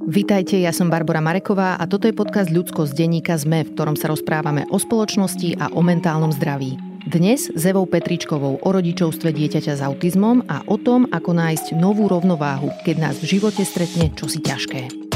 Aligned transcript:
Vitajte, 0.00 0.56
ja 0.56 0.72
som 0.72 0.88
Barbara 0.88 1.20
Mareková 1.20 1.76
a 1.76 1.84
toto 1.84 2.08
je 2.08 2.16
podcast 2.16 2.48
Ľudsko 2.48 2.88
z 2.88 3.04
denníka 3.04 3.36
ZME, 3.36 3.68
v 3.68 3.72
ktorom 3.76 4.00
sa 4.00 4.08
rozprávame 4.08 4.64
o 4.72 4.80
spoločnosti 4.80 5.60
a 5.60 5.68
o 5.76 5.84
mentálnom 5.84 6.32
zdraví. 6.32 6.80
Dnes 7.04 7.52
s 7.52 7.62
Evou 7.68 7.84
Petričkovou 7.84 8.64
o 8.64 8.68
rodičovstve 8.72 9.28
dieťaťa 9.28 9.76
s 9.76 9.84
autizmom 9.84 10.48
a 10.48 10.64
o 10.64 10.80
tom, 10.80 11.04
ako 11.12 11.36
nájsť 11.36 11.76
novú 11.76 12.08
rovnováhu, 12.08 12.72
keď 12.80 12.96
nás 12.96 13.16
v 13.20 13.36
živote 13.36 13.60
stretne 13.60 14.08
čosi 14.16 14.40
ťažké. 14.40 15.09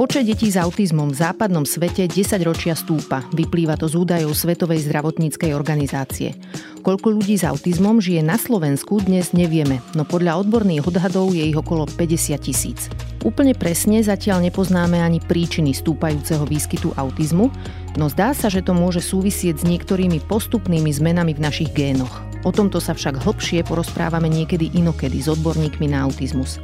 Počet 0.00 0.24
detí 0.24 0.48
s 0.48 0.56
autizmom 0.56 1.12
v 1.12 1.20
západnom 1.20 1.68
svete 1.68 2.08
10 2.08 2.40
ročia 2.48 2.72
stúpa. 2.72 3.20
Vyplýva 3.36 3.76
to 3.76 3.84
z 3.84 4.00
údajov 4.00 4.32
Svetovej 4.32 4.88
zdravotníckej 4.88 5.52
organizácie. 5.52 6.40
Koľko 6.80 7.20
ľudí 7.20 7.36
s 7.36 7.44
autizmom 7.44 8.00
žije 8.00 8.24
na 8.24 8.40
Slovensku 8.40 9.04
dnes 9.04 9.36
nevieme, 9.36 9.84
no 9.92 10.08
podľa 10.08 10.40
odborných 10.40 10.88
odhadov 10.88 11.36
je 11.36 11.44
ich 11.44 11.52
okolo 11.52 11.84
50 11.84 12.32
tisíc. 12.40 12.88
Úplne 13.28 13.52
presne 13.52 14.00
zatiaľ 14.00 14.40
nepoznáme 14.48 14.96
ani 14.96 15.20
príčiny 15.20 15.76
stúpajúceho 15.76 16.48
výskytu 16.48 16.96
autizmu, 16.96 17.52
no 18.00 18.08
zdá 18.08 18.32
sa, 18.32 18.48
že 18.48 18.64
to 18.64 18.72
môže 18.72 19.04
súvisieť 19.04 19.60
s 19.60 19.68
niektorými 19.68 20.24
postupnými 20.24 20.88
zmenami 20.96 21.36
v 21.36 21.44
našich 21.44 21.76
génoch. 21.76 22.24
O 22.48 22.56
tomto 22.56 22.80
sa 22.80 22.96
však 22.96 23.20
hlbšie 23.20 23.68
porozprávame 23.68 24.32
niekedy 24.32 24.72
inokedy 24.72 25.20
s 25.20 25.28
odborníkmi 25.28 25.92
na 25.92 26.08
autizmus. 26.08 26.56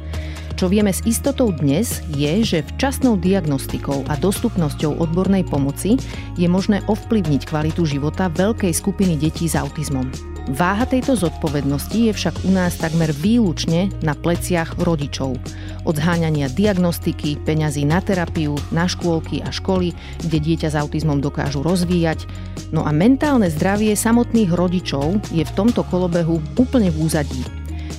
Čo 0.57 0.73
vieme 0.73 0.89
s 0.89 1.05
istotou 1.05 1.53
dnes 1.53 2.01
je, 2.17 2.41
že 2.41 2.65
včasnou 2.65 3.13
diagnostikou 3.13 4.09
a 4.09 4.17
dostupnosťou 4.17 4.97
odbornej 4.97 5.45
pomoci 5.45 6.01
je 6.33 6.49
možné 6.49 6.81
ovplyvniť 6.89 7.45
kvalitu 7.45 7.85
života 7.85 8.25
veľkej 8.25 8.73
skupiny 8.73 9.21
detí 9.21 9.45
s 9.45 9.53
autizmom. 9.53 10.09
Váha 10.49 10.89
tejto 10.89 11.13
zodpovednosti 11.13 12.09
je 12.09 12.09
však 12.09 12.49
u 12.49 12.57
nás 12.57 12.73
takmer 12.81 13.13
výlučne 13.13 13.93
na 14.01 14.17
pleciach 14.17 14.81
rodičov. 14.81 15.37
Od 15.85 15.93
zháňania 15.93 16.49
diagnostiky, 16.49 17.37
peňazí 17.45 17.85
na 17.85 18.01
terapiu, 18.01 18.57
na 18.73 18.89
škôlky 18.89 19.45
a 19.45 19.53
školy, 19.53 19.93
kde 20.25 20.37
dieťa 20.41 20.73
s 20.73 20.79
autizmom 20.81 21.21
dokážu 21.21 21.61
rozvíjať. 21.61 22.25
No 22.73 22.81
a 22.81 22.89
mentálne 22.89 23.53
zdravie 23.53 23.93
samotných 23.93 24.49
rodičov 24.49 25.21
je 25.29 25.45
v 25.45 25.53
tomto 25.53 25.85
kolobehu 25.85 26.41
úplne 26.57 26.89
v 26.89 26.97
úzadí. 26.97 27.56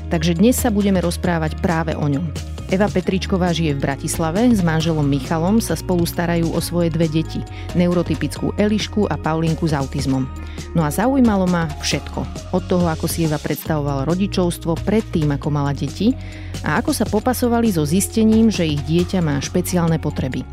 Takže 0.09 0.41
dnes 0.41 0.57
sa 0.57 0.73
budeme 0.73 1.05
rozprávať 1.05 1.61
práve 1.61 1.93
o 1.93 2.09
ňom. 2.09 2.25
Eva 2.69 2.85
Petričková 2.85 3.53
žije 3.53 3.77
v 3.77 3.85
Bratislave, 3.85 4.45
s 4.53 4.61
manželom 4.61 5.05
Michalom 5.05 5.57
sa 5.57 5.73
spolu 5.73 6.05
starajú 6.05 6.53
o 6.53 6.61
svoje 6.61 6.93
dve 6.93 7.09
deti, 7.09 7.41
neurotypickú 7.73 8.57
Elišku 8.61 9.09
a 9.09 9.17
Paulinku 9.17 9.69
s 9.69 9.73
autizmom. 9.73 10.29
No 10.77 10.85
a 10.85 10.93
zaujímalo 10.93 11.49
ma 11.49 11.69
všetko. 11.81 12.53
Od 12.53 12.65
toho, 12.69 12.89
ako 12.89 13.09
si 13.09 13.25
Eva 13.25 13.41
predstavovala 13.41 14.05
rodičovstvo 14.05 14.81
predtým, 14.85 15.33
ako 15.33 15.49
mala 15.49 15.73
deti 15.73 16.13
a 16.61 16.81
ako 16.81 16.93
sa 16.93 17.09
popasovali 17.09 17.73
so 17.73 17.89
zistením, 17.89 18.53
že 18.53 18.69
ich 18.69 18.85
dieťa 18.85 19.25
má 19.25 19.41
špeciálne 19.41 19.97
potreby. 19.97 20.45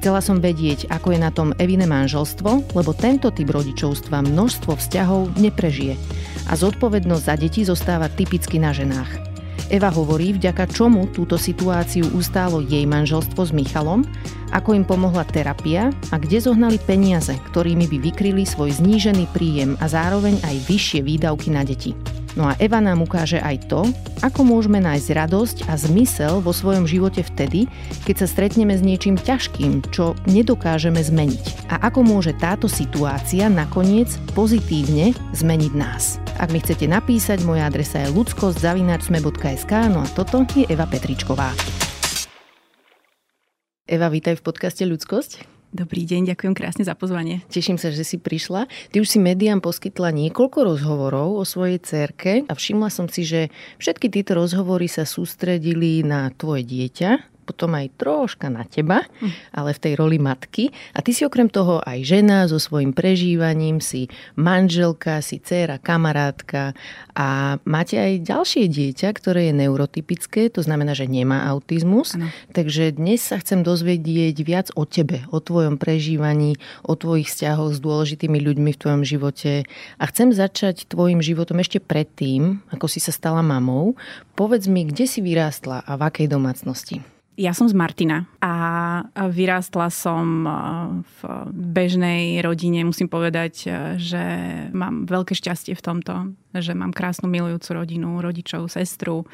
Chcela 0.00 0.24
som 0.24 0.40
vedieť, 0.40 0.88
ako 0.88 1.12
je 1.12 1.20
na 1.20 1.28
tom 1.28 1.52
Evine 1.60 1.84
manželstvo, 1.84 2.72
lebo 2.72 2.96
tento 2.96 3.28
typ 3.28 3.52
rodičovstva 3.52 4.24
množstvo 4.24 4.80
vzťahov 4.80 5.36
neprežije 5.36 5.92
a 6.48 6.56
zodpovednosť 6.56 7.24
za 7.28 7.34
deti 7.36 7.60
zostáva 7.68 8.08
typicky 8.08 8.56
na 8.56 8.72
ženách. 8.72 9.20
Eva 9.68 9.92
hovorí, 9.92 10.32
vďaka 10.32 10.72
čomu 10.72 11.04
túto 11.12 11.36
situáciu 11.36 12.08
ustálo 12.16 12.64
jej 12.64 12.88
manželstvo 12.88 13.44
s 13.44 13.52
Michalom, 13.52 14.08
ako 14.50 14.76
im 14.76 14.84
pomohla 14.84 15.26
terapia 15.26 15.94
a 16.10 16.16
kde 16.18 16.42
zohnali 16.42 16.78
peniaze, 16.82 17.34
ktorými 17.50 17.86
by 17.86 17.98
vykryli 18.10 18.44
svoj 18.46 18.76
znížený 18.78 19.30
príjem 19.34 19.74
a 19.78 19.86
zároveň 19.86 20.38
aj 20.42 20.56
vyššie 20.66 21.00
výdavky 21.06 21.48
na 21.54 21.62
deti. 21.66 21.94
No 22.38 22.46
a 22.46 22.54
Eva 22.62 22.78
nám 22.78 23.02
ukáže 23.02 23.42
aj 23.42 23.66
to, 23.66 23.82
ako 24.22 24.46
môžeme 24.46 24.78
nájsť 24.78 25.08
radosť 25.10 25.56
a 25.66 25.74
zmysel 25.74 26.38
vo 26.38 26.54
svojom 26.54 26.86
živote 26.86 27.26
vtedy, 27.26 27.66
keď 28.06 28.22
sa 28.22 28.26
stretneme 28.30 28.78
s 28.78 28.86
niečím 28.86 29.18
ťažkým, 29.18 29.90
čo 29.90 30.14
nedokážeme 30.30 31.02
zmeniť. 31.02 31.74
A 31.74 31.90
ako 31.90 32.06
môže 32.06 32.36
táto 32.38 32.70
situácia 32.70 33.50
nakoniec 33.50 34.14
pozitívne 34.38 35.10
zmeniť 35.34 35.72
nás. 35.74 36.22
Ak 36.38 36.54
mi 36.54 36.62
chcete 36.62 36.86
napísať, 36.86 37.42
moja 37.42 37.66
adresa 37.66 38.06
je 38.06 38.14
ludskosť.sme.sk, 38.14 39.72
no 39.90 40.06
a 40.06 40.08
toto 40.14 40.46
je 40.54 40.70
Eva 40.70 40.86
Petričková. 40.86 41.50
Eva, 43.90 44.06
vítaj 44.06 44.38
v 44.38 44.46
podcaste 44.46 44.86
Ľudskosť. 44.86 45.42
Dobrý 45.74 46.06
deň, 46.06 46.30
ďakujem 46.30 46.54
krásne 46.54 46.86
za 46.86 46.94
pozvanie. 46.94 47.42
Teším 47.50 47.74
sa, 47.74 47.90
že 47.90 48.06
si 48.06 48.22
prišla. 48.22 48.70
Ty 48.94 48.96
už 49.02 49.10
si 49.10 49.18
médiám 49.18 49.58
poskytla 49.58 50.14
niekoľko 50.14 50.62
rozhovorov 50.62 51.34
o 51.34 51.42
svojej 51.42 51.82
cerke 51.82 52.46
a 52.46 52.54
všimla 52.54 52.86
som 52.86 53.10
si, 53.10 53.26
že 53.26 53.50
všetky 53.82 54.06
tieto 54.06 54.38
rozhovory 54.38 54.86
sa 54.86 55.02
sústredili 55.02 56.06
na 56.06 56.30
tvoje 56.30 56.70
dieťa, 56.70 57.39
potom 57.50 57.74
aj 57.74 57.90
troška 57.98 58.46
na 58.46 58.62
teba, 58.62 59.02
hm. 59.18 59.50
ale 59.50 59.74
v 59.74 59.82
tej 59.82 59.92
roli 59.98 60.22
matky. 60.22 60.70
A 60.94 61.02
ty 61.02 61.10
si 61.10 61.26
okrem 61.26 61.50
toho 61.50 61.82
aj 61.82 62.06
žena 62.06 62.46
so 62.46 62.62
svojím 62.62 62.94
prežívaním, 62.94 63.82
si 63.82 64.06
manželka, 64.38 65.18
si 65.18 65.42
dcéra, 65.42 65.82
kamarátka 65.82 66.78
a 67.18 67.58
máte 67.66 67.98
aj 67.98 68.22
ďalšie 68.22 68.70
dieťa, 68.70 69.08
ktoré 69.18 69.50
je 69.50 69.66
neurotypické, 69.66 70.46
to 70.54 70.62
znamená, 70.62 70.94
že 70.94 71.10
nemá 71.10 71.50
autizmus. 71.50 72.14
Ano. 72.14 72.30
Takže 72.54 72.94
dnes 72.94 73.18
sa 73.18 73.42
chcem 73.42 73.66
dozvedieť 73.66 74.36
viac 74.46 74.70
o 74.78 74.86
tebe, 74.86 75.26
o 75.34 75.42
tvojom 75.42 75.80
prežívaní, 75.80 76.54
o 76.86 76.94
tvojich 76.94 77.26
vzťahoch 77.26 77.74
s 77.74 77.82
dôležitými 77.82 78.38
ľuďmi 78.38 78.70
v 78.70 78.80
tvojom 78.80 79.02
živote. 79.02 79.66
A 79.98 80.04
chcem 80.06 80.30
začať 80.30 80.86
tvojim 80.86 81.18
životom 81.18 81.58
ešte 81.58 81.82
predtým, 81.82 82.62
ako 82.70 82.86
si 82.86 83.02
sa 83.02 83.10
stala 83.10 83.42
mamou. 83.42 83.98
Povedz 84.38 84.70
mi, 84.70 84.86
kde 84.86 85.08
si 85.10 85.18
vyrástla 85.24 85.82
a 85.82 85.92
v 85.98 86.02
akej 86.06 86.26
domácnosti? 86.30 87.19
Ja 87.38 87.54
som 87.56 87.70
z 87.70 87.78
Martina 87.78 88.26
a 88.42 88.54
vyrástla 89.16 89.88
som 89.88 90.44
v 91.00 91.18
bežnej 91.54 92.42
rodine. 92.42 92.84
Musím 92.84 93.06
povedať, 93.08 93.70
že 93.96 94.24
mám 94.74 95.06
veľké 95.08 95.32
šťastie 95.32 95.72
v 95.72 95.84
tomto, 95.84 96.14
že 96.52 96.76
mám 96.76 96.90
krásnu 96.92 97.30
milujúcu 97.30 97.80
rodinu, 97.80 98.20
rodičov, 98.20 98.68
sestru 98.68 99.24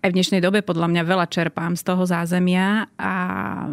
aj 0.00 0.08
v 0.08 0.16
dnešnej 0.16 0.40
dobe 0.40 0.64
podľa 0.64 0.88
mňa 0.88 1.02
veľa 1.04 1.26
čerpám 1.28 1.76
z 1.76 1.84
toho 1.84 2.08
zázemia 2.08 2.88
a 2.96 3.14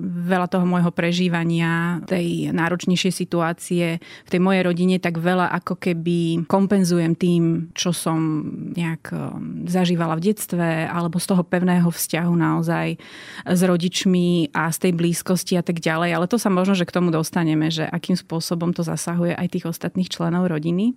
veľa 0.04 0.52
toho 0.52 0.68
môjho 0.68 0.92
prežívania 0.92 2.04
tej 2.04 2.52
náročnejšej 2.52 3.14
situácie 3.16 4.04
v 4.04 4.30
tej 4.30 4.42
mojej 4.44 4.62
rodine 4.68 5.00
tak 5.00 5.24
veľa 5.24 5.48
ako 5.64 5.80
keby 5.80 6.44
kompenzujem 6.52 7.16
tým, 7.16 7.72
čo 7.72 7.96
som 7.96 8.44
nejak 8.76 9.04
um, 9.16 9.64
zažívala 9.72 10.20
v 10.20 10.32
detstve 10.32 10.68
alebo 10.92 11.16
z 11.16 11.32
toho 11.32 11.48
pevného 11.48 11.88
vzťahu 11.88 12.34
naozaj 12.36 13.00
s 13.48 13.62
rodičmi 13.64 14.52
a 14.52 14.68
z 14.68 14.78
tej 14.84 14.92
blízkosti 15.00 15.56
a 15.56 15.64
tak 15.64 15.80
ďalej. 15.80 16.12
Ale 16.12 16.28
to 16.28 16.36
sa 16.36 16.52
možno, 16.52 16.76
že 16.76 16.84
k 16.84 16.96
tomu 16.96 17.08
dostaneme, 17.08 17.72
že 17.72 17.88
akým 17.88 18.20
spôsobom 18.20 18.76
to 18.76 18.84
zasahuje 18.84 19.32
aj 19.32 19.48
tých 19.48 19.66
ostatných 19.72 20.12
členov 20.12 20.52
rodiny. 20.52 20.92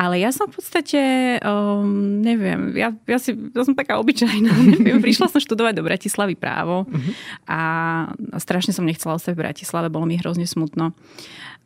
Ale 0.00 0.16
ja 0.16 0.32
som 0.32 0.48
v 0.48 0.56
podstate, 0.56 1.00
um, 1.44 2.24
neviem, 2.24 2.72
ja, 2.72 2.96
ja, 3.04 3.18
si, 3.20 3.36
ja 3.36 3.62
som 3.68 3.76
taká 3.76 4.00
obyčajná 4.00 4.61
Prišla 5.04 5.26
som 5.28 5.40
študovať 5.40 5.74
do 5.78 5.86
Bratislavy 5.86 6.34
právo 6.38 6.84
uh-huh. 6.86 7.12
a 7.48 7.60
strašne 8.38 8.72
som 8.74 8.86
nechcela 8.86 9.16
ostať 9.16 9.34
v 9.34 9.42
Bratislave, 9.42 9.92
bolo 9.92 10.06
mi 10.06 10.18
hrozne 10.18 10.46
smutno 10.48 10.94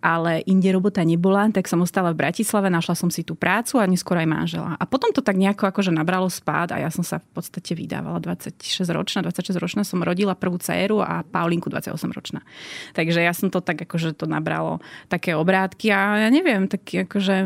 ale 0.07 0.47
inde 0.47 0.71
robota 0.71 1.03
nebola, 1.03 1.51
tak 1.51 1.67
som 1.67 1.83
ostala 1.83 2.15
v 2.15 2.23
Bratislave, 2.23 2.71
našla 2.71 2.95
som 2.95 3.11
si 3.11 3.27
tú 3.27 3.35
prácu 3.35 3.83
a 3.83 3.91
neskôr 3.91 4.23
aj 4.23 4.29
manžela. 4.31 4.79
A 4.79 4.87
potom 4.87 5.11
to 5.11 5.19
tak 5.19 5.35
nejako 5.35 5.67
akože 5.67 5.91
nabralo 5.91 6.31
spád 6.31 6.79
a 6.79 6.87
ja 6.87 6.95
som 6.95 7.03
sa 7.03 7.19
v 7.19 7.27
podstate 7.35 7.75
vydávala 7.75 8.23
26 8.23 8.87
ročná, 8.95 9.27
26 9.27 9.59
ročná 9.59 9.83
som 9.83 9.99
rodila 9.99 10.39
prvú 10.39 10.63
dceru 10.63 11.03
a 11.03 11.27
Paulinku 11.27 11.67
28 11.67 11.99
ročná. 12.15 12.47
Takže 12.95 13.19
ja 13.19 13.35
som 13.35 13.51
to 13.51 13.59
tak 13.59 13.83
akože 13.83 14.15
to 14.15 14.31
nabralo 14.31 14.79
také 15.11 15.35
obrátky 15.35 15.91
a 15.91 16.23
ja 16.23 16.29
neviem, 16.31 16.71
tak 16.71 16.87
akože 16.87 17.37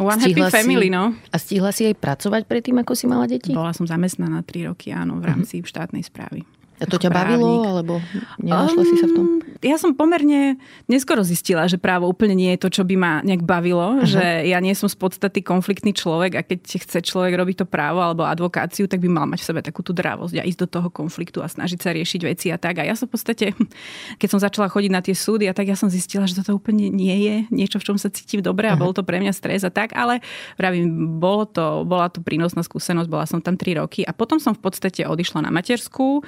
one 0.00 0.16
stihla 0.24 0.48
happy 0.48 0.56
family, 0.56 0.88
si, 0.88 0.96
no. 0.96 1.12
A 1.12 1.36
stihla 1.36 1.70
si 1.76 1.84
aj 1.84 2.00
pracovať 2.00 2.48
predtým, 2.48 2.80
ako 2.80 2.96
si 2.96 3.04
mala 3.04 3.28
deti? 3.28 3.52
Bola 3.52 3.76
som 3.76 3.84
zamestnaná 3.84 4.40
3 4.40 4.72
roky, 4.72 4.88
áno, 4.88 5.20
v 5.20 5.28
rámci 5.28 5.60
uh-huh. 5.60 5.68
štátnej 5.68 6.00
správy. 6.00 6.48
A 6.76 6.84
to 6.84 7.00
ťa 7.00 7.08
bavilo, 7.08 7.64
alebo 7.64 8.04
nenašla 8.36 8.82
um, 8.84 8.88
si 8.88 8.94
sa 9.00 9.06
v 9.08 9.12
tom? 9.16 9.24
Um, 9.24 9.46
ja 9.64 9.80
som 9.80 9.96
pomerne 9.96 10.60
neskoro 10.84 11.24
zistila, 11.24 11.64
že 11.64 11.80
právo 11.80 12.04
úplne 12.04 12.36
nie 12.36 12.52
je 12.52 12.60
to, 12.60 12.68
čo 12.68 12.82
by 12.84 12.96
ma 13.00 13.12
nejak 13.24 13.48
bavilo, 13.48 13.96
uh-huh. 13.96 14.04
že 14.04 14.44
ja 14.44 14.60
nie 14.60 14.76
som 14.76 14.84
z 14.84 14.96
podstaty 15.00 15.40
konfliktný 15.40 15.96
človek 15.96 16.32
a 16.36 16.44
keď 16.44 16.84
chce 16.84 16.98
človek 17.00 17.32
robiť 17.32 17.64
to 17.64 17.66
právo 17.66 18.04
alebo 18.04 18.28
advokáciu, 18.28 18.84
tak 18.84 19.00
by 19.00 19.08
mal 19.08 19.24
mať 19.24 19.40
v 19.40 19.48
sebe 19.48 19.60
takú 19.64 19.80
tú 19.80 19.96
dravosť 19.96 20.36
a 20.36 20.44
ísť 20.44 20.60
do 20.62 20.68
toho 20.68 20.88
konfliktu 20.92 21.40
a 21.40 21.48
snažiť 21.48 21.80
sa 21.80 21.96
riešiť 21.96 22.20
veci 22.28 22.52
a 22.52 22.60
tak. 22.60 22.78
A 22.78 22.84
ja 22.84 22.92
som 22.92 23.08
v 23.08 23.16
podstate, 23.16 23.56
keď 24.20 24.28
som 24.28 24.40
začala 24.42 24.68
chodiť 24.68 24.90
na 24.92 25.00
tie 25.00 25.16
súdy 25.16 25.48
a 25.48 25.56
tak, 25.56 25.72
ja 25.72 25.78
som 25.80 25.88
zistila, 25.88 26.28
že 26.28 26.36
toto 26.36 26.60
úplne 26.60 26.92
nie 26.92 27.16
je 27.24 27.34
niečo, 27.48 27.80
v 27.80 27.86
čom 27.88 27.96
sa 27.96 28.12
cítim 28.12 28.44
dobre 28.44 28.68
a 28.68 28.76
uh-huh. 28.76 28.84
bol 28.84 28.92
to 28.92 29.00
pre 29.00 29.16
mňa 29.16 29.32
stres 29.32 29.64
a 29.64 29.72
tak, 29.72 29.96
ale 29.96 30.20
vravím, 30.60 31.16
bolo 31.16 31.48
to, 31.48 31.88
bola 31.88 32.12
to 32.12 32.20
prínosná 32.20 32.60
skúsenosť, 32.60 33.08
bola 33.08 33.24
som 33.24 33.40
tam 33.40 33.56
3 33.56 33.80
roky 33.80 34.04
a 34.04 34.12
potom 34.12 34.36
som 34.36 34.52
v 34.52 34.60
podstate 34.60 35.08
odišla 35.08 35.48
na 35.48 35.50
materskú 35.50 36.20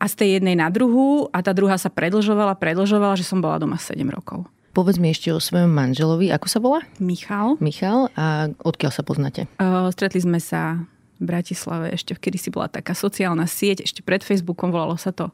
a 0.00 0.04
z 0.08 0.14
tej 0.16 0.28
jednej 0.40 0.56
na 0.56 0.72
druhú 0.72 1.28
a 1.28 1.44
tá 1.44 1.52
druhá 1.52 1.76
sa 1.76 1.92
predlžovala, 1.92 2.56
predlžovala, 2.56 3.20
že 3.20 3.28
som 3.28 3.44
bola 3.44 3.60
doma 3.60 3.76
7 3.76 4.00
rokov. 4.08 4.48
Povedz 4.72 4.96
mi 4.96 5.12
ešte 5.12 5.28
o 5.34 5.42
svojom 5.42 5.68
manželovi. 5.68 6.32
Ako 6.32 6.46
sa 6.48 6.62
volá? 6.62 6.80
Michal. 7.02 7.60
Michal. 7.60 8.08
A 8.16 8.48
odkiaľ 8.64 8.92
sa 8.94 9.02
poznáte? 9.04 9.50
Uh, 9.60 9.90
stretli 9.92 10.22
sme 10.22 10.40
sa 10.40 10.80
v 11.20 11.24
Bratislave 11.28 11.92
ešte, 11.92 12.16
kedy 12.16 12.38
si 12.40 12.48
bola 12.48 12.70
taká 12.70 12.96
sociálna 12.96 13.44
sieť, 13.44 13.84
ešte 13.84 14.00
pred 14.00 14.24
Facebookom 14.24 14.72
volalo 14.72 14.96
sa 14.96 15.12
to 15.12 15.28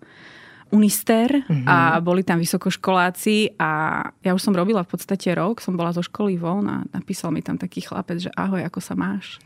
Unister 0.74 1.30
mm-hmm. 1.30 1.62
a 1.62 2.02
boli 2.02 2.26
tam 2.26 2.42
vysokoškoláci 2.42 3.54
a 3.54 4.02
ja 4.18 4.34
už 4.34 4.42
som 4.42 4.50
robila 4.50 4.82
v 4.82 4.90
podstate 4.90 5.30
rok, 5.30 5.62
som 5.62 5.78
bola 5.78 5.94
zo 5.94 6.02
školy 6.02 6.34
von 6.34 6.66
a 6.66 6.82
napísal 6.90 7.30
mi 7.30 7.38
tam 7.38 7.54
taký 7.54 7.86
chlapec, 7.86 8.18
že 8.18 8.34
ahoj, 8.34 8.66
ako 8.66 8.82
sa 8.82 8.98
máš? 8.98 9.38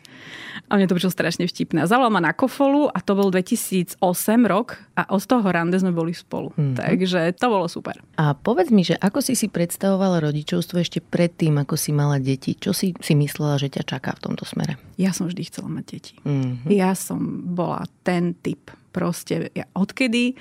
A 0.71 0.79
mne 0.79 0.87
to 0.87 0.95
prišlo 0.95 1.11
strašne 1.11 1.45
vtipné. 1.51 1.83
A 1.83 1.91
zavolal 1.91 2.15
ma 2.15 2.23
na 2.23 2.31
kofolu 2.31 2.87
a 2.87 2.99
to 3.03 3.19
bol 3.19 3.33
2008 3.33 3.99
rok 4.47 4.79
a 4.95 5.09
od 5.11 5.23
toho 5.25 5.47
rande 5.47 5.79
sme 5.81 5.91
boli 5.91 6.15
spolu. 6.15 6.55
Mm-hmm. 6.55 6.77
Takže 6.79 7.21
to 7.35 7.47
bolo 7.51 7.67
super. 7.67 7.99
A 8.21 8.37
povedz 8.39 8.71
mi, 8.71 8.87
že 8.87 8.95
ako 8.99 9.19
si 9.25 9.35
si 9.35 9.51
predstavovala 9.51 10.23
rodičovstvo 10.23 10.79
ešte 10.79 11.03
predtým, 11.03 11.59
ako 11.59 11.75
si 11.75 11.91
mala 11.91 12.23
deti? 12.23 12.55
Čo 12.55 12.71
si 12.71 12.95
si 12.99 13.13
myslela, 13.19 13.59
že 13.59 13.73
ťa 13.73 13.83
čaká 13.97 14.15
v 14.15 14.31
tomto 14.31 14.47
smere? 14.47 14.79
Ja 15.01 15.11
som 15.11 15.27
vždy 15.27 15.43
chcela 15.49 15.69
mať 15.73 15.85
deti. 15.91 16.15
Mm-hmm. 16.23 16.71
Ja 16.71 16.95
som 16.95 17.21
bola 17.51 17.87
ten 18.07 18.37
typ. 18.39 18.71
Proste, 18.91 19.55
ja, 19.55 19.71
odkedy 19.79 20.35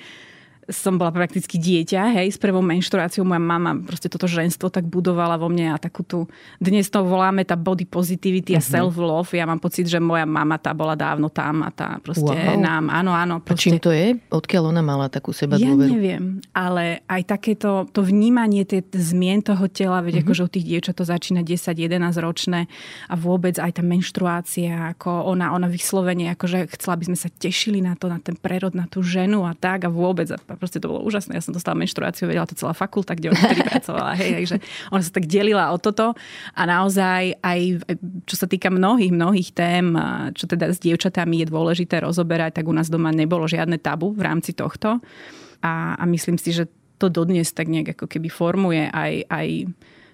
som 0.70 0.96
bola 0.96 1.10
prakticky 1.10 1.58
dieťa, 1.58 2.16
hej, 2.16 2.34
s 2.34 2.38
prvou 2.38 2.62
menštruáciou 2.62 3.26
moja 3.26 3.42
mama 3.42 3.76
proste 3.82 4.06
toto 4.06 4.30
ženstvo 4.30 4.70
tak 4.70 4.86
budovala 4.86 5.36
vo 5.36 5.50
mne 5.50 5.74
a 5.74 5.76
takú 5.76 6.06
tu, 6.06 6.30
dnes 6.62 6.86
to 6.86 7.02
voláme 7.02 7.42
tá 7.42 7.58
body 7.58 7.84
positivity 7.84 8.54
a 8.54 8.62
uh-huh. 8.62 8.90
self-love. 8.90 9.34
Ja 9.34 9.44
mám 9.44 9.58
pocit, 9.58 9.90
že 9.90 9.98
moja 9.98 10.24
mama 10.24 10.56
tá 10.56 10.70
bola 10.70 10.94
dávno 10.94 11.28
tam 11.28 11.66
a 11.66 11.70
tá 11.74 11.98
proste 12.00 12.30
wow. 12.30 12.56
nám, 12.56 12.88
áno, 12.88 13.12
áno. 13.12 13.42
Proste... 13.42 13.74
A 13.74 13.74
čím 13.74 13.78
to 13.82 13.90
je? 13.90 14.16
Odkiaľ 14.30 14.70
ona 14.70 14.82
mala 14.82 15.10
takú 15.10 15.34
seba 15.34 15.58
dôveru? 15.58 15.90
Ja 15.90 15.94
neviem, 15.94 16.24
ale 16.54 17.02
aj 17.10 17.22
takéto, 17.26 17.90
to 17.90 18.00
vnímanie 18.06 18.62
tie 18.62 18.80
zmien 18.94 19.42
toho 19.42 19.66
tela, 19.66 20.00
veď 20.00 20.22
uh-huh. 20.22 20.24
akože 20.30 20.42
u 20.46 20.50
tých 20.50 20.66
dievčat 20.70 20.94
to 20.96 21.04
začína 21.04 21.42
10-11 21.42 21.98
ročné 22.22 22.70
a 23.10 23.14
vôbec 23.18 23.58
aj 23.58 23.76
tá 23.76 23.82
menštruácia, 23.82 24.94
ako 24.94 25.26
ona, 25.34 25.50
ona 25.50 25.66
vyslovene, 25.66 26.30
akože 26.32 26.70
chcela, 26.78 26.94
aby 26.94 27.10
sme 27.10 27.18
sa 27.18 27.28
tešili 27.28 27.82
na 27.82 27.98
to, 27.98 28.06
na 28.06 28.22
ten 28.22 28.38
prerod, 28.38 28.78
na 28.78 28.86
tú 28.86 29.02
ženu 29.02 29.42
a 29.48 29.52
tak 29.56 29.88
a 29.88 29.90
vôbec 29.90 30.30
proste 30.60 30.76
to 30.76 30.92
bolo 30.92 31.00
úžasné. 31.08 31.40
Ja 31.40 31.42
som 31.42 31.56
dostala 31.56 31.80
menštruáciu, 31.80 32.28
vedela 32.28 32.44
to 32.44 32.52
celá 32.52 32.76
fakulta, 32.76 33.16
kde 33.16 33.32
ona 33.32 33.40
vtedy 33.40 33.64
pracovala. 33.64 34.12
Hej, 34.20 34.30
takže 34.44 34.56
ona 34.92 35.02
sa 35.02 35.12
tak 35.16 35.24
delila 35.24 35.72
o 35.72 35.80
toto 35.80 36.12
a 36.52 36.62
naozaj 36.68 37.40
aj 37.40 37.60
čo 38.28 38.36
sa 38.36 38.44
týka 38.44 38.68
mnohých, 38.68 39.10
mnohých 39.10 39.50
tém, 39.56 39.96
čo 40.36 40.44
teda 40.44 40.68
s 40.68 40.78
dievčatami 40.78 41.40
je 41.42 41.46
dôležité 41.48 42.04
rozoberať, 42.04 42.60
tak 42.60 42.68
u 42.68 42.74
nás 42.76 42.92
doma 42.92 43.08
nebolo 43.08 43.48
žiadne 43.48 43.80
tabu 43.80 44.12
v 44.12 44.22
rámci 44.22 44.52
tohto. 44.52 45.00
A, 45.64 45.96
a 45.96 46.04
myslím 46.04 46.36
si, 46.36 46.52
že 46.52 46.68
to 47.00 47.08
dodnes 47.08 47.56
tak 47.56 47.72
nejak 47.72 47.96
ako 47.96 48.04
keby 48.04 48.28
formuje 48.28 48.84
aj, 48.92 49.24
aj 49.32 49.48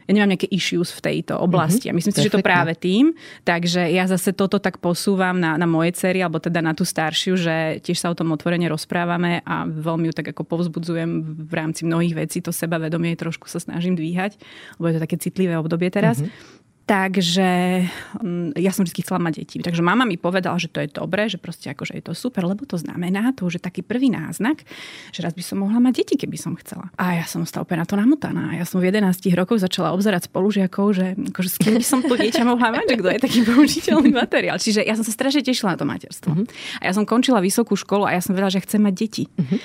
ja 0.07 0.13
nemám 0.15 0.39
nejaké 0.39 0.49
issues 0.55 0.95
v 0.95 1.01
tejto 1.03 1.35
oblasti. 1.35 1.91
Mm-hmm. 1.91 1.95
A 1.95 1.99
myslím 1.99 2.15
si, 2.15 2.23
že 2.23 2.35
to 2.35 2.43
práve 2.43 2.79
tým. 2.79 3.11
Takže 3.43 3.91
ja 3.91 4.07
zase 4.07 4.31
toto 4.31 4.63
tak 4.63 4.79
posúvam 4.79 5.35
na, 5.35 5.59
na 5.59 5.67
moje 5.67 5.99
cery, 5.99 6.23
alebo 6.23 6.39
teda 6.39 6.63
na 6.63 6.73
tú 6.79 6.87
staršiu, 6.87 7.35
že 7.35 7.83
tiež 7.83 7.99
sa 7.99 8.15
o 8.15 8.19
tom 8.19 8.31
otvorene 8.31 8.71
rozprávame 8.71 9.43
a 9.43 9.67
veľmi 9.67 10.07
ju 10.11 10.15
tak 10.15 10.31
ako 10.31 10.47
povzbudzujem 10.47 11.11
v 11.51 11.53
rámci 11.53 11.83
mnohých 11.83 12.15
vecí. 12.15 12.39
To 12.47 12.55
sebavedomie 12.55 13.19
trošku 13.19 13.51
sa 13.51 13.59
snažím 13.59 13.99
dvíhať, 13.99 14.39
lebo 14.79 14.87
je 14.87 14.95
to 14.95 15.05
také 15.11 15.17
citlivé 15.19 15.59
obdobie 15.59 15.91
teraz. 15.91 16.23
Mm-hmm. 16.23 16.65
Takže 16.87 17.83
mm, 18.23 18.55
ja 18.55 18.71
som 18.71 18.87
vždy 18.87 19.03
chcela 19.03 19.19
mať 19.19 19.43
deti. 19.43 19.59
Takže 19.59 19.83
mama 19.83 20.07
mi 20.07 20.15
povedala, 20.15 20.55
že 20.55 20.71
to 20.71 20.79
je 20.79 20.95
dobré, 20.95 21.27
že 21.27 21.35
proste 21.35 21.67
akože 21.75 21.99
je 21.99 22.03
to 22.07 22.15
super, 22.15 22.47
lebo 22.47 22.63
to 22.63 22.79
znamená, 22.79 23.35
to 23.35 23.43
už 23.43 23.59
je 23.59 23.63
taký 23.67 23.83
prvý 23.83 24.07
náznak, 24.07 24.63
že 25.11 25.19
raz 25.19 25.35
by 25.35 25.43
som 25.43 25.67
mohla 25.67 25.83
mať 25.83 26.07
deti, 26.07 26.15
keby 26.15 26.39
som 26.39 26.55
chcela. 26.55 26.95
A 26.95 27.19
ja 27.19 27.27
som 27.27 27.43
stala 27.43 27.67
úplne 27.67 27.83
na 27.83 27.91
to 27.91 27.99
namotaná. 27.99 28.55
Ja 28.55 28.63
som 28.63 28.79
v 28.79 28.95
11 28.95 29.19
rokoch 29.35 29.59
začala 29.59 29.91
obzerať 29.99 30.31
spolužiakov, 30.31 30.87
že 30.95 31.19
akože 31.19 31.51
s 31.51 31.59
kým 31.59 31.75
by 31.75 31.83
som 31.83 32.07
to 32.07 32.15
dieťa 32.15 32.47
mohla 32.47 32.71
mať, 32.71 32.87
že 32.95 32.97
kto 33.03 33.09
je 33.11 33.19
taký 33.19 33.41
použiteľný 33.43 34.11
materiál. 34.15 34.63
Čiže 34.63 34.87
ja 34.87 34.95
som 34.95 35.03
sa 35.03 35.11
strašne 35.11 35.43
tešila 35.43 35.75
na 35.75 35.79
to 35.83 35.91
materstvo. 35.91 36.39
Uh-huh. 36.39 36.47
A 36.79 36.87
ja 36.87 36.95
som 36.95 37.03
končila 37.03 37.43
vysokú 37.43 37.75
školu 37.75 38.07
a 38.07 38.15
ja 38.15 38.23
som 38.23 38.31
vedela, 38.31 38.55
že 38.55 38.63
chcem 38.63 38.79
mať 38.79 38.95
deti. 38.95 39.25
Uh-huh. 39.35 39.59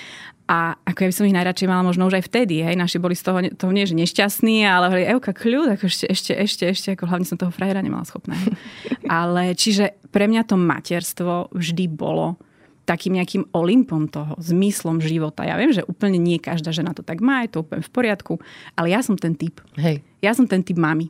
A 0.51 0.75
ako 0.83 1.00
ja 1.00 1.07
by 1.07 1.15
som 1.15 1.27
ich 1.31 1.38
najradšej 1.39 1.71
mala 1.71 1.88
možno 1.88 2.12
už 2.12 2.19
aj 2.19 2.27
vtedy. 2.27 2.59
Hej. 2.59 2.75
Naši 2.75 3.00
boli 3.00 3.15
z 3.15 3.24
toho, 3.24 3.39
toho 3.56 3.71
nie, 3.71 3.88
že 3.88 3.95
nešťastní, 3.95 4.68
ale 4.68 4.92
hovorili, 4.92 5.07
Euka, 5.15 5.31
kľud, 5.31 5.80
ako 5.80 5.88
ešte, 5.88 6.12
ešte, 6.12 6.31
ešte, 6.36 6.63
ešte, 6.68 6.88
ako 6.92 7.07
hlavne 7.07 7.24
som 7.24 7.39
toho 7.39 7.56
frajera 7.56 7.80
nemala 7.80 8.03
schopná. 8.03 8.36
ale 9.07 9.56
čiže 9.56 9.95
pre 10.12 10.27
mňa 10.27 10.44
to 10.44 10.59
materstvo 10.59 11.56
vždy 11.56 11.88
bolo 11.88 12.36
takým 12.83 13.15
nejakým 13.15 13.48
olympom 13.56 14.12
toho, 14.12 14.36
zmyslom 14.44 15.00
života. 15.00 15.48
Ja 15.48 15.56
viem, 15.56 15.71
že 15.71 15.88
úplne 15.88 16.19
nie 16.19 16.36
každá 16.36 16.75
žena 16.75 16.92
to 16.92 17.00
tak 17.00 17.24
má, 17.24 17.48
je 17.48 17.56
to 17.56 17.63
úplne 17.63 17.80
v 17.80 17.92
poriadku, 17.94 18.33
ale 18.75 18.92
ja 18.92 19.00
som 19.00 19.15
ten 19.15 19.39
typ. 19.39 19.63
Hej. 19.80 20.03
Ja 20.22 20.38
som 20.38 20.46
ten 20.46 20.62
typ 20.62 20.78
mami. 20.78 21.10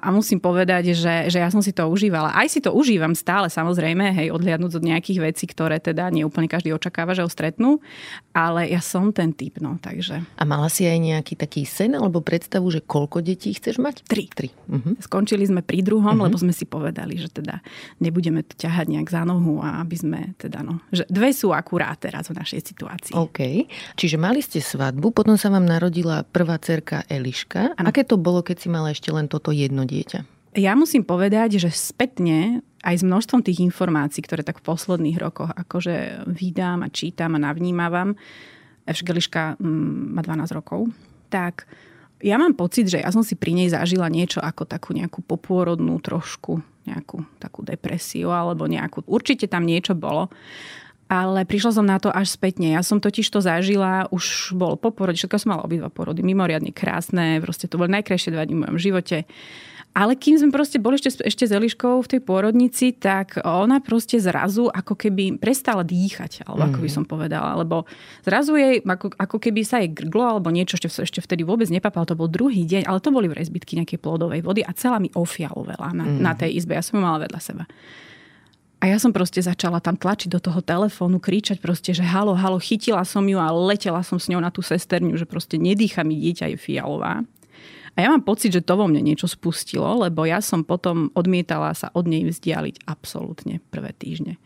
A 0.00 0.08
musím 0.08 0.40
povedať, 0.40 0.96
že, 0.96 1.28
že 1.28 1.38
ja 1.40 1.52
som 1.52 1.60
si 1.60 1.76
to 1.76 1.84
užívala. 1.84 2.32
Aj 2.32 2.48
si 2.48 2.64
to 2.64 2.72
užívam 2.72 3.12
stále, 3.12 3.52
samozrejme, 3.52 4.16
hej, 4.16 4.32
odliadnúť 4.32 4.80
od 4.80 4.84
nejakých 4.84 5.20
vecí, 5.20 5.44
ktoré 5.44 5.76
teda 5.76 6.08
nie 6.08 6.24
úplne 6.24 6.48
každý 6.48 6.72
očakáva, 6.72 7.12
že 7.12 7.20
ho 7.20 7.28
stretnú. 7.28 7.84
Ale 8.32 8.64
ja 8.68 8.80
som 8.80 9.12
ten 9.12 9.36
typ, 9.36 9.60
no, 9.60 9.76
takže. 9.76 10.24
A 10.40 10.42
mala 10.48 10.72
si 10.72 10.88
aj 10.88 10.96
nejaký 10.96 11.36
taký 11.36 11.68
sen 11.68 11.92
alebo 11.92 12.24
predstavu, 12.24 12.72
že 12.72 12.80
koľko 12.80 13.20
detí 13.20 13.52
chceš 13.52 13.76
mať? 13.76 14.04
Tri. 14.08 14.24
Tri. 14.32 14.48
Uh-huh. 14.72 14.96
Skončili 15.04 15.44
sme 15.44 15.60
pri 15.60 15.84
druhom, 15.84 16.16
uh-huh. 16.16 16.32
lebo 16.32 16.36
sme 16.40 16.56
si 16.56 16.64
povedali, 16.64 17.20
že 17.20 17.28
teda 17.28 17.60
nebudeme 18.00 18.40
to 18.40 18.56
ťahať 18.56 18.88
nejak 18.88 19.08
za 19.12 19.28
nohu 19.28 19.60
a 19.60 19.84
aby 19.84 19.96
sme 20.00 20.20
teda, 20.40 20.64
no, 20.64 20.80
že 20.88 21.04
dve 21.12 21.32
sú 21.36 21.52
akurát 21.52 22.00
teraz 22.00 22.32
v 22.32 22.40
našej 22.40 22.60
situácii. 22.72 23.14
OK. 23.16 23.68
Čiže 24.00 24.16
mali 24.16 24.40
ste 24.40 24.64
svadbu, 24.64 25.12
potom 25.12 25.36
sa 25.36 25.52
vám 25.52 25.68
narodila 25.68 26.24
prvá 26.24 26.56
cerka 26.56 27.04
Eliška. 27.04 27.76
Ano. 27.76 27.88
Aké 27.92 28.08
to 28.08 28.16
bolo, 28.16 28.40
keď 28.50 28.58
si 28.58 28.66
mala 28.66 28.90
ešte 28.90 29.14
len 29.14 29.30
toto 29.30 29.54
jedno 29.54 29.86
dieťa? 29.86 30.26
Ja 30.58 30.74
musím 30.74 31.06
povedať, 31.06 31.62
že 31.62 31.70
spätne 31.70 32.66
aj 32.82 32.98
s 32.98 33.06
množstvom 33.06 33.46
tých 33.46 33.62
informácií, 33.62 34.18
ktoré 34.26 34.42
tak 34.42 34.58
v 34.58 34.66
posledných 34.66 35.22
rokoch 35.22 35.54
akože 35.54 36.26
vydám 36.26 36.82
a 36.82 36.90
čítam 36.90 37.38
a 37.38 37.44
navnímavam, 37.46 38.18
Evžgeliška 38.90 39.62
mm, 39.62 40.18
má 40.18 40.20
12 40.26 40.50
rokov, 40.58 40.90
tak 41.30 41.70
ja 42.18 42.34
mám 42.36 42.58
pocit, 42.58 42.90
že 42.90 42.98
ja 42.98 43.14
som 43.14 43.22
si 43.22 43.38
pri 43.38 43.54
nej 43.54 43.70
zažila 43.70 44.10
niečo 44.10 44.42
ako 44.42 44.66
takú 44.66 44.90
nejakú 44.90 45.22
popôrodnú 45.22 46.02
trošku, 46.02 46.58
nejakú 46.84 47.22
takú 47.38 47.62
depresiu 47.62 48.34
alebo 48.34 48.66
nejakú... 48.66 49.06
Určite 49.06 49.46
tam 49.46 49.64
niečo 49.64 49.94
bolo. 49.94 50.28
Ale 51.10 51.42
prišla 51.42 51.74
som 51.74 51.82
na 51.82 51.98
to 51.98 52.06
až 52.06 52.38
spätne. 52.38 52.70
Ja 52.70 52.86
som 52.86 53.02
totiž 53.02 53.26
to 53.26 53.42
zažila, 53.42 54.06
už 54.14 54.54
bol 54.54 54.78
po 54.78 54.94
porode, 54.94 55.18
všetko 55.18 55.42
som 55.42 55.58
mala 55.58 55.66
obidva 55.66 55.90
porody, 55.90 56.22
mimoriadne 56.22 56.70
krásne, 56.70 57.42
proste 57.42 57.66
to 57.66 57.82
boli 57.82 57.90
najkrajšie 57.98 58.30
dva 58.30 58.46
dni 58.46 58.54
v 58.54 58.62
mojom 58.62 58.78
živote. 58.78 59.26
Ale 59.90 60.14
kým 60.14 60.38
sme 60.38 60.54
proste 60.54 60.78
boli 60.78 61.02
ešte, 61.02 61.18
ešte 61.18 61.50
s 61.50 61.52
Eliškou 61.52 61.98
v 61.98 62.10
tej 62.14 62.20
pôrodnici, 62.22 62.94
tak 62.94 63.42
ona 63.42 63.82
proste 63.82 64.22
zrazu 64.22 64.70
ako 64.70 64.94
keby 64.94 65.34
prestala 65.42 65.82
dýchať, 65.82 66.46
alebo 66.46 66.70
ako 66.70 66.78
by 66.78 66.88
mhm. 66.88 66.94
som 66.94 67.04
povedala. 67.10 67.58
Lebo 67.58 67.90
zrazu 68.22 68.54
jej, 68.54 68.78
ako, 68.86 69.10
ako 69.18 69.36
keby 69.42 69.66
sa 69.66 69.82
jej 69.82 69.90
grglo, 69.90 70.38
alebo 70.38 70.54
niečo 70.54 70.78
ešte, 70.78 70.94
ešte 70.94 71.18
vtedy 71.18 71.42
vôbec 71.42 71.66
nepapalo. 71.74 72.06
To 72.06 72.14
bol 72.14 72.30
druhý 72.30 72.62
deň, 72.62 72.86
ale 72.86 73.02
to 73.02 73.10
boli 73.10 73.26
v 73.26 73.34
zbytky 73.34 73.74
nejakej 73.82 73.98
plodovej 73.98 74.46
vody 74.46 74.62
a 74.62 74.70
celá 74.78 75.02
mi 75.02 75.10
ofialovela 75.10 75.90
na, 75.90 76.06
mm. 76.06 76.22
na 76.22 76.32
tej 76.38 76.54
izbe. 76.54 76.78
Ja 76.78 76.86
som 76.86 77.02
ju 77.02 77.02
mala 77.02 77.26
vedľa 77.26 77.40
seba. 77.42 77.66
A 78.80 78.88
ja 78.88 78.96
som 78.96 79.12
proste 79.12 79.44
začala 79.44 79.76
tam 79.76 79.92
tlačiť 79.92 80.32
do 80.32 80.40
toho 80.40 80.64
telefónu, 80.64 81.20
kričať 81.20 81.60
proste, 81.60 81.92
že 81.92 82.00
halo, 82.00 82.32
halo, 82.32 82.56
chytila 82.56 83.04
som 83.04 83.20
ju 83.28 83.36
a 83.36 83.52
letela 83.52 84.00
som 84.00 84.16
s 84.16 84.32
ňou 84.32 84.40
na 84.40 84.48
tú 84.48 84.64
sesterňu, 84.64 85.20
že 85.20 85.28
proste 85.28 85.60
nedýcha 85.60 86.00
mi 86.00 86.16
dieťa, 86.16 86.56
je 86.56 86.56
fialová. 86.56 87.20
A 87.92 87.98
ja 88.00 88.08
mám 88.08 88.24
pocit, 88.24 88.56
že 88.56 88.64
to 88.64 88.80
vo 88.80 88.88
mne 88.88 89.04
niečo 89.04 89.28
spustilo, 89.28 90.00
lebo 90.00 90.24
ja 90.24 90.40
som 90.40 90.64
potom 90.64 91.12
odmietala 91.12 91.76
sa 91.76 91.92
od 91.92 92.08
nej 92.08 92.24
vzdialiť 92.24 92.88
absolútne 92.88 93.60
prvé 93.68 93.92
týždne 93.92 94.40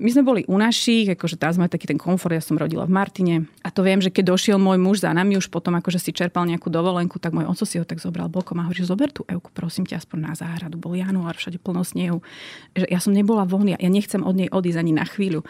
my 0.00 0.10
sme 0.10 0.22
boli 0.24 0.40
u 0.48 0.56
našich, 0.56 1.12
akože 1.12 1.36
tam 1.36 1.52
sme 1.52 1.68
taký 1.68 1.84
ten 1.84 2.00
komfort, 2.00 2.32
ja 2.32 2.40
som 2.40 2.56
rodila 2.56 2.88
v 2.88 2.96
Martine 2.96 3.34
a 3.60 3.68
to 3.68 3.84
viem, 3.84 4.00
že 4.00 4.08
keď 4.08 4.32
došiel 4.32 4.56
môj 4.56 4.80
muž 4.80 5.04
za 5.04 5.12
nami 5.12 5.36
už 5.36 5.52
potom 5.52 5.76
akože 5.76 6.00
si 6.00 6.10
čerpal 6.16 6.48
nejakú 6.48 6.72
dovolenku, 6.72 7.20
tak 7.20 7.36
môj 7.36 7.44
oco 7.44 7.64
si 7.68 7.76
ho 7.76 7.84
tak 7.84 8.00
zobral 8.00 8.32
bokom 8.32 8.56
a 8.58 8.66
hovorí, 8.66 8.80
zober 8.80 9.12
tú 9.12 9.28
Euku, 9.28 9.52
prosím 9.52 9.84
ťa 9.84 10.00
aspoň 10.00 10.18
na 10.18 10.32
záhradu. 10.32 10.80
Bol 10.80 10.96
január, 10.96 11.36
všade 11.36 11.60
plno 11.60 11.84
snehu. 11.84 12.24
Že 12.72 12.88
ja 12.88 12.98
som 12.98 13.12
nebola 13.12 13.44
von, 13.44 13.68
ja 13.68 13.76
nechcem 13.76 14.24
od 14.24 14.34
nej 14.34 14.48
odísť 14.48 14.80
ani 14.80 14.92
na 14.96 15.04
chvíľu. 15.04 15.44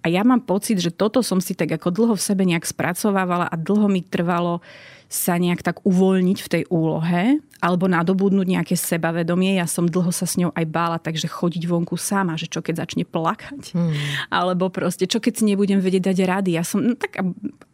A 0.00 0.06
ja 0.06 0.22
mám 0.22 0.46
pocit, 0.46 0.78
že 0.78 0.94
toto 0.94 1.20
som 1.26 1.42
si 1.42 1.58
tak 1.58 1.74
ako 1.74 1.90
dlho 1.90 2.14
v 2.14 2.22
sebe 2.22 2.46
nejak 2.46 2.62
spracovávala 2.62 3.50
a 3.50 3.54
dlho 3.58 3.90
mi 3.90 4.06
trvalo 4.06 4.62
sa 5.06 5.38
nejak 5.38 5.62
tak 5.62 5.86
uvoľniť 5.86 6.38
v 6.42 6.50
tej 6.50 6.62
úlohe 6.66 7.38
alebo 7.62 7.86
nadobudnúť 7.86 8.46
nejaké 8.46 8.74
sebavedomie. 8.74 9.56
Ja 9.56 9.70
som 9.70 9.86
dlho 9.86 10.10
sa 10.10 10.26
s 10.26 10.34
ňou 10.36 10.50
aj 10.52 10.66
bála, 10.66 10.98
takže 10.98 11.30
chodiť 11.30 11.64
vonku 11.66 11.94
sama, 11.94 12.34
že 12.34 12.50
čo 12.50 12.60
keď 12.60 12.84
začne 12.84 13.06
plakať. 13.06 13.72
Hmm. 13.72 13.94
Alebo 14.28 14.68
proste, 14.68 15.06
čo 15.08 15.22
keď 15.22 15.32
si 15.40 15.44
nebudem 15.46 15.78
vedieť 15.78 16.10
dať 16.12 16.18
rady. 16.26 16.50
Ja 16.58 16.66
som, 16.66 16.82
no 16.82 16.94
tak, 16.98 17.22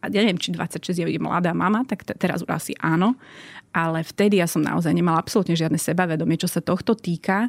ja 0.07 0.21
neviem, 0.23 0.39
či 0.39 0.55
26 0.55 1.09
je 1.09 1.21
mladá 1.21 1.57
mama, 1.57 1.83
tak 1.89 2.05
t- 2.05 2.17
teraz 2.17 2.45
asi 2.47 2.77
áno. 2.79 3.17
Ale 3.73 4.05
vtedy 4.05 4.37
ja 4.37 4.45
som 4.45 4.61
naozaj 4.61 4.93
nemala 4.93 5.17
absolútne 5.17 5.57
žiadne 5.57 5.81
sebavedomie, 5.81 6.37
čo 6.37 6.47
sa 6.47 6.61
tohto 6.61 6.93
týka 6.93 7.49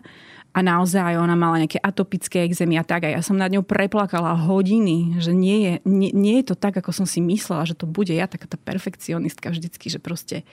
a 0.53 0.59
naozaj 0.61 1.17
ona 1.17 1.33
mala 1.33 1.65
nejaké 1.65 1.81
atopické 1.81 2.45
exémy 2.45 2.77
a 2.77 2.85
tak 2.85 3.09
a 3.09 3.13
ja 3.17 3.25
som 3.25 3.33
nad 3.33 3.49
ňou 3.49 3.65
preplakala 3.65 4.37
hodiny, 4.37 5.17
že 5.17 5.33
nie 5.33 5.57
je, 5.65 5.73
nie, 5.83 6.13
nie 6.13 6.35
je 6.45 6.53
to 6.53 6.55
tak, 6.55 6.77
ako 6.77 6.93
som 6.93 7.09
si 7.09 7.25
myslela, 7.25 7.65
že 7.65 7.73
to 7.73 7.89
bude 7.89 8.13
ja, 8.13 8.29
taká 8.29 8.45
tá 8.45 8.61
perfekcionistka 8.61 9.49
vždycky, 9.49 9.89
že 9.89 9.97
proste 9.97 10.45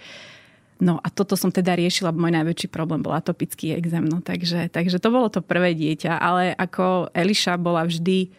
No 0.81 0.97
a 0.97 1.13
toto 1.13 1.37
som 1.37 1.53
teda 1.53 1.77
riešila, 1.77 2.09
môj 2.09 2.33
najväčší 2.41 2.73
problém 2.73 3.05
bol 3.05 3.13
atopický 3.13 3.77
exém. 3.77 4.01
No, 4.01 4.25
takže, 4.25 4.73
takže 4.73 4.97
to 4.97 5.13
bolo 5.13 5.29
to 5.29 5.45
prvé 5.45 5.77
dieťa, 5.77 6.17
ale 6.17 6.57
ako 6.57 7.13
Eliša 7.13 7.61
bola 7.61 7.85
vždy 7.85 8.33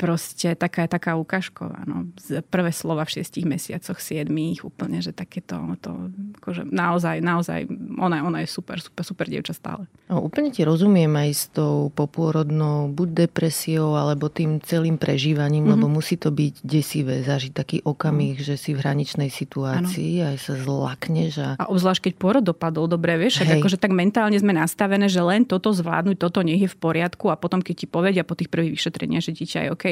proste 0.00 0.56
taká, 0.56 0.88
taká 0.88 1.20
ukážková. 1.20 1.84
No. 1.84 2.08
Prvé 2.48 2.72
slova 2.72 3.04
v 3.04 3.20
šiestich 3.20 3.44
mesiacoch, 3.44 4.00
siedmých, 4.00 4.64
úplne, 4.64 5.04
že 5.04 5.12
takéto, 5.12 5.60
to, 5.84 6.08
akože 6.40 6.64
naozaj, 6.64 7.20
naozaj, 7.20 7.68
ona, 8.00 8.24
ona 8.24 8.40
je 8.40 8.48
super, 8.48 8.80
super, 8.80 9.04
super 9.04 9.28
dievča 9.28 9.52
stále. 9.52 9.84
No, 10.08 10.24
úplne 10.24 10.48
ti 10.48 10.64
rozumiem 10.64 11.12
aj 11.12 11.30
s 11.36 11.44
tou 11.52 11.92
popôrodnou 11.92 12.88
buď 12.88 13.28
depresiou, 13.28 13.92
alebo 13.92 14.32
tým 14.32 14.64
celým 14.64 14.96
prežívaním, 14.96 15.68
mm-hmm. 15.68 15.84
lebo 15.84 15.92
musí 15.92 16.16
to 16.16 16.32
byť 16.32 16.64
desivé, 16.64 17.20
zažiť 17.20 17.52
taký 17.52 17.76
okamih, 17.84 18.40
mm. 18.40 18.46
že 18.46 18.56
si 18.56 18.72
v 18.72 18.80
hraničnej 18.80 19.28
situácii 19.28 20.24
ano. 20.24 20.28
aj 20.32 20.36
sa 20.40 20.54
zlakneš. 20.56 21.32
A... 21.44 21.48
a 21.60 21.68
obzvlášť, 21.68 22.08
keď 22.08 22.12
pôrod 22.16 22.44
dopadol, 22.44 22.88
dobre, 22.88 23.20
vieš, 23.20 23.44
akože 23.44 23.76
tak 23.76 23.92
mentálne 23.92 24.40
sme 24.40 24.56
nastavené, 24.56 25.12
že 25.12 25.20
len 25.20 25.44
toto 25.44 25.68
zvládnuť, 25.76 26.16
toto 26.16 26.40
nech 26.40 26.64
je 26.64 26.72
v 26.72 26.78
poriadku 26.80 27.28
a 27.28 27.36
potom, 27.36 27.60
keď 27.60 27.84
ti 27.84 27.86
povedia 27.86 28.24
po 28.24 28.32
tých 28.32 28.48
prvých 28.48 28.80
vyšetreniach, 28.80 29.28
že 29.28 29.36
dieťa 29.36 29.58
je 29.68 29.68
OK, 29.76 29.84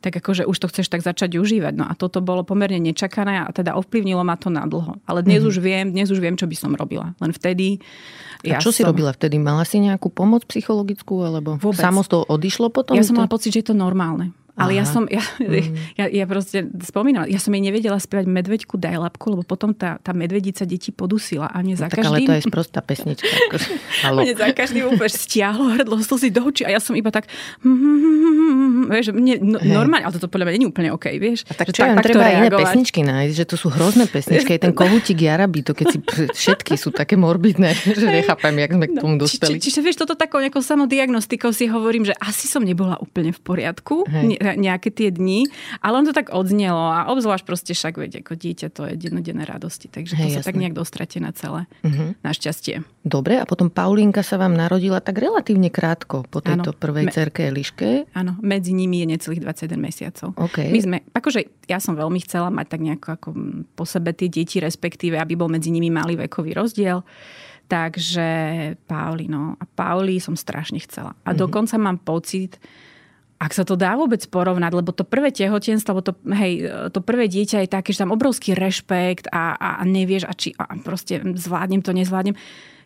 tak 0.00 0.16
akože 0.16 0.48
už 0.48 0.56
to 0.56 0.66
chceš 0.72 0.88
tak 0.88 1.04
začať 1.04 1.36
užívať. 1.36 1.74
No 1.76 1.84
a 1.84 1.92
toto 1.92 2.24
bolo 2.24 2.42
pomerne 2.42 2.80
nečakané 2.80 3.44
a 3.44 3.52
teda 3.52 3.76
ovplyvnilo 3.76 4.24
ma 4.24 4.40
to 4.40 4.48
na 4.48 4.64
dlho. 4.64 4.96
Ale 5.04 5.20
dnes 5.20 5.44
mm-hmm. 5.44 5.50
už 5.50 5.56
viem, 5.60 5.86
dnes 5.92 6.08
už 6.08 6.18
viem, 6.18 6.34
čo 6.34 6.48
by 6.48 6.56
som 6.56 6.72
robila. 6.72 7.12
Len 7.20 7.30
vtedy... 7.30 7.78
Ja 8.44 8.58
a 8.58 8.64
čo 8.64 8.72
som... 8.72 8.76
si 8.76 8.82
robila 8.84 9.12
vtedy? 9.12 9.36
Mala 9.40 9.64
si 9.68 9.80
nejakú 9.80 10.08
pomoc 10.08 10.48
psychologickú? 10.48 11.24
Alebo 11.24 11.56
Vôbec. 11.60 11.80
samo 11.80 12.04
toho 12.04 12.24
odišlo 12.28 12.72
potom? 12.72 12.96
Ja 12.96 13.04
som 13.04 13.16
mala 13.16 13.28
pocit, 13.28 13.52
že 13.52 13.64
je 13.64 13.68
to 13.72 13.76
normálne. 13.76 14.32
Ale 14.54 14.78
ja 14.78 14.86
som, 14.86 15.10
ja, 15.10 15.18
mm. 15.42 15.74
ja, 15.98 16.06
ja 16.06 16.24
proste 16.30 16.70
spomínala, 16.86 17.26
ja 17.26 17.42
som 17.42 17.50
jej 17.50 17.58
nevedela 17.58 17.98
spievať 17.98 18.30
medveďku 18.30 18.78
daj 18.78 19.02
labku, 19.02 19.34
lebo 19.34 19.42
potom 19.42 19.74
tá, 19.74 19.98
tá 19.98 20.14
medvedica 20.14 20.62
deti 20.62 20.94
podusila 20.94 21.50
a 21.50 21.58
mne 21.58 21.74
za 21.74 21.90
no, 21.90 21.90
tak, 21.90 22.06
každým... 22.06 22.14
ale 22.14 22.18
to 22.22 22.32
je 22.38 22.42
sprostá 22.46 22.78
pesnička. 22.78 23.26
Akože, 23.50 23.68
mne 24.14 24.34
za 24.38 24.46
každým 24.54 24.86
úplne 24.86 25.10
stiahlo 25.10 25.74
hrdlo 25.74 25.98
slzy 25.98 26.30
do 26.30 26.46
očí 26.46 26.62
a 26.62 26.70
ja 26.70 26.78
som 26.78 26.94
iba 26.94 27.10
tak 27.10 27.26
hm, 27.66 27.66
hm, 27.66 27.98
hm, 27.98 28.82
vieš, 28.94 29.06
mne, 29.10 29.34
no, 29.42 29.58
normálne, 29.58 30.06
ale 30.06 30.14
toto 30.14 30.30
podľa 30.30 30.46
mňa 30.46 30.54
nie 30.54 30.66
je 30.66 30.70
úplne 30.70 30.90
OK, 30.94 31.06
vieš. 31.18 31.42
A 31.50 31.58
tak 31.58 31.74
čo, 31.74 31.82
tak, 31.82 32.06
treba 32.06 32.30
iné 32.30 32.48
pesničky 32.54 33.02
nájsť, 33.02 33.34
že 33.34 33.44
to 33.50 33.56
sú 33.58 33.74
hrozné 33.74 34.06
pesničky, 34.06 34.54
aj 34.54 34.70
ten 34.70 34.74
kohútik 34.86 35.18
Jarabi, 35.18 35.66
to 35.66 35.74
keď 35.74 35.86
si 35.90 35.98
všetky 36.30 36.78
sú 36.78 36.94
také 36.94 37.18
morbidné, 37.18 37.74
že 37.74 38.06
nechápem, 38.06 38.54
jak 38.54 38.70
sme 38.70 38.86
k 38.86 38.92
no, 38.94 39.00
tomu 39.02 39.14
dostali. 39.18 39.58
Či, 39.58 39.66
či, 39.66 39.74
čiže 39.74 39.80
vieš, 39.82 39.98
toto 40.06 40.14
takou 40.14 40.38
nejakou 40.38 40.62
samodiagnostikou 40.62 41.50
si 41.50 41.66
hovorím, 41.66 42.06
že 42.06 42.14
asi 42.22 42.46
som 42.46 42.62
nebola 42.62 43.02
úplne 43.02 43.34
v 43.34 43.40
poriadku. 43.42 44.06
Hej 44.06 44.43
nejaké 44.52 44.92
tie 44.92 45.08
dni, 45.08 45.48
ale 45.80 46.04
on 46.04 46.04
to 46.04 46.12
tak 46.12 46.28
odznelo 46.28 46.92
a 46.92 47.08
obzvlášť 47.08 47.44
proste 47.48 47.72
však, 47.72 47.96
veď, 47.96 48.12
ako 48.20 48.36
dieťa 48.36 48.68
to 48.68 48.84
je 48.92 48.94
dennodenné 49.00 49.48
radosti, 49.48 49.88
takže 49.88 50.12
Hej, 50.14 50.20
to 50.20 50.28
sa 50.28 50.40
jasné. 50.44 50.48
tak 50.52 50.56
nejak 50.60 50.74
dostratené 50.76 51.32
celé, 51.32 51.64
uh-huh. 51.80 52.12
našťastie. 52.20 52.84
Dobre, 53.00 53.40
a 53.40 53.48
potom 53.48 53.72
Paulínka 53.72 54.20
sa 54.20 54.36
vám 54.36 54.52
narodila 54.52 55.00
tak 55.00 55.20
relatívne 55.20 55.72
krátko 55.72 56.28
po 56.28 56.44
tejto 56.44 56.76
ano, 56.76 56.80
prvej 56.80 57.08
me- 57.08 57.14
cerke 57.14 57.48
Eliške. 57.48 58.12
Áno, 58.12 58.36
medzi 58.44 58.76
nimi 58.76 59.00
je 59.00 59.16
necelých 59.16 59.40
21 59.48 59.80
mesiacov. 59.80 60.28
Okay. 60.36 60.68
My 60.68 60.80
sme, 60.84 60.96
akože 61.16 61.70
ja 61.70 61.80
som 61.80 61.96
veľmi 61.96 62.20
chcela 62.20 62.52
mať 62.52 62.66
tak 62.68 62.80
nejako 62.84 63.08
ako 63.14 63.28
po 63.72 63.84
sebe 63.86 64.12
tie 64.12 64.28
deti, 64.28 64.58
respektíve, 64.58 65.16
aby 65.16 65.38
bol 65.38 65.48
medzi 65.48 65.72
nimi 65.72 65.88
malý 65.88 66.18
vekový 66.18 66.52
rozdiel. 66.52 67.00
Takže 67.64 68.28
Pauli, 68.84 69.24
no. 69.24 69.56
A 69.56 69.64
Pauli 69.64 70.20
som 70.20 70.36
strašne 70.36 70.76
chcela. 70.84 71.16
A 71.24 71.32
mm-hmm. 71.32 71.40
dokonca 71.40 71.74
mám 71.80 71.96
pocit, 71.96 72.60
ak 73.38 73.52
sa 73.52 73.66
to 73.66 73.74
dá 73.74 73.98
vôbec 73.98 74.22
porovnať, 74.30 74.72
lebo 74.72 74.94
to 74.94 75.02
prvé 75.02 75.34
tehotenstvo, 75.34 75.90
lebo 75.92 76.04
to, 76.06 76.12
hej, 76.32 76.52
to 76.94 77.00
prvé 77.02 77.26
dieťa 77.26 77.66
je 77.66 77.68
také, 77.68 77.90
že 77.90 78.06
tam 78.06 78.14
obrovský 78.14 78.54
rešpekt 78.54 79.28
a, 79.28 79.58
a 79.58 79.82
nevieš, 79.82 80.24
a 80.24 80.32
či 80.32 80.54
a 80.54 80.78
proste 80.80 81.20
zvládnem 81.20 81.82
to, 81.82 81.90
nezvládnem. 81.92 82.38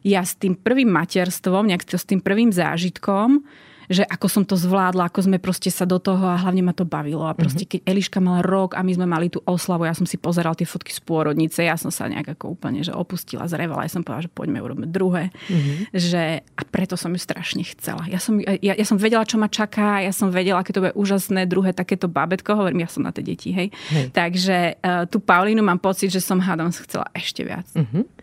Ja 0.02 0.24
s 0.24 0.38
tým 0.38 0.56
prvým 0.56 0.88
materstvom, 0.88 1.68
nejak 1.68 1.84
s 1.84 2.06
tým 2.06 2.22
prvým 2.22 2.54
zážitkom, 2.54 3.44
že 3.88 4.04
ako 4.04 4.26
som 4.28 4.42
to 4.44 4.54
zvládla, 4.54 5.08
ako 5.08 5.24
sme 5.24 5.40
proste 5.40 5.72
sa 5.72 5.88
do 5.88 5.96
toho 5.96 6.28
a 6.28 6.36
hlavne 6.36 6.60
ma 6.60 6.76
to 6.76 6.84
bavilo. 6.84 7.24
A 7.24 7.32
proste 7.32 7.64
mhm. 7.64 7.70
keď 7.72 7.80
Eliška 7.88 8.18
mala 8.20 8.44
rok 8.44 8.76
a 8.76 8.84
my 8.84 8.92
sme 8.92 9.08
mali 9.08 9.32
tú 9.32 9.40
oslavu, 9.48 9.88
ja 9.88 9.96
som 9.96 10.04
si 10.04 10.20
pozeral 10.20 10.52
tie 10.52 10.68
fotky 10.68 10.92
z 10.92 11.00
pôrodnice, 11.00 11.64
ja 11.64 11.74
som 11.80 11.88
sa 11.88 12.06
nejak 12.06 12.36
ako 12.36 12.54
úplne 12.54 12.84
že 12.84 12.92
opustila, 12.92 13.48
zrevala. 13.48 13.88
Ja 13.88 13.92
som 13.96 14.04
povedala, 14.04 14.28
že 14.28 14.32
poďme 14.32 14.60
urobíme 14.60 14.88
druhé. 14.92 15.32
Mm-hmm. 15.48 15.76
Že, 15.96 16.22
a 16.44 16.62
preto 16.68 16.94
som 17.00 17.10
ju 17.16 17.20
strašne 17.20 17.64
chcela. 17.64 18.04
Ja 18.06 18.20
som, 18.20 18.38
ja, 18.38 18.76
ja 18.76 18.86
som 18.86 19.00
vedela, 19.00 19.24
čo 19.24 19.40
ma 19.40 19.48
čaká, 19.48 20.04
ja 20.04 20.12
som 20.12 20.28
vedela, 20.28 20.60
aké 20.60 20.76
to 20.76 20.84
bude 20.84 20.94
úžasné 20.94 21.48
druhé 21.48 21.72
takéto 21.72 22.06
bábetko, 22.06 22.54
hovorím, 22.54 22.84
ja 22.84 22.90
som 22.92 23.02
na 23.02 23.10
tie 23.10 23.24
deti, 23.24 23.56
hej. 23.56 23.72
hej. 23.88 24.12
Takže 24.12 24.78
uh, 24.84 25.04
tú 25.08 25.18
Paulínu 25.24 25.64
mám 25.64 25.80
pocit, 25.80 26.12
že 26.12 26.20
som 26.20 26.36
hádam 26.38 26.68
chcela 26.70 27.08
ešte 27.16 27.42
viac. 27.42 27.64
Mm-hmm. 27.72 28.17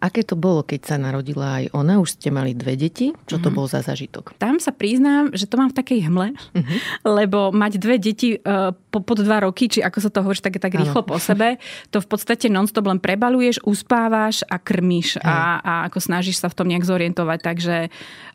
Aké 0.00 0.24
to 0.24 0.34
bolo, 0.38 0.64
keď 0.64 0.80
sa 0.84 0.96
narodila 0.96 1.60
aj 1.60 1.76
ona? 1.76 2.00
Už 2.00 2.16
ste 2.16 2.32
mali 2.32 2.56
dve 2.56 2.76
deti. 2.76 3.12
Čo 3.28 3.36
to 3.36 3.48
mm-hmm. 3.48 3.56
bol 3.56 3.66
za 3.68 3.84
zažitok? 3.84 4.32
Tam 4.40 4.56
sa 4.56 4.72
priznám, 4.72 5.32
že 5.36 5.44
to 5.44 5.60
mám 5.60 5.70
v 5.70 5.78
takej 5.78 6.00
hmle, 6.08 6.32
mm-hmm. 6.32 6.78
lebo 7.04 7.52
mať 7.52 7.72
dve 7.76 7.96
deti 8.00 8.40
uh, 8.40 8.72
po, 8.90 9.04
pod 9.04 9.20
dva 9.20 9.44
roky, 9.44 9.68
či 9.68 9.84
ako 9.84 9.98
sa 10.00 10.10
to 10.10 10.24
hovorí, 10.24 10.40
tak, 10.40 10.56
tak 10.56 10.72
rýchlo 10.72 11.04
po 11.04 11.20
sebe, 11.20 11.60
to 11.92 12.00
v 12.00 12.08
podstate 12.08 12.48
non-stop 12.48 12.88
len 12.88 12.98
prebaluješ, 13.02 13.60
uspávaš 13.62 14.42
a 14.48 14.56
krmíš 14.56 15.20
a, 15.20 15.60
a 15.60 15.72
ako 15.90 15.98
snažíš 16.00 16.40
sa 16.40 16.48
v 16.48 16.56
tom 16.56 16.66
nejak 16.68 16.88
zorientovať. 16.88 17.38
Takže 17.44 17.76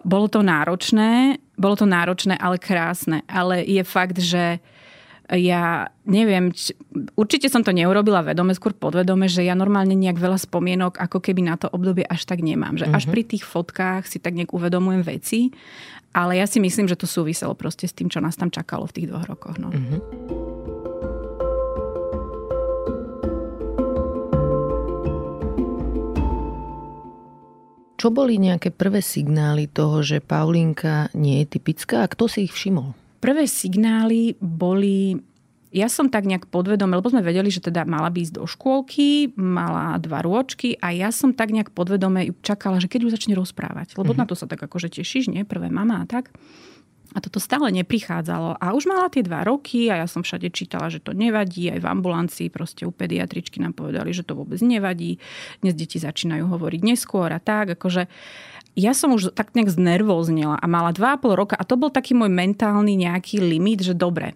bolo 0.06 0.30
to 0.30 0.46
náročné, 0.46 1.42
bolo 1.58 1.76
to 1.80 1.88
náročné, 1.90 2.38
ale 2.38 2.62
krásne. 2.62 3.26
Ale 3.26 3.64
je 3.66 3.82
fakt, 3.82 4.22
že 4.22 4.62
ja 5.34 5.90
neviem, 6.06 6.54
či, 6.54 6.78
určite 7.18 7.50
som 7.50 7.66
to 7.66 7.74
neurobila 7.74 8.22
vedome, 8.22 8.54
skôr 8.54 8.78
podvedome, 8.78 9.26
že 9.26 9.42
ja 9.42 9.58
normálne 9.58 9.98
nejak 9.98 10.22
veľa 10.22 10.38
spomienok 10.38 11.02
ako 11.02 11.18
keby 11.18 11.42
na 11.42 11.58
to 11.58 11.66
obdobie 11.74 12.06
až 12.06 12.30
tak 12.30 12.46
nemám. 12.46 12.78
Že 12.78 12.86
uh-huh. 12.90 12.98
až 12.98 13.04
mhm. 13.10 13.12
pri 13.12 13.22
tých 13.26 13.44
fotkách 13.44 14.04
si 14.06 14.22
tak 14.22 14.38
nejak 14.38 14.54
uvedomujem 14.54 15.02
veci, 15.02 15.50
ale 16.14 16.38
ja 16.38 16.46
si 16.46 16.62
myslím, 16.62 16.86
že 16.86 16.96
to 16.96 17.10
súviselo 17.10 17.58
proste 17.58 17.90
s 17.90 17.98
tým, 17.98 18.08
čo 18.08 18.22
nás 18.22 18.38
tam 18.38 18.54
čakalo 18.54 18.86
v 18.86 18.96
tých 19.02 19.10
dvoch 19.10 19.26
rokoch. 19.26 19.58
No. 19.58 19.74
Uh-huh. 19.74 20.00
Čo 27.96 28.14
boli 28.14 28.38
nejaké 28.38 28.70
prvé 28.70 29.02
signály 29.02 29.66
toho, 29.66 30.06
že 30.06 30.22
Paulinka 30.22 31.10
nie 31.18 31.42
je 31.42 31.58
typická 31.58 32.06
a 32.06 32.12
kto 32.12 32.30
si 32.30 32.46
ich 32.46 32.54
všimol? 32.54 32.94
Prvé 33.26 33.50
signály 33.50 34.38
boli 34.38 35.18
ja 35.76 35.92
som 35.92 36.08
tak 36.08 36.24
nejak 36.24 36.48
podvedome, 36.48 36.96
lebo 36.96 37.12
sme 37.12 37.20
vedeli, 37.20 37.52
že 37.52 37.60
teda 37.60 37.84
mala 37.84 38.08
by 38.08 38.24
ísť 38.24 38.40
do 38.40 38.48
škôlky, 38.48 39.36
mala 39.36 40.00
dva 40.00 40.24
rôčky 40.24 40.80
a 40.80 40.96
ja 40.96 41.12
som 41.12 41.36
tak 41.36 41.52
nejak 41.52 41.76
podvedome 41.76 42.32
čakala, 42.40 42.80
že 42.80 42.88
keď 42.88 43.12
už 43.12 43.20
začne 43.20 43.36
rozprávať. 43.36 44.00
Lebo 44.00 44.16
mm-hmm. 44.16 44.24
na 44.24 44.30
to 44.30 44.40
sa 44.40 44.48
tak 44.48 44.64
akože 44.64 44.88
tešíš, 44.88 45.28
nie? 45.28 45.44
Prvé 45.44 45.68
mama 45.68 46.00
a 46.00 46.08
tak. 46.08 46.32
A 47.12 47.20
toto 47.20 47.44
stále 47.44 47.76
neprichádzalo. 47.76 48.56
A 48.56 48.72
už 48.72 48.88
mala 48.88 49.12
tie 49.12 49.20
dva 49.20 49.44
roky 49.44 49.92
a 49.92 50.04
ja 50.04 50.08
som 50.08 50.24
všade 50.24 50.48
čítala, 50.56 50.88
že 50.88 51.04
to 51.04 51.12
nevadí. 51.12 51.68
Aj 51.68 51.80
v 51.80 51.88
ambulancii 51.92 52.48
proste 52.48 52.88
u 52.88 52.92
pediatričky 52.96 53.60
nám 53.60 53.76
povedali, 53.76 54.16
že 54.16 54.24
to 54.24 54.36
vôbec 54.36 54.60
nevadí. 54.64 55.20
Dnes 55.60 55.76
deti 55.76 56.00
začínajú 56.00 56.48
hovoriť 56.48 56.82
neskôr 56.88 57.28
a 57.32 57.40
tak. 57.44 57.76
Akože 57.76 58.08
ja 58.76 58.92
som 58.92 59.16
už 59.16 59.32
tak 59.32 59.56
nejak 59.56 59.72
znervóznila 59.72 60.60
a 60.60 60.66
mala 60.68 60.92
2,5 60.92 61.40
roka 61.40 61.56
a 61.56 61.64
to 61.64 61.80
bol 61.80 61.88
taký 61.88 62.12
môj 62.12 62.28
mentálny 62.28 63.00
nejaký 63.00 63.40
limit, 63.40 63.88
že 63.88 63.96
dobre, 63.96 64.36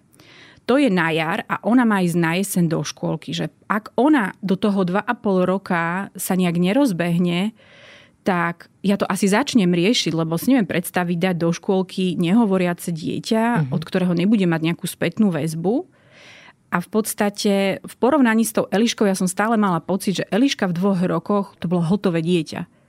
to 0.64 0.80
je 0.80 0.88
na 0.88 1.12
jar 1.12 1.44
a 1.44 1.60
ona 1.60 1.84
má 1.84 2.00
ísť 2.00 2.16
na 2.16 2.32
jeseň 2.40 2.64
do 2.72 2.80
škôlky, 2.80 3.36
že 3.36 3.52
ak 3.68 3.92
ona 4.00 4.32
do 4.40 4.56
toho 4.56 4.88
2,5 4.88 5.44
roka 5.44 6.08
sa 6.16 6.32
nejak 6.40 6.56
nerozbehne, 6.56 7.52
tak 8.24 8.68
ja 8.84 9.00
to 9.00 9.08
asi 9.08 9.28
začnem 9.28 9.72
riešiť, 9.72 10.12
lebo 10.12 10.36
si 10.36 10.52
neviem 10.52 10.68
predstaviť 10.68 11.16
dať 11.16 11.36
do 11.40 11.50
škôlky 11.52 12.16
nehovoriace 12.20 12.92
dieťa, 12.92 13.44
uh-huh. 13.44 13.74
od 13.76 13.82
ktorého 13.84 14.12
nebude 14.12 14.44
mať 14.44 14.60
nejakú 14.72 14.84
spätnú 14.84 15.32
väzbu. 15.32 15.88
A 16.70 16.78
v 16.78 16.88
podstate 16.92 17.82
v 17.82 17.94
porovnaní 17.98 18.46
s 18.46 18.54
tou 18.54 18.70
Eliškou 18.70 19.02
ja 19.08 19.18
som 19.18 19.26
stále 19.26 19.58
mala 19.58 19.82
pocit, 19.82 20.22
že 20.22 20.28
Eliška 20.30 20.70
v 20.70 20.76
dvoch 20.76 21.00
rokoch 21.02 21.58
to 21.58 21.66
bolo 21.66 21.82
hotové 21.82 22.22
dieťa 22.22 22.79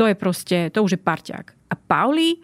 to 0.00 0.08
je 0.08 0.16
proste, 0.16 0.58
to 0.72 0.80
už 0.80 0.96
je 0.96 1.00
parťák. 1.04 1.46
A 1.68 1.74
Pauli, 1.76 2.40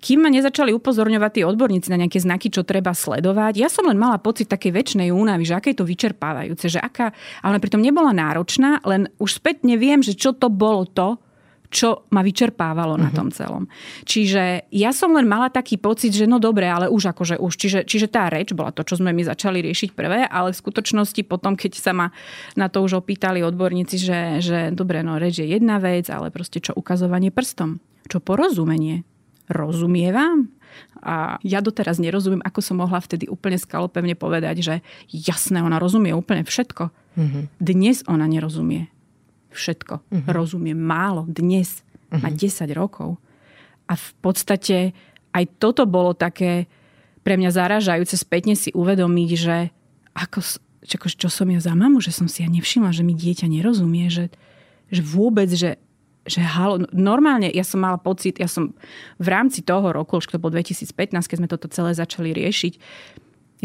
kým 0.00 0.24
ma 0.24 0.32
nezačali 0.32 0.72
upozorňovať 0.72 1.30
tí 1.36 1.40
odborníci 1.44 1.92
na 1.92 2.00
nejaké 2.00 2.16
znaky, 2.24 2.48
čo 2.48 2.64
treba 2.64 2.96
sledovať, 2.96 3.60
ja 3.60 3.68
som 3.68 3.84
len 3.84 4.00
mala 4.00 4.16
pocit 4.16 4.48
takej 4.48 4.72
väčšnej 4.72 5.12
únavy, 5.12 5.44
že 5.44 5.60
aké 5.60 5.76
je 5.76 5.84
to 5.84 5.88
vyčerpávajúce, 5.88 6.72
že 6.72 6.80
aká, 6.80 7.12
ale 7.44 7.60
pritom 7.60 7.84
nebola 7.84 8.16
náročná, 8.16 8.80
len 8.88 9.12
už 9.20 9.44
späť 9.44 9.68
neviem, 9.68 10.00
že 10.00 10.16
čo 10.16 10.32
to 10.32 10.48
bolo 10.48 10.88
to, 10.88 11.20
čo 11.70 12.06
ma 12.14 12.22
vyčerpávalo 12.22 12.94
uh-huh. 12.94 13.04
na 13.06 13.10
mhm. 13.10 13.16
tom 13.16 13.28
celom. 13.34 13.64
Čiže 14.06 14.70
ja 14.70 14.90
som 14.94 15.12
len 15.14 15.26
mala 15.26 15.50
taký 15.50 15.76
pocit, 15.78 16.14
že 16.14 16.28
no 16.28 16.38
dobre, 16.38 16.66
ale 16.66 16.86
už 16.90 17.14
akože 17.14 17.36
už. 17.38 17.52
Čiže, 17.56 17.80
čiže 17.86 18.06
tá 18.10 18.30
reč 18.30 18.54
bola 18.54 18.70
to, 18.70 18.86
čo 18.86 18.98
sme 18.98 19.10
my 19.10 19.22
začali 19.26 19.62
riešiť 19.62 19.90
prvé, 19.94 20.26
ale 20.26 20.54
v 20.54 20.60
skutočnosti 20.60 21.22
potom, 21.26 21.58
keď 21.58 21.72
sa 21.78 21.92
ma 21.92 22.10
na 22.54 22.70
to 22.70 22.82
už 22.82 23.02
opýtali 23.02 23.42
odborníci, 23.42 23.96
že, 23.98 24.20
že 24.42 24.58
dobre, 24.70 25.02
no 25.02 25.18
reč 25.18 25.42
je 25.42 25.46
jedna 25.46 25.78
vec, 25.82 26.06
ale 26.10 26.30
proste 26.30 26.62
čo 26.62 26.72
ukazovanie 26.76 27.30
prstom, 27.30 27.82
čo 28.06 28.22
porozumenie. 28.22 29.02
Rozumie 29.46 30.10
vám? 30.10 30.50
A 31.06 31.38
ja 31.46 31.62
doteraz 31.62 32.02
nerozumiem, 32.02 32.42
ako 32.42 32.60
som 32.60 32.82
mohla 32.82 32.98
vtedy 32.98 33.30
úplne 33.30 33.56
skalopevne 33.56 34.18
povedať, 34.18 34.56
že 34.58 34.74
jasné, 35.06 35.62
ona 35.62 35.78
rozumie 35.78 36.10
úplne 36.10 36.42
všetko. 36.42 36.90
Mm-hmm. 37.16 37.42
Dnes 37.62 38.02
ona 38.10 38.26
nerozumie 38.26 38.90
všetko. 39.56 39.94
Uh-huh. 40.04 40.28
Rozumie 40.28 40.76
málo. 40.76 41.24
Dnes 41.26 41.82
uh-huh. 42.12 42.20
má 42.20 42.28
10 42.28 42.68
rokov. 42.76 43.16
A 43.88 43.96
v 43.96 44.10
podstate 44.20 44.92
aj 45.32 45.44
toto 45.60 45.88
bolo 45.88 46.12
také 46.12 46.68
pre 47.26 47.34
mňa 47.34 47.50
zaražajúce 47.50 48.14
spätne 48.14 48.54
si 48.54 48.70
uvedomiť, 48.70 49.30
že 49.34 49.74
ako, 50.14 50.38
čo, 50.86 50.96
čo 51.10 51.28
som 51.28 51.50
ja 51.50 51.58
za 51.58 51.74
mamu, 51.74 51.98
že 51.98 52.14
som 52.14 52.30
si 52.30 52.46
ja 52.46 52.48
nevšimla, 52.48 52.94
že 52.94 53.02
mi 53.02 53.18
dieťa 53.18 53.50
nerozumie, 53.50 54.06
že, 54.06 54.30
že 54.94 55.02
vôbec, 55.02 55.50
že, 55.50 55.82
že 56.22 56.40
halo, 56.40 56.86
normálne 56.94 57.50
ja 57.50 57.66
som 57.66 57.82
mala 57.82 57.98
pocit, 57.98 58.38
ja 58.38 58.46
som 58.46 58.72
v 59.18 59.28
rámci 59.28 59.66
toho 59.66 59.90
roku, 59.90 60.22
už 60.22 60.30
to 60.30 60.38
bol 60.38 60.54
2015, 60.54 60.86
keď 61.26 61.36
sme 61.36 61.50
toto 61.50 61.66
celé 61.66 61.92
začali 61.98 62.30
riešiť, 62.30 62.78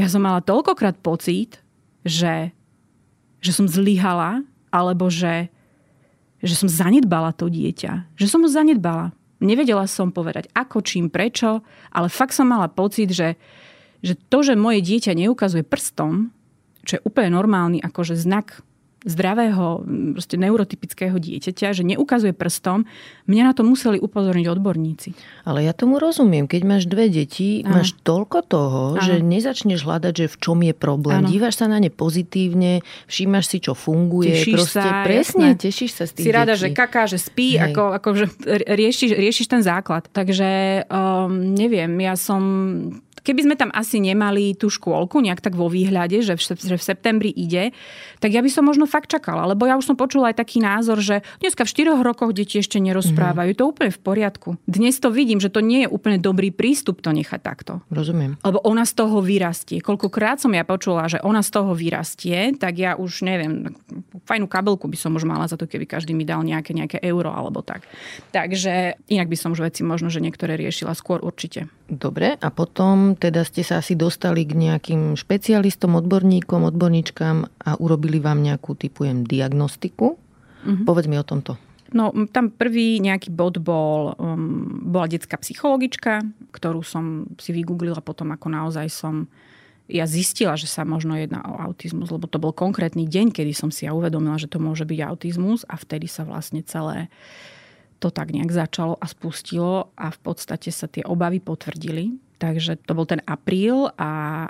ja 0.01 0.09
som 0.09 0.25
mala 0.25 0.41
toľkokrát 0.41 0.97
pocit, 0.99 1.61
že, 2.01 2.49
že 3.45 3.51
som 3.53 3.69
zlyhala, 3.69 4.41
alebo 4.73 5.11
že, 5.13 5.53
že 6.41 6.57
som 6.57 6.69
zanedbala 6.69 7.31
to 7.33 7.47
dieťa. 7.47 8.17
Že 8.17 8.27
som 8.27 8.41
ho 8.41 8.49
zanedbala. 8.49 9.13
Nevedela 9.41 9.85
som 9.89 10.13
povedať 10.13 10.49
ako, 10.53 10.85
čím, 10.85 11.09
prečo, 11.09 11.65
ale 11.89 12.13
fakt 12.13 12.37
som 12.37 12.49
mala 12.49 12.69
pocit, 12.69 13.09
že, 13.09 13.37
že 14.05 14.13
to, 14.29 14.45
že 14.45 14.53
moje 14.53 14.85
dieťa 14.85 15.17
neukazuje 15.17 15.65
prstom, 15.65 16.29
čo 16.85 16.97
je 16.97 17.05
úplne 17.05 17.33
normálny 17.33 17.81
akože 17.81 18.17
znak 18.17 18.61
zdravého, 19.01 19.81
proste 20.13 20.37
neurotypického 20.37 21.17
dieťaťa, 21.17 21.73
že 21.73 21.81
neukazuje 21.81 22.37
prstom, 22.37 22.85
mňa 23.25 23.43
na 23.49 23.53
to 23.57 23.65
museli 23.65 23.97
upozorniť 23.97 24.45
odborníci. 24.45 25.09
Ale 25.41 25.65
ja 25.65 25.73
tomu 25.73 25.97
rozumiem. 25.97 26.45
Keď 26.45 26.61
máš 26.61 26.83
dve 26.85 27.09
deti, 27.09 27.65
ano. 27.65 27.81
máš 27.81 27.97
toľko 28.05 28.37
toho, 28.45 28.83
ano. 28.93 29.01
že 29.01 29.25
nezačneš 29.25 29.81
hľadať, 29.81 30.13
že 30.13 30.25
v 30.29 30.35
čom 30.37 30.57
je 30.61 30.73
problém. 30.77 31.25
Ano. 31.25 31.33
Dívaš 31.33 31.61
sa 31.61 31.65
na 31.65 31.81
ne 31.81 31.89
pozitívne, 31.89 32.85
všímaš 33.09 33.45
si, 33.49 33.57
čo 33.57 33.73
funguje. 33.73 34.37
Tešíš 34.37 34.53
proste, 34.53 34.85
sa. 34.85 35.01
Presne, 35.01 35.57
jasné. 35.57 35.63
tešíš 35.65 35.91
sa 35.97 36.03
z 36.05 36.11
tých 36.21 36.25
Si 36.29 36.31
rada, 36.31 36.53
detí. 36.53 36.61
že 36.61 36.67
kaká, 36.77 37.03
že 37.09 37.17
spí, 37.17 37.57
Hej. 37.57 37.73
ako, 37.73 37.83
ako 37.97 38.07
že 38.13 38.25
riešiš, 38.69 39.17
riešiš 39.17 39.47
ten 39.49 39.65
základ. 39.65 40.05
Takže 40.13 40.85
um, 40.93 41.57
neviem, 41.57 41.89
ja 41.97 42.13
som 42.13 42.41
Keby 43.21 43.41
sme 43.45 43.55
tam 43.55 43.69
asi 43.71 44.01
nemali 44.01 44.57
tú 44.57 44.73
škôlku 44.73 45.21
nejak 45.21 45.45
tak 45.45 45.53
vo 45.53 45.69
výhľade, 45.69 46.25
že 46.25 46.33
v, 46.33 46.41
že 46.41 46.75
v 46.77 46.83
septembri 46.83 47.29
ide, 47.29 47.69
tak 48.17 48.33
ja 48.33 48.41
by 48.41 48.49
som 48.49 48.65
možno 48.65 48.89
fakt 48.89 49.13
čakala. 49.13 49.45
Lebo 49.45 49.69
ja 49.69 49.77
už 49.77 49.93
som 49.93 49.97
počula 49.97 50.33
aj 50.33 50.41
taký 50.41 50.57
názor, 50.57 50.97
že 51.01 51.21
dneska 51.37 51.65
v 51.65 51.73
4 51.93 52.01
rokoch 52.01 52.33
deti 52.33 52.57
ešte 52.57 52.81
nerozprávajú. 52.81 53.53
Mm-hmm. 53.53 53.61
To 53.61 53.71
úplne 53.71 53.91
v 53.93 54.01
poriadku. 54.01 54.49
Dnes 54.65 54.97
to 54.97 55.13
vidím, 55.13 55.37
že 55.37 55.53
to 55.53 55.61
nie 55.61 55.85
je 55.85 55.89
úplne 55.89 56.17
dobrý 56.17 56.49
prístup 56.49 57.05
to 57.05 57.13
nechať 57.13 57.39
takto. 57.45 57.85
Rozumiem. 57.93 58.41
Lebo 58.41 58.57
ona 58.65 58.85
z 58.85 58.93
toho 58.97 59.21
vyrastie. 59.21 59.81
Koľkokrát 59.85 60.41
som 60.41 60.53
ja 60.53 60.65
počula, 60.65 61.05
že 61.05 61.21
ona 61.21 61.45
z 61.45 61.49
toho 61.53 61.77
vyrastie, 61.77 62.57
tak 62.57 62.81
ja 62.81 62.97
už 62.97 63.21
neviem, 63.21 63.73
fajnú 64.25 64.49
kabelku 64.49 64.89
by 64.89 64.97
som 64.97 65.13
už 65.13 65.29
mala 65.29 65.45
za 65.45 65.57
to, 65.57 65.69
keby 65.69 65.85
každý 65.85 66.17
mi 66.17 66.25
dal 66.25 66.41
nejaké, 66.41 66.73
nejaké 66.73 66.97
euro 67.05 67.29
alebo 67.29 67.61
tak. 67.61 67.85
Takže 68.33 68.97
inak 69.11 69.27
by 69.29 69.37
som 69.37 69.53
už 69.53 69.69
veci 69.69 69.81
možno, 69.85 70.09
že 70.09 70.23
niektoré 70.23 70.57
riešila 70.57 70.97
skôr 70.97 71.21
určite. 71.21 71.69
Dobre, 71.91 72.39
a 72.39 72.47
potom 72.55 73.10
teda 73.15 73.45
ste 73.47 73.65
sa 73.65 73.79
asi 73.79 73.95
dostali 73.97 74.43
k 74.43 74.53
nejakým 74.57 75.15
špecialistom, 75.15 75.97
odborníkom, 75.97 76.67
odborníčkam 76.67 77.47
a 77.65 77.71
urobili 77.79 78.21
vám 78.21 78.43
nejakú 78.43 78.75
typujem 78.77 79.23
diagnostiku. 79.25 80.15
Mm-hmm. 80.61 80.85
Povedz 80.85 81.07
mi 81.09 81.17
o 81.17 81.25
tomto. 81.25 81.57
No, 81.91 82.15
tam 82.31 82.55
prvý 82.55 83.03
nejaký 83.03 83.35
bod 83.35 83.59
bol, 83.59 84.15
um, 84.15 84.79
bola 84.87 85.11
detská 85.11 85.35
psychologička, 85.43 86.23
ktorú 86.55 86.87
som 86.87 87.27
si 87.35 87.51
vygooglila 87.51 87.99
potom, 87.99 88.31
ako 88.31 88.47
naozaj 88.47 88.87
som 88.87 89.27
ja 89.91 90.07
zistila, 90.07 90.55
že 90.55 90.71
sa 90.71 90.87
možno 90.87 91.19
jedná 91.19 91.43
o 91.43 91.59
autizmus, 91.59 92.07
lebo 92.07 92.31
to 92.31 92.39
bol 92.39 92.55
konkrétny 92.55 93.03
deň, 93.03 93.35
kedy 93.35 93.51
som 93.51 93.67
si 93.75 93.83
ja 93.83 93.91
uvedomila, 93.91 94.39
že 94.39 94.47
to 94.47 94.55
môže 94.55 94.87
byť 94.87 94.99
autizmus 95.03 95.67
a 95.67 95.75
vtedy 95.75 96.07
sa 96.07 96.23
vlastne 96.23 96.63
celé 96.63 97.11
to 98.01 98.09
tak 98.09 98.33
nejak 98.33 98.49
začalo 98.49 98.97
a 98.97 99.05
spustilo 99.05 99.93
a 99.93 100.09
v 100.09 100.19
podstate 100.23 100.73
sa 100.73 100.89
tie 100.89 101.05
obavy 101.05 101.37
potvrdili. 101.37 102.17
Takže 102.41 102.81
to 102.81 102.97
bol 102.97 103.05
ten 103.05 103.21
apríl 103.29 103.93
a, 104.01 104.49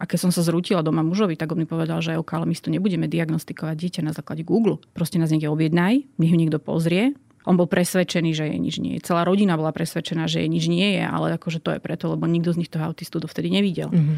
a 0.00 0.04
keď 0.08 0.18
som 0.18 0.30
sa 0.32 0.40
zrútila 0.40 0.80
doma 0.80 1.04
mužovi, 1.04 1.36
tak 1.36 1.52
on 1.52 1.60
mi 1.60 1.68
povedal, 1.68 2.00
že 2.00 2.16
OK, 2.16 2.32
ale 2.32 2.48
my 2.48 2.56
tu 2.56 2.72
nebudeme 2.72 3.04
diagnostikovať 3.04 3.76
dieťa 3.76 4.00
na 4.00 4.16
základe 4.16 4.48
Google. 4.48 4.80
Proste 4.96 5.20
nás 5.20 5.28
niekde 5.28 5.52
objednaj, 5.52 6.08
nech 6.16 6.32
ho 6.32 6.38
niekto 6.40 6.56
pozrie. 6.56 7.12
On 7.44 7.60
bol 7.60 7.68
presvedčený, 7.68 8.32
že 8.32 8.48
je 8.48 8.56
nič 8.56 8.80
nie 8.80 8.96
je. 8.96 9.04
Celá 9.04 9.28
rodina 9.28 9.60
bola 9.60 9.76
presvedčená, 9.76 10.24
že 10.24 10.40
je 10.40 10.48
nič 10.48 10.72
nie 10.72 10.96
je, 10.96 11.04
ale 11.04 11.36
akože 11.36 11.60
to 11.60 11.76
je 11.76 11.80
preto, 11.84 12.08
lebo 12.08 12.24
nikto 12.24 12.56
z 12.56 12.64
nich 12.64 12.72
toho 12.72 12.88
autistu 12.88 13.20
dovtedy 13.20 13.52
nevidel. 13.52 13.92
Mm-hmm. 13.92 14.16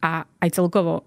A 0.00 0.24
aj 0.24 0.50
celkovo 0.56 1.04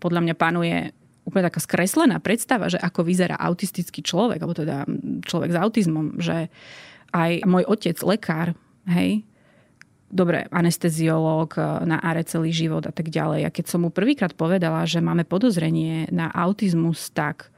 podľa 0.00 0.20
mňa 0.24 0.34
panuje 0.36 0.76
úplne 1.24 1.48
taká 1.48 1.60
skreslená 1.60 2.20
predstava, 2.20 2.68
že 2.68 2.80
ako 2.80 3.04
vyzerá 3.04 3.36
autistický 3.36 4.00
človek, 4.00 4.40
alebo 4.40 4.56
teda 4.56 4.88
človek 5.24 5.52
s 5.52 5.60
autizmom, 5.60 6.20
že 6.20 6.48
aj 7.12 7.44
môj 7.44 7.64
otec, 7.68 7.96
lekár, 8.00 8.56
hej, 8.88 9.24
dobre, 10.10 10.50
anesteziológ 10.50 11.56
na 11.86 12.02
ARE 12.02 12.26
celý 12.26 12.50
život 12.50 12.84
a 12.84 12.92
tak 12.92 13.08
ďalej. 13.08 13.46
A 13.46 13.54
keď 13.54 13.64
som 13.70 13.86
mu 13.86 13.90
prvýkrát 13.94 14.34
povedala, 14.34 14.82
že 14.84 14.98
máme 14.98 15.22
podozrenie 15.22 16.10
na 16.10 16.28
autizmus, 16.34 17.08
tak 17.14 17.48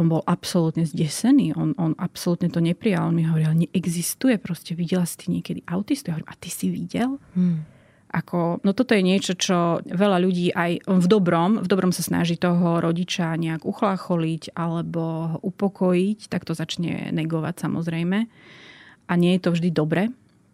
on 0.00 0.08
bol 0.08 0.24
absolútne 0.24 0.88
zdesený. 0.88 1.52
On, 1.54 1.76
on 1.76 1.92
absolútne 2.00 2.48
to 2.48 2.64
neprijal. 2.64 3.12
On 3.12 3.14
mi 3.14 3.28
hovoril, 3.28 3.68
neexistuje 3.68 4.40
proste. 4.40 4.72
Videla 4.72 5.04
si 5.04 5.20
ty 5.20 5.26
niekedy 5.28 5.60
autistu? 5.68 6.10
Ja 6.10 6.16
hovorím, 6.16 6.32
a 6.32 6.40
ty 6.40 6.48
si 6.48 6.72
videl? 6.72 7.20
Hmm. 7.36 7.68
Ako, 8.10 8.58
no 8.66 8.74
toto 8.74 8.98
je 8.98 9.06
niečo, 9.06 9.38
čo 9.38 9.78
veľa 9.86 10.18
ľudí 10.18 10.50
aj 10.50 10.82
v 10.82 11.06
dobrom, 11.06 11.62
v 11.62 11.70
dobrom 11.70 11.94
sa 11.94 12.02
snaží 12.02 12.34
toho 12.34 12.82
rodiča 12.82 13.38
nejak 13.38 13.62
uchlácholiť 13.62 14.50
alebo 14.58 15.02
ho 15.30 15.38
upokojiť, 15.46 16.26
tak 16.26 16.42
to 16.42 16.58
začne 16.58 17.14
negovať 17.14 17.70
samozrejme. 17.70 18.26
A 19.06 19.12
nie 19.14 19.38
je 19.38 19.42
to 19.46 19.54
vždy 19.54 19.70
dobre, 19.70 20.10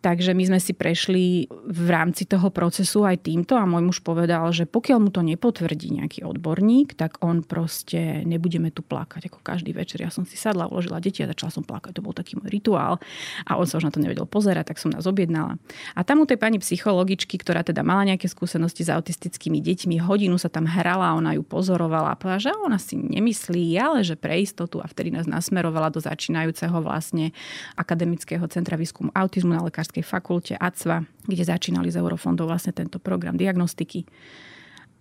Takže 0.06 0.38
my 0.38 0.44
sme 0.46 0.62
si 0.62 0.70
prešli 0.70 1.50
v 1.50 1.88
rámci 1.90 2.30
toho 2.30 2.54
procesu 2.54 3.02
aj 3.02 3.26
týmto 3.26 3.58
a 3.58 3.66
môj 3.66 3.90
muž 3.90 3.98
povedal, 4.06 4.46
že 4.54 4.62
pokiaľ 4.62 4.98
mu 5.02 5.10
to 5.10 5.18
nepotvrdí 5.18 5.98
nejaký 5.98 6.22
odborník, 6.22 6.94
tak 6.94 7.18
on 7.26 7.42
proste 7.42 8.22
nebudeme 8.22 8.70
tu 8.70 8.86
plakať 8.86 9.26
ako 9.26 9.42
každý 9.42 9.74
večer. 9.74 10.06
Ja 10.06 10.14
som 10.14 10.22
si 10.22 10.38
sadla, 10.38 10.70
uložila 10.70 11.02
deti 11.02 11.26
a 11.26 11.30
začala 11.34 11.50
som 11.50 11.66
plakať. 11.66 11.98
To 11.98 12.06
bol 12.06 12.14
taký 12.14 12.38
môj 12.38 12.54
rituál 12.54 13.02
a 13.50 13.58
on 13.58 13.66
sa 13.66 13.82
už 13.82 13.90
na 13.90 13.90
to 13.90 13.98
nevedel 13.98 14.30
pozerať, 14.30 14.70
tak 14.70 14.78
som 14.78 14.94
nás 14.94 15.10
objednala. 15.10 15.58
A 15.98 16.06
tam 16.06 16.22
u 16.22 16.26
tej 16.30 16.38
pani 16.38 16.62
psychologičky, 16.62 17.42
ktorá 17.42 17.66
teda 17.66 17.82
mala 17.82 18.06
nejaké 18.06 18.30
skúsenosti 18.30 18.86
s 18.86 18.94
autistickými 18.94 19.58
deťmi, 19.58 19.98
hodinu 19.98 20.38
sa 20.38 20.46
tam 20.46 20.70
hrala, 20.70 21.18
ona 21.18 21.34
ju 21.34 21.42
pozorovala 21.42 22.14
a 22.14 22.18
povedala, 22.20 22.46
že 22.46 22.54
ona 22.54 22.78
si 22.78 22.94
nemyslí, 22.94 23.74
ale 23.74 24.06
že 24.06 24.14
pre 24.14 24.38
istotu 24.38 24.78
a 24.78 24.86
vtedy 24.86 25.10
nás 25.10 25.26
nasmerovala 25.26 25.90
do 25.90 25.98
začínajúceho 25.98 26.78
vlastne 26.78 27.34
akademického 27.74 28.46
centra 28.46 28.78
výskumu 28.78 29.10
autizmu 29.10 29.50
na 29.50 29.66
lekárskej 29.66 29.95
Lekárskej 29.96 30.04
fakulte 30.04 30.54
ACVA, 30.60 31.04
kde 31.24 31.44
začínali 31.44 31.88
z 31.88 31.96
eurofondov 31.96 32.52
vlastne 32.52 32.76
tento 32.76 33.00
program 33.00 33.40
diagnostiky. 33.40 34.04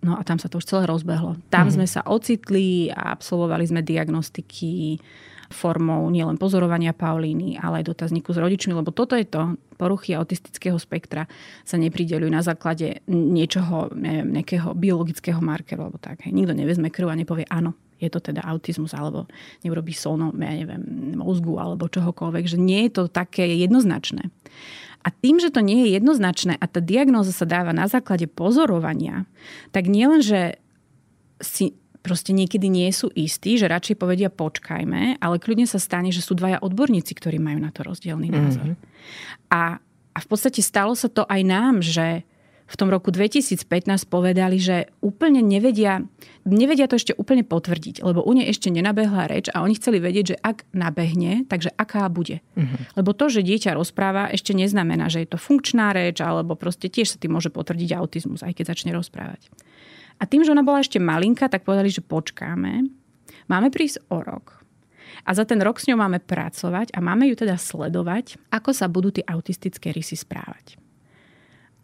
No 0.00 0.16
a 0.16 0.24
tam 0.24 0.40
sa 0.40 0.48
to 0.48 0.56
už 0.56 0.68
celé 0.68 0.84
rozbehlo. 0.88 1.36
Tam 1.52 1.68
mm-hmm. 1.68 1.74
sme 1.76 1.86
sa 1.88 2.00
ocitli 2.08 2.88
a 2.92 3.12
absolvovali 3.12 3.64
sme 3.68 3.80
diagnostiky 3.84 5.00
formou 5.46 6.10
nielen 6.10 6.42
pozorovania 6.42 6.90
Paulíny, 6.90 7.54
ale 7.54 7.80
aj 7.80 7.94
dotazníku 7.94 8.34
s 8.34 8.42
rodičmi, 8.42 8.74
lebo 8.74 8.90
toto 8.90 9.14
je 9.14 9.22
to, 9.22 9.54
poruchy 9.78 10.16
autistického 10.16 10.74
spektra 10.74 11.30
sa 11.62 11.78
nepridelujú 11.78 12.26
na 12.26 12.42
základe 12.42 13.06
niečoho, 13.06 13.94
neviem, 13.94 14.34
nejakého 14.34 14.74
biologického 14.74 15.38
markeru 15.38 15.86
alebo 15.86 16.02
tak. 16.02 16.26
Hej. 16.26 16.34
Nikto 16.34 16.52
nevezme 16.56 16.90
krv 16.90 17.14
a 17.14 17.20
nepovie 17.20 17.46
áno, 17.46 17.78
je 18.02 18.10
to 18.10 18.18
teda 18.18 18.42
autizmus, 18.42 18.90
alebo 18.90 19.30
neurobí 19.62 19.94
sono, 19.94 20.34
ja 20.34 20.52
neviem, 20.52 20.82
mozgu 21.14 21.62
alebo 21.62 21.86
čohokoľvek, 21.86 22.44
že 22.50 22.58
nie 22.58 22.90
je 22.90 22.98
to 22.98 23.02
také 23.06 23.46
jednoznačné. 23.46 24.26
A 25.06 25.14
tým, 25.14 25.38
že 25.38 25.54
to 25.54 25.62
nie 25.62 25.86
je 25.86 26.02
jednoznačné 26.02 26.58
a 26.58 26.66
tá 26.66 26.82
diagnóza 26.82 27.30
sa 27.30 27.46
dáva 27.46 27.70
na 27.70 27.86
základe 27.86 28.26
pozorovania, 28.26 29.30
tak 29.70 29.86
nielen, 29.86 30.18
že 30.18 30.58
si 31.38 31.78
proste 32.02 32.34
niekedy 32.34 32.66
nie 32.66 32.90
sú 32.90 33.10
istí, 33.14 33.58
že 33.58 33.70
radšej 33.70 33.98
povedia 33.98 34.30
počkajme, 34.30 35.22
ale 35.22 35.42
kľudne 35.42 35.66
sa 35.66 35.82
stane, 35.82 36.10
že 36.10 36.22
sú 36.22 36.38
dvaja 36.38 36.62
odborníci, 36.62 37.14
ktorí 37.18 37.42
majú 37.42 37.58
na 37.62 37.74
to 37.74 37.82
rozdielný 37.82 38.30
názor. 38.30 38.74
Mm-hmm. 38.74 39.50
A, 39.50 39.78
a 40.14 40.18
v 40.18 40.26
podstate 40.26 40.62
stalo 40.62 40.94
sa 40.94 41.10
to 41.10 41.26
aj 41.26 41.42
nám, 41.42 41.82
že 41.82 42.22
v 42.66 42.74
tom 42.74 42.90
roku 42.90 43.14
2015 43.14 43.62
povedali, 44.10 44.58
že 44.58 44.90
úplne 44.98 45.38
nevedia, 45.38 46.02
nevedia 46.42 46.90
to 46.90 46.98
ešte 46.98 47.14
úplne 47.14 47.46
potvrdiť, 47.46 48.02
lebo 48.02 48.26
u 48.26 48.32
nej 48.34 48.50
ešte 48.50 48.74
nenabehla 48.74 49.30
reč 49.30 49.46
a 49.54 49.62
oni 49.62 49.78
chceli 49.78 50.02
vedieť, 50.02 50.24
že 50.34 50.36
ak 50.42 50.66
nabehne, 50.74 51.46
takže 51.46 51.70
aká 51.78 52.10
bude. 52.10 52.42
Uh-huh. 52.58 52.78
Lebo 52.98 53.14
to, 53.14 53.30
že 53.30 53.46
dieťa 53.46 53.78
rozpráva, 53.78 54.34
ešte 54.34 54.50
neznamená, 54.50 55.06
že 55.06 55.22
je 55.22 55.30
to 55.30 55.38
funkčná 55.38 55.94
reč, 55.94 56.18
alebo 56.18 56.58
proste 56.58 56.90
tiež 56.90 57.14
sa 57.14 57.20
tým 57.22 57.38
môže 57.38 57.54
potvrdiť 57.54 57.94
autizmus, 57.94 58.42
aj 58.42 58.58
keď 58.58 58.74
začne 58.74 58.90
rozprávať. 58.98 59.46
A 60.18 60.26
tým, 60.26 60.42
že 60.42 60.50
ona 60.50 60.66
bola 60.66 60.82
ešte 60.82 60.98
malinka, 60.98 61.46
tak 61.46 61.62
povedali, 61.62 61.92
že 61.92 62.02
počkáme, 62.02 62.82
máme 63.46 63.68
prísť 63.70 64.02
o 64.10 64.18
rok. 64.26 64.66
A 65.22 65.34
za 65.38 65.46
ten 65.46 65.62
rok 65.62 65.78
s 65.78 65.86
ňou 65.86 66.02
máme 66.02 66.18
pracovať 66.18 66.90
a 66.94 66.98
máme 66.98 67.30
ju 67.30 67.38
teda 67.38 67.54
sledovať, 67.54 68.38
ako 68.50 68.70
sa 68.74 68.90
budú 68.90 69.14
tie 69.14 69.24
autistické 69.26 69.94
rysy 69.94 70.18
správať. 70.18 70.85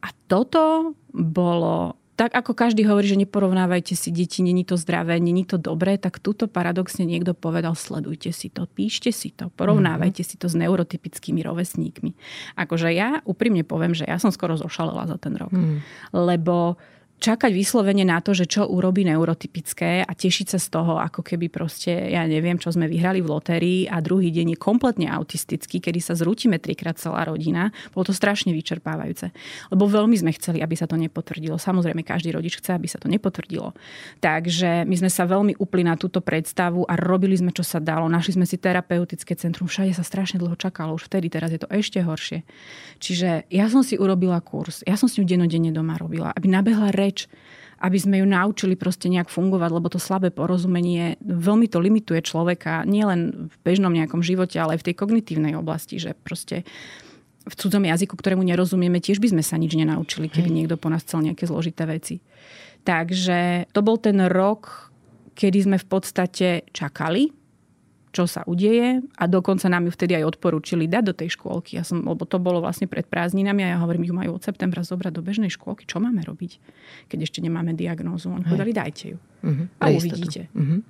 A 0.03 0.09
toto 0.27 0.95
bolo 1.15 1.97
tak 2.12 2.38
ako 2.38 2.53
každý 2.53 2.85
hovorí, 2.87 3.09
že 3.09 3.19
neporovnávajte 3.19 3.97
si 3.97 4.12
deti, 4.12 4.45
není 4.45 4.62
to 4.62 4.77
zdravé, 4.77 5.17
není 5.17 5.49
to 5.49 5.57
dobré, 5.57 5.97
tak 5.97 6.21
túto 6.21 6.45
paradoxne 6.47 7.03
niekto 7.09 7.33
povedal, 7.33 7.73
sledujte 7.73 8.31
si 8.37 8.53
to, 8.53 8.69
píšte 8.69 9.11
si 9.11 9.33
to, 9.33 9.49
porovnávajte 9.57 10.23
mm-hmm. 10.23 10.37
si 10.37 10.37
to 10.38 10.47
s 10.47 10.55
neurotypickými 10.55 11.41
rovesníkmi. 11.41 12.12
Akože 12.55 12.93
ja 12.93 13.25
úprimne 13.25 13.65
poviem, 13.65 13.97
že 13.97 14.05
ja 14.05 14.21
som 14.21 14.29
skoro 14.29 14.55
zošalela 14.61 15.09
za 15.09 15.17
ten 15.19 15.35
rok. 15.35 15.51
Mm. 15.51 15.81
Lebo 16.12 16.77
čakať 17.22 17.54
vyslovene 17.54 18.02
na 18.02 18.18
to, 18.18 18.35
že 18.35 18.50
čo 18.50 18.66
urobí 18.66 19.06
neurotypické 19.06 20.02
a 20.02 20.11
tešiť 20.11 20.46
sa 20.50 20.58
z 20.58 20.66
toho, 20.74 20.98
ako 20.98 21.22
keby 21.22 21.46
proste, 21.46 21.94
ja 21.94 22.26
neviem, 22.26 22.58
čo 22.58 22.74
sme 22.74 22.90
vyhrali 22.90 23.22
v 23.22 23.30
lotérii 23.30 23.80
a 23.87 24.02
druhý 24.02 24.35
deň 24.35 24.52
je 24.52 24.58
kompletne 24.58 25.06
autistický, 25.06 25.78
kedy 25.78 26.02
sa 26.02 26.18
zrútime 26.18 26.58
trikrát 26.58 26.98
celá 26.98 27.22
rodina. 27.22 27.70
Bolo 27.94 28.11
to 28.11 28.14
strašne 28.16 28.50
vyčerpávajúce. 28.50 29.30
Lebo 29.70 29.87
veľmi 29.87 30.18
sme 30.18 30.35
chceli, 30.35 30.58
aby 30.58 30.74
sa 30.74 30.90
to 30.90 30.98
nepotvrdilo. 30.98 31.54
Samozrejme, 31.62 32.02
každý 32.02 32.35
rodič 32.35 32.58
chce, 32.58 32.74
aby 32.74 32.90
sa 32.90 32.98
to 32.98 33.06
nepotvrdilo. 33.06 33.70
Takže 34.18 34.82
my 34.82 34.94
sme 34.98 35.11
sa 35.12 35.22
veľmi 35.22 35.62
upli 35.62 35.87
na 35.87 35.94
túto 35.94 36.18
predstavu 36.18 36.82
a 36.90 36.98
robili 36.98 37.38
sme, 37.38 37.54
čo 37.54 37.62
sa 37.62 37.78
dalo. 37.78 38.11
Našli 38.11 38.42
sme 38.42 38.46
si 38.50 38.58
terapeutické 38.58 39.38
centrum. 39.38 39.70
Všade 39.70 39.94
sa 39.94 40.02
strašne 40.02 40.42
dlho 40.42 40.58
čakalo. 40.58 40.98
Už 40.98 41.06
vtedy, 41.06 41.30
teraz 41.30 41.54
je 41.54 41.62
to 41.62 41.70
ešte 41.70 42.02
horšie. 42.02 42.42
Čiže 42.98 43.46
ja 43.46 43.70
som 43.70 43.87
si 43.87 43.94
urobila 43.94 44.42
kurz. 44.42 44.82
Ja 44.82 44.98
som 44.98 45.06
s 45.06 45.14
ňou 45.20 45.28
denodenne 45.28 45.70
doma 45.70 45.94
robila, 45.94 46.35
aby 46.35 46.50
nabehla 46.50 46.90
reč 46.90 47.12
preč, 47.12 47.29
aby 47.83 47.98
sme 48.01 48.22
ju 48.22 48.27
naučili 48.27 48.79
proste 48.79 49.12
nejak 49.12 49.29
fungovať, 49.29 49.70
lebo 49.75 49.92
to 49.92 50.01
slabé 50.01 50.33
porozumenie 50.33 51.20
veľmi 51.20 51.68
to 51.68 51.77
limituje 51.83 52.25
človeka, 52.25 52.88
nielen 52.88 53.53
v 53.53 53.57
bežnom 53.61 53.92
nejakom 53.92 54.25
živote, 54.25 54.57
ale 54.57 54.79
aj 54.79 54.81
v 54.81 54.87
tej 54.88 54.94
kognitívnej 54.96 55.53
oblasti, 55.59 56.01
že 56.01 56.16
proste 56.16 56.64
v 57.42 57.55
cudzom 57.59 57.83
jazyku, 57.83 58.14
ktorému 58.14 58.46
nerozumieme, 58.46 59.03
tiež 59.03 59.18
by 59.18 59.35
sme 59.35 59.42
sa 59.42 59.59
nič 59.59 59.75
nenaučili, 59.75 60.31
keby 60.31 60.48
Hej. 60.48 60.57
niekto 60.62 60.79
po 60.79 60.88
nás 60.88 61.03
chcel 61.03 61.27
nejaké 61.27 61.51
zložité 61.51 61.85
veci. 61.90 62.22
Takže 62.87 63.66
to 63.75 63.83
bol 63.83 63.98
ten 63.98 64.31
rok, 64.31 64.94
kedy 65.35 65.66
sme 65.66 65.77
v 65.83 65.87
podstate 65.90 66.48
čakali, 66.70 67.35
čo 68.12 68.29
sa 68.29 68.44
udeje 68.44 69.01
a 69.16 69.25
dokonca 69.25 69.72
nám 69.72 69.88
ju 69.88 69.92
vtedy 69.96 70.20
aj 70.20 70.37
odporúčili 70.37 70.85
dať 70.85 71.03
do 71.09 71.14
tej 71.16 71.33
škôlky. 71.35 71.81
Ja 71.81 71.85
som, 71.85 72.05
lebo 72.05 72.29
to 72.29 72.37
bolo 72.37 72.61
vlastne 72.61 72.85
pred 72.85 73.09
prázdninami 73.09 73.64
a 73.64 73.68
ja 73.75 73.79
hovorím, 73.81 74.05
ju 74.05 74.14
majú 74.14 74.37
od 74.37 74.44
septembra 74.44 74.85
zobrať 74.85 75.12
do 75.16 75.25
bežnej 75.25 75.48
škôlky. 75.48 75.88
Čo 75.88 75.98
máme 75.98 76.20
robiť, 76.20 76.61
keď 77.09 77.18
ešte 77.25 77.40
nemáme 77.40 77.72
diagnózu? 77.72 78.29
Oni 78.29 78.44
povedali, 78.44 78.77
dajte 78.77 79.16
ju. 79.16 79.18
Uh-huh. 79.42 79.64
A 79.81 79.88
uvidíte. 79.90 80.53
Uh-huh. 80.53 80.85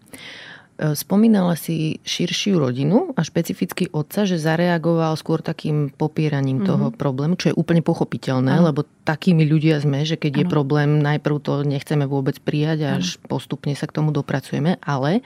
Spomínala 0.83 1.55
si 1.55 2.03
širšiu 2.03 2.59
rodinu 2.59 3.15
a 3.15 3.23
špecificky 3.23 3.93
otca, 3.93 4.27
že 4.27 4.41
zareagoval 4.41 5.15
skôr 5.15 5.39
takým 5.39 5.93
popieraním 5.95 6.65
mm-hmm. 6.65 6.71
toho 6.75 6.87
problému, 6.91 7.39
čo 7.39 7.53
je 7.53 7.59
úplne 7.61 7.85
pochopiteľné, 7.85 8.59
ano. 8.59 8.73
lebo 8.73 8.81
takými 9.05 9.47
ľudia 9.47 9.79
sme, 9.79 10.03
že 10.03 10.19
keď 10.19 10.33
ano. 10.33 10.41
je 10.41 10.47
problém, 10.49 10.91
najprv 10.99 11.37
to 11.39 11.63
nechceme 11.63 12.09
vôbec 12.09 12.41
prijať 12.43 12.79
a 12.83 12.91
až 12.99 13.21
postupne 13.31 13.77
sa 13.79 13.87
k 13.87 13.95
tomu 14.01 14.11
dopracujeme. 14.17 14.81
Ale 14.83 15.23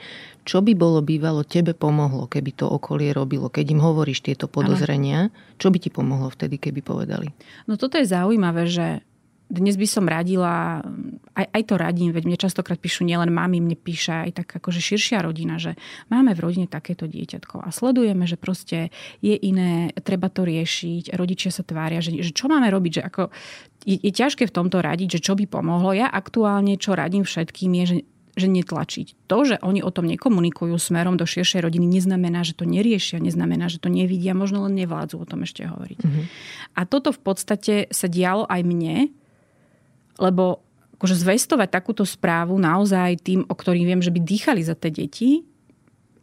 čo 0.47 0.63
by 0.63 0.73
bolo 0.79 1.03
bývalo 1.03 1.43
tebe 1.43 1.75
pomohlo, 1.75 2.31
keby 2.31 2.55
to 2.55 2.71
okolie 2.71 3.11
robilo, 3.11 3.51
keď 3.51 3.75
im 3.75 3.83
hovoríš 3.83 4.23
tieto 4.23 4.47
podozrenia, 4.47 5.27
čo 5.59 5.67
by 5.67 5.77
ti 5.83 5.91
pomohlo 5.91 6.31
vtedy, 6.31 6.55
keby 6.55 6.79
povedali? 6.79 7.27
No 7.67 7.75
toto 7.75 7.99
je 7.99 8.07
zaujímavé, 8.07 8.63
že 8.71 9.03
dnes 9.47 9.79
by 9.79 9.87
som 9.87 10.03
radila, 10.07 10.83
aj, 11.31 11.47
aj 11.55 11.63
to 11.63 11.75
radím, 11.79 12.11
veď 12.11 12.23
mne 12.27 12.39
častokrát 12.39 12.75
píšu 12.75 13.07
nielen 13.07 13.31
mami, 13.31 13.63
mne 13.63 13.79
píše 13.79 14.11
aj 14.11 14.43
tak 14.43 14.47
akože 14.59 14.83
širšia 14.83 15.23
rodina, 15.23 15.55
že 15.55 15.79
máme 16.11 16.35
v 16.35 16.43
rodine 16.43 16.67
takéto 16.67 17.07
dieťatko 17.07 17.63
a 17.63 17.71
sledujeme, 17.71 18.27
že 18.27 18.35
proste 18.35 18.91
je 19.23 19.39
iné, 19.39 19.95
treba 20.03 20.27
to 20.27 20.43
riešiť, 20.43 21.15
rodičia 21.15 21.51
sa 21.55 21.63
tvária, 21.63 22.03
že, 22.03 22.19
že 22.19 22.35
čo 22.35 22.51
máme 22.51 22.67
robiť, 22.67 22.91
že 22.99 23.03
ako 23.07 23.21
je, 23.87 23.95
je 24.03 24.11
ťažké 24.11 24.51
v 24.51 24.55
tomto 24.55 24.83
radiť, 24.83 25.19
že 25.19 25.23
čo 25.23 25.39
by 25.39 25.47
pomohlo. 25.47 25.95
Ja 25.95 26.11
aktuálne, 26.11 26.75
čo 26.75 26.91
radím 26.91 27.23
všetkým 27.23 27.71
je, 27.71 27.83
že 27.87 27.97
že 28.37 28.45
netlačiť. 28.45 29.25
To, 29.25 29.37
že 29.43 29.57
oni 29.65 29.81
o 29.81 29.89
tom 29.89 30.05
nekomunikujú 30.05 30.77
smerom 30.77 31.17
do 31.17 31.25
širšej 31.25 31.65
rodiny, 31.65 31.89
neznamená, 31.89 32.45
že 32.45 32.53
to 32.53 32.69
neriešia, 32.69 33.17
neznamená, 33.17 33.65
že 33.65 33.81
to 33.81 33.89
nevidia, 33.89 34.37
možno 34.37 34.69
len 34.69 34.77
nevládzu 34.77 35.17
o 35.17 35.25
tom 35.25 35.41
ešte 35.41 35.65
hovoriť. 35.65 35.99
Mm-hmm. 36.05 36.25
A 36.77 36.81
toto 36.85 37.09
v 37.09 37.21
podstate 37.25 37.89
sa 37.89 38.05
dialo 38.05 38.45
aj 38.45 38.61
mne, 38.61 39.09
lebo 40.21 40.61
akože 41.01 41.17
zvestovať 41.17 41.69
takúto 41.73 42.05
správu 42.05 42.57
naozaj 42.61 43.21
tým, 43.25 43.41
o 43.45 43.53
ktorých 43.53 43.85
viem, 43.89 44.01
že 44.01 44.13
by 44.13 44.21
dýchali 44.21 44.61
za 44.61 44.77
tie 44.77 44.93
deti, 44.93 45.45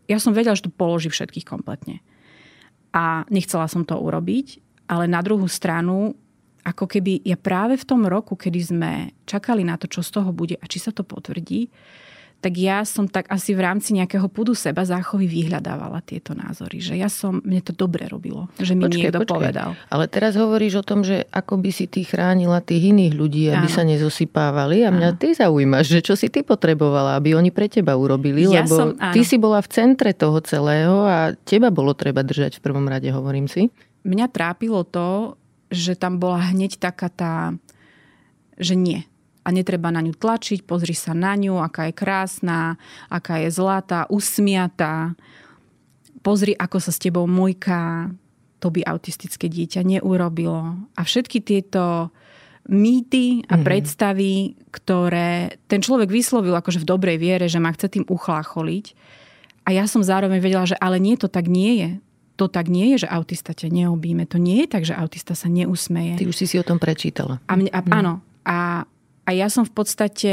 ja 0.07 0.21
som 0.21 0.37
vedela, 0.37 0.55
že 0.55 0.69
to 0.69 0.73
položí 0.73 1.09
všetkých 1.09 1.49
kompletne. 1.49 2.05
A 2.95 3.27
nechcela 3.33 3.67
som 3.67 3.83
to 3.83 3.99
urobiť, 3.99 4.63
ale 4.87 5.09
na 5.09 5.25
druhú 5.25 5.49
stranu, 5.49 6.15
ako 6.65 6.85
keby 6.89 7.25
ja 7.25 7.41
práve 7.41 7.81
v 7.81 7.89
tom 7.89 8.05
roku, 8.05 8.37
kedy 8.37 8.61
sme 8.61 8.93
čakali 9.25 9.65
na 9.65 9.81
to, 9.81 9.89
čo 9.89 10.05
z 10.05 10.21
toho 10.21 10.31
bude 10.31 10.57
a 10.61 10.65
či 10.69 10.79
sa 10.81 10.93
to 10.93 11.03
potvrdí, 11.05 11.73
tak 12.45 12.61
ja 12.61 12.85
som 12.85 13.09
tak 13.09 13.25
asi 13.33 13.57
v 13.57 13.65
rámci 13.65 13.97
nejakého 13.97 14.29
pudu 14.29 14.53
seba 14.53 14.85
záchovy 14.85 15.25
vyhľadávala 15.25 16.05
tieto 16.05 16.37
názory. 16.37 16.85
Že 16.85 17.01
ja 17.01 17.09
som, 17.09 17.41
mne 17.41 17.65
to 17.65 17.73
dobre 17.73 18.05
robilo, 18.05 18.53
že 18.61 18.77
mi 18.77 18.85
počkej, 18.85 19.01
niekto 19.01 19.25
počkej. 19.25 19.33
povedal. 19.33 19.71
Ale 19.89 20.05
teraz 20.13 20.37
hovoríš 20.37 20.85
o 20.85 20.85
tom, 20.85 21.01
že 21.01 21.25
ako 21.33 21.57
by 21.57 21.71
si 21.73 21.89
ty 21.89 22.05
chránila 22.05 22.61
tých 22.61 22.93
iných 22.93 23.17
ľudí, 23.17 23.49
aby 23.49 23.65
Áno. 23.65 23.73
sa 23.73 23.81
nezosypávali. 23.89 24.85
A 24.85 24.93
mňa 24.93 25.09
Áno. 25.09 25.21
ty 25.25 25.33
zaujímaš, 25.33 25.89
že 25.89 26.01
čo 26.05 26.21
si 26.21 26.29
ty 26.29 26.45
potrebovala, 26.45 27.17
aby 27.17 27.33
oni 27.33 27.49
pre 27.49 27.65
teba 27.65 27.97
urobili. 27.97 28.45
Ja 28.45 28.69
lebo 28.69 28.77
som, 28.77 28.89
ty 29.17 29.25
si 29.25 29.41
bola 29.41 29.65
v 29.65 29.69
centre 29.73 30.13
toho 30.13 30.37
celého 30.45 31.09
a 31.09 31.33
teba 31.49 31.73
bolo 31.73 31.97
treba 31.97 32.21
držať 32.21 32.61
v 32.61 32.65
prvom 32.69 32.85
rade, 32.85 33.09
hovorím 33.09 33.49
si. 33.49 33.73
Mňa 34.05 34.29
trápilo 34.29 34.85
to, 34.85 35.41
že 35.73 35.97
tam 35.97 36.21
bola 36.21 36.53
hneď 36.53 36.77
taká 36.77 37.09
tá, 37.09 37.57
že 38.61 38.77
nie 38.77 39.09
a 39.45 39.49
netreba 39.53 39.93
na 39.93 40.01
ňu 40.01 40.17
tlačiť, 40.17 40.65
pozri 40.65 40.97
sa 40.97 41.13
na 41.13 41.37
ňu, 41.37 41.61
aká 41.61 41.93
je 41.93 41.95
krásna, 41.95 42.81
aká 43.13 43.45
je 43.45 43.53
zlatá, 43.53 44.09
usmiatá. 44.09 45.13
Pozri, 46.25 46.57
ako 46.57 46.81
sa 46.81 46.89
s 46.89 46.99
tebou 46.99 47.29
mojká, 47.29 48.09
to 48.65 48.73
by 48.73 48.81
autistické 48.89 49.53
dieťa 49.53 49.85
neurobilo. 49.85 50.89
A 50.97 51.01
všetky 51.05 51.45
tieto 51.45 52.09
mýty 52.65 53.45
a 53.45 53.61
mm-hmm. 53.61 53.65
predstavy, 53.69 54.57
ktoré 54.73 55.61
ten 55.69 55.85
človek 55.85 56.09
vyslovil 56.09 56.57
akože 56.57 56.81
v 56.81 56.89
dobrej 56.89 57.21
viere, 57.21 57.45
že 57.45 57.61
ma 57.61 57.69
chce 57.77 57.93
tým 57.93 58.09
uchlácholiť. 58.09 58.97
A 59.69 59.77
ja 59.77 59.85
som 59.85 60.01
zároveň 60.01 60.41
vedela, 60.41 60.65
že 60.65 60.77
ale 60.81 60.97
nie, 60.97 61.21
to 61.21 61.29
tak 61.29 61.45
nie 61.45 61.77
je. 61.77 61.91
To 62.41 62.49
tak 62.49 62.73
nie 62.73 62.97
je, 62.97 63.05
že 63.05 63.13
autista 63.13 63.53
ťa 63.53 63.69
neobíme. 63.69 64.25
To 64.33 64.41
nie 64.41 64.65
je 64.65 64.69
tak, 64.69 64.83
že 64.89 64.97
autista 64.97 65.37
sa 65.37 65.47
neusmeje. 65.47 66.19
Ty 66.19 66.27
už 66.27 66.37
si 66.37 66.47
si 66.49 66.57
o 66.57 66.67
tom 66.67 66.81
prečítala. 66.81 67.39
A 67.47 67.55
mne, 67.55 67.71
a, 67.71 67.81
mm. 67.85 67.93
Áno. 67.95 68.13
A 68.49 68.89
a 69.25 69.31
ja 69.33 69.49
som 69.49 69.65
v 69.65 69.73
podstate 69.73 70.33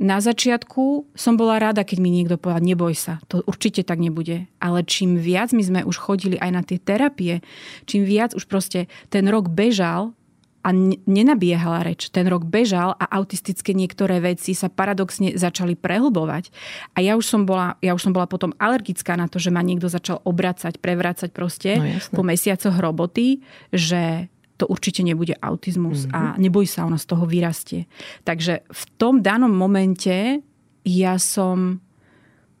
na 0.00 0.16
začiatku 0.16 1.12
som 1.12 1.36
bola 1.36 1.60
rada, 1.60 1.84
keď 1.84 1.98
mi 2.00 2.08
niekto 2.08 2.40
povedal, 2.40 2.64
neboj 2.64 2.96
sa, 2.96 3.20
to 3.28 3.44
určite 3.44 3.84
tak 3.84 4.00
nebude. 4.00 4.48
Ale 4.56 4.80
čím 4.88 5.20
viac 5.20 5.52
my 5.52 5.60
sme 5.60 5.80
už 5.84 6.00
chodili 6.00 6.40
aj 6.40 6.50
na 6.50 6.62
tie 6.64 6.80
terapie, 6.80 7.44
čím 7.84 8.08
viac 8.08 8.32
už 8.32 8.48
proste 8.48 8.88
ten 9.12 9.28
rok 9.28 9.52
bežal 9.52 10.16
a 10.60 10.72
nenabiehala 11.04 11.84
reč. 11.84 12.12
Ten 12.12 12.28
rok 12.28 12.44
bežal 12.44 12.92
a 12.96 13.04
autistické 13.16 13.72
niektoré 13.72 14.20
veci 14.20 14.52
sa 14.52 14.68
paradoxne 14.68 15.36
začali 15.36 15.76
prehlbovať. 15.76 16.52
A 16.96 17.04
ja 17.04 17.16
už 17.16 17.24
som 17.24 17.48
bola, 17.48 17.80
ja 17.80 17.96
už 17.96 18.08
som 18.08 18.12
bola 18.12 18.28
potom 18.28 18.52
alergická 18.60 19.16
na 19.16 19.28
to, 19.28 19.40
že 19.40 19.52
ma 19.52 19.64
niekto 19.64 19.88
začal 19.88 20.20
obracať, 20.24 20.80
prevracať 20.80 21.28
proste 21.32 21.80
no, 21.80 21.84
po 22.12 22.20
mesiacoch 22.24 22.76
roboty, 22.76 23.40
že 23.72 24.28
to 24.60 24.68
určite 24.68 25.00
nebude 25.00 25.32
autizmus 25.40 26.04
mm-hmm. 26.04 26.16
a 26.16 26.20
mhm. 26.36 26.38
neboj 26.44 26.66
sa, 26.68 26.84
ona 26.84 27.00
z 27.00 27.08
toho 27.08 27.24
vyrastie. 27.24 27.88
Takže 28.28 28.68
v 28.68 28.82
tom 29.00 29.24
danom 29.24 29.50
momente 29.50 30.44
ja 30.84 31.16
som 31.16 31.80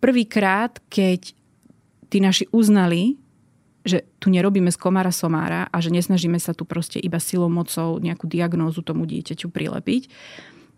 prvýkrát, 0.00 0.80
keď 0.88 1.36
tí 2.08 2.18
naši 2.18 2.48
uznali, 2.50 3.20
že 3.80 4.04
tu 4.20 4.28
nerobíme 4.28 4.68
z 4.68 4.76
komára 4.76 5.08
somára 5.08 5.64
a 5.72 5.76
že 5.80 5.88
nesnažíme 5.88 6.36
sa 6.36 6.52
tu 6.52 6.68
proste 6.68 7.00
iba 7.00 7.16
silou 7.16 7.48
mocou 7.48 7.96
nejakú 7.96 8.28
diagnózu 8.28 8.84
tomu 8.84 9.08
dieťaťu 9.08 9.48
prilepiť, 9.48 10.02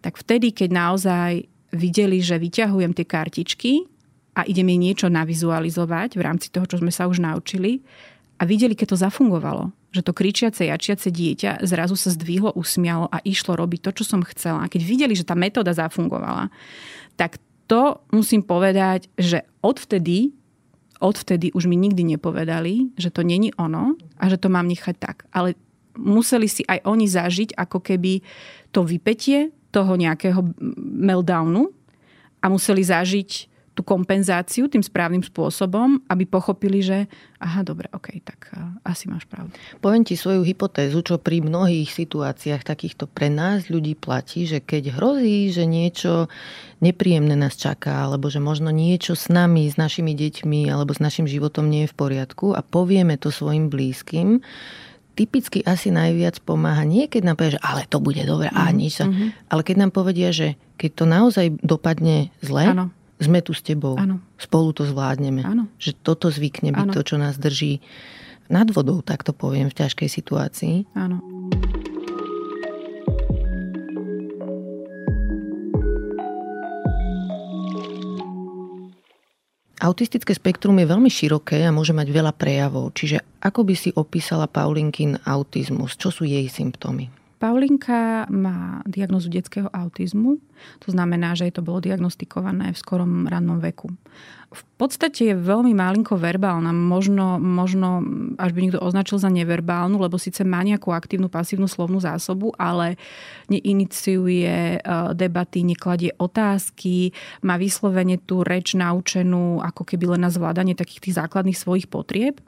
tak 0.02 0.18
vtedy, 0.18 0.54
keď 0.54 0.70
naozaj 0.70 1.30
videli, 1.74 2.22
že 2.22 2.38
vyťahujem 2.38 2.92
tie 2.94 3.06
kartičky 3.06 3.72
a 4.38 4.46
idem 4.46 4.70
jej 4.70 4.78
niečo 4.78 5.06
navizualizovať 5.11 6.14
v 6.14 6.22
rámci 6.22 6.54
toho, 6.54 6.68
čo 6.68 6.78
sme 6.78 6.94
sa 6.94 7.11
už 7.11 7.18
naučili 7.18 7.82
a 8.38 8.46
videli, 8.46 8.78
keď 8.78 8.94
to 8.94 9.02
zafungovalo, 9.02 9.74
že 9.92 10.00
to 10.00 10.16
kričiace, 10.16 10.64
jačiace 10.64 11.12
dieťa 11.12 11.62
zrazu 11.68 12.00
sa 12.00 12.09
zdvihlo, 12.09 12.57
usmialo 12.57 13.12
a 13.12 13.20
išlo 13.22 13.55
robiť 13.55 13.81
to, 13.85 13.90
čo 14.00 14.05
som 14.09 14.24
chcela. 14.24 14.66
Keď 14.66 14.81
videli, 14.81 15.12
že 15.12 15.28
tá 15.28 15.37
metóda 15.37 15.76
zafungovala, 15.76 16.48
tak 17.20 17.37
to 17.68 18.00
musím 18.09 18.40
povedať, 18.40 19.12
že 19.20 19.44
odvtedy, 19.61 20.33
odvtedy 20.98 21.52
už 21.52 21.68
mi 21.68 21.76
nikdy 21.76 22.16
nepovedali, 22.16 22.96
že 22.96 23.12
to 23.12 23.20
není 23.20 23.52
ono 23.61 24.00
a 24.16 24.33
že 24.33 24.40
to 24.40 24.48
mám 24.48 24.64
nechať 24.64 24.96
tak. 24.96 25.28
Ale 25.28 25.55
museli 25.96 26.48
si 26.48 26.64
aj 26.64 26.88
oni 26.88 27.05
zažiť 27.05 27.52
ako 27.52 27.85
keby 27.85 28.24
to 28.72 28.88
vypetie 28.88 29.52
toho 29.72 29.92
nejakého 29.96 30.40
meltdownu 30.81 31.68
a 32.40 32.48
museli 32.48 32.81
zažiť 32.81 33.51
tú 33.72 33.80
kompenzáciu 33.80 34.68
tým 34.68 34.85
správnym 34.85 35.24
spôsobom, 35.24 36.04
aby 36.12 36.28
pochopili, 36.28 36.85
že 36.85 37.08
aha, 37.40 37.64
dobre, 37.64 37.88
ok, 37.88 38.20
tak 38.20 38.52
asi 38.85 39.08
máš 39.08 39.24
pravdu. 39.24 39.56
Poviem 39.80 40.04
ti 40.04 40.12
svoju 40.12 40.44
hypotézu, 40.44 41.00
čo 41.00 41.16
pri 41.16 41.40
mnohých 41.40 41.88
situáciách 41.88 42.68
takýchto 42.68 43.08
pre 43.08 43.32
nás 43.32 43.72
ľudí 43.72 43.96
platí, 43.96 44.44
že 44.44 44.61
keď 44.61 45.00
hrozí, 45.00 45.48
že 45.48 45.64
niečo 45.64 46.28
nepríjemné 46.85 47.32
nás 47.32 47.56
čaká, 47.56 48.04
alebo 48.04 48.28
že 48.28 48.44
možno 48.44 48.68
niečo 48.68 49.16
s 49.16 49.32
nami, 49.32 49.72
s 49.72 49.80
našimi 49.80 50.12
deťmi 50.12 50.68
alebo 50.68 50.92
s 50.92 51.00
našim 51.00 51.24
životom 51.24 51.72
nie 51.72 51.88
je 51.88 51.92
v 51.92 51.98
poriadku 51.98 52.52
a 52.52 52.61
povieme 52.61 53.16
to 53.16 53.32
svojim 53.32 53.72
blízkym, 53.72 54.44
typicky 55.16 55.64
asi 55.64 55.92
najviac 55.92 56.40
pomáha 56.44 56.88
nie 56.88 57.04
keď 57.04 57.22
nám 57.24 57.37
povie, 57.37 57.56
že 57.56 57.64
ale 57.64 57.85
to 57.85 58.00
bude 58.00 58.20
dobre 58.24 58.52
a 58.52 58.68
mhm, 58.68 58.76
nič 58.76 58.92
sa, 59.00 59.08
mm-hmm. 59.08 59.48
ale 59.48 59.61
keď 59.64 59.76
nám 59.80 59.92
povedia, 59.96 60.28
že 60.28 60.61
keď 60.76 60.90
to 60.92 61.04
naozaj 61.08 61.46
dopadne 61.64 62.28
zle, 62.44 62.68
ano 62.68 62.92
sme 63.22 63.40
tu 63.40 63.54
s 63.54 63.62
tebou. 63.62 63.94
Ano. 63.96 64.18
Spolu 64.37 64.74
to 64.74 64.82
zvládneme. 64.82 65.46
Ano. 65.46 65.70
Že 65.78 65.92
toto 66.02 66.26
zvykne 66.28 66.74
byť 66.74 66.88
ano. 66.90 66.94
to, 66.94 67.00
čo 67.06 67.16
nás 67.16 67.38
drží 67.38 67.78
nad 68.50 68.68
vodou, 68.68 69.00
tak 69.00 69.24
to 69.24 69.32
poviem, 69.32 69.70
v 69.70 69.78
ťažkej 69.78 70.08
situácii. 70.11 70.76
Áno. 70.98 71.22
Autistické 79.82 80.30
spektrum 80.30 80.78
je 80.78 80.87
veľmi 80.87 81.11
široké 81.11 81.66
a 81.66 81.74
môže 81.74 81.90
mať 81.90 82.06
veľa 82.14 82.30
prejavov. 82.38 82.94
Čiže 82.94 83.42
ako 83.42 83.66
by 83.66 83.74
si 83.74 83.90
opísala 83.90 84.46
Paulinkin 84.46 85.18
autizmus? 85.26 85.98
Čo 85.98 86.14
sú 86.14 86.22
jej 86.22 86.46
symptómy? 86.46 87.21
Paulinka 87.42 88.31
má 88.31 88.87
diagnozu 88.87 89.26
detského 89.26 89.66
autizmu, 89.66 90.38
to 90.78 90.94
znamená, 90.94 91.35
že 91.35 91.50
jej 91.50 91.55
to 91.59 91.66
bolo 91.66 91.83
diagnostikované 91.83 92.70
v 92.70 92.78
skorom 92.78 93.26
rannom 93.26 93.59
veku. 93.59 93.90
V 94.55 94.62
podstate 94.78 95.33
je 95.33 95.35
veľmi 95.35 95.74
malinko 95.74 96.14
verbálna, 96.22 96.70
možno, 96.70 97.42
možno 97.42 97.98
až 98.38 98.55
by 98.55 98.59
niekto 98.62 98.78
označil 98.78 99.18
za 99.18 99.26
neverbálnu, 99.26 99.98
lebo 99.98 100.22
síce 100.22 100.46
má 100.46 100.62
nejakú 100.62 100.94
aktívnu, 100.94 101.26
pasívnu 101.26 101.66
slovnú 101.66 101.98
zásobu, 101.98 102.55
ale 102.55 102.94
neiniciuje 103.50 104.78
e, 104.78 104.78
debaty, 105.18 105.66
nekladie 105.66 106.14
otázky, 106.22 107.11
má 107.42 107.59
vyslovene 107.59 108.22
tú 108.22 108.46
reč 108.46 108.78
naučenú 108.78 109.59
ako 109.59 109.83
keby 109.83 110.14
len 110.14 110.22
na 110.22 110.31
zvládanie 110.31 110.78
takých 110.78 111.11
tých 111.11 111.18
základných 111.18 111.59
svojich 111.59 111.90
potrieb 111.90 112.38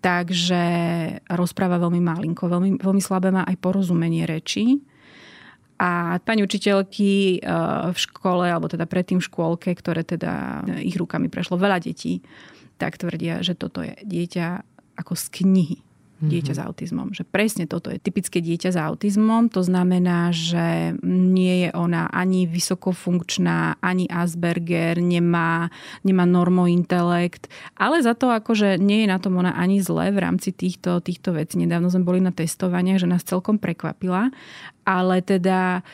takže 0.00 0.62
rozpráva 1.30 1.80
veľmi 1.80 2.00
malinko, 2.00 2.46
veľmi, 2.46 2.70
veľmi 2.80 3.02
slabé 3.02 3.32
má 3.34 3.42
aj 3.44 3.56
porozumenie 3.58 4.24
reči. 4.28 4.80
A 5.76 6.16
pani 6.24 6.40
učiteľky 6.40 7.36
eh, 7.36 7.48
v 7.92 7.98
škole, 7.98 8.48
alebo 8.48 8.68
teda 8.68 8.88
predtým 8.88 9.20
v 9.20 9.28
škôlke, 9.28 9.70
ktoré 9.76 10.04
teda 10.04 10.64
ich 10.80 10.96
rukami 10.96 11.28
prešlo 11.28 11.60
veľa 11.60 11.82
detí, 11.84 12.24
tak 12.76 13.00
tvrdia, 13.00 13.40
že 13.40 13.56
toto 13.56 13.80
je 13.80 13.96
dieťa 14.04 14.48
ako 14.96 15.12
z 15.16 15.26
knihy 15.42 15.78
dieťa 16.16 16.52
mm-hmm. 16.56 16.64
s 16.64 16.66
autizmom. 16.66 17.08
Že 17.12 17.24
presne 17.28 17.64
toto 17.68 17.92
je 17.92 18.00
typické 18.00 18.40
dieťa 18.40 18.70
s 18.72 18.78
autizmom. 18.80 19.52
To 19.52 19.60
znamená, 19.60 20.32
že 20.32 20.96
nie 21.04 21.68
je 21.68 21.70
ona 21.76 22.08
ani 22.08 22.48
vysokofunkčná, 22.48 23.80
ani 23.84 24.08
Asperger, 24.08 24.98
nemá, 25.04 25.68
nemá 26.00 26.24
normointelekt, 26.24 27.52
ale 27.76 28.00
za 28.00 28.16
to 28.16 28.32
akože 28.32 28.80
nie 28.80 29.04
je 29.04 29.08
na 29.12 29.18
tom 29.20 29.36
ona 29.36 29.52
ani 29.52 29.84
zle 29.84 30.08
v 30.08 30.18
rámci 30.18 30.56
týchto, 30.56 31.04
týchto 31.04 31.36
vecí. 31.36 31.60
Nedávno 31.60 31.92
sme 31.92 32.06
boli 32.06 32.20
na 32.24 32.32
testovaniach, 32.32 33.04
že 33.04 33.10
nás 33.10 33.26
celkom 33.26 33.60
prekvapila, 33.60 34.32
ale 34.88 35.20
teda 35.20 35.84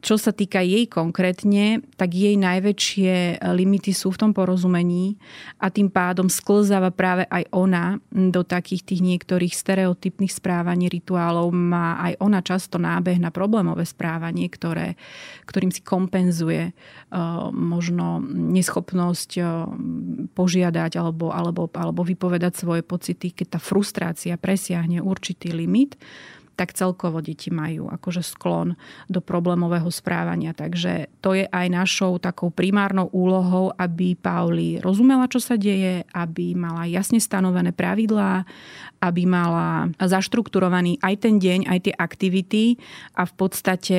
čo 0.00 0.16
sa 0.16 0.32
týka 0.32 0.64
jej 0.64 0.88
konkrétne, 0.88 1.84
tak 2.00 2.16
jej 2.16 2.34
najväčšie 2.40 3.12
e, 3.12 3.34
limity 3.52 3.92
sú 3.92 4.12
v 4.12 4.20
tom 4.26 4.30
porozumení 4.32 5.20
a 5.60 5.68
tým 5.68 5.92
pádom 5.92 6.32
sklzáva 6.32 6.88
práve 6.88 7.28
aj 7.28 7.44
ona 7.52 8.00
do 8.10 8.40
takých 8.40 8.82
tých 8.82 9.00
niektorých 9.04 9.52
stereotypných 9.52 10.32
správaní, 10.32 10.88
rituálov. 10.88 11.52
Má 11.52 12.00
aj 12.00 12.12
ona 12.18 12.40
často 12.40 12.80
nábeh 12.80 13.20
na 13.20 13.28
problémové 13.28 13.84
správanie, 13.84 14.48
ktoré, 14.48 14.96
ktorým 15.44 15.68
si 15.68 15.84
kompenzuje 15.84 16.72
uh, 16.72 17.52
možno 17.52 18.24
neschopnosť 18.24 19.30
uh, 19.38 19.68
požiadať 20.32 20.96
alebo, 20.96 21.30
alebo, 21.30 21.68
alebo 21.70 22.00
vypovedať 22.02 22.56
svoje 22.56 22.82
pocity, 22.82 23.36
keď 23.36 23.56
tá 23.56 23.60
frustrácia 23.60 24.34
presiahne 24.40 25.04
určitý 25.04 25.52
limit 25.52 26.00
tak 26.60 26.76
celkovo 26.76 27.24
deti 27.24 27.48
majú 27.48 27.88
akože 27.88 28.20
sklon 28.20 28.76
do 29.08 29.24
problémového 29.24 29.88
správania. 29.88 30.52
Takže 30.52 31.08
to 31.24 31.32
je 31.32 31.48
aj 31.48 31.66
našou 31.72 32.20
takou 32.20 32.52
primárnou 32.52 33.08
úlohou, 33.16 33.72
aby 33.80 34.12
Pauli 34.12 34.76
rozumela, 34.76 35.24
čo 35.24 35.40
sa 35.40 35.56
deje, 35.56 36.04
aby 36.12 36.52
mala 36.52 36.84
jasne 36.84 37.16
stanovené 37.16 37.72
pravidlá, 37.72 38.44
aby 39.00 39.24
mala 39.24 39.88
zaštrukturovaný 39.96 41.00
aj 41.00 41.14
ten 41.24 41.40
deň, 41.40 41.64
aj 41.64 41.78
tie 41.88 41.94
aktivity 41.96 42.76
a 43.16 43.24
v 43.24 43.32
podstate 43.32 43.98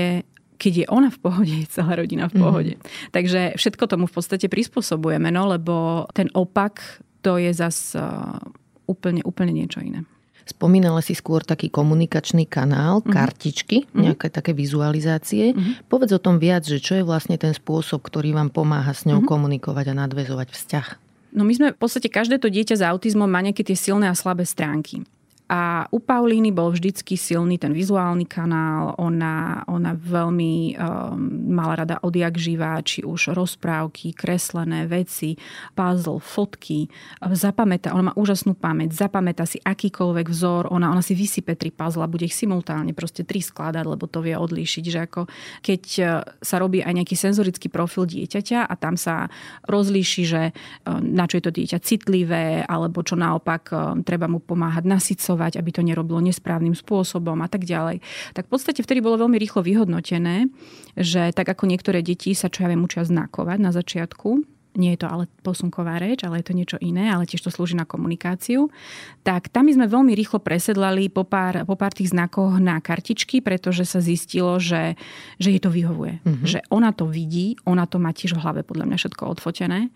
keď 0.61 0.85
je 0.85 0.87
ona 0.93 1.09
v 1.09 1.17
pohode, 1.17 1.49
je 1.49 1.65
celá 1.65 1.97
rodina 1.97 2.29
v 2.29 2.37
pohode. 2.37 2.73
Mm. 2.77 2.81
Takže 3.09 3.57
všetko 3.57 3.89
tomu 3.89 4.05
v 4.05 4.13
podstate 4.13 4.45
prispôsobujeme, 4.45 5.33
no, 5.33 5.49
lebo 5.49 6.05
ten 6.13 6.29
opak 6.37 7.01
to 7.25 7.41
je 7.41 7.49
zas 7.49 7.97
uh, 7.97 8.37
úplne, 8.85 9.25
úplne 9.25 9.57
niečo 9.57 9.81
iné. 9.81 10.05
Spomínala 10.51 10.99
si 10.99 11.15
skôr 11.15 11.47
taký 11.47 11.71
komunikačný 11.71 12.43
kanál, 12.43 12.99
mm-hmm. 12.99 13.15
kartičky, 13.15 13.77
mm-hmm. 13.87 14.01
nejaké 14.03 14.27
také 14.27 14.51
vizualizácie. 14.51 15.55
Mm-hmm. 15.55 15.87
Povedz 15.87 16.11
o 16.11 16.19
tom 16.19 16.43
viac, 16.43 16.67
že 16.67 16.83
čo 16.83 16.99
je 16.99 17.07
vlastne 17.07 17.39
ten 17.39 17.55
spôsob, 17.55 18.03
ktorý 18.03 18.35
vám 18.35 18.51
pomáha 18.51 18.91
s 18.91 19.07
ňou 19.07 19.23
mm-hmm. 19.23 19.31
komunikovať 19.31 19.95
a 19.95 19.97
nadvezovať 20.05 20.47
vzťah. 20.51 20.87
No 21.31 21.47
my 21.47 21.53
sme 21.55 21.67
v 21.71 21.79
podstate 21.79 22.11
každé 22.11 22.43
to 22.43 22.51
dieťa 22.51 22.75
s 22.75 22.83
autizmom 22.83 23.31
má 23.31 23.39
nejaké 23.39 23.63
tie 23.63 23.79
silné 23.79 24.11
a 24.11 24.15
slabé 24.15 24.43
stránky. 24.43 25.07
A 25.51 25.83
u 25.91 25.99
Paulíny 25.99 26.55
bol 26.55 26.71
vždycky 26.71 27.19
silný 27.19 27.59
ten 27.59 27.75
vizuálny 27.75 28.23
kanál. 28.23 28.95
Ona, 28.95 29.67
ona 29.67 29.91
veľmi 29.99 30.79
um, 30.79 31.51
mala 31.51 31.83
rada 31.83 31.99
odjak 31.99 32.39
živá, 32.39 32.79
či 32.79 33.03
už 33.03 33.35
rozprávky, 33.35 34.15
kreslené 34.15 34.87
veci, 34.87 35.35
puzzle, 35.75 36.23
fotky. 36.23 36.87
Zapamätá, 37.19 37.91
ona 37.91 38.11
má 38.11 38.13
úžasnú 38.15 38.55
pamäť, 38.55 38.95
zapamätá 38.95 39.43
si 39.43 39.59
akýkoľvek 39.59 40.31
vzor, 40.31 40.71
ona, 40.71 40.87
ona 40.87 41.03
si 41.03 41.19
vysype 41.19 41.59
tri 41.59 41.67
puzzle 41.67 42.07
bude 42.07 42.31
ich 42.31 42.35
simultálne 42.35 42.95
proste 42.95 43.27
tri 43.27 43.43
skladať, 43.43 43.83
lebo 43.83 44.07
to 44.07 44.23
vie 44.23 44.39
odlíšiť, 44.39 44.85
že 44.87 44.99
ako 45.03 45.27
keď 45.59 45.83
uh, 45.99 46.23
sa 46.39 46.63
robí 46.63 46.79
aj 46.79 46.95
nejaký 46.95 47.19
senzorický 47.19 47.67
profil 47.67 48.07
dieťaťa 48.07 48.71
a 48.71 48.73
tam 48.79 48.95
sa 48.95 49.27
rozlíši, 49.67 50.23
že 50.23 50.55
uh, 50.55 51.03
na 51.03 51.27
čo 51.27 51.39
je 51.39 51.43
to 51.43 51.51
dieťa 51.51 51.83
citlivé, 51.83 52.63
alebo 52.63 53.03
čo 53.03 53.19
naopak 53.19 53.63
uh, 53.75 53.99
treba 54.07 54.31
mu 54.31 54.39
pomáhať 54.39 54.87
nasycovať 54.87 55.40
kontrolovať, 55.41 55.57
aby 55.57 55.69
to 55.73 55.81
nerobilo 55.81 56.21
nesprávnym 56.21 56.77
spôsobom 56.77 57.41
a 57.41 57.49
tak 57.49 57.65
ďalej. 57.65 58.05
Tak 58.37 58.45
v 58.47 58.51
podstate 58.53 58.85
vtedy 58.85 59.01
bolo 59.01 59.25
veľmi 59.25 59.41
rýchlo 59.41 59.65
vyhodnotené, 59.65 60.45
že 60.93 61.33
tak 61.33 61.49
ako 61.49 61.65
niektoré 61.65 62.05
deti 62.05 62.37
sa 62.37 62.51
čo 62.51 62.63
ja 62.63 62.69
viem 62.69 62.85
učia 62.85 63.01
znakovať 63.01 63.57
na 63.57 63.71
začiatku, 63.73 64.45
nie 64.71 64.95
je 64.95 65.03
to 65.03 65.07
ale 65.11 65.27
posunková 65.43 65.99
reč, 65.99 66.23
ale 66.23 66.39
je 66.39 66.47
to 66.47 66.55
niečo 66.55 66.77
iné, 66.79 67.11
ale 67.11 67.27
tiež 67.27 67.43
to 67.43 67.51
slúži 67.51 67.75
na 67.75 67.83
komunikáciu, 67.83 68.71
tak 69.19 69.51
tam 69.51 69.67
sme 69.67 69.83
veľmi 69.83 70.15
rýchlo 70.15 70.39
presedlali 70.39 71.11
po 71.11 71.27
pár, 71.27 71.67
po 71.67 71.75
pár 71.75 71.91
tých 71.91 72.15
znakoch 72.15 72.55
na 72.63 72.79
kartičky, 72.79 73.43
pretože 73.43 73.83
sa 73.83 73.99
zistilo, 73.99 74.55
že, 74.63 74.95
že 75.43 75.51
jej 75.51 75.59
to 75.59 75.67
vyhovuje. 75.67 76.23
Mm-hmm. 76.23 76.47
Že 76.47 76.59
ona 76.71 76.95
to 76.95 77.03
vidí, 77.03 77.59
ona 77.67 77.83
to 77.83 77.99
má 77.99 78.15
tiež 78.15 78.39
v 78.39 78.43
hlave 78.47 78.61
podľa 78.63 78.87
mňa 78.87 78.97
všetko 79.03 79.23
odfotené 79.27 79.91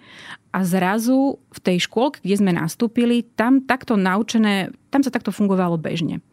a 0.55 0.59
zrazu 0.63 1.39
v 1.51 1.59
tej 1.59 1.77
škôlke, 1.83 2.23
kde 2.23 2.35
sme 2.39 2.51
nastúpili, 2.55 3.27
tam 3.35 3.63
takto 3.63 3.99
naučené, 3.99 4.71
tam 4.95 5.03
sa 5.03 5.11
takto 5.11 5.35
fungovalo 5.35 5.75
bežne. 5.75 6.23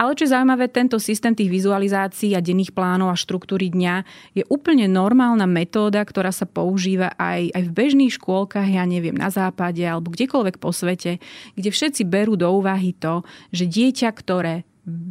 Ale 0.00 0.16
čo 0.16 0.24
je 0.24 0.32
zaujímavé, 0.32 0.72
tento 0.72 0.96
systém 0.96 1.36
tých 1.36 1.52
vizualizácií 1.52 2.32
a 2.32 2.40
denných 2.40 2.72
plánov 2.72 3.12
a 3.12 3.20
štruktúry 3.20 3.68
dňa 3.68 4.08
je 4.32 4.40
úplne 4.48 4.88
normálna 4.88 5.44
metóda, 5.44 6.00
ktorá 6.00 6.32
sa 6.32 6.48
používa 6.48 7.12
aj, 7.20 7.52
aj 7.52 7.62
v 7.68 7.74
bežných 7.76 8.16
škôlkach, 8.16 8.64
ja 8.64 8.88
neviem, 8.88 9.12
na 9.12 9.28
západe 9.28 9.84
alebo 9.84 10.08
kdekoľvek 10.16 10.56
po 10.56 10.72
svete, 10.72 11.20
kde 11.60 11.68
všetci 11.68 12.08
berú 12.08 12.40
do 12.40 12.48
úvahy 12.48 12.96
to, 12.96 13.20
že 13.52 13.68
dieťa, 13.68 14.08
ktoré 14.16 14.64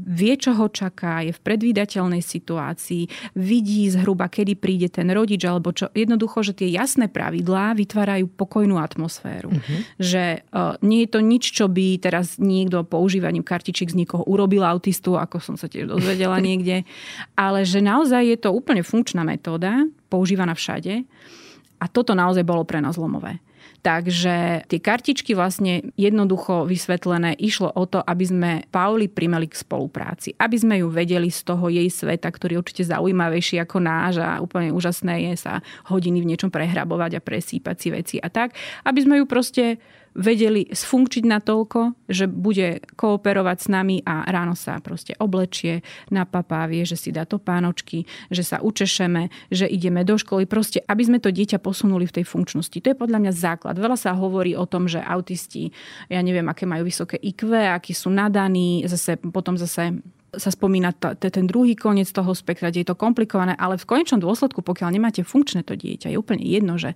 vie, 0.07 0.33
čo 0.39 0.55
ho 0.55 0.71
čaká, 0.71 1.19
je 1.19 1.35
v 1.35 1.43
predvídateľnej 1.43 2.23
situácii, 2.23 3.35
vidí 3.35 3.91
zhruba, 3.91 4.31
kedy 4.31 4.55
príde 4.55 4.87
ten 4.87 5.11
rodič, 5.11 5.43
alebo 5.43 5.75
čo. 5.75 5.91
Jednoducho, 5.91 6.47
že 6.47 6.55
tie 6.55 6.71
jasné 6.71 7.11
pravidlá 7.11 7.75
vytvárajú 7.75 8.31
pokojnú 8.31 8.79
atmosféru. 8.79 9.51
Uh-huh. 9.51 9.79
Že 9.99 10.47
uh, 10.47 10.79
nie 10.79 11.03
je 11.03 11.09
to 11.11 11.19
nič, 11.19 11.43
čo 11.51 11.67
by 11.67 11.99
teraz 11.99 12.39
niekto 12.39 12.87
používaním 12.87 13.43
kartičiek 13.43 13.91
z 13.91 13.99
niekoho 13.99 14.23
urobil 14.23 14.63
autistu, 14.63 15.19
ako 15.19 15.43
som 15.43 15.55
sa 15.59 15.67
tiež 15.67 15.91
dozvedela 15.91 16.39
niekde, 16.47 16.87
ale 17.35 17.67
že 17.67 17.83
naozaj 17.83 18.23
je 18.31 18.37
to 18.39 18.55
úplne 18.55 18.79
funkčná 18.79 19.27
metóda, 19.27 19.83
používaná 20.07 20.55
všade. 20.55 21.03
A 21.75 21.85
toto 21.91 22.15
naozaj 22.15 22.47
bolo 22.47 22.63
pre 22.63 22.79
nás 22.79 22.95
lomové. 22.95 23.43
Takže 23.85 24.65
tie 24.65 24.79
kartičky 24.81 25.37
vlastne 25.37 25.93
jednoducho 25.93 26.65
vysvetlené 26.65 27.37
išlo 27.37 27.69
o 27.69 27.85
to, 27.85 28.01
aby 28.01 28.25
sme 28.25 28.51
Pauli 28.73 29.05
primeli 29.05 29.45
k 29.45 29.61
spolupráci. 29.61 30.33
Aby 30.41 30.57
sme 30.57 30.75
ju 30.81 30.89
vedeli 30.89 31.29
z 31.29 31.45
toho 31.45 31.69
jej 31.69 31.85
sveta, 31.85 32.25
ktorý 32.33 32.57
je 32.57 32.61
určite 32.65 32.83
zaujímavejší 32.89 33.61
ako 33.61 33.77
náš 33.77 34.25
a 34.25 34.41
úplne 34.41 34.73
úžasné 34.73 35.29
je 35.29 35.37
sa 35.37 35.61
hodiny 35.85 36.17
v 36.17 36.33
niečom 36.33 36.49
prehrabovať 36.49 37.21
a 37.21 37.21
presýpať 37.21 37.75
si 37.77 37.87
veci 37.93 38.15
a 38.17 38.25
tak. 38.25 38.57
Aby 38.89 39.05
sme 39.05 39.21
ju 39.21 39.29
proste 39.29 39.77
vedeli 40.15 40.71
sfunkčiť 40.71 41.23
na 41.27 41.43
toľko, 41.43 42.07
že 42.07 42.31
bude 42.31 42.79
kooperovať 42.95 43.57
s 43.59 43.67
nami 43.67 43.99
a 44.07 44.23
ráno 44.31 44.55
sa 44.55 44.79
proste 44.79 45.11
oblečie, 45.19 45.83
napapá, 46.07 46.63
vie, 46.71 46.87
že 46.87 46.95
si 46.95 47.11
dá 47.11 47.27
to 47.27 47.35
pánočky, 47.35 48.07
že 48.31 48.41
sa 48.47 48.63
učešeme, 48.63 49.51
že 49.51 49.67
ideme 49.67 50.07
do 50.07 50.15
školy. 50.15 50.47
Proste, 50.47 50.79
aby 50.87 51.03
sme 51.03 51.19
to 51.19 51.35
dieťa 51.35 51.59
posunuli 51.59 52.07
v 52.07 52.15
tej 52.21 52.25
funkčnosti. 52.25 52.79
To 52.79 52.87
je 52.87 52.97
podľa 52.97 53.19
mňa 53.27 53.33
základ. 53.35 53.75
Veľa 53.75 53.99
sa 53.99 54.15
hovorí 54.15 54.55
o 54.55 54.63
tom, 54.63 54.87
že 54.87 55.03
autisti, 55.03 55.75
ja 56.07 56.23
neviem, 56.23 56.47
aké 56.47 56.63
majú 56.63 56.87
vysoké 56.87 57.19
IQ, 57.19 57.51
akí 57.51 57.91
sú 57.91 58.07
nadaní, 58.07 58.87
zase, 58.87 59.19
potom 59.19 59.59
zase 59.59 59.99
sa 60.37 60.49
spomína 60.51 60.93
t- 60.95 61.15
ten 61.17 61.45
druhý 61.47 61.75
koniec 61.75 62.11
toho 62.11 62.31
spektra, 62.35 62.69
kde 62.71 62.85
je 62.85 62.89
to 62.91 62.99
komplikované, 62.99 63.55
ale 63.55 63.79
v 63.79 63.87
konečnom 63.87 64.21
dôsledku, 64.21 64.61
pokiaľ 64.61 64.89
nemáte 64.93 65.21
funkčné 65.23 65.63
to 65.63 65.75
dieťa, 65.75 66.11
je 66.11 66.17
úplne 66.19 66.43
jedno, 66.43 66.75
že 66.75 66.93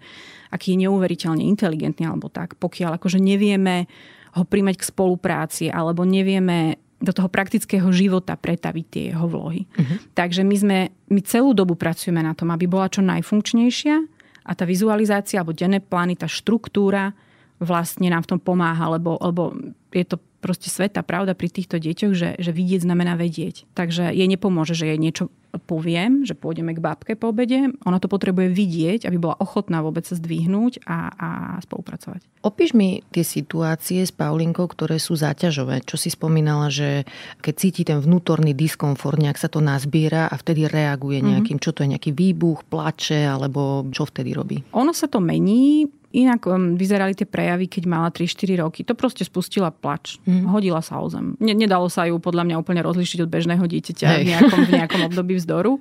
aký 0.54 0.76
je 0.76 0.88
neuveriteľne 0.88 1.44
inteligentný 1.44 2.08
alebo 2.08 2.28
tak, 2.28 2.60
pokiaľ 2.60 3.00
akože 3.00 3.20
nevieme 3.22 3.90
ho 4.38 4.44
príjmať 4.46 4.76
k 4.78 4.88
spolupráci 4.94 5.66
alebo 5.74 6.06
nevieme 6.06 6.78
do 7.00 7.16
toho 7.16 7.32
praktického 7.32 7.88
života 7.96 8.36
pretaviť 8.36 8.86
tie 8.92 9.04
jeho 9.16 9.26
vlohy. 9.26 9.64
Uh-huh. 9.64 9.98
Takže 10.12 10.44
my, 10.44 10.56
sme, 10.60 10.80
my 11.08 11.20
celú 11.24 11.56
dobu 11.56 11.80
pracujeme 11.80 12.20
na 12.20 12.36
tom, 12.36 12.52
aby 12.52 12.68
bola 12.68 12.92
čo 12.92 13.00
najfunkčnejšia 13.00 13.96
a 14.44 14.52
tá 14.52 14.68
vizualizácia 14.68 15.40
alebo 15.40 15.56
denné 15.56 15.80
plány, 15.80 16.20
tá 16.20 16.28
štruktúra 16.28 17.16
vlastne 17.60 18.12
nám 18.12 18.28
v 18.28 18.36
tom 18.36 18.40
pomáha, 18.40 18.92
lebo, 18.92 19.16
lebo 19.20 19.56
je 19.96 20.04
to 20.04 20.20
proste 20.40 20.72
sveta 20.72 21.04
pravda 21.04 21.36
pri 21.36 21.52
týchto 21.52 21.78
deťoch, 21.78 22.14
že, 22.16 22.30
že 22.40 22.52
vidieť 22.56 22.88
znamená 22.88 23.20
vedieť. 23.20 23.68
Takže 23.76 24.12
jej 24.16 24.28
nepomôže, 24.28 24.74
že 24.74 24.90
jej 24.90 25.00
niečo 25.00 25.28
poviem, 25.66 26.30
že 26.30 26.38
pôjdeme 26.38 26.78
k 26.78 26.84
babke 26.84 27.18
po 27.18 27.34
obede. 27.34 27.74
Ona 27.82 27.98
to 27.98 28.06
potrebuje 28.06 28.54
vidieť, 28.54 29.10
aby 29.10 29.18
bola 29.18 29.36
ochotná 29.42 29.82
vôbec 29.82 30.06
sa 30.06 30.14
zdvihnúť 30.14 30.86
a, 30.86 31.10
a 31.10 31.30
spolupracovať. 31.66 32.22
Opíš 32.46 32.78
mi 32.78 33.02
tie 33.10 33.26
situácie 33.26 34.06
s 34.06 34.14
Paulinkou, 34.14 34.70
ktoré 34.70 35.02
sú 35.02 35.18
záťažové. 35.18 35.82
Čo 35.84 35.98
si 35.98 36.14
spomínala, 36.14 36.70
že 36.70 37.10
keď 37.42 37.54
cíti 37.58 37.82
ten 37.82 37.98
vnútorný 37.98 38.54
diskomfort, 38.54 39.18
nejak 39.18 39.42
sa 39.42 39.50
to 39.50 39.60
nazbiera 39.60 40.30
a 40.30 40.36
vtedy 40.38 40.70
reaguje 40.70 41.20
mhm. 41.20 41.26
nejakým, 41.26 41.58
mm-hmm. 41.58 41.66
čo 41.66 41.74
to 41.74 41.82
je 41.84 41.92
nejaký 41.98 42.12
výbuch, 42.14 42.70
plače, 42.70 43.26
alebo 43.26 43.90
čo 43.90 44.06
vtedy 44.06 44.38
robí? 44.38 44.62
Ono 44.78 44.94
sa 44.94 45.10
to 45.10 45.18
mení 45.18 45.90
Inak 46.10 46.42
um, 46.50 46.74
vyzerali 46.74 47.14
tie 47.14 47.30
prejavy, 47.30 47.70
keď 47.70 47.84
mala 47.86 48.10
3-4 48.10 48.66
roky. 48.66 48.82
To 48.82 48.98
proste 48.98 49.22
spustila 49.22 49.70
plač. 49.70 50.18
Mm. 50.26 50.50
Hodila 50.50 50.82
sa 50.82 50.98
o 50.98 51.06
zem. 51.06 51.38
Nedalo 51.38 51.86
sa 51.86 52.10
ju 52.10 52.18
podľa 52.18 52.50
mňa 52.50 52.56
úplne 52.58 52.82
rozlišiť 52.82 53.26
od 53.26 53.30
bežného 53.30 53.62
dieťaťa 53.62 54.08
v 54.18 54.26
nejakom, 54.26 54.60
v 54.66 54.72
nejakom 54.74 55.02
období 55.06 55.38
vzdoru. 55.38 55.78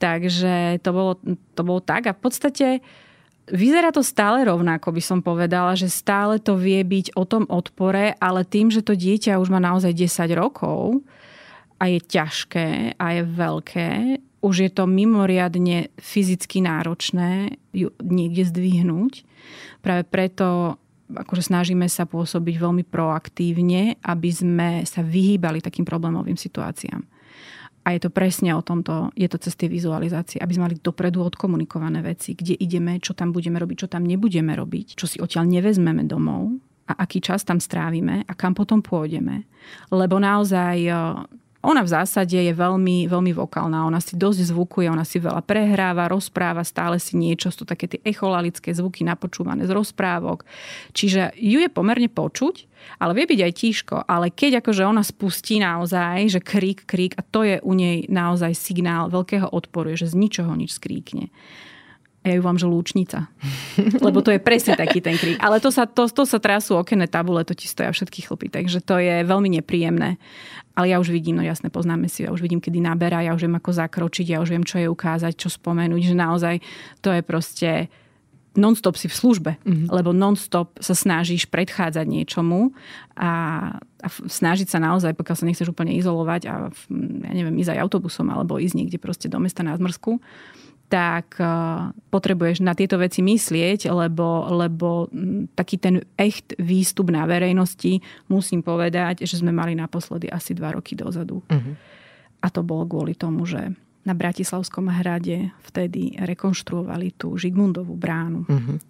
Takže 0.00 0.80
to 0.80 0.90
bolo, 0.96 1.12
to 1.52 1.62
bolo 1.66 1.84
tak. 1.84 2.08
A 2.08 2.16
v 2.16 2.20
podstate 2.20 2.66
vyzerá 3.52 3.92
to 3.92 4.00
stále 4.00 4.44
rovnako, 4.44 4.92
by 4.92 5.02
som 5.04 5.20
povedala, 5.20 5.76
že 5.76 5.92
stále 5.92 6.40
to 6.40 6.56
vie 6.56 6.80
byť 6.84 7.16
o 7.16 7.24
tom 7.28 7.44
odpore, 7.48 8.16
ale 8.20 8.48
tým, 8.48 8.72
že 8.72 8.84
to 8.84 8.96
dieťa 8.96 9.40
už 9.40 9.52
má 9.52 9.60
naozaj 9.60 9.92
10 9.92 10.32
rokov 10.32 11.04
a 11.76 11.92
je 11.92 12.00
ťažké 12.00 12.96
a 12.96 13.06
je 13.20 13.22
veľké, 13.24 13.90
už 14.38 14.54
je 14.68 14.70
to 14.70 14.86
mimoriadne 14.86 15.90
fyzicky 15.98 16.62
náročné 16.62 17.58
ju 17.74 17.90
niekde 18.02 18.46
zdvihnúť. 18.46 19.27
Práve 19.88 20.04
preto 20.04 20.76
akože 21.08 21.48
snažíme 21.48 21.88
sa 21.88 22.04
pôsobiť 22.04 22.60
veľmi 22.60 22.84
proaktívne, 22.84 23.96
aby 24.04 24.28
sme 24.28 24.84
sa 24.84 25.00
vyhýbali 25.00 25.64
takým 25.64 25.88
problémovým 25.88 26.36
situáciám. 26.36 27.00
A 27.88 27.96
je 27.96 28.04
to 28.04 28.12
presne 28.12 28.52
o 28.52 28.60
tomto, 28.60 29.08
je 29.16 29.24
to 29.32 29.40
cez 29.40 29.56
tie 29.56 29.64
vizualizácie, 29.64 30.36
aby 30.44 30.52
sme 30.52 30.68
mali 30.68 30.76
dopredu 30.76 31.24
odkomunikované 31.24 32.04
veci, 32.04 32.36
kde 32.36 32.52
ideme, 32.60 33.00
čo 33.00 33.16
tam 33.16 33.32
budeme 33.32 33.56
robiť, 33.56 33.76
čo 33.80 33.88
tam 33.88 34.04
nebudeme 34.04 34.52
robiť, 34.52 34.92
čo 34.92 35.08
si 35.08 35.16
odtiaľ 35.24 35.48
nevezmeme 35.48 36.04
domov 36.04 36.52
a 36.84 37.08
aký 37.08 37.24
čas 37.24 37.48
tam 37.48 37.56
strávime 37.56 38.28
a 38.28 38.32
kam 38.36 38.52
potom 38.52 38.84
pôjdeme. 38.84 39.48
Lebo 39.88 40.20
naozaj 40.20 40.84
ona 41.58 41.82
v 41.82 41.90
zásade 41.90 42.38
je 42.38 42.54
veľmi, 42.54 43.10
veľmi 43.10 43.32
vokálna. 43.34 43.82
Ona 43.82 43.98
si 43.98 44.14
dosť 44.14 44.54
zvukuje, 44.54 44.86
ona 44.86 45.02
si 45.02 45.18
veľa 45.18 45.42
prehráva, 45.42 46.06
rozpráva, 46.06 46.62
stále 46.62 47.02
si 47.02 47.18
niečo, 47.18 47.50
sú 47.50 47.66
také 47.66 47.90
tie 47.90 48.00
echolalické 48.06 48.70
zvuky 48.70 49.02
napočúvané 49.02 49.66
z 49.66 49.74
rozprávok. 49.74 50.46
Čiže 50.94 51.34
ju 51.34 51.58
je 51.58 51.66
pomerne 51.66 52.06
počuť, 52.06 52.70
ale 53.02 53.18
vie 53.18 53.26
byť 53.26 53.40
aj 53.42 53.52
tížko. 53.58 53.96
Ale 54.06 54.30
keď 54.30 54.62
akože 54.62 54.86
ona 54.86 55.02
spustí 55.02 55.58
naozaj, 55.58 56.38
že 56.38 56.40
krík, 56.40 56.86
krík, 56.86 57.18
a 57.18 57.26
to 57.26 57.42
je 57.42 57.58
u 57.58 57.72
nej 57.74 58.06
naozaj 58.06 58.54
signál 58.54 59.10
veľkého 59.10 59.50
odporu, 59.50 59.90
že 59.98 60.06
z 60.06 60.14
ničoho 60.14 60.54
nič 60.54 60.78
skríkne 60.78 61.34
ja 62.28 62.36
ju 62.36 62.42
vám, 62.44 62.60
že 62.60 62.68
lúčnica. 62.68 63.32
Lebo 64.04 64.20
to 64.20 64.28
je 64.28 64.38
presne 64.38 64.76
taký 64.76 65.00
ten 65.00 65.16
krík. 65.16 65.40
Ale 65.40 65.58
to 65.58 65.72
sa, 65.72 65.88
to, 65.88 66.06
to 66.06 66.28
sa 66.28 66.36
trasú 66.36 66.76
okenné 66.76 67.08
tabule, 67.08 67.42
to 67.48 67.56
ti 67.56 67.64
stoja 67.64 67.88
všetky 67.88 68.28
chlpy. 68.28 68.52
Takže 68.52 68.84
to 68.84 69.00
je 69.00 69.24
veľmi 69.24 69.48
nepríjemné. 69.58 70.20
Ale 70.76 70.92
ja 70.92 71.02
už 71.02 71.10
vidím, 71.10 71.40
no 71.40 71.42
jasne, 71.42 71.72
poznáme 71.72 72.06
si, 72.06 72.22
ja 72.22 72.30
už 72.30 72.38
vidím, 72.38 72.62
kedy 72.62 72.78
naberá, 72.78 73.24
ja 73.24 73.34
už 73.34 73.48
viem, 73.48 73.58
ako 73.58 73.74
zakročiť, 73.74 74.36
ja 74.36 74.38
už 74.38 74.54
viem, 74.54 74.62
čo 74.62 74.78
je 74.78 74.86
ukázať, 74.86 75.34
čo 75.34 75.50
spomenúť, 75.50 76.02
že 76.06 76.14
naozaj 76.14 76.54
to 77.02 77.10
je 77.10 77.22
proste 77.26 77.70
non-stop 78.58 78.98
si 78.98 79.06
v 79.06 79.14
službe, 79.14 79.52
mm-hmm. 79.62 79.88
lebo 79.88 80.10
non-stop 80.10 80.82
sa 80.82 80.94
snažíš 80.98 81.46
predchádzať 81.46 82.06
niečomu 82.10 82.74
a, 83.14 83.30
a 83.78 84.06
snažiť 84.10 84.66
sa 84.66 84.82
naozaj, 84.82 85.14
pokiaľ 85.14 85.36
sa 85.38 85.46
nechceš 85.46 85.70
úplne 85.70 85.94
izolovať 85.94 86.42
a 86.50 86.54
ja 87.26 87.32
neviem, 87.32 87.54
ísť 87.62 87.78
aj 87.78 87.82
autobusom 87.86 88.26
alebo 88.34 88.58
ísť 88.58 88.74
niekde 88.74 88.98
proste 88.98 89.30
do 89.30 89.38
mesta 89.38 89.62
na 89.62 89.78
zmrzku, 89.78 90.18
tak 90.88 91.36
eh, 91.36 91.48
potrebuješ 92.08 92.64
na 92.64 92.72
tieto 92.72 92.96
veci 92.96 93.20
myslieť, 93.20 93.92
lebo, 93.92 94.48
lebo 94.56 95.06
hm, 95.12 95.52
taký 95.52 95.76
ten 95.76 96.00
echt 96.16 96.56
výstup 96.56 97.12
na 97.12 97.28
verejnosti, 97.28 98.00
musím 98.32 98.64
povedať, 98.64 99.28
že 99.28 99.38
sme 99.38 99.52
mali 99.52 99.76
naposledy 99.76 100.32
asi 100.32 100.56
dva 100.56 100.74
roky 100.74 100.96
dozadu. 100.96 101.44
Uh-huh. 101.44 101.74
A 102.40 102.46
to 102.48 102.64
bolo 102.64 102.88
kvôli 102.88 103.12
tomu, 103.12 103.44
že 103.44 103.76
na 104.08 104.16
Bratislavskom 104.16 104.88
hrade 104.88 105.52
vtedy 105.68 106.16
rekonštruovali 106.16 107.12
tú 107.20 107.36
Žigmundovú 107.36 107.92
bránu. 107.92 108.48
Uh-huh. 108.48 108.80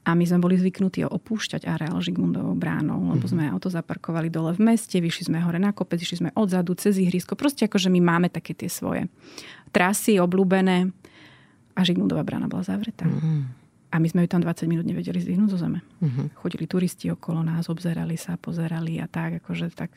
A 0.00 0.16
my 0.16 0.24
sme 0.26 0.42
boli 0.42 0.58
zvyknutí 0.58 1.06
opúšťať 1.06 1.68
areál 1.68 2.02
Žigmundovou 2.02 2.58
bránou, 2.58 3.14
lebo 3.14 3.28
sme 3.30 3.46
auto 3.46 3.70
zaparkovali 3.70 4.32
dole 4.32 4.56
v 4.56 4.74
meste, 4.74 4.98
vyšli 4.98 5.30
sme 5.30 5.38
hore 5.44 5.60
na 5.62 5.70
kopec, 5.70 6.02
išli 6.02 6.26
sme 6.26 6.30
odzadu 6.34 6.74
cez 6.74 6.98
ihrisko. 6.98 7.38
Proste 7.38 7.68
akože 7.68 7.92
my 7.92 8.00
máme 8.00 8.26
také 8.32 8.56
tie 8.56 8.66
svoje 8.66 9.06
trasy 9.70 10.18
obľúbené 10.18 10.90
a 11.80 11.86
Žigmundová 11.88 12.20
brána 12.20 12.44
bola 12.44 12.60
zavretá. 12.60 13.08
Mm. 13.08 13.48
A 13.90 13.96
my 13.98 14.06
sme 14.06 14.22
ju 14.22 14.28
tam 14.30 14.44
20 14.44 14.70
minút 14.70 14.86
nevedeli 14.86 15.18
zdvihnúť 15.18 15.50
zo 15.50 15.58
zeme. 15.58 15.82
Mm-hmm. 15.98 16.38
Chodili 16.38 16.68
turisti 16.68 17.10
okolo 17.10 17.42
nás, 17.42 17.66
obzerali 17.66 18.14
sa, 18.14 18.38
pozerali 18.38 19.02
a 19.02 19.10
tak, 19.10 19.42
akože 19.42 19.72
tak. 19.74 19.90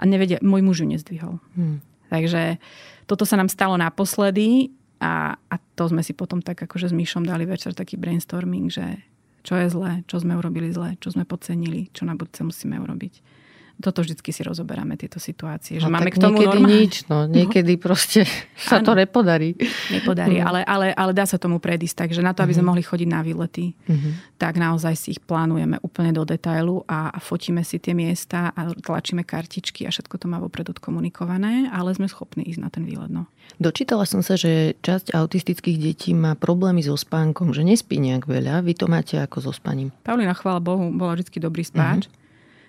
A 0.00 0.08
nevedia, 0.08 0.40
môj 0.40 0.64
muž 0.64 0.80
ju 0.80 0.88
nezdvihol. 0.88 1.36
Mm. 1.52 1.84
Takže 2.08 2.56
toto 3.04 3.28
sa 3.28 3.36
nám 3.36 3.52
stalo 3.52 3.76
naposledy 3.76 4.72
a, 5.02 5.36
a 5.36 5.54
to 5.76 5.84
sme 5.90 6.00
si 6.00 6.16
potom 6.16 6.40
tak 6.40 6.64
akože 6.64 6.88
s 6.88 6.94
Myšom 6.96 7.28
dali 7.28 7.44
večer 7.44 7.76
taký 7.76 8.00
brainstorming, 8.00 8.72
že 8.72 9.04
čo 9.44 9.58
je 9.58 9.68
zlé, 9.68 10.00
čo 10.08 10.16
sme 10.22 10.38
urobili 10.38 10.72
zlé, 10.72 10.96
čo 11.02 11.12
sme 11.12 11.28
podcenili, 11.28 11.92
čo 11.92 12.08
na 12.08 12.16
budúce 12.16 12.40
musíme 12.40 12.80
urobiť 12.80 13.35
toto 13.76 14.00
vždycky 14.00 14.32
si 14.32 14.40
rozoberáme, 14.40 14.96
tieto 14.96 15.20
situácie. 15.20 15.76
Že 15.76 15.92
no, 15.92 15.94
máme 16.00 16.08
k 16.08 16.16
tomu 16.16 16.40
niekedy 16.40 16.60
normálne... 16.64 16.80
nič, 16.80 16.94
no. 17.12 17.18
Niekedy 17.28 17.74
no. 17.76 17.82
proste 17.84 18.20
sa 18.56 18.80
ano. 18.80 18.86
to 18.88 18.92
nepodarí. 18.96 19.52
Nepodarí, 19.92 20.40
mm. 20.40 20.44
ale, 20.48 20.60
ale, 20.64 20.86
ale 20.96 21.12
dá 21.12 21.28
sa 21.28 21.36
tomu 21.36 21.60
predísť. 21.60 22.08
Takže 22.08 22.24
na 22.24 22.32
to, 22.32 22.40
aby 22.40 22.56
sme 22.56 22.64
mhm. 22.64 22.70
mohli 22.72 22.82
chodiť 22.82 23.08
na 23.08 23.20
výlety, 23.20 23.76
mm-hmm. 23.76 24.40
tak 24.40 24.56
naozaj 24.56 24.94
si 24.96 25.08
ich 25.16 25.20
plánujeme 25.20 25.76
úplne 25.84 26.16
do 26.16 26.24
detailu 26.24 26.88
a, 26.88 27.12
a 27.12 27.18
fotíme 27.20 27.60
si 27.60 27.76
tie 27.76 27.92
miesta 27.92 28.48
a 28.56 28.72
tlačíme 28.72 29.28
kartičky 29.28 29.84
a 29.84 29.92
všetko 29.92 30.24
to 30.24 30.26
má 30.26 30.40
vopred 30.40 30.72
odkomunikované, 30.72 31.68
ale 31.68 31.92
sme 31.92 32.08
schopní 32.08 32.48
ísť 32.48 32.60
na 32.60 32.72
ten 32.72 32.88
výlet. 32.88 33.12
No. 33.12 33.28
Dočítala 33.60 34.08
som 34.08 34.24
sa, 34.24 34.34
že 34.40 34.74
časť 34.80 35.12
autistických 35.12 35.78
detí 35.78 36.10
má 36.16 36.32
problémy 36.34 36.80
so 36.80 36.96
spánkom, 36.96 37.52
že 37.52 37.62
nespí 37.62 38.00
nejak 38.00 38.24
veľa. 38.24 38.64
Vy 38.64 38.72
to 38.74 38.88
máte 38.88 39.20
ako 39.20 39.38
so 39.44 39.52
spaním? 39.52 39.92
Paulina, 40.02 40.32
chvála 40.32 40.58
Bohu, 40.64 40.88
bola 40.90 41.14
vždy 41.14 41.38
dobrý 41.38 41.62
spáč. 41.62 42.08
Mm-hmm 42.08 42.24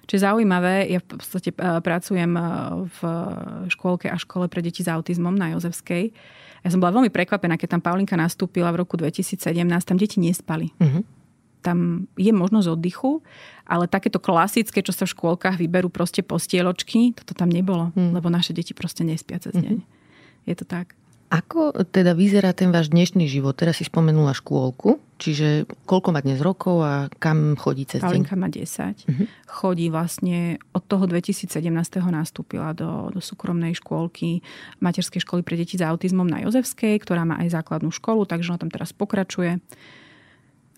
Čiže 0.07 0.23
zaujímavé, 0.31 0.87
ja 0.87 1.03
v 1.03 1.19
podstate 1.19 1.51
e, 1.51 1.83
pracujem 1.83 2.31
e, 2.31 2.43
v 2.87 2.99
škôlke 3.67 4.07
a 4.07 4.15
škole 4.15 4.47
pre 4.47 4.63
deti 4.63 4.79
s 4.79 4.87
autizmom 4.87 5.35
na 5.35 5.51
Jozefskej. 5.51 6.15
Ja 6.63 6.69
som 6.71 6.79
bola 6.79 6.95
veľmi 6.95 7.11
prekvapená, 7.11 7.59
keď 7.59 7.77
tam 7.77 7.81
Paulinka 7.83 8.15
nastúpila 8.15 8.71
v 8.71 8.87
roku 8.87 8.95
2017, 8.95 9.43
tam 9.83 9.99
deti 9.99 10.23
nespali. 10.23 10.71
Uh-huh. 10.79 11.03
Tam 11.59 12.07
je 12.15 12.31
možnosť 12.31 12.67
oddychu, 12.71 13.19
ale 13.67 13.91
takéto 13.91 14.23
klasické, 14.23 14.79
čo 14.79 14.95
sa 14.95 15.03
v 15.03 15.11
škôlkach 15.11 15.59
vyberú 15.59 15.91
proste 15.91 16.23
postieločky, 16.23 17.11
toto 17.11 17.35
tam 17.35 17.51
nebolo, 17.51 17.91
uh-huh. 17.91 18.15
lebo 18.15 18.31
naše 18.31 18.55
deti 18.55 18.71
proste 18.71 19.03
nespia 19.03 19.43
cez 19.43 19.53
deň. 19.59 19.75
Uh-huh. 19.75 20.47
Je 20.47 20.55
to 20.55 20.63
tak. 20.63 20.95
Ako 21.27 21.75
teda 21.91 22.15
vyzerá 22.15 22.55
ten 22.55 22.71
váš 22.71 22.87
dnešný 22.87 23.27
život? 23.27 23.59
Teraz 23.59 23.83
si 23.83 23.83
spomenula 23.83 24.31
škôlku, 24.31 24.95
čiže 25.19 25.67
koľko 25.83 26.15
má 26.15 26.23
dnes 26.23 26.39
rokov 26.39 26.79
a 26.79 27.11
kam 27.19 27.59
chodí 27.59 27.83
cez 27.83 27.99
deň? 27.99 28.07
Paulinka 28.07 28.35
má 28.39 28.47
10. 28.47 28.63
Uh-huh. 28.63 29.11
Mhm. 29.11 29.25
Chodí 29.43 29.91
vlastne, 29.91 30.55
od 30.71 30.87
toho 30.87 31.03
2017. 31.03 31.51
nastúpila 32.07 32.71
do, 32.71 33.11
do 33.11 33.19
súkromnej 33.19 33.75
škôlky 33.75 34.39
materskej 34.79 35.19
školy 35.19 35.43
pre 35.43 35.59
deti 35.59 35.75
s 35.75 35.83
autizmom 35.83 36.23
na 36.23 36.47
Jozefskej, 36.47 36.95
ktorá 37.03 37.27
má 37.27 37.35
aj 37.43 37.59
základnú 37.59 37.91
školu, 37.91 38.23
takže 38.23 38.55
ona 38.55 38.63
tam 38.63 38.71
teraz 38.71 38.95
pokračuje. 38.95 39.59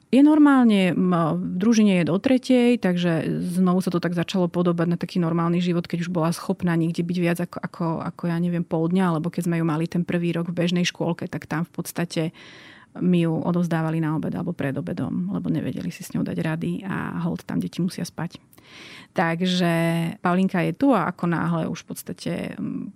Je 0.09 0.25
normálne, 0.25 0.97
v 0.97 1.45
družine 1.61 2.01
je 2.01 2.09
do 2.09 2.17
tretej, 2.17 2.81
takže 2.81 3.29
znovu 3.53 3.77
sa 3.85 3.93
to 3.93 4.01
tak 4.01 4.17
začalo 4.17 4.49
podobať 4.49 4.87
na 4.89 4.97
taký 4.97 5.21
normálny 5.21 5.61
život, 5.61 5.85
keď 5.85 6.01
už 6.01 6.09
bola 6.09 6.33
schopná 6.33 6.73
niekde 6.73 7.05
byť 7.05 7.17
viac 7.21 7.37
ako, 7.45 7.57
ako, 7.61 7.85
ako 8.01 8.23
ja 8.25 8.37
neviem, 8.41 8.65
pol 8.65 8.89
dňa, 8.89 9.05
alebo 9.05 9.29
keď 9.29 9.45
sme 9.45 9.61
ju 9.61 9.65
mali 9.69 9.85
ten 9.85 10.01
prvý 10.01 10.33
rok 10.33 10.49
v 10.49 10.57
bežnej 10.65 10.81
škôlke, 10.89 11.29
tak 11.29 11.45
tam 11.45 11.61
v 11.61 11.71
podstate 11.77 12.21
mi 12.97 13.21
ju 13.21 13.37
odovzdávali 13.37 14.01
na 14.01 14.17
obed 14.17 14.33
alebo 14.33 14.49
pred 14.49 14.73
obedom, 14.73 15.29
lebo 15.29 15.53
nevedeli 15.53 15.93
si 15.93 16.01
s 16.01 16.09
ňou 16.17 16.25
dať 16.25 16.37
rady 16.41 16.81
a 16.89 17.21
hold 17.21 17.45
tam 17.45 17.61
deti 17.61 17.77
musia 17.85 18.01
spať. 18.01 18.41
Takže 19.13 19.73
Paulinka 20.21 20.61
je 20.61 20.73
tu 20.73 20.93
a 20.93 21.09
ako 21.09 21.25
náhle 21.29 21.69
už 21.69 21.85
v 21.85 21.87
podstate 21.89 22.33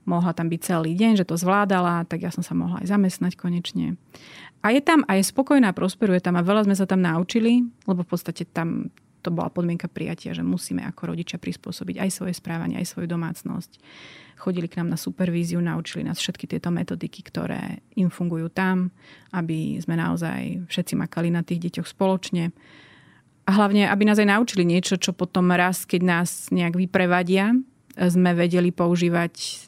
mohla 0.05 0.33
tam 0.33 0.49
byť 0.49 0.61
celý 0.61 0.97
deň, 0.97 1.21
že 1.21 1.29
to 1.29 1.37
zvládala, 1.37 2.05
tak 2.09 2.25
ja 2.25 2.33
som 2.33 2.45
sa 2.45 2.57
mohla 2.57 2.81
aj 2.81 2.89
zamestnať 2.89 3.33
konečne. 3.37 3.97
A 4.63 4.71
je 4.71 4.79
tam 4.79 5.03
a 5.11 5.19
je 5.19 5.27
spokojná, 5.27 5.75
prosperuje 5.75 6.23
tam 6.23 6.39
a 6.39 6.45
veľa 6.45 6.63
sme 6.63 6.75
sa 6.79 6.87
tam 6.87 7.03
naučili, 7.03 7.67
lebo 7.83 8.07
v 8.07 8.09
podstate 8.15 8.47
tam 8.47 8.87
to 9.23 9.31
bola 9.31 9.47
podmienka 9.47 9.87
prijatia, 9.87 10.35
že 10.35 10.43
musíme 10.43 10.83
ako 10.83 11.15
rodičia 11.15 11.39
prispôsobiť 11.39 12.03
aj 12.03 12.09
svoje 12.11 12.33
správanie, 12.35 12.75
aj 12.79 12.91
svoju 12.91 13.07
domácnosť. 13.07 13.79
Chodili 14.35 14.67
k 14.67 14.83
nám 14.83 14.91
na 14.91 14.99
supervíziu, 14.99 15.63
naučili 15.63 16.03
nás 16.03 16.19
všetky 16.19 16.47
tieto 16.47 16.67
metodiky, 16.71 17.23
ktoré 17.23 17.79
im 17.95 18.11
fungujú 18.11 18.51
tam, 18.51 18.91
aby 19.31 19.79
sme 19.79 19.95
naozaj 19.95 20.67
všetci 20.67 20.99
makali 20.99 21.31
na 21.31 21.39
tých 21.39 21.71
deťoch 21.71 21.87
spoločne. 21.87 22.51
A 23.47 23.51
hlavne, 23.55 23.87
aby 23.87 24.03
nás 24.03 24.19
aj 24.19 24.27
naučili 24.27 24.67
niečo, 24.67 24.99
čo 24.99 25.15
potom 25.15 25.51
raz, 25.55 25.87
keď 25.87 26.01
nás 26.03 26.51
nejak 26.51 26.75
vyprevadia, 26.75 27.55
sme 27.95 28.31
vedeli 28.35 28.75
používať 28.75 29.67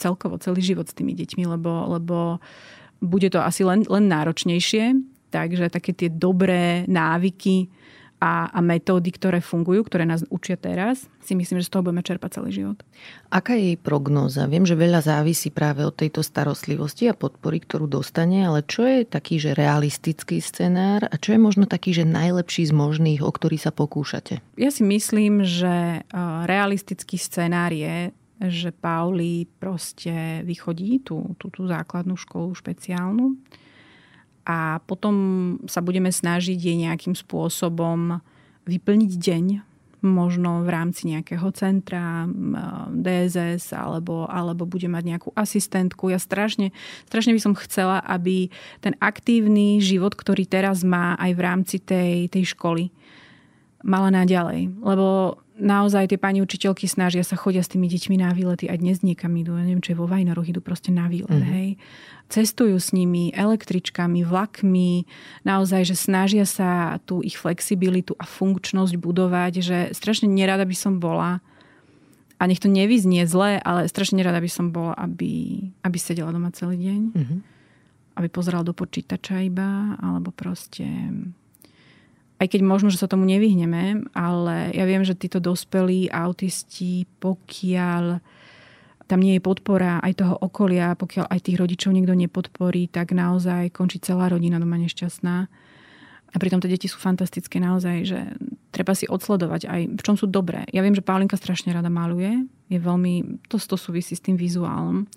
celkovo 0.00 0.40
celý 0.40 0.64
život 0.64 0.88
s 0.88 0.96
tými 0.96 1.12
deťmi, 1.12 1.44
lebo, 1.44 2.00
lebo 2.00 2.40
bude 3.00 3.28
to 3.28 3.40
asi 3.42 3.62
len, 3.62 3.84
len 3.86 4.08
náročnejšie, 4.08 4.96
takže 5.30 5.68
také 5.68 5.92
tie 5.92 6.08
dobré 6.08 6.88
návyky 6.88 7.68
a, 8.16 8.48
a 8.48 8.64
metódy, 8.64 9.12
ktoré 9.12 9.44
fungujú, 9.44 9.84
ktoré 9.84 10.08
nás 10.08 10.24
učia 10.32 10.56
teraz, 10.56 11.04
si 11.20 11.36
myslím, 11.36 11.60
že 11.60 11.68
z 11.68 11.72
toho 11.76 11.84
budeme 11.84 12.00
čerpať 12.00 12.40
celý 12.40 12.48
život. 12.48 12.80
Aká 13.28 13.52
je 13.60 13.76
jej 13.76 13.78
prognóza? 13.78 14.48
Viem, 14.48 14.64
že 14.64 14.72
veľa 14.72 15.04
závisí 15.04 15.52
práve 15.52 15.84
od 15.84 15.92
tejto 15.92 16.24
starostlivosti 16.24 17.12
a 17.12 17.18
podpory, 17.18 17.60
ktorú 17.60 17.84
dostane, 17.84 18.48
ale 18.48 18.64
čo 18.64 18.88
je 18.88 19.04
taký, 19.04 19.36
že 19.36 19.52
realistický 19.52 20.40
scenár 20.40 21.04
a 21.04 21.14
čo 21.20 21.36
je 21.36 21.40
možno 21.44 21.68
taký, 21.68 21.92
že 21.92 22.08
najlepší 22.08 22.64
z 22.64 22.72
možných, 22.72 23.20
o 23.20 23.28
ktorý 23.28 23.60
sa 23.60 23.68
pokúšate? 23.68 24.40
Ja 24.56 24.72
si 24.72 24.80
myslím, 24.80 25.44
že 25.44 26.00
realistický 26.48 27.20
scenár 27.20 27.76
je, 27.76 28.16
že 28.36 28.68
Pauli 28.72 29.48
proste 29.56 30.44
vychodí 30.44 31.00
tú, 31.00 31.36
tú, 31.40 31.48
tú 31.48 31.64
základnú 31.64 32.20
školu 32.20 32.52
špeciálnu 32.52 33.36
a 34.46 34.78
potom 34.86 35.14
sa 35.66 35.82
budeme 35.82 36.12
snažiť 36.12 36.54
jej 36.54 36.76
nejakým 36.78 37.16
spôsobom 37.18 38.22
vyplniť 38.68 39.12
deň, 39.18 39.46
možno 40.06 40.62
v 40.62 40.70
rámci 40.70 41.10
nejakého 41.10 41.50
centra, 41.50 42.30
DSS, 42.94 43.74
alebo, 43.74 44.28
alebo 44.30 44.68
bude 44.68 44.86
mať 44.86 45.02
nejakú 45.02 45.28
asistentku. 45.34 46.14
Ja 46.14 46.22
strašne, 46.22 46.70
strašne 47.10 47.34
by 47.34 47.40
som 47.42 47.58
chcela, 47.58 47.98
aby 48.06 48.52
ten 48.78 48.94
aktívny 49.02 49.82
život, 49.82 50.14
ktorý 50.14 50.46
teraz 50.46 50.86
má 50.86 51.18
aj 51.18 51.30
v 51.34 51.40
rámci 51.42 51.76
tej, 51.82 52.30
tej 52.30 52.54
školy, 52.54 52.94
mala 53.82 54.14
naďalej. 54.14 54.70
Lebo 54.78 55.40
naozaj 55.56 56.12
tie 56.12 56.20
pani 56.20 56.44
učiteľky 56.44 56.84
snažia 56.86 57.24
sa 57.24 57.34
chodia 57.34 57.64
s 57.64 57.72
tými 57.72 57.88
deťmi 57.88 58.16
na 58.20 58.30
výlety. 58.36 58.68
Aj 58.68 58.76
dnes 58.76 59.00
niekam 59.00 59.32
idú, 59.36 59.56
ja 59.56 59.64
neviem, 59.64 59.82
čo 59.82 59.96
je 59.96 60.00
vo 60.00 60.08
Vajnoroch, 60.08 60.46
idú 60.46 60.60
proste 60.60 60.92
na 60.92 61.08
výlet, 61.08 61.42
mm. 61.42 61.50
hej. 61.52 61.68
Cestujú 62.26 62.76
s 62.76 62.90
nimi 62.90 63.30
električkami, 63.32 64.26
vlakmi, 64.26 65.06
naozaj, 65.46 65.88
že 65.88 65.96
snažia 65.96 66.44
sa 66.44 67.00
tú 67.06 67.22
ich 67.22 67.38
flexibilitu 67.38 68.18
a 68.18 68.26
funkčnosť 68.26 68.94
budovať, 68.98 69.52
že 69.62 69.78
strašne 69.94 70.28
nerada 70.28 70.66
by 70.66 70.76
som 70.76 70.98
bola, 70.98 71.40
a 72.36 72.42
nech 72.44 72.60
to 72.60 72.68
nevyznie 72.68 73.24
zle, 73.24 73.56
ale 73.64 73.88
strašne 73.88 74.20
nerada 74.20 74.44
by 74.44 74.50
som 74.52 74.68
bola, 74.68 74.92
aby, 75.00 75.64
aby 75.80 75.96
sedela 75.96 76.28
doma 76.36 76.52
celý 76.52 76.76
deň. 76.76 77.00
Mm-hmm. 77.16 77.38
Aby 78.20 78.28
pozerala 78.28 78.64
do 78.64 78.76
počítača 78.76 79.40
iba, 79.40 79.96
alebo 80.00 80.32
proste 80.32 80.84
aj 82.36 82.46
keď 82.52 82.60
možno, 82.60 82.92
že 82.92 83.00
sa 83.00 83.08
tomu 83.08 83.24
nevyhneme, 83.24 84.12
ale 84.12 84.70
ja 84.76 84.84
viem, 84.84 85.00
že 85.02 85.16
títo 85.16 85.40
dospelí 85.40 86.12
autisti, 86.12 87.08
pokiaľ 87.20 88.20
tam 89.06 89.22
nie 89.22 89.38
je 89.38 89.42
podpora 89.42 90.02
aj 90.02 90.12
toho 90.18 90.34
okolia, 90.34 90.98
pokiaľ 90.98 91.30
aj 91.30 91.40
tých 91.46 91.56
rodičov 91.56 91.94
niekto 91.94 92.12
nepodporí, 92.12 92.90
tak 92.90 93.14
naozaj 93.14 93.70
končí 93.72 94.02
celá 94.02 94.28
rodina 94.28 94.58
doma 94.58 94.76
nešťastná. 94.82 95.36
A 96.34 96.36
pritom 96.36 96.60
tie 96.60 96.68
deti 96.68 96.90
sú 96.90 97.00
fantastické 97.00 97.56
naozaj, 97.62 97.96
že 98.04 98.20
treba 98.74 98.92
si 98.92 99.08
odsledovať 99.08 99.70
aj 99.70 99.80
v 99.96 100.02
čom 100.04 100.20
sú 100.20 100.28
dobré. 100.28 100.68
Ja 100.74 100.84
viem, 100.84 100.92
že 100.92 101.06
Paulinka 101.06 101.38
strašne 101.38 101.72
rada 101.72 101.88
maluje. 101.88 102.44
Je 102.68 102.76
veľmi, 102.76 103.46
to, 103.48 103.56
to 103.56 103.78
súvisí 103.78 104.12
s 104.12 104.20
tým 104.20 104.36
vizuálom. 104.36 105.08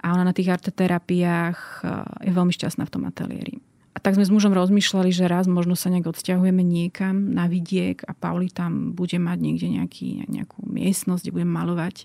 A 0.00 0.14
ona 0.16 0.24
na 0.24 0.32
tých 0.32 0.54
arteterapiách 0.54 1.58
eh, 1.82 2.30
je 2.30 2.32
veľmi 2.32 2.54
šťastná 2.54 2.88
v 2.88 2.92
tom 2.94 3.04
ateliéri. 3.04 3.60
A 3.96 3.98
tak 3.98 4.20
sme 4.20 4.28
s 4.28 4.34
mužom 4.34 4.52
rozmýšľali, 4.52 5.08
že 5.08 5.24
raz 5.24 5.48
možno 5.48 5.72
sa 5.72 5.88
nejak 5.88 6.12
odsťahujeme 6.12 6.60
niekam 6.60 7.32
na 7.32 7.48
vidiek 7.48 8.04
a 8.04 8.12
Pauli 8.12 8.52
tam 8.52 8.92
bude 8.92 9.16
mať 9.16 9.38
niekde 9.40 9.72
nejaký, 9.72 10.28
nejakú 10.28 10.68
miestnosť, 10.68 11.24
kde 11.24 11.34
budem 11.40 11.48
malovať. 11.48 12.04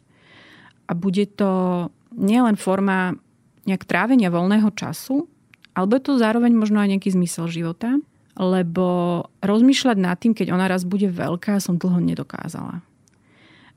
A 0.88 0.96
bude 0.96 1.28
to 1.28 1.52
nielen 2.16 2.56
forma 2.56 3.20
nejak 3.68 3.84
trávenia 3.84 4.32
voľného 4.32 4.72
času, 4.72 5.28
alebo 5.76 6.00
je 6.00 6.04
to 6.08 6.16
zároveň 6.16 6.56
možno 6.56 6.80
aj 6.80 6.96
nejaký 6.96 7.12
zmysel 7.12 7.52
života, 7.52 8.00
lebo 8.39 9.28
rozmýšľať 9.44 9.98
nad 10.00 10.16
tým, 10.16 10.32
keď 10.32 10.56
ona 10.56 10.72
raz 10.72 10.88
bude 10.88 11.12
veľká, 11.12 11.60
som 11.60 11.76
dlho 11.76 12.00
nedokázala. 12.00 12.80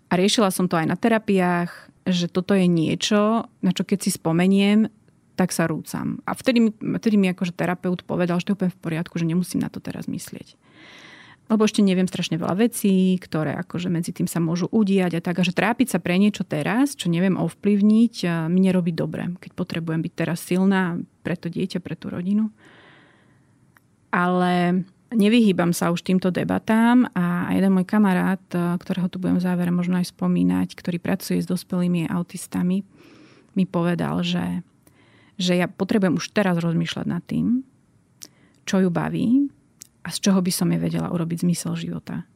A 0.07 0.13
riešila 0.15 0.55
som 0.55 0.71
to 0.71 0.79
aj 0.79 0.87
na 0.87 0.95
terapiách, 0.95 1.71
že 2.07 2.31
toto 2.31 2.55
je 2.55 2.71
niečo, 2.71 3.51
na 3.59 3.71
čo 3.75 3.83
keď 3.83 4.07
si 4.07 4.11
spomeniem, 4.15 4.87
tak 5.35 5.51
sa 5.51 5.67
rúcam. 5.67 6.23
A 6.25 6.35
vtedy, 6.39 6.71
vtedy 6.79 7.19
mi 7.19 7.27
akože 7.31 7.55
terapeut 7.55 8.07
povedal, 8.07 8.39
že 8.39 8.47
to 8.47 8.51
je 8.55 8.57
úplne 8.59 8.75
v 8.75 8.83
poriadku, 8.83 9.15
že 9.19 9.27
nemusím 9.27 9.63
na 9.63 9.71
to 9.71 9.83
teraz 9.83 10.07
myslieť. 10.07 10.55
Lebo 11.45 11.69
ešte 11.69 11.85
neviem 11.85 12.09
strašne 12.09 12.41
veľa 12.41 12.57
vecí, 12.57 13.21
ktoré 13.21 13.53
akože 13.61 13.93
medzi 13.93 14.17
tým 14.17 14.25
sa 14.25 14.41
môžu 14.41 14.65
udiať 14.73 15.19
a 15.19 15.21
tak. 15.21 15.37
A 15.37 15.45
že 15.45 15.53
trápiť 15.53 15.93
sa 15.93 15.99
pre 16.01 16.17
niečo 16.17 16.41
teraz, 16.41 16.97
čo 16.97 17.13
neviem 17.13 17.37
ovplyvniť, 17.37 18.49
mi 18.49 18.65
nerobí 18.65 18.97
dobre. 18.97 19.29
Keď 19.37 19.53
potrebujem 19.53 20.01
byť 20.01 20.13
teraz 20.17 20.41
silná 20.41 20.97
pre 21.21 21.37
to 21.37 21.53
dieťa, 21.53 21.85
pre 21.85 22.01
tú 22.01 22.09
rodinu. 22.09 22.49
Ale 24.09 24.87
nevyhýbam 25.13 25.77
sa 25.77 25.93
už 25.93 26.01
týmto 26.01 26.33
debatám 26.33 27.13
a 27.13 27.53
jeden 27.53 27.77
môj 27.77 27.85
kamarát, 27.85 28.41
ktorého 28.81 29.13
tu 29.13 29.21
budem 29.21 29.37
v 29.37 29.45
závere 29.45 29.69
možno 29.69 30.01
aj 30.01 30.17
spomínať, 30.17 30.73
ktorý 30.73 30.97
pracuje 30.97 31.45
s 31.45 31.51
dospelými 31.51 32.09
autistami, 32.09 32.89
mi 33.53 33.65
povedal, 33.69 34.25
že 34.25 34.65
že 35.39 35.59
ja 35.59 35.67
potrebujem 35.67 36.19
už 36.19 36.31
teraz 36.31 36.59
rozmýšľať 36.63 37.07
nad 37.07 37.23
tým, 37.27 37.67
čo 38.65 38.81
ju 38.81 38.89
baví 38.89 39.51
a 40.05 40.09
z 40.13 40.19
čoho 40.21 40.41
by 40.41 40.53
som 40.53 40.71
jej 40.71 40.81
vedela 40.81 41.11
urobiť 41.11 41.43
zmysel 41.43 41.75
života. 41.75 42.29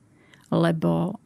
Lebo 0.49 1.21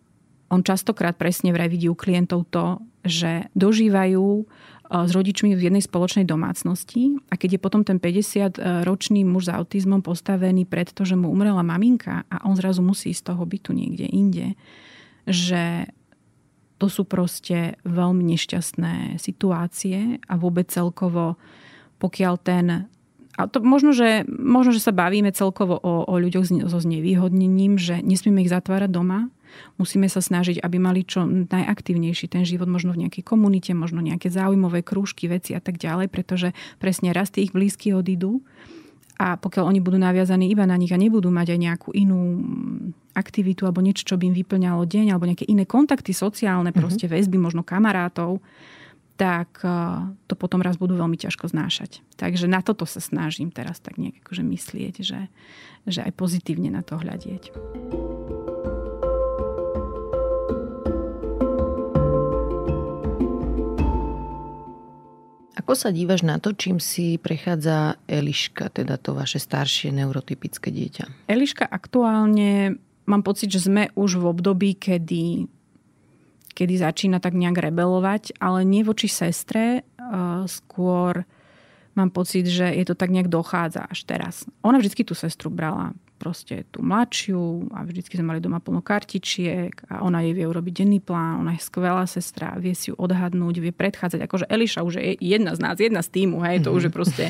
on 0.53 0.61
častokrát 0.61 1.17
presne 1.17 1.55
vraj 1.55 1.73
vidí 1.73 1.89
u 1.89 1.97
klientov 1.97 2.45
to, 2.53 2.83
že 3.03 3.49
dožívajú 3.57 4.27
e, 4.41 4.45
s 4.91 5.11
rodičmi 5.11 5.57
v 5.57 5.65
jednej 5.73 5.81
spoločnej 5.81 6.29
domácnosti 6.29 7.17
a 7.33 7.41
keď 7.41 7.57
je 7.57 7.61
potom 7.63 7.83
ten 7.83 7.97
50-ročný 7.97 9.25
muž 9.25 9.49
s 9.49 9.55
autizmom 9.55 10.05
postavený 10.05 10.69
pred 10.69 10.93
to, 10.93 11.09
že 11.09 11.17
mu 11.17 11.33
umrela 11.33 11.65
maminka 11.65 12.29
a 12.29 12.45
on 12.45 12.55
zrazu 12.59 12.85
musí 12.85 13.17
z 13.17 13.33
toho 13.33 13.43
bytu 13.49 13.73
niekde 13.73 14.07
inde, 14.13 14.47
že 15.25 15.89
to 16.83 16.91
sú 16.91 17.07
proste 17.07 17.79
veľmi 17.87 18.27
nešťastné 18.35 19.23
situácie 19.23 20.19
a 20.27 20.35
vôbec 20.35 20.67
celkovo 20.67 21.39
pokiaľ 22.03 22.35
ten 22.43 22.91
a 23.33 23.49
to 23.49 23.65
možno, 23.65 23.97
že, 23.97 24.29
možno, 24.29 24.77
že 24.77 24.85
sa 24.85 24.93
bavíme 24.93 25.33
celkovo 25.33 25.81
o, 25.81 26.05
o 26.05 26.15
ľuďoch 26.21 26.69
so 26.69 26.79
znevýhodnením, 26.79 27.81
že 27.81 28.05
nesmieme 28.05 28.45
ich 28.45 28.53
zatvárať 28.53 28.93
doma. 28.93 29.33
Musíme 29.81 30.05
sa 30.13 30.21
snažiť, 30.21 30.61
aby 30.61 30.77
mali 30.77 31.01
čo 31.05 31.25
najaktívnejší 31.25 32.29
ten 32.29 32.45
život, 32.45 32.69
možno 32.69 32.93
v 32.93 33.09
nejakej 33.09 33.25
komunite, 33.25 33.73
možno 33.73 34.05
nejaké 34.05 34.29
záujmové 34.29 34.85
krúžky, 34.85 35.33
veci 35.33 35.57
a 35.57 35.65
tak 35.65 35.81
ďalej, 35.81 36.13
pretože 36.13 36.53
presne 36.77 37.17
raz 37.17 37.33
tých 37.33 37.57
blízky 37.57 37.97
odídu 37.97 38.45
a 39.17 39.37
pokiaľ 39.37 39.65
oni 39.69 39.81
budú 39.81 40.01
naviazaní 40.01 40.49
iba 40.53 40.65
na 40.65 40.77
nich 40.77 40.93
a 40.93 41.01
nebudú 41.01 41.29
mať 41.29 41.57
aj 41.57 41.59
nejakú 41.61 41.89
inú 41.93 42.21
aktivitu 43.13 43.69
alebo 43.69 43.85
niečo, 43.85 44.09
čo 44.09 44.17
by 44.17 44.33
im 44.33 44.37
vyplňalo 44.37 44.89
deň, 44.89 45.07
alebo 45.13 45.29
nejaké 45.29 45.45
iné 45.49 45.69
kontakty 45.69 46.17
sociálne, 46.17 46.73
proste 46.73 47.09
mm-hmm. 47.09 47.17
väzby, 47.21 47.37
možno 47.37 47.61
kamarátov, 47.61 48.41
tak 49.17 49.61
to 50.27 50.35
potom 50.35 50.65
raz 50.65 50.81
budú 50.81 50.97
veľmi 50.97 51.17
ťažko 51.21 51.53
znášať. 51.53 52.01
Takže 52.17 52.49
na 52.49 52.65
toto 52.65 52.89
sa 52.89 52.99
snažím 52.99 53.53
teraz 53.53 53.79
tak 53.79 54.01
nejak 54.01 54.25
akože 54.25 54.43
myslieť, 54.43 54.95
že, 55.05 55.21
že 55.87 56.01
aj 56.03 56.13
pozitívne 56.17 56.73
na 56.73 56.83
to 56.83 56.99
hľadieť. 56.99 57.53
Ako 65.63 65.79
sa 65.79 65.95
dívaš 65.95 66.27
na 66.27 66.43
to, 66.43 66.51
čím 66.59 66.83
si 66.83 67.23
prechádza 67.23 67.95
Eliška, 68.11 68.67
teda 68.75 68.99
to 68.99 69.15
vaše 69.15 69.39
staršie 69.39 69.95
neurotypické 69.95 70.75
dieťa? 70.75 71.31
Eliška 71.31 71.63
aktuálne, 71.71 72.83
mám 73.07 73.23
pocit, 73.23 73.47
že 73.47 73.71
sme 73.71 73.95
už 73.95 74.19
v 74.19 74.25
období, 74.27 74.75
kedy 74.75 75.47
kedy 76.53 76.79
začína 76.79 77.19
tak 77.19 77.33
nejak 77.35 77.59
rebelovať, 77.59 78.37
ale 78.39 78.63
nie 78.63 78.85
voči 78.85 79.09
sestre, 79.09 79.83
skôr 80.47 81.25
mám 81.93 82.09
pocit, 82.09 82.49
že 82.49 82.73
je 82.73 82.85
to 82.89 82.97
tak 82.97 83.13
nejak 83.13 83.29
dochádza 83.29 83.85
až 83.85 84.05
teraz. 84.09 84.49
Ona 84.65 84.81
vždy 84.81 85.05
tú 85.05 85.13
sestru 85.13 85.53
brala 85.53 85.93
proste 86.17 86.63
tú 86.71 86.87
mladšiu 86.87 87.75
a 87.75 87.83
vždycky 87.83 88.15
sme 88.15 88.31
mali 88.31 88.39
doma 88.39 88.63
plno 88.63 88.79
kartičiek 88.79 89.75
a 89.91 90.07
ona 90.07 90.23
jej 90.23 90.39
vie 90.39 90.47
urobiť 90.47 90.87
denný 90.87 91.03
plán, 91.03 91.43
ona 91.43 91.59
je 91.59 91.67
skvelá 91.67 92.07
sestra, 92.07 92.55
vie 92.63 92.79
si 92.79 92.95
ju 92.95 92.97
odhadnúť, 92.97 93.59
vie 93.59 93.75
predchádzať. 93.75 94.23
Akože 94.23 94.47
Eliša 94.47 94.87
už 94.87 95.03
je 95.03 95.19
jedna 95.19 95.59
z 95.59 95.61
nás, 95.61 95.75
jedna 95.83 95.99
z 95.99 96.15
týmu, 96.15 96.39
hej, 96.47 96.63
to 96.63 96.71
už 96.71 96.89
je 96.89 96.93
proste 96.95 97.25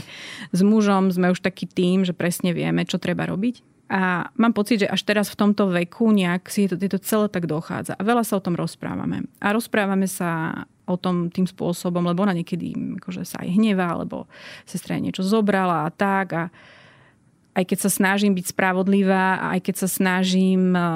s 0.53 0.61
mužom 0.61 1.09
sme 1.09 1.33
už 1.33 1.41
taký 1.41 1.65
tým, 1.65 2.05
že 2.05 2.13
presne 2.13 2.53
vieme, 2.53 2.85
čo 2.85 3.01
treba 3.01 3.25
robiť. 3.25 3.72
A 3.93 4.33
mám 4.41 4.57
pocit, 4.57 4.81
že 4.81 4.89
až 4.89 5.05
teraz 5.05 5.29
v 5.29 5.37
tomto 5.37 5.69
veku 5.69 6.17
nejak 6.17 6.49
si 6.49 6.65
to, 6.65 6.81
to 6.81 6.97
celé 7.05 7.29
tak 7.29 7.45
dochádza. 7.45 7.93
A 7.93 8.01
veľa 8.01 8.25
sa 8.25 8.41
o 8.41 8.45
tom 8.45 8.57
rozprávame. 8.57 9.29
A 9.37 9.53
rozprávame 9.53 10.09
sa 10.09 10.65
o 10.89 10.97
tom 10.97 11.29
tým 11.29 11.45
spôsobom, 11.45 12.01
lebo 12.01 12.25
ona 12.25 12.33
niekedy 12.33 12.73
akože 12.73 13.29
sa 13.29 13.45
aj 13.45 13.53
hnevá, 13.53 13.93
alebo 13.93 14.25
sestra 14.65 14.97
niečo 14.97 15.21
zobrala 15.21 15.85
a 15.85 15.93
tak. 15.93 16.27
A 16.33 16.43
aj 17.53 17.69
keď 17.69 17.79
sa 17.85 17.91
snažím 17.93 18.33
byť 18.33 18.57
spravodlivá 18.57 19.37
a 19.45 19.47
aj 19.57 19.61
keď 19.61 19.75
sa 19.85 19.89
snažím 19.93 20.73
eh, 20.73 20.89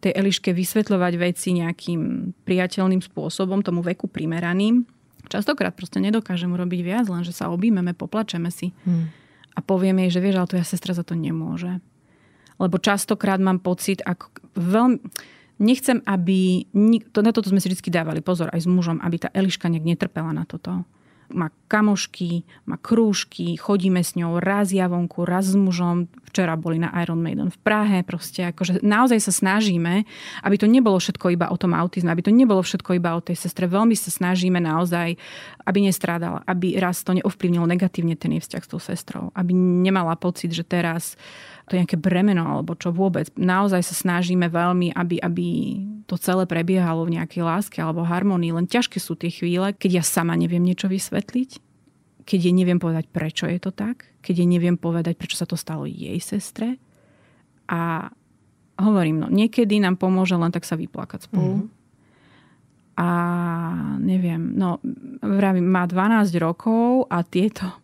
tej 0.00 0.16
Eliške 0.16 0.56
vysvetľovať 0.56 1.12
veci 1.20 1.52
nejakým 1.60 2.32
priateľným 2.48 3.04
spôsobom, 3.04 3.60
tomu 3.60 3.84
veku 3.84 4.08
primeraným, 4.08 4.88
častokrát 5.28 5.76
proste 5.76 6.00
nedokážem 6.00 6.48
urobiť 6.48 6.80
viac, 6.80 7.04
len 7.12 7.20
že 7.20 7.36
sa 7.36 7.52
objímeme, 7.52 7.92
poplačeme 7.92 8.48
si. 8.48 8.72
Hmm. 8.88 9.12
A 9.54 9.60
poviem 9.60 10.08
jej, 10.08 10.16
že 10.16 10.24
vieš, 10.24 10.40
ale 10.40 10.50
tvoja 10.50 10.66
sestra 10.66 10.96
za 10.96 11.04
to 11.04 11.12
nemôže 11.12 11.84
lebo 12.58 12.78
častokrát 12.78 13.42
mám 13.42 13.58
pocit, 13.58 14.00
ako 14.04 14.30
veľmi... 14.54 14.98
Nechcem, 15.54 16.02
aby... 16.02 16.66
To, 17.14 17.22
na 17.22 17.30
toto 17.30 17.46
sme 17.46 17.62
si 17.62 17.70
vždy 17.70 17.86
dávali 17.86 18.18
pozor 18.18 18.50
aj 18.50 18.66
s 18.66 18.68
mužom, 18.68 18.98
aby 18.98 19.22
tá 19.22 19.28
Eliška 19.30 19.70
nejak 19.70 19.86
netrpela 19.86 20.34
na 20.34 20.42
toto. 20.42 20.82
Má 21.30 21.48
kamošky, 21.70 22.42
má 22.66 22.74
krúžky, 22.76 23.54
chodíme 23.54 24.02
s 24.02 24.18
ňou 24.18 24.42
raz 24.42 24.74
ja 24.74 24.90
vonku, 24.90 25.22
raz 25.22 25.54
s 25.54 25.56
mužom. 25.56 26.10
Včera 26.28 26.58
boli 26.58 26.82
na 26.82 26.90
Iron 27.00 27.22
Maiden 27.22 27.54
v 27.54 27.58
Prahe. 27.62 28.02
Proste 28.02 28.50
akože 28.50 28.82
naozaj 28.82 29.22
sa 29.22 29.32
snažíme, 29.32 30.02
aby 30.42 30.56
to 30.58 30.66
nebolo 30.66 30.98
všetko 30.98 31.32
iba 31.32 31.46
o 31.48 31.56
tom 31.56 31.72
autizme, 31.72 32.10
aby 32.10 32.26
to 32.26 32.34
nebolo 32.34 32.60
všetko 32.60 32.98
iba 32.98 33.14
o 33.14 33.22
tej 33.22 33.38
sestre. 33.38 33.70
Veľmi 33.70 33.94
sa 33.94 34.10
snažíme 34.10 34.58
naozaj, 34.58 35.14
aby 35.64 35.78
nestrádala, 35.86 36.42
aby 36.50 36.76
raz 36.82 37.06
to 37.06 37.14
neovplyvnilo 37.14 37.64
negatívne 37.70 38.18
ten 38.18 38.34
jej 38.36 38.42
vzťah 38.42 38.62
s 38.66 38.70
tou 38.74 38.82
sestrou. 38.82 39.30
Aby 39.38 39.54
nemala 39.56 40.18
pocit, 40.18 40.50
že 40.50 40.66
teraz 40.66 41.14
to 41.64 41.80
nejaké 41.80 41.96
bremeno 41.96 42.44
alebo 42.44 42.76
čo 42.76 42.92
vôbec. 42.92 43.32
Naozaj 43.40 43.80
sa 43.80 43.94
snažíme 43.96 44.52
veľmi, 44.52 44.92
aby, 44.92 45.16
aby 45.20 45.46
to 46.04 46.20
celé 46.20 46.44
prebiehalo 46.44 47.08
v 47.08 47.16
nejakej 47.16 47.42
láske 47.44 47.78
alebo 47.80 48.04
harmonii. 48.04 48.52
Len 48.52 48.68
ťažké 48.68 49.00
sú 49.00 49.16
tie 49.16 49.32
chvíle, 49.32 49.72
keď 49.72 50.00
ja 50.00 50.04
sama 50.04 50.36
neviem 50.36 50.60
niečo 50.60 50.92
vysvetliť, 50.92 51.50
keď 52.28 52.38
jej 52.40 52.54
neviem 52.56 52.76
povedať, 52.76 53.08
prečo 53.08 53.48
je 53.48 53.56
to 53.60 53.72
tak, 53.72 54.12
keď 54.20 54.44
jej 54.44 54.48
neviem 54.48 54.76
povedať, 54.76 55.16
prečo 55.16 55.40
sa 55.40 55.48
to 55.48 55.56
stalo 55.56 55.88
jej 55.88 56.16
sestre. 56.20 56.76
A 57.68 58.12
hovorím, 58.76 59.24
no 59.24 59.28
niekedy 59.32 59.80
nám 59.80 59.96
pomôže 59.96 60.36
len 60.36 60.52
tak 60.52 60.68
sa 60.68 60.76
vyplakať 60.76 61.32
spolu. 61.32 61.64
Mm-hmm. 61.64 61.82
A 62.94 63.08
neviem, 63.98 64.54
no 64.54 64.78
vravím, 65.18 65.66
má 65.66 65.88
12 65.88 66.30
rokov 66.38 67.10
a 67.10 67.26
tieto 67.26 67.83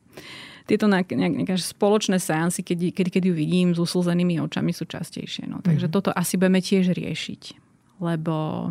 tieto 0.64 0.88
nejaké, 0.88 1.14
spoločné 1.56 2.18
seansy, 2.18 2.64
keď, 2.64 2.92
keď, 2.92 3.06
keď 3.08 3.22
ju 3.30 3.34
vidím 3.36 3.68
s 3.72 3.78
uslzenými 3.80 4.40
očami, 4.40 4.74
sú 4.74 4.88
častejšie. 4.88 5.46
No. 5.46 5.61
Takže 5.61 5.88
mm. 5.88 5.92
toto 5.92 6.11
asi 6.11 6.40
budeme 6.40 6.61
tiež 6.61 6.92
riešiť, 6.92 7.42
lebo 8.00 8.68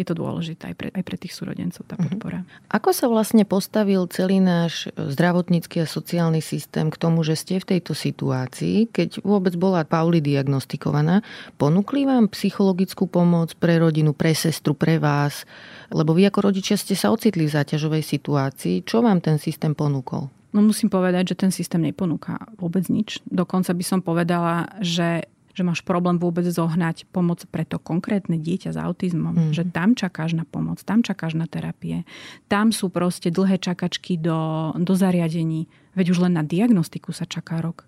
je 0.00 0.08
to 0.08 0.16
dôležité 0.16 0.72
aj 0.72 0.76
pre, 0.80 0.88
aj 0.88 1.04
pre 1.04 1.16
tých 1.20 1.36
súrodencov, 1.36 1.84
tá 1.84 2.00
mhm. 2.00 2.02
podpora. 2.08 2.40
Ako 2.72 2.96
sa 2.96 3.12
vlastne 3.12 3.44
postavil 3.44 4.08
celý 4.08 4.40
náš 4.40 4.88
zdravotnícky 4.96 5.84
a 5.84 5.86
sociálny 5.86 6.40
systém 6.40 6.88
k 6.88 6.96
tomu, 6.96 7.20
že 7.20 7.36
ste 7.36 7.60
v 7.60 7.76
tejto 7.76 7.92
situácii, 7.92 8.88
keď 8.88 9.20
vôbec 9.20 9.52
bola 9.60 9.84
Pauli 9.84 10.24
diagnostikovaná, 10.24 11.20
ponúkli 11.60 12.08
vám 12.08 12.32
psychologickú 12.32 13.04
pomoc 13.04 13.52
pre 13.60 13.76
rodinu, 13.76 14.16
pre 14.16 14.32
sestru, 14.32 14.72
pre 14.72 14.96
vás? 14.96 15.44
Lebo 15.92 16.16
vy 16.16 16.32
ako 16.32 16.48
rodičia 16.48 16.80
ste 16.80 16.96
sa 16.96 17.12
ocitli 17.12 17.44
v 17.44 17.54
záťažovej 17.60 18.00
situácii. 18.00 18.86
Čo 18.88 19.04
vám 19.04 19.20
ten 19.20 19.36
systém 19.36 19.76
ponúkol? 19.76 20.39
No 20.50 20.66
musím 20.66 20.90
povedať, 20.90 21.34
že 21.34 21.46
ten 21.46 21.54
systém 21.54 21.78
neponúka 21.82 22.50
vôbec 22.58 22.86
nič. 22.90 23.22
Dokonca 23.30 23.70
by 23.70 23.84
som 23.86 24.00
povedala, 24.02 24.66
že 24.82 25.30
že 25.50 25.66
máš 25.66 25.82
problém 25.82 26.16
vôbec 26.16 26.46
zohnať 26.46 27.10
pomoc 27.10 27.42
pre 27.50 27.66
to 27.66 27.82
konkrétne 27.82 28.38
dieťa 28.38 28.70
s 28.70 28.78
autizmom. 28.78 29.34
Mm. 29.34 29.52
Že 29.52 29.62
tam 29.74 29.98
čakáš 29.98 30.38
na 30.38 30.46
pomoc, 30.46 30.78
tam 30.86 31.02
čakáš 31.02 31.34
na 31.34 31.50
terapie. 31.50 32.06
Tam 32.46 32.70
sú 32.70 32.88
proste 32.88 33.34
dlhé 33.34 33.58
čakačky 33.58 34.14
do, 34.16 34.70
do 34.78 34.94
zariadení. 34.94 35.66
Veď 35.98 36.14
už 36.14 36.18
len 36.24 36.38
na 36.38 36.46
diagnostiku 36.46 37.10
sa 37.10 37.26
čaká 37.26 37.58
rok. 37.58 37.84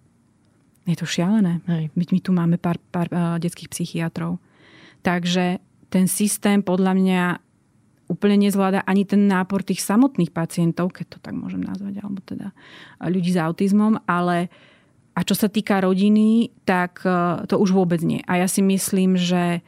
Je 0.90 0.98
to 0.98 1.06
šialené. 1.06 1.62
Hej. 1.70 1.94
My, 1.94 2.04
my 2.10 2.20
tu 2.20 2.30
máme 2.34 2.56
pár, 2.58 2.82
pár 2.90 3.06
uh, 3.14 3.38
detských 3.38 3.70
psychiatrov. 3.70 4.42
Takže 5.06 5.62
ten 5.86 6.10
systém 6.10 6.66
podľa 6.66 6.92
mňa 6.98 7.22
úplne 8.12 8.36
nezvláda 8.36 8.84
ani 8.84 9.08
ten 9.08 9.24
nápor 9.24 9.64
tých 9.64 9.80
samotných 9.80 10.28
pacientov, 10.28 10.92
keď 10.92 11.16
to 11.16 11.18
tak 11.24 11.32
môžem 11.32 11.64
nazvať, 11.64 12.04
alebo 12.04 12.20
teda 12.20 12.52
ľudí 13.00 13.32
s 13.32 13.40
autizmom, 13.40 13.96
ale 14.04 14.52
a 15.12 15.20
čo 15.24 15.36
sa 15.36 15.48
týka 15.48 15.80
rodiny, 15.80 16.52
tak 16.64 17.04
e, 17.04 17.44
to 17.48 17.60
už 17.60 17.72
vôbec 17.72 18.00
nie. 18.00 18.24
A 18.24 18.40
ja 18.40 18.48
si 18.48 18.64
myslím, 18.64 19.16
že 19.16 19.60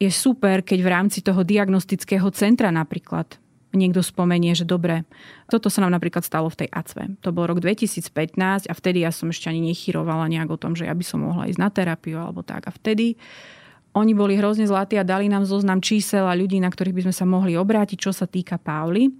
je 0.00 0.08
super, 0.08 0.64
keď 0.64 0.78
v 0.80 0.92
rámci 0.92 1.18
toho 1.20 1.44
diagnostického 1.44 2.28
centra 2.32 2.72
napríklad 2.72 3.40
niekto 3.76 4.00
spomenie, 4.00 4.54
že 4.54 4.64
dobre, 4.64 5.02
toto 5.50 5.66
sa 5.68 5.82
nám 5.82 5.98
napríklad 5.98 6.22
stalo 6.22 6.46
v 6.48 6.64
tej 6.64 6.68
ACVE. 6.70 7.18
To 7.26 7.34
bol 7.34 7.50
rok 7.50 7.58
2015 7.58 8.70
a 8.70 8.72
vtedy 8.72 9.02
ja 9.02 9.10
som 9.10 9.28
ešte 9.28 9.50
ani 9.50 9.60
nechyrovala 9.60 10.30
nejak 10.30 10.48
o 10.48 10.60
tom, 10.60 10.78
že 10.78 10.86
ja 10.86 10.94
by 10.94 11.04
som 11.04 11.26
mohla 11.26 11.50
ísť 11.50 11.60
na 11.60 11.68
terapiu 11.74 12.22
alebo 12.22 12.46
tak. 12.46 12.70
A 12.70 12.72
vtedy 12.72 13.18
oni 13.94 14.12
boli 14.12 14.34
hrozne 14.34 14.66
zlatí 14.66 14.98
a 14.98 15.06
dali 15.06 15.30
nám 15.30 15.46
zoznam 15.46 15.78
čísel 15.78 16.26
a 16.26 16.34
ľudí, 16.34 16.58
na 16.58 16.66
ktorých 16.66 16.96
by 16.98 17.02
sme 17.08 17.14
sa 17.14 17.26
mohli 17.30 17.54
obrátiť, 17.54 17.98
čo 17.98 18.10
sa 18.10 18.26
týka 18.26 18.58
Pauli. 18.58 19.14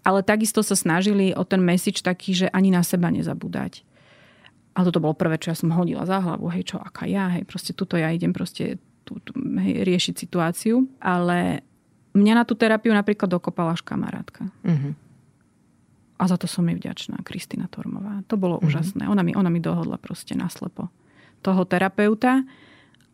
Ale 0.00 0.24
takisto 0.24 0.64
sa 0.64 0.72
snažili 0.72 1.36
o 1.36 1.44
ten 1.44 1.60
message 1.60 2.00
taký, 2.00 2.32
že 2.32 2.46
ani 2.48 2.72
na 2.72 2.80
seba 2.80 3.12
nezabúdať. 3.12 3.84
A 4.72 4.86
toto 4.86 5.04
bolo 5.04 5.12
prvé, 5.12 5.36
čo 5.36 5.52
ja 5.52 5.56
som 5.58 5.68
hodila 5.76 6.08
za 6.08 6.24
hlavu. 6.24 6.48
Hej, 6.48 6.72
čo, 6.72 6.76
aká 6.80 7.04
ja, 7.04 7.28
hej, 7.36 7.44
proste 7.44 7.76
tuto 7.76 8.00
ja 8.00 8.08
idem 8.08 8.32
proste 8.32 8.80
tu, 9.04 9.20
tu, 9.20 9.36
hej, 9.36 9.84
riešiť 9.84 10.14
situáciu. 10.16 10.88
Ale 11.04 11.60
mňa 12.16 12.32
na 12.32 12.44
tú 12.48 12.56
terapiu 12.56 12.96
napríklad 12.96 13.28
dokopala 13.28 13.76
až 13.76 13.84
kamarátka. 13.84 14.48
Uh-huh. 14.64 14.96
A 16.16 16.24
za 16.24 16.40
to 16.40 16.48
som 16.48 16.64
jej 16.64 16.78
vďačná, 16.78 17.20
Kristina 17.26 17.68
Tormová. 17.68 18.24
To 18.32 18.40
bolo 18.40 18.56
uh-huh. 18.56 18.70
úžasné. 18.70 19.04
Ona 19.10 19.20
mi, 19.20 19.36
ona 19.36 19.52
mi 19.52 19.60
dohodla 19.60 20.00
proste 20.00 20.32
naslepo 20.32 20.88
toho 21.42 21.62
terapeuta 21.68 22.42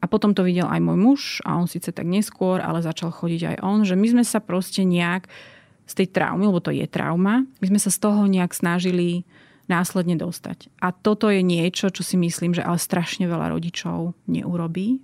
a 0.04 0.10
potom 0.10 0.36
to 0.36 0.44
videl 0.44 0.68
aj 0.68 0.84
môj 0.84 0.98
muž 1.00 1.20
a 1.48 1.56
on 1.56 1.64
síce 1.64 1.88
tak 1.88 2.04
neskôr, 2.04 2.60
ale 2.60 2.84
začal 2.84 3.08
chodiť 3.08 3.56
aj 3.56 3.56
on, 3.64 3.88
že 3.88 3.96
my 3.96 4.12
sme 4.12 4.24
sa 4.28 4.36
proste 4.36 4.84
nejak 4.84 5.32
z 5.88 5.92
tej 5.96 6.12
traumy, 6.12 6.44
lebo 6.44 6.60
to 6.60 6.68
je 6.68 6.84
trauma, 6.84 7.48
my 7.64 7.66
sme 7.72 7.80
sa 7.80 7.88
z 7.88 8.04
toho 8.04 8.28
nejak 8.28 8.52
snažili 8.52 9.24
následne 9.64 10.20
dostať. 10.20 10.68
A 10.76 10.92
toto 10.92 11.32
je 11.32 11.40
niečo, 11.40 11.88
čo 11.88 12.04
si 12.04 12.20
myslím, 12.20 12.52
že 12.52 12.60
ale 12.60 12.76
strašne 12.76 13.24
veľa 13.24 13.56
rodičov 13.56 14.12
neurobí. 14.28 15.00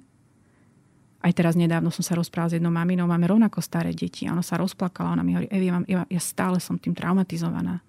Aj 1.24 1.32
teraz 1.32 1.57
nedávno 1.57 1.88
som 1.88 2.05
sa 2.05 2.12
rozprávala 2.12 2.53
s 2.53 2.57
jednou 2.61 2.72
maminou, 2.72 3.09
máme 3.09 3.24
rovnako 3.24 3.64
staré 3.64 3.96
deti. 3.96 4.28
Ona 4.28 4.44
sa 4.44 4.61
rozplakala, 4.61 5.16
ona 5.16 5.24
mi 5.24 5.32
hovorí, 5.32 5.48
Evi, 5.48 5.68
ja, 5.68 5.80
ja, 5.88 6.01
ja 6.05 6.20
stále 6.20 6.61
som 6.61 6.76
tým 6.76 6.92
traumatizovaná. 6.92 7.80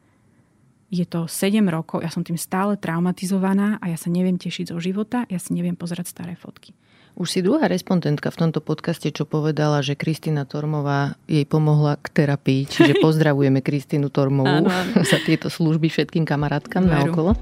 Je 0.91 1.03
to 1.07 1.27
7 1.27 1.63
rokov, 1.71 2.03
ja 2.03 2.11
som 2.11 2.23
tým 2.23 2.35
stále 2.35 2.75
traumatizovaná 2.75 3.79
a 3.79 3.87
ja 3.91 3.95
sa 3.95 4.11
neviem 4.11 4.35
tešiť 4.35 4.75
zo 4.75 4.79
života, 4.79 5.23
ja 5.31 5.39
si 5.39 5.55
neviem 5.55 5.75
pozerať 5.75 6.11
staré 6.11 6.35
fotky. 6.35 6.75
Už 7.19 7.27
si 7.27 7.43
druhá 7.43 7.67
respondentka 7.67 8.31
v 8.31 8.39
tomto 8.47 8.63
podcaste, 8.63 9.11
čo 9.11 9.27
povedala, 9.27 9.83
že 9.83 9.99
Kristina 9.99 10.47
Tormová 10.47 11.19
jej 11.27 11.43
pomohla 11.43 11.99
k 11.99 12.07
terapii. 12.23 12.71
Čiže 12.71 12.99
pozdravujeme 13.05 13.59
Kristínu 13.59 14.07
Tormovú 14.07 14.71
za 15.11 15.19
tieto 15.19 15.51
služby 15.51 15.91
všetkým 15.91 16.23
kamarátkam 16.23 16.87
na 16.87 17.03
okolo. 17.03 17.35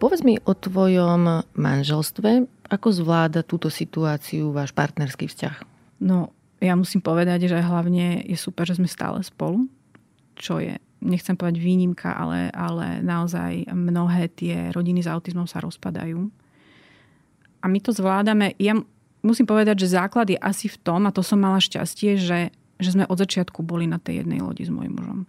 Povedz 0.00 0.24
mi 0.24 0.40
o 0.40 0.56
tvojom 0.56 1.44
manželstve 1.60 2.48
Ako 2.72 2.88
zvláda 2.88 3.44
túto 3.44 3.68
situáciu 3.68 4.48
váš 4.48 4.72
partnerský 4.72 5.28
vzťah? 5.28 5.56
No, 6.00 6.32
ja 6.60 6.72
musím 6.72 7.04
povedať, 7.04 7.52
že 7.52 7.60
hlavne 7.60 8.24
je 8.24 8.36
super, 8.36 8.64
že 8.64 8.80
sme 8.80 8.88
stále 8.88 9.20
spolu, 9.20 9.68
čo 10.40 10.56
je, 10.56 10.80
nechcem 11.00 11.36
povedať 11.36 11.60
výnimka, 11.60 12.12
ale, 12.12 12.52
ale 12.52 13.00
naozaj 13.00 13.72
mnohé 13.72 14.28
tie 14.32 14.70
rodiny 14.72 15.04
s 15.04 15.08
autizmom 15.08 15.48
sa 15.48 15.60
rozpadajú. 15.64 16.28
A 17.60 17.66
my 17.68 17.78
to 17.80 17.92
zvládame. 17.92 18.56
Ja 18.56 18.76
musím 19.20 19.44
povedať, 19.44 19.84
že 19.84 19.96
základ 19.96 20.32
je 20.32 20.38
asi 20.40 20.68
v 20.68 20.80
tom, 20.80 21.04
a 21.04 21.12
to 21.12 21.20
som 21.20 21.40
mala 21.40 21.60
šťastie, 21.60 22.16
že, 22.16 22.52
že 22.80 22.90
sme 22.92 23.04
od 23.08 23.20
začiatku 23.20 23.60
boli 23.60 23.84
na 23.84 24.00
tej 24.00 24.24
jednej 24.24 24.40
lodi 24.40 24.64
s 24.64 24.72
mojim 24.72 24.96
mužom 24.96 25.28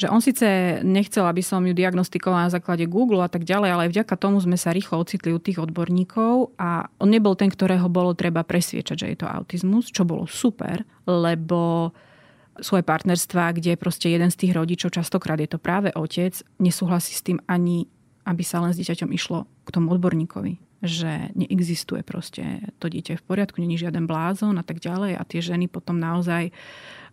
že 0.00 0.08
on 0.08 0.24
síce 0.24 0.80
nechcel, 0.80 1.28
aby 1.28 1.44
som 1.44 1.60
ju 1.60 1.76
diagnostikovala 1.76 2.48
na 2.48 2.54
základe 2.56 2.88
Google 2.88 3.20
a 3.20 3.28
tak 3.28 3.44
ďalej, 3.44 3.68
ale 3.68 3.82
aj 3.84 3.92
vďaka 3.92 4.14
tomu 4.16 4.40
sme 4.40 4.56
sa 4.56 4.72
rýchlo 4.72 5.04
ocitli 5.04 5.28
u 5.28 5.36
tých 5.36 5.60
odborníkov 5.60 6.56
a 6.56 6.88
on 6.96 7.12
nebol 7.12 7.36
ten, 7.36 7.52
ktorého 7.52 7.84
bolo 7.92 8.16
treba 8.16 8.40
presviečať, 8.40 8.96
že 8.96 9.06
je 9.12 9.18
to 9.20 9.28
autizmus, 9.28 9.92
čo 9.92 10.08
bolo 10.08 10.24
super, 10.24 10.88
lebo 11.04 11.92
sú 12.58 12.74
aj 12.74 12.84
partnerstva, 12.88 13.54
kde 13.54 13.78
proste 13.78 14.10
jeden 14.10 14.28
z 14.34 14.46
tých 14.46 14.52
rodičov, 14.58 14.90
častokrát 14.96 15.38
je 15.38 15.46
to 15.46 15.62
práve 15.62 15.94
otec, 15.94 16.34
nesúhlasí 16.58 17.14
s 17.14 17.22
tým 17.22 17.38
ani, 17.46 17.86
aby 18.26 18.42
sa 18.42 18.58
len 18.58 18.74
s 18.74 18.78
dieťaťom 18.82 19.10
išlo 19.14 19.46
k 19.62 19.68
tomu 19.70 19.94
odborníkovi 19.94 20.70
že 20.80 21.28
neexistuje 21.36 22.00
proste 22.00 22.64
to 22.80 22.88
dieťa 22.88 23.20
v 23.20 23.26
poriadku, 23.28 23.60
není 23.60 23.76
žiaden 23.76 24.08
blázon 24.08 24.56
a 24.56 24.64
tak 24.64 24.80
ďalej 24.80 25.12
a 25.12 25.22
tie 25.28 25.44
ženy 25.44 25.68
potom 25.68 26.00
naozaj 26.00 26.56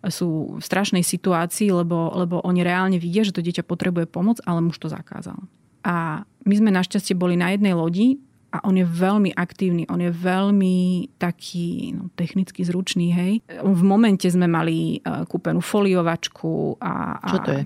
sú 0.08 0.56
v 0.56 0.64
strašnej 0.64 1.04
situácii, 1.04 1.68
lebo, 1.68 2.08
lebo 2.16 2.40
oni 2.40 2.64
reálne 2.64 2.96
vidia, 2.96 3.28
že 3.28 3.36
to 3.36 3.44
dieťa 3.44 3.68
potrebuje 3.68 4.08
pomoc, 4.08 4.40
ale 4.48 4.64
muž 4.64 4.80
to 4.80 4.88
zakázal. 4.88 5.36
A 5.84 6.24
my 6.48 6.54
sme 6.56 6.72
našťastie 6.72 7.12
boli 7.12 7.36
na 7.36 7.52
jednej 7.52 7.76
lodi 7.76 8.16
a 8.48 8.64
on 8.64 8.80
je 8.80 8.86
veľmi 8.86 9.36
aktívny, 9.36 9.84
on 9.92 10.00
je 10.00 10.08
veľmi 10.08 10.76
taký 11.20 11.92
no, 11.92 12.08
technicky 12.16 12.64
zručný, 12.64 13.12
hej. 13.12 13.32
V 13.60 13.82
momente 13.84 14.24
sme 14.24 14.48
mali 14.48 15.04
e, 15.04 15.28
kúpenú 15.28 15.60
foliovačku 15.60 16.80
a... 16.80 17.20
Čo 17.28 17.38
to 17.44 17.52
je? 17.52 17.62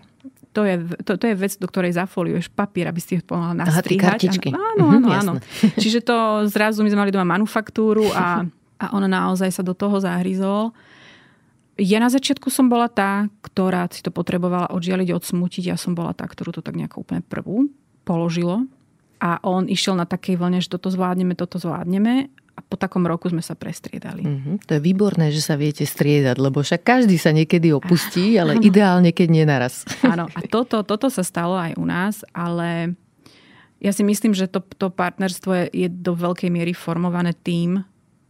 to 0.52 0.62
je, 0.68 0.74
to, 1.04 1.16
to 1.16 1.24
je 1.32 1.34
vec, 1.34 1.52
do 1.56 1.64
ktorej 1.64 1.96
zafoliuješ 1.96 2.52
papier, 2.52 2.84
aby 2.92 3.00
si 3.00 3.16
ho 3.16 3.24
mohla 3.32 3.56
nastrihať. 3.56 4.28
Aha, 4.52 4.76
áno, 4.76 4.84
áno, 5.00 5.08
mhm, 5.08 5.20
áno. 5.24 5.32
Čiže 5.82 6.04
to 6.04 6.44
zrazu 6.52 6.84
my 6.84 6.92
sme 6.92 7.08
mali 7.08 7.12
doma 7.12 7.24
manufaktúru 7.24 8.04
a, 8.12 8.44
a 8.76 8.84
on 8.92 9.08
naozaj 9.08 9.48
sa 9.48 9.64
do 9.64 9.72
toho 9.72 9.96
zahryzol. 9.96 10.76
Ja 11.80 11.96
na 12.04 12.12
začiatku 12.12 12.52
som 12.52 12.68
bola 12.68 12.92
tá, 12.92 13.32
ktorá 13.40 13.88
si 13.88 14.04
to 14.04 14.12
potrebovala 14.12 14.68
odžialiť, 14.76 15.08
odsmutiť. 15.08 15.72
Ja 15.72 15.76
som 15.80 15.96
bola 15.96 16.12
tá, 16.12 16.28
ktorú 16.28 16.52
to 16.52 16.60
tak 16.60 16.76
nejako 16.76 17.00
úplne 17.00 17.24
prvú 17.24 17.72
položilo. 18.04 18.68
A 19.22 19.38
on 19.46 19.70
išiel 19.70 19.94
na 19.94 20.02
takej 20.02 20.34
vlne, 20.34 20.58
že 20.58 20.66
toto 20.66 20.90
zvládneme, 20.90 21.38
toto 21.38 21.62
zvládneme 21.62 22.26
a 22.52 22.60
po 22.60 22.76
takom 22.76 23.06
roku 23.06 23.30
sme 23.30 23.40
sa 23.40 23.54
prestriedali. 23.54 24.26
Mm-hmm. 24.26 24.54
To 24.66 24.72
je 24.76 24.82
výborné, 24.82 25.30
že 25.30 25.40
sa 25.40 25.54
viete 25.56 25.86
striedať, 25.86 26.36
lebo 26.36 26.60
však 26.60 26.82
každý 26.82 27.16
sa 27.16 27.32
niekedy 27.32 27.70
opustí, 27.70 28.34
ale 28.42 28.58
áno. 28.58 28.62
ideálne, 28.66 29.14
keď 29.14 29.28
nie 29.30 29.44
naraz. 29.46 29.86
Áno, 30.02 30.26
a 30.26 30.40
toto, 30.50 30.82
toto 30.82 31.06
sa 31.06 31.22
stalo 31.24 31.54
aj 31.54 31.78
u 31.78 31.84
nás, 31.86 32.26
ale 32.34 32.98
ja 33.80 33.94
si 33.94 34.04
myslím, 34.04 34.36
že 34.36 34.50
to, 34.50 34.60
to 34.76 34.92
partnerstvo 34.92 35.50
je, 35.54 35.64
je 35.86 35.88
do 35.88 36.12
veľkej 36.12 36.50
miery 36.52 36.76
formované 36.76 37.32
tým, 37.32 37.80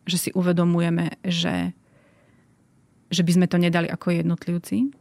že 0.07 0.29
si 0.29 0.31
uvedomujeme, 0.37 1.19
že, 1.27 1.75
že 3.11 3.23
by 3.25 3.33
sme 3.33 3.47
to 3.51 3.59
nedali 3.59 3.91
ako 3.91 4.23
jednotlivci, 4.23 4.93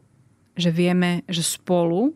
že 0.57 0.69
vieme, 0.73 1.27
že 1.29 1.45
spolu 1.45 2.15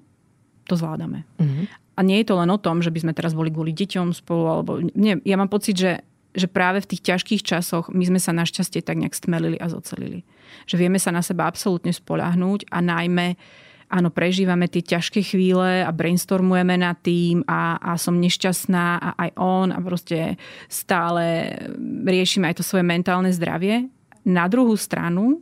to 0.66 0.74
zvládame. 0.74 1.24
Mm-hmm. 1.38 1.85
A 1.96 2.04
nie 2.04 2.20
je 2.22 2.28
to 2.28 2.36
len 2.36 2.52
o 2.52 2.60
tom, 2.60 2.84
že 2.84 2.92
by 2.92 3.08
sme 3.08 3.14
teraz 3.16 3.32
boli 3.32 3.50
kvôli 3.50 3.72
deťom 3.72 4.12
spolu, 4.12 4.44
alebo 4.52 4.72
nie, 4.84 5.16
ja 5.24 5.40
mám 5.40 5.48
pocit, 5.48 5.80
že 5.80 6.04
že 6.36 6.52
práve 6.52 6.84
v 6.84 6.90
tých 6.92 7.02
ťažkých 7.08 7.42
časoch 7.48 7.88
my 7.96 8.04
sme 8.04 8.20
sa 8.20 8.36
našťastie 8.36 8.84
tak 8.84 9.00
nejak 9.00 9.16
stmelili 9.16 9.56
a 9.56 9.72
zocelili. 9.72 10.28
Že 10.68 10.76
vieme 10.84 11.00
sa 11.00 11.16
na 11.16 11.24
seba 11.24 11.48
absolútne 11.48 11.96
spolahnúť 11.96 12.68
a 12.70 12.84
najmä 12.84 13.40
áno, 13.88 14.12
prežívame 14.12 14.68
tie 14.68 14.84
ťažké 14.84 15.24
chvíle 15.24 15.86
a 15.86 15.90
brainstormujeme 15.96 16.76
nad 16.76 17.00
tým 17.00 17.46
a, 17.48 17.80
a 17.80 17.96
som 17.96 18.20
nešťastná 18.20 18.86
a 19.00 19.10
aj 19.16 19.30
on 19.40 19.72
a 19.72 19.80
proste 19.80 20.36
stále 20.68 21.56
riešime 22.04 22.52
aj 22.52 22.60
to 22.60 22.68
svoje 22.68 22.84
mentálne 22.84 23.32
zdravie. 23.32 23.88
Na 24.26 24.50
druhú 24.50 24.76
stranu, 24.76 25.40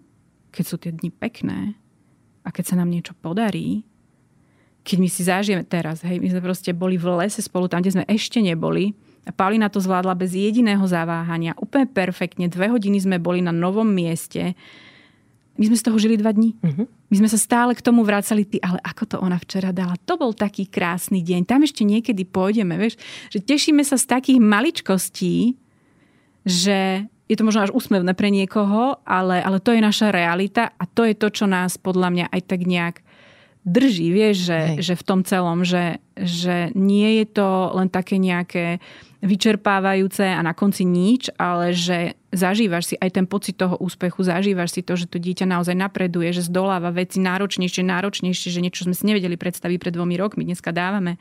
keď 0.54 0.64
sú 0.64 0.76
tie 0.78 0.91
dni 0.93 1.10
pekné 1.10 1.74
a 2.43 2.51
keď 2.51 2.76
sa 2.76 2.76
nám 2.78 2.91
niečo 2.91 3.16
podarí, 3.18 3.88
keď 4.84 4.98
my 5.00 5.10
si 5.10 5.22
zažijeme 5.24 5.64
teraz, 5.64 6.04
hej, 6.04 6.20
my 6.20 6.28
sme 6.28 6.42
proste 6.44 6.76
boli 6.76 7.00
v 7.00 7.08
lese 7.24 7.40
spolu 7.40 7.72
tam, 7.72 7.80
kde 7.80 7.96
sme 7.96 8.06
ešte 8.08 8.44
neboli, 8.44 8.92
Paulina 9.32 9.72
to 9.72 9.80
zvládla 9.80 10.20
bez 10.20 10.36
jediného 10.36 10.84
zaváhania. 10.84 11.56
Úplne 11.56 11.88
perfektne. 11.88 12.52
Dve 12.52 12.68
hodiny 12.68 13.00
sme 13.00 13.24
boli 13.24 13.40
na 13.40 13.56
novom 13.56 13.88
mieste. 13.88 14.52
My 15.56 15.64
sme 15.72 15.80
z 15.80 15.86
toho 15.88 15.96
žili 15.96 16.20
dva 16.20 16.36
dní. 16.36 16.60
Uh-huh. 16.60 16.84
My 17.08 17.16
sme 17.24 17.30
sa 17.32 17.40
stále 17.40 17.72
k 17.72 17.86
tomu 17.86 18.04
vracali, 18.04 18.44
ty, 18.44 18.60
ale 18.60 18.84
ako 18.84 19.04
to 19.08 19.16
ona 19.24 19.40
včera 19.40 19.72
dala. 19.72 19.96
To 20.04 20.20
bol 20.20 20.36
taký 20.36 20.68
krásny 20.68 21.24
deň. 21.24 21.48
Tam 21.48 21.64
ešte 21.64 21.88
niekedy 21.88 22.28
pôjdeme, 22.28 22.76
vieš. 22.76 23.00
Že 23.32 23.40
tešíme 23.48 23.84
sa 23.88 23.96
z 23.96 24.12
takých 24.12 24.44
maličkostí, 24.44 25.56
že 26.44 27.08
je 27.32 27.36
to 27.40 27.48
možno 27.48 27.64
až 27.64 27.72
úsmevné 27.72 28.12
pre 28.20 28.28
niekoho, 28.28 29.00
ale, 29.08 29.40
ale 29.40 29.64
to 29.64 29.72
je 29.72 29.80
naša 29.80 30.12
realita 30.12 30.76
a 30.76 30.84
to 30.84 31.08
je 31.08 31.16
to, 31.16 31.32
čo 31.32 31.48
nás 31.48 31.80
podľa 31.80 32.12
mňa 32.12 32.26
aj 32.28 32.42
tak 32.44 32.68
nejak 32.68 33.00
drží, 33.64 34.11
vieš, 34.11 34.47
že, 34.51 34.59
že 34.84 34.93
v 34.99 35.03
tom 35.07 35.20
celom, 35.24 35.64
že, 35.64 36.03
že 36.20 36.70
nie 36.76 37.24
je 37.24 37.26
to 37.32 37.47
len 37.80 37.88
také 37.88 38.20
nejaké 38.20 38.84
vyčerpávajúce 39.24 40.28
a 40.28 40.43
na 40.43 40.51
konci 40.51 40.84
nič, 40.84 41.32
ale 41.39 41.72
že 41.72 42.20
zažívaš 42.36 42.91
si 42.91 42.95
aj 42.99 43.09
ten 43.16 43.24
pocit 43.24 43.55
toho 43.55 43.80
úspechu, 43.80 44.20
zažívaš 44.20 44.76
si 44.76 44.82
to, 44.84 44.99
že 44.99 45.07
to 45.07 45.16
dieťa 45.16 45.47
naozaj 45.47 45.80
napreduje, 45.80 46.36
že 46.36 46.43
zdoláva 46.43 46.91
veci 46.91 47.24
náročnejšie, 47.24 47.88
náročnejšie, 47.88 48.51
že 48.51 48.59
niečo 48.59 48.84
sme 48.84 48.91
si 48.91 49.07
nevedeli 49.07 49.39
predstaviť 49.39 49.80
pred 49.80 49.95
dvomi 49.95 50.20
rokmi, 50.20 50.43
dneska 50.43 50.76
dávame. 50.76 51.16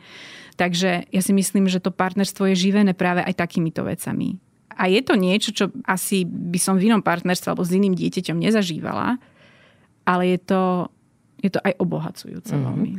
Takže 0.58 1.06
ja 1.14 1.22
si 1.22 1.30
myslím, 1.30 1.70
že 1.70 1.78
to 1.78 1.94
partnerstvo 1.94 2.50
je 2.50 2.58
živené 2.58 2.90
práve 2.90 3.22
aj 3.22 3.38
takýmito 3.38 3.86
vecami. 3.86 4.42
A 4.74 4.90
je 4.90 4.98
to 5.04 5.14
niečo, 5.14 5.54
čo 5.54 5.70
asi 5.86 6.26
by 6.26 6.58
som 6.58 6.74
v 6.74 6.90
inom 6.90 7.06
partnerstve 7.06 7.54
alebo 7.54 7.62
s 7.62 7.70
iným 7.70 7.94
dieťaťom 7.94 8.34
nezažívala, 8.34 9.22
ale 10.02 10.22
je 10.34 10.38
to 10.42 10.60
je 11.42 11.50
to 11.50 11.58
aj 11.58 11.74
obohacujúce 11.82 12.54
mm-hmm. 12.54 12.66
veľmi. 12.70 12.90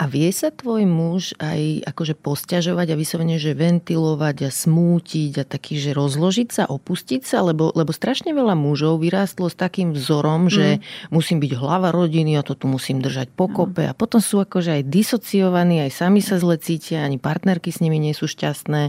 A 0.00 0.04
vie 0.08 0.32
sa 0.32 0.48
tvoj 0.48 0.88
muž 0.88 1.36
aj 1.36 1.84
akože 1.84 2.16
posťažovať 2.16 2.96
a 2.96 2.98
vyslovene, 2.98 3.36
že 3.36 3.52
ventilovať 3.52 4.48
a 4.48 4.50
smútiť 4.50 5.32
a 5.40 5.44
taký, 5.44 5.76
že 5.76 5.92
rozložiť 5.92 6.48
sa, 6.48 6.64
opustiť 6.64 7.22
sa? 7.28 7.44
Lebo, 7.44 7.76
lebo 7.76 7.92
strašne 7.92 8.32
veľa 8.32 8.56
mužov 8.56 9.04
vyrástlo 9.04 9.52
s 9.52 9.56
takým 9.56 9.92
vzorom, 9.92 10.48
mm. 10.48 10.50
že 10.50 10.66
musím 11.12 11.44
byť 11.44 11.52
hlava 11.60 11.92
rodiny 11.92 12.40
a 12.40 12.42
to 12.42 12.56
tu 12.56 12.72
musím 12.72 13.04
držať 13.04 13.36
pokope 13.36 13.84
mm. 13.84 13.90
a 13.92 13.96
potom 13.96 14.24
sú 14.24 14.40
akože 14.40 14.80
aj 14.80 14.82
disociovaní, 14.88 15.84
aj 15.84 15.92
sami 15.92 16.24
sa 16.24 16.40
zle 16.40 16.56
cítia, 16.56 17.04
ani 17.04 17.20
partnerky 17.20 17.68
s 17.68 17.84
nimi 17.84 18.00
nie 18.00 18.16
sú 18.16 18.24
šťastné 18.24 18.82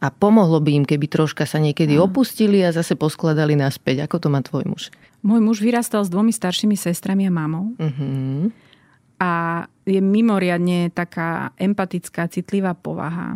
a 0.00 0.06
pomohlo 0.08 0.64
by 0.64 0.80
im, 0.80 0.84
keby 0.88 1.12
troška 1.12 1.44
sa 1.44 1.60
niekedy 1.60 2.00
mm. 2.00 2.02
opustili 2.08 2.64
a 2.64 2.72
zase 2.72 2.96
poskladali 2.96 3.52
naspäť. 3.52 4.08
Ako 4.08 4.16
to 4.16 4.28
má 4.32 4.40
tvoj 4.40 4.64
muž? 4.64 4.88
Môj 5.26 5.40
muž 5.42 5.58
vyrastal 5.58 6.06
s 6.06 6.12
dvomi 6.12 6.30
staršími 6.30 6.78
sestrami 6.78 7.26
a 7.26 7.34
mamou. 7.34 7.74
Uh-huh. 7.74 8.54
A 9.18 9.64
je 9.82 9.98
mimoriadne 9.98 10.94
taká 10.94 11.50
empatická, 11.58 12.30
citlivá 12.30 12.78
povaha 12.78 13.34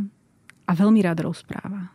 a 0.67 0.71
veľmi 0.71 1.03
rád 1.03 1.27
rozpráva. 1.27 1.91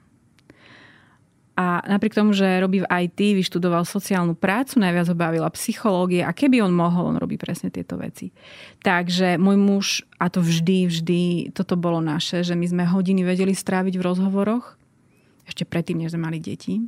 A 1.56 1.80
napriek 1.88 2.12
tomu, 2.12 2.36
že 2.36 2.60
robí 2.60 2.84
v 2.84 2.90
IT, 3.08 3.16
vyštudoval 3.16 3.88
sociálnu 3.88 4.36
prácu, 4.36 4.76
najviac 4.76 5.08
ho 5.08 5.16
bavila 5.16 5.48
psychológie 5.56 6.20
a 6.20 6.36
keby 6.36 6.60
on 6.60 6.76
mohol, 6.76 7.16
on 7.16 7.16
robí 7.16 7.40
presne 7.40 7.72
tieto 7.72 7.96
veci. 7.96 8.36
Takže 8.84 9.40
môj 9.40 9.56
muž, 9.56 9.86
a 10.20 10.28
to 10.28 10.44
vždy, 10.44 10.92
vždy, 10.92 11.24
toto 11.56 11.80
bolo 11.80 12.04
naše, 12.04 12.44
že 12.44 12.60
my 12.60 12.68
sme 12.68 12.84
hodiny 12.84 13.24
vedeli 13.24 13.56
stráviť 13.56 13.96
v 13.96 14.04
rozhovoroch, 14.04 14.76
ešte 15.48 15.64
predtým, 15.64 16.04
než 16.04 16.12
sme 16.12 16.28
mali 16.28 16.44
deti. 16.44 16.84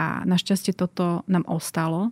A 0.00 0.24
našťastie 0.24 0.72
toto 0.72 1.20
nám 1.28 1.44
ostalo. 1.44 2.08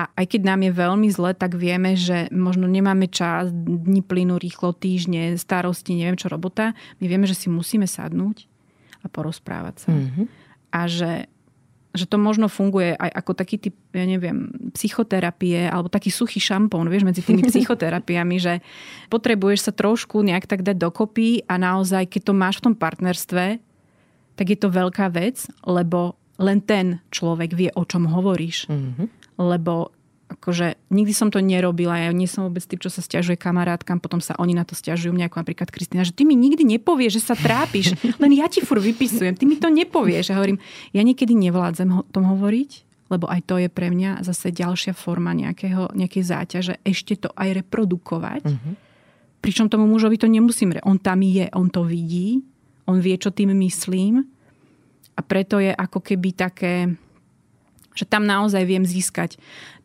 A 0.00 0.08
aj 0.16 0.32
keď 0.32 0.48
nám 0.48 0.64
je 0.64 0.72
veľmi 0.72 1.08
zle, 1.12 1.36
tak 1.36 1.60
vieme, 1.60 1.92
že 1.92 2.32
možno 2.32 2.64
nemáme 2.64 3.04
čas, 3.04 3.52
dni 3.52 4.00
plynú 4.00 4.40
rýchlo, 4.40 4.72
týždne, 4.72 5.36
starosti, 5.36 5.92
neviem 5.92 6.16
čo, 6.16 6.32
robota. 6.32 6.72
My 7.04 7.04
vieme, 7.04 7.28
že 7.28 7.36
si 7.36 7.52
musíme 7.52 7.84
sadnúť 7.84 8.48
a 9.04 9.06
porozprávať 9.12 9.76
sa. 9.84 9.90
Mm-hmm. 9.92 10.26
A 10.72 10.80
že, 10.88 11.28
že 11.92 12.08
to 12.08 12.16
možno 12.16 12.48
funguje 12.48 12.96
aj 12.96 13.12
ako 13.12 13.32
taký 13.36 13.60
typ, 13.60 13.76
ja 13.92 14.08
neviem, 14.08 14.48
psychoterapie 14.72 15.68
alebo 15.68 15.92
taký 15.92 16.08
suchý 16.08 16.40
šampón, 16.40 16.88
vieš, 16.88 17.04
medzi 17.04 17.20
tými 17.20 17.44
psychoterapiami, 17.52 18.40
že 18.40 18.64
potrebuješ 19.12 19.68
sa 19.68 19.72
trošku 19.76 20.24
nejak 20.24 20.48
tak 20.48 20.64
dať 20.64 20.80
dokopy 20.80 21.44
a 21.44 21.60
naozaj, 21.60 22.08
keď 22.08 22.22
to 22.24 22.32
máš 22.32 22.64
v 22.64 22.72
tom 22.72 22.74
partnerstve, 22.80 23.60
tak 24.32 24.46
je 24.48 24.56
to 24.56 24.72
veľká 24.72 25.12
vec, 25.12 25.44
lebo 25.68 26.16
len 26.40 26.64
ten 26.64 27.04
človek 27.12 27.52
vie, 27.52 27.68
o 27.76 27.84
čom 27.84 28.08
hovoríš. 28.08 28.64
Mm-hmm 28.72 29.19
lebo 29.40 29.96
akože 30.30 30.78
nikdy 30.94 31.10
som 31.10 31.28
to 31.34 31.42
nerobila, 31.42 31.98
ja 31.98 32.14
nie 32.14 32.30
som 32.30 32.46
vôbec 32.46 32.62
tým, 32.62 32.78
čo 32.78 32.86
sa 32.86 33.02
stiažuje 33.02 33.34
kamarátkam, 33.34 33.98
potom 33.98 34.22
sa 34.22 34.38
oni 34.38 34.54
na 34.54 34.62
to 34.62 34.78
stiažujú 34.78 35.10
mňa, 35.10 35.26
ako 35.26 35.42
napríklad 35.42 35.74
Kristina, 35.74 36.06
že 36.06 36.14
ty 36.14 36.22
mi 36.22 36.38
nikdy 36.38 36.62
nepovieš, 36.62 37.18
že 37.18 37.22
sa 37.32 37.34
trápiš, 37.34 37.98
len 38.22 38.30
ja 38.38 38.46
ti 38.46 38.62
fur 38.62 38.78
vypisujem, 38.78 39.34
ty 39.34 39.44
mi 39.48 39.58
to 39.58 39.66
nepovieš. 39.66 40.30
A 40.30 40.38
hovorím, 40.38 40.62
ja 40.94 41.02
niekedy 41.02 41.34
nevládzem 41.34 41.90
o 41.90 42.06
tom 42.06 42.30
hovoriť, 42.30 42.86
lebo 43.10 43.26
aj 43.26 43.40
to 43.42 43.58
je 43.58 43.66
pre 43.66 43.90
mňa 43.90 44.22
zase 44.22 44.54
ďalšia 44.54 44.94
forma 44.94 45.34
nejakého, 45.34 45.90
nejakej 45.98 46.22
záťaže, 46.22 46.74
ešte 46.86 47.26
to 47.26 47.34
aj 47.34 47.66
reprodukovať. 47.66 48.46
Uh-huh. 48.46 48.78
Pričom 49.42 49.66
tomu 49.66 49.90
mužovi 49.90 50.14
to 50.14 50.30
nemusím, 50.30 50.78
on 50.86 51.02
tam 51.02 51.26
je, 51.26 51.50
on 51.50 51.66
to 51.66 51.82
vidí, 51.82 52.38
on 52.86 53.02
vie, 53.02 53.18
čo 53.18 53.34
tým 53.34 53.50
myslím 53.66 54.22
a 55.18 55.20
preto 55.26 55.58
je 55.58 55.74
ako 55.74 56.00
keby 56.00 56.32
také, 56.38 56.74
že 57.94 58.06
tam 58.06 58.26
naozaj 58.26 58.62
viem 58.66 58.86
získať 58.86 59.36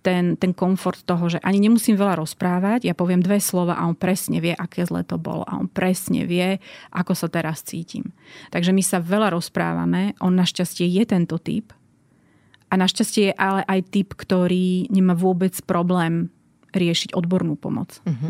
ten, 0.06 0.38
ten 0.38 0.54
komfort 0.54 1.02
toho, 1.02 1.26
že 1.26 1.42
ani 1.42 1.58
nemusím 1.58 1.98
veľa 1.98 2.22
rozprávať, 2.22 2.86
ja 2.86 2.94
poviem 2.94 3.26
dve 3.26 3.42
slova 3.42 3.74
a 3.74 3.90
on 3.90 3.98
presne 3.98 4.38
vie, 4.38 4.54
aké 4.54 4.86
zle 4.86 5.02
to 5.02 5.18
bolo 5.18 5.42
a 5.50 5.58
on 5.58 5.66
presne 5.66 6.30
vie, 6.30 6.62
ako 6.94 7.18
sa 7.18 7.26
teraz 7.26 7.66
cítim. 7.66 8.14
Takže 8.54 8.70
my 8.70 8.86
sa 8.86 9.02
veľa 9.02 9.34
rozprávame, 9.34 10.14
on 10.22 10.38
našťastie 10.38 10.86
je 10.86 11.04
tento 11.10 11.42
typ 11.42 11.74
a 12.70 12.74
našťastie 12.78 13.32
je 13.32 13.34
ale 13.34 13.66
aj 13.66 13.80
typ, 13.90 14.14
ktorý 14.14 14.94
nemá 14.94 15.18
vôbec 15.18 15.58
problém 15.66 16.30
riešiť 16.76 17.18
odbornú 17.18 17.58
pomoc. 17.58 17.98
Uh-huh. 18.06 18.30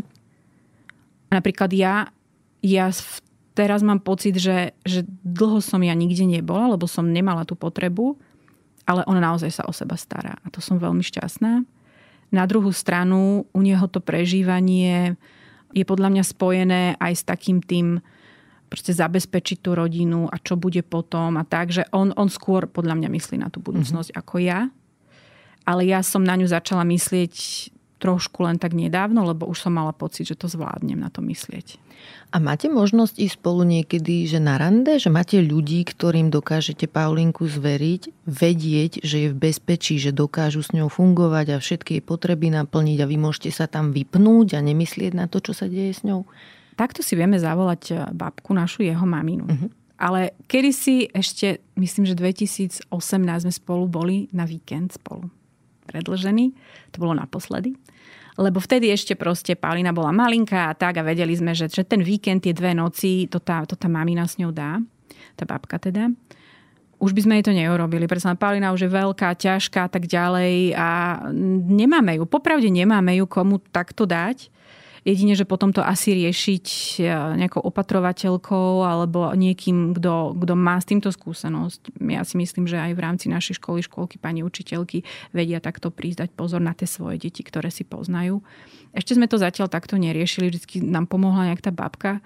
Napríklad 1.34 1.74
ja, 1.76 2.08
ja 2.64 2.88
teraz 3.58 3.82
mám 3.82 4.00
pocit, 4.00 4.38
že, 4.38 4.78
že 4.88 5.04
dlho 5.24 5.60
som 5.60 5.82
ja 5.82 5.92
nikde 5.92 6.24
nebola, 6.24 6.72
lebo 6.72 6.86
som 6.86 7.10
nemala 7.10 7.44
tú 7.44 7.58
potrebu 7.58 8.16
ale 8.86 9.02
on 9.10 9.18
naozaj 9.18 9.50
sa 9.50 9.64
o 9.66 9.74
seba 9.74 9.98
stará. 9.98 10.38
A 10.46 10.48
to 10.54 10.62
som 10.62 10.78
veľmi 10.78 11.02
šťastná. 11.02 11.66
Na 12.34 12.44
druhú 12.46 12.70
stranu, 12.74 13.46
u 13.50 13.60
neho 13.62 13.86
to 13.90 14.02
prežívanie 14.02 15.18
je 15.76 15.84
podľa 15.84 16.10
mňa 16.14 16.24
spojené 16.24 16.82
aj 16.98 17.14
s 17.14 17.24
takým 17.28 17.60
tým 17.60 18.00
proste 18.72 18.96
zabezpečiť 18.96 19.62
tú 19.62 19.78
rodinu 19.78 20.26
a 20.32 20.42
čo 20.42 20.58
bude 20.58 20.82
potom 20.82 21.38
a 21.38 21.44
tak, 21.46 21.70
že 21.70 21.86
on, 21.94 22.16
on 22.18 22.32
skôr 22.32 22.66
podľa 22.66 22.98
mňa 22.98 23.10
myslí 23.14 23.38
na 23.38 23.52
tú 23.54 23.62
budúcnosť 23.62 24.10
mm-hmm. 24.10 24.22
ako 24.26 24.36
ja. 24.42 24.60
Ale 25.66 25.82
ja 25.86 26.02
som 26.06 26.22
na 26.22 26.38
ňu 26.38 26.46
začala 26.50 26.86
myslieť 26.86 27.34
trošku 27.96 28.44
len 28.44 28.60
tak 28.60 28.76
nedávno, 28.76 29.24
lebo 29.24 29.48
už 29.48 29.68
som 29.68 29.74
mala 29.74 29.96
pocit, 29.96 30.28
že 30.28 30.36
to 30.36 30.52
zvládnem 30.52 31.00
na 31.00 31.08
to 31.08 31.24
myslieť. 31.24 31.80
A 32.36 32.44
máte 32.44 32.68
možnosť 32.68 33.16
ísť 33.16 33.36
spolu 33.40 33.64
niekedy, 33.64 34.28
že 34.28 34.44
na 34.44 34.60
rande, 34.60 35.00
že 35.00 35.08
máte 35.08 35.40
ľudí, 35.40 35.88
ktorým 35.88 36.28
dokážete 36.28 36.92
Paulinku 36.92 37.48
zveriť, 37.48 38.28
vedieť, 38.28 38.92
že 39.00 39.18
je 39.26 39.28
v 39.32 39.40
bezpečí, 39.40 39.96
že 39.96 40.12
dokážu 40.12 40.60
s 40.60 40.76
ňou 40.76 40.92
fungovať 40.92 41.56
a 41.56 41.64
všetky 41.64 41.98
jej 41.98 42.04
potreby 42.04 42.52
naplniť 42.52 43.00
a 43.00 43.10
vy 43.10 43.16
môžete 43.16 43.56
sa 43.56 43.72
tam 43.72 43.96
vypnúť 43.96 44.60
a 44.60 44.60
nemyslieť 44.60 45.16
na 45.16 45.32
to, 45.32 45.40
čo 45.40 45.56
sa 45.56 45.72
deje 45.72 45.96
s 45.96 46.04
ňou? 46.04 46.28
Takto 46.76 47.00
si 47.00 47.16
vieme 47.16 47.40
zavolať 47.40 47.84
eh, 47.96 47.98
babku, 48.12 48.52
našu 48.52 48.84
jeho 48.84 49.08
maminu. 49.08 49.48
Uh-huh. 49.48 49.72
Ale 49.96 50.36
kedysi 50.52 51.08
ešte, 51.16 51.64
myslím, 51.80 52.04
že 52.04 52.20
2018 52.20 52.92
sme 53.48 53.54
spolu 53.56 53.88
boli 53.88 54.28
na 54.36 54.44
víkend 54.44 54.92
spolu 54.92 55.32
predlžený. 55.86 56.46
To 56.94 56.98
bolo 56.98 57.14
naposledy. 57.14 57.78
Lebo 58.36 58.60
vtedy 58.60 58.92
ešte 58.92 59.16
proste 59.16 59.56
Paulina 59.56 59.96
bola 59.96 60.12
malinká 60.12 60.68
a 60.68 60.76
tak 60.76 61.00
a 61.00 61.08
vedeli 61.08 61.32
sme, 61.32 61.56
že, 61.56 61.72
že 61.72 61.88
ten 61.88 62.04
víkend, 62.04 62.44
tie 62.44 62.52
dve 62.52 62.76
noci, 62.76 63.32
to 63.32 63.40
tá, 63.40 63.64
to 63.64 63.80
tá 63.80 63.88
mamina 63.88 64.28
s 64.28 64.36
ňou 64.36 64.52
dá. 64.52 64.84
Tá 65.40 65.48
babka 65.48 65.80
teda. 65.80 66.12
Už 67.00 67.12
by 67.16 67.22
sme 67.24 67.34
jej 67.40 67.46
to 67.48 67.54
neurobili. 67.56 68.08
Pretože 68.08 68.36
Paulina 68.36 68.76
už 68.76 68.88
je 68.88 68.92
veľká, 68.92 69.40
ťažká 69.40 69.88
a 69.88 69.92
tak 69.92 70.08
ďalej 70.08 70.76
a 70.76 70.88
nemáme 71.64 72.20
ju. 72.20 72.24
Popravde 72.28 72.68
nemáme 72.68 73.16
ju 73.16 73.26
komu 73.28 73.64
takto 73.72 74.04
dať. 74.04 74.52
Jedine, 75.06 75.38
že 75.38 75.46
potom 75.46 75.70
to 75.70 75.86
asi 75.86 76.18
riešiť 76.18 76.66
e, 76.98 77.14
nejakou 77.38 77.62
opatrovateľkou 77.62 78.82
alebo 78.82 79.30
niekým, 79.38 79.94
kto, 79.94 80.34
má 80.58 80.82
s 80.82 80.90
týmto 80.90 81.14
skúsenosť. 81.14 82.02
Ja 82.10 82.26
si 82.26 82.42
myslím, 82.42 82.66
že 82.66 82.82
aj 82.82 82.98
v 82.98 83.04
rámci 83.06 83.26
našej 83.30 83.62
školy, 83.62 83.86
školky, 83.86 84.18
pani 84.18 84.42
učiteľky 84.42 85.06
vedia 85.30 85.62
takto 85.62 85.94
prísť 85.94 86.34
pozor 86.34 86.58
na 86.58 86.74
tie 86.74 86.90
svoje 86.90 87.22
deti, 87.22 87.46
ktoré 87.46 87.70
si 87.70 87.86
poznajú. 87.86 88.42
Ešte 88.98 89.14
sme 89.14 89.30
to 89.30 89.38
zatiaľ 89.38 89.70
takto 89.70 89.94
neriešili. 89.94 90.50
Vždycky 90.50 90.82
nám 90.82 91.06
pomohla 91.06 91.54
nejak 91.54 91.62
tá 91.62 91.70
babka 91.70 92.26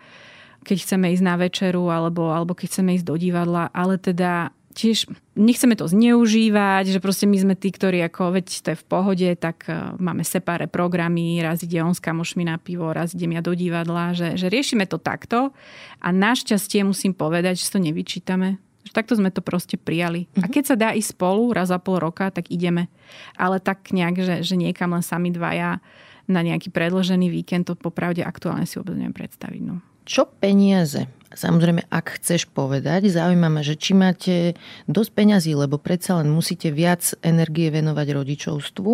keď 0.60 0.78
chceme 0.84 1.08
ísť 1.16 1.24
na 1.24 1.36
večeru 1.40 1.88
alebo, 1.88 2.36
alebo 2.36 2.52
keď 2.52 2.68
chceme 2.68 2.92
ísť 3.00 3.08
do 3.08 3.16
divadla, 3.16 3.72
ale 3.72 3.96
teda 3.96 4.52
tiež 4.80 5.12
nechceme 5.36 5.76
to 5.76 5.92
zneužívať, 5.92 6.96
že 6.96 7.04
proste 7.04 7.28
my 7.28 7.36
sme 7.36 7.56
tí, 7.60 7.68
ktorí 7.76 8.00
ako, 8.08 8.40
veď 8.40 8.48
to 8.64 8.68
je 8.72 8.78
v 8.80 8.86
pohode, 8.88 9.30
tak 9.36 9.68
uh, 9.68 10.00
máme 10.00 10.24
separé 10.24 10.72
programy, 10.72 11.44
raz 11.44 11.60
ide 11.60 11.84
on 11.84 11.92
s 11.92 12.00
kamošmi 12.00 12.48
na 12.48 12.56
pivo, 12.56 12.88
raz 12.96 13.12
idem 13.12 13.36
ja 13.36 13.44
do 13.44 13.52
divadla, 13.52 14.16
že, 14.16 14.40
že 14.40 14.48
riešime 14.48 14.88
to 14.88 14.96
takto 14.96 15.52
a 16.00 16.08
našťastie 16.16 16.88
musím 16.88 17.12
povedať, 17.12 17.60
že 17.60 17.68
to 17.68 17.84
nevyčítame. 17.84 18.56
Že 18.88 18.96
takto 18.96 19.14
sme 19.20 19.28
to 19.28 19.44
proste 19.44 19.76
prijali. 19.76 20.32
Uh-huh. 20.32 20.48
A 20.48 20.48
mhm. 20.48 20.54
keď 20.56 20.64
sa 20.64 20.76
dá 20.80 20.96
ísť 20.96 21.20
spolu 21.20 21.52
raz 21.52 21.68
za 21.68 21.78
pol 21.84 22.00
roka, 22.00 22.32
tak 22.32 22.48
ideme. 22.48 22.88
Ale 23.36 23.60
tak 23.60 23.92
nejak, 23.92 24.16
že, 24.24 24.36
že 24.48 24.56
niekam 24.56 24.96
len 24.96 25.04
sami 25.04 25.36
dvaja 25.36 25.84
na 26.30 26.40
nejaký 26.46 26.72
predložený 26.72 27.28
víkend, 27.28 27.68
to 27.68 27.76
popravde 27.76 28.24
aktuálne 28.24 28.64
si 28.64 28.80
vôbec 28.80 28.96
neviem 28.96 29.18
predstaviť. 29.18 29.62
No. 29.66 29.84
Čo 30.06 30.30
peniaze? 30.30 31.10
Samozrejme, 31.30 31.86
ak 31.94 32.18
chceš 32.18 32.50
povedať, 32.50 33.14
zaujíma 33.14 33.54
ma, 33.54 33.62
že 33.62 33.78
či 33.78 33.94
máte 33.94 34.58
dosť 34.90 35.12
peňazí, 35.14 35.54
lebo 35.54 35.78
predsa 35.78 36.18
len 36.18 36.34
musíte 36.34 36.74
viac 36.74 37.14
energie 37.22 37.70
venovať 37.70 38.08
rodičovstvu. 38.18 38.94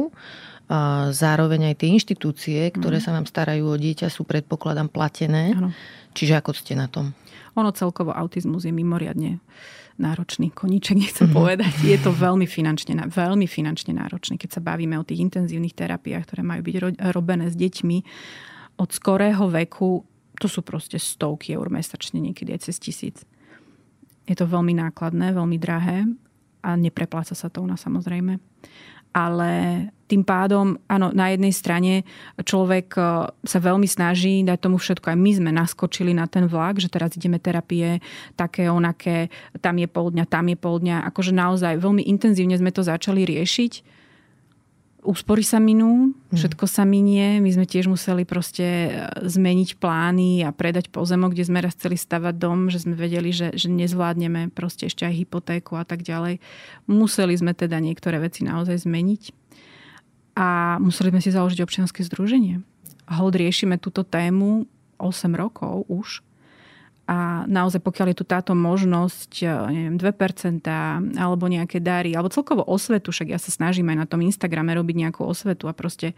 A 0.65 1.13
zároveň 1.13 1.71
aj 1.71 1.75
tie 1.79 1.93
inštitúcie, 1.93 2.59
ktoré 2.73 2.97
mm. 2.99 3.03
sa 3.05 3.11
vám 3.13 3.29
starajú 3.29 3.69
o 3.69 3.77
dieťa, 3.77 4.09
sú 4.09 4.25
predpokladám 4.25 4.89
platené. 4.89 5.53
Ano. 5.53 5.69
Čiže 6.17 6.41
ako 6.41 6.51
ste 6.57 6.73
na 6.73 6.89
tom? 6.89 7.13
Ono 7.55 7.71
celkovo 7.71 8.11
autizmus 8.11 8.65
je 8.67 8.73
mimoriadne 8.73 9.39
náročný 9.95 10.51
koníček, 10.51 10.99
nechcem 11.07 11.29
mm-hmm. 11.29 11.39
povedať. 11.39 11.73
Je 11.87 11.95
to 12.01 12.11
veľmi 12.11 12.49
finančne, 12.49 12.97
veľmi 13.07 13.47
finančne 13.47 13.95
náročný, 13.95 14.35
keď 14.35 14.59
sa 14.59 14.61
bavíme 14.65 14.99
o 14.99 15.07
tých 15.07 15.23
intenzívnych 15.23 15.77
terapiách, 15.77 16.27
ktoré 16.27 16.41
majú 16.43 16.67
byť 16.67 16.75
robené 17.15 17.47
s 17.47 17.55
deťmi 17.55 17.97
od 18.75 18.89
skorého 18.91 19.47
veku 19.47 20.03
to 20.39 20.47
sú 20.51 20.61
proste 20.61 20.99
stovky 20.99 21.55
eur 21.55 21.67
mesačne, 21.71 22.19
niekedy 22.19 22.55
aj 22.55 22.69
cez 22.69 22.75
tisíc. 22.79 23.17
Je 24.25 24.35
to 24.35 24.49
veľmi 24.49 24.73
nákladné, 24.73 25.31
veľmi 25.33 25.57
drahé 25.61 26.09
a 26.65 26.73
neprepláca 26.73 27.37
sa 27.37 27.47
to 27.47 27.61
u 27.61 27.67
nás 27.69 27.81
samozrejme. 27.81 28.41
Ale 29.15 29.51
tým 30.11 30.27
pádom, 30.27 30.75
áno, 30.91 31.15
na 31.15 31.31
jednej 31.31 31.55
strane 31.55 32.03
človek 32.35 32.99
e, 32.99 33.01
sa 33.31 33.59
veľmi 33.63 33.87
snaží 33.87 34.43
dať 34.43 34.59
tomu 34.59 34.75
všetko. 34.75 35.07
Aj 35.07 35.15
my 35.15 35.31
sme 35.31 35.51
naskočili 35.55 36.11
na 36.11 36.27
ten 36.27 36.51
vlak, 36.51 36.83
že 36.83 36.91
teraz 36.91 37.15
ideme 37.15 37.39
terapie 37.39 38.03
také, 38.35 38.67
onaké, 38.67 39.31
tam 39.63 39.79
je 39.79 39.87
pol 39.87 40.11
dňa, 40.11 40.25
tam 40.27 40.51
je 40.51 40.57
pol 40.59 40.83
dňa. 40.83 41.07
Akože 41.15 41.31
naozaj 41.31 41.79
veľmi 41.79 42.03
intenzívne 42.11 42.59
sme 42.59 42.75
to 42.75 42.83
začali 42.83 43.23
riešiť 43.23 43.94
úspory 45.05 45.45
sa 45.45 45.61
minú, 45.61 46.11
mhm. 46.11 46.35
všetko 46.35 46.65
sa 46.65 46.83
minie. 46.83 47.37
My 47.39 47.53
sme 47.53 47.69
tiež 47.69 47.85
museli 47.85 48.25
proste 48.25 48.65
e, 48.65 48.89
zmeniť 49.21 49.77
plány 49.77 50.43
a 50.43 50.49
predať 50.49 50.89
pozemok, 50.89 51.37
kde 51.37 51.47
sme 51.47 51.61
raz 51.61 51.77
chceli 51.77 51.95
stavať 51.95 52.33
dom, 52.35 52.73
že 52.73 52.83
sme 52.83 52.97
vedeli, 52.97 53.29
že, 53.29 53.53
že 53.53 53.69
nezvládneme 53.69 54.51
proste 54.51 54.89
ešte 54.89 55.05
aj 55.05 55.13
hypotéku 55.13 55.77
a 55.77 55.85
tak 55.85 56.01
ďalej. 56.01 56.41
Museli 56.89 57.37
sme 57.37 57.53
teda 57.53 57.77
niektoré 57.77 58.17
veci 58.17 58.41
naozaj 58.43 58.83
zmeniť 58.83 59.45
a 60.35 60.81
museli 60.83 61.15
sme 61.15 61.21
si 61.23 61.31
založiť 61.31 61.63
občianske 61.63 62.03
združenie. 62.03 62.59
Hold 63.07 63.39
riešime 63.39 63.79
túto 63.79 64.03
tému 64.03 64.67
8 64.99 65.31
rokov 65.37 65.87
už 65.87 66.25
a 67.05 67.45
naozaj 67.45 67.85
pokiaľ 67.85 68.07
je 68.11 68.17
tu 68.17 68.25
táto 68.25 68.57
možnosť, 68.57 69.31
e, 69.45 69.49
neviem, 69.69 69.95
2% 70.01 70.65
alebo 71.21 71.45
nejaké 71.45 71.77
dary, 71.77 72.17
alebo 72.17 72.33
celkovo 72.33 72.65
osvetu, 72.65 73.13
však 73.13 73.29
ja 73.29 73.37
sa 73.37 73.53
snažím 73.53 73.93
aj 73.93 73.97
na 74.01 74.07
tom 74.09 74.25
Instagrame 74.25 74.73
robiť 74.73 75.05
nejakú 75.05 75.21
osvetu 75.21 75.69
a 75.69 75.77
proste 75.77 76.11
e, 76.11 76.15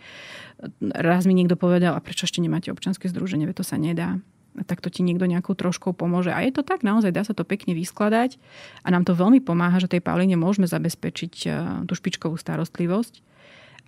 raz 0.95 1.27
mi 1.27 1.35
niekto 1.35 1.59
povedal, 1.59 1.91
a 1.91 1.99
prečo 1.99 2.23
ešte 2.23 2.39
nemáte 2.39 2.71
občanské 2.71 3.11
združenie, 3.11 3.51
to 3.51 3.67
sa 3.67 3.75
nedá. 3.75 4.23
Tak 4.57 4.79
to 4.81 4.87
ti 4.87 5.03
niekto 5.05 5.27
nejakou 5.27 5.53
troškou 5.53 5.91
pomôže. 5.93 6.33
A 6.33 6.41
je 6.41 6.55
to 6.55 6.63
tak, 6.65 6.81
naozaj 6.81 7.13
dá 7.13 7.21
sa 7.21 7.35
to 7.35 7.43
pekne 7.43 7.77
vyskladať 7.77 8.39
a 8.81 8.87
nám 8.89 9.03
to 9.05 9.13
veľmi 9.13 9.43
pomáha, 9.43 9.77
že 9.83 9.91
tej 9.91 10.01
Pauline 10.01 10.39
môžeme 10.39 10.71
zabezpečiť 10.71 11.33
e, 11.43 11.47
tú 11.83 11.93
špičkovú 11.99 12.39
starostlivosť. 12.39 13.19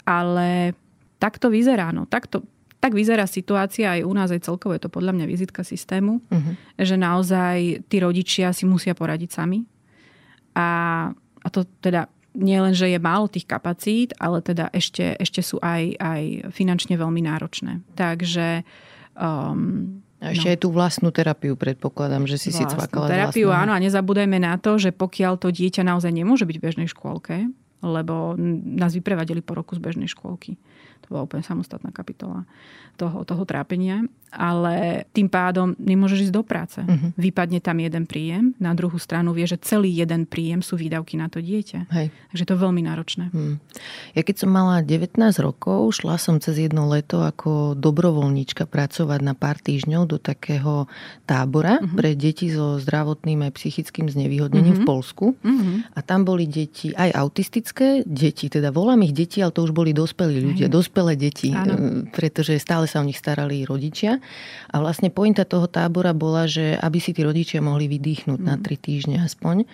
Ale 0.03 0.75
tak 1.19 1.39
to 1.39 1.47
vyzerá. 1.47 1.95
No, 1.95 2.03
takto, 2.03 2.43
tak 2.79 2.95
vyzerá 2.95 3.27
situácia 3.27 3.99
aj 3.99 4.07
u 4.07 4.13
nás, 4.15 4.31
aj 4.31 4.47
celkovo 4.47 4.71
je 4.71 4.87
to 4.87 4.89
podľa 4.89 5.11
mňa 5.19 5.25
vizitka 5.27 5.67
systému, 5.67 6.23
uh-huh. 6.23 6.53
že 6.79 6.95
naozaj 6.95 7.83
tí 7.91 7.99
rodičia 7.99 8.55
si 8.55 8.63
musia 8.63 8.95
poradiť 8.95 9.29
sami. 9.35 9.67
A, 10.55 11.11
a 11.15 11.47
to 11.51 11.67
teda 11.83 12.07
nie 12.39 12.55
len, 12.55 12.71
že 12.71 12.87
je 12.87 12.99
málo 12.99 13.27
tých 13.27 13.43
kapacít, 13.43 14.15
ale 14.15 14.39
teda 14.39 14.71
ešte, 14.71 15.19
ešte 15.19 15.43
sú 15.43 15.59
aj, 15.59 15.99
aj 15.99 16.21
finančne 16.55 16.95
veľmi 16.95 17.19
náročné. 17.19 17.83
Takže 17.99 18.63
um, 19.19 19.99
a 20.19 20.35
ešte 20.35 20.47
no. 20.47 20.53
aj 20.55 20.59
tú 20.59 20.69
vlastnú 20.71 21.09
terapiu 21.15 21.55
predpokladám, 21.55 22.27
že 22.27 22.35
si 22.39 22.51
vlastnú 22.51 22.67
si 22.67 22.73
cvakala 22.75 23.07
terapiu, 23.07 23.47
vlastnú. 23.51 23.61
áno, 23.63 23.71
a 23.75 23.79
nezabúdajme 23.79 24.39
na 24.39 24.55
to, 24.59 24.75
že 24.75 24.91
pokiaľ 24.91 25.39
to 25.39 25.47
dieťa 25.51 25.83
naozaj 25.83 26.11
nemôže 26.11 26.43
byť 26.43 26.55
v 26.59 26.63
bežnej 26.63 26.87
škôlke, 26.91 27.47
lebo 27.79 28.35
nás 28.79 28.91
vyprevadili 28.91 29.39
po 29.39 29.55
roku 29.55 29.75
z 29.75 29.83
bežnej 29.83 30.11
škôlky 30.11 30.59
bola 31.09 31.25
úplne 31.25 31.43
samostatná 31.43 31.89
kapitola 31.89 32.45
toho, 32.95 33.25
toho 33.25 33.43
trápenia. 33.43 34.05
Ale 34.29 35.05
tým 35.11 35.27
pádom 35.27 35.73
nemôžeš 35.81 36.29
ísť 36.29 36.35
do 36.35 36.43
práce. 36.45 36.79
Uh-huh. 36.79 37.09
Vypadne 37.17 37.59
tam 37.59 37.81
jeden 37.81 38.05
príjem, 38.05 38.53
na 38.61 38.77
druhú 38.77 39.01
stranu 39.01 39.33
vie, 39.33 39.49
že 39.49 39.57
celý 39.57 39.89
jeden 39.89 40.29
príjem 40.29 40.61
sú 40.61 40.77
výdavky 40.77 41.17
na 41.17 41.27
to 41.27 41.41
dieťa. 41.41 41.89
Hej. 41.89 42.13
Takže 42.33 42.43
to 42.45 42.51
je 42.53 42.59
veľmi 42.61 42.81
náročné. 42.85 43.33
Hmm. 43.33 43.57
Ja 44.13 44.21
keď 44.21 44.45
som 44.45 44.49
mala 44.53 44.85
19 44.85 45.17
rokov, 45.41 45.97
šla 45.97 46.21
som 46.21 46.37
cez 46.37 46.61
jedno 46.61 46.85
leto 46.85 47.25
ako 47.25 47.73
dobrovoľníčka 47.73 48.69
pracovať 48.69 49.19
na 49.25 49.33
pár 49.33 49.57
týždňov 49.57 50.03
do 50.05 50.17
takého 50.21 50.85
tábora 51.25 51.81
uh-huh. 51.81 51.97
pre 51.97 52.13
deti 52.13 52.53
so 52.53 52.77
zdravotným 52.77 53.49
aj 53.49 53.51
psychickým 53.57 54.07
znevýhodnením 54.07 54.81
uh-huh. 54.81 54.85
v 54.85 54.89
Polsku. 54.89 55.25
Uh-huh. 55.35 55.81
A 55.97 55.99
tam 56.05 56.23
boli 56.23 56.45
deti 56.45 56.93
aj 56.93 57.09
autistické 57.15 58.03
deti, 58.05 58.51
teda 58.51 58.69
volám 58.69 59.03
ich 59.07 59.15
deti, 59.15 59.39
ale 59.39 59.55
to 59.55 59.65
už 59.65 59.73
boli 59.73 59.91
dospelí 59.95 60.39
ľudia, 60.39 60.67
Aj. 60.67 60.73
dospelé 60.73 61.13
deti, 61.15 61.51
ano. 61.51 62.05
pretože 62.11 62.55
stále 62.59 62.85
sa 62.85 63.01
o 63.01 63.07
nich 63.07 63.17
starali 63.17 63.63
rodičia. 63.63 64.18
A 64.69 64.75
vlastne 64.83 65.09
pointa 65.09 65.43
toho 65.43 65.65
tábora 65.65 66.13
bola, 66.13 66.45
že 66.45 66.77
aby 66.77 67.01
si 67.01 67.11
tí 67.15 67.25
rodičia 67.25 67.59
mohli 67.59 67.89
vydýchnuť 67.89 68.39
mm. 68.39 68.47
na 68.47 68.55
tri 68.61 68.77
týždne 68.77 69.21
aspoň. 69.25 69.65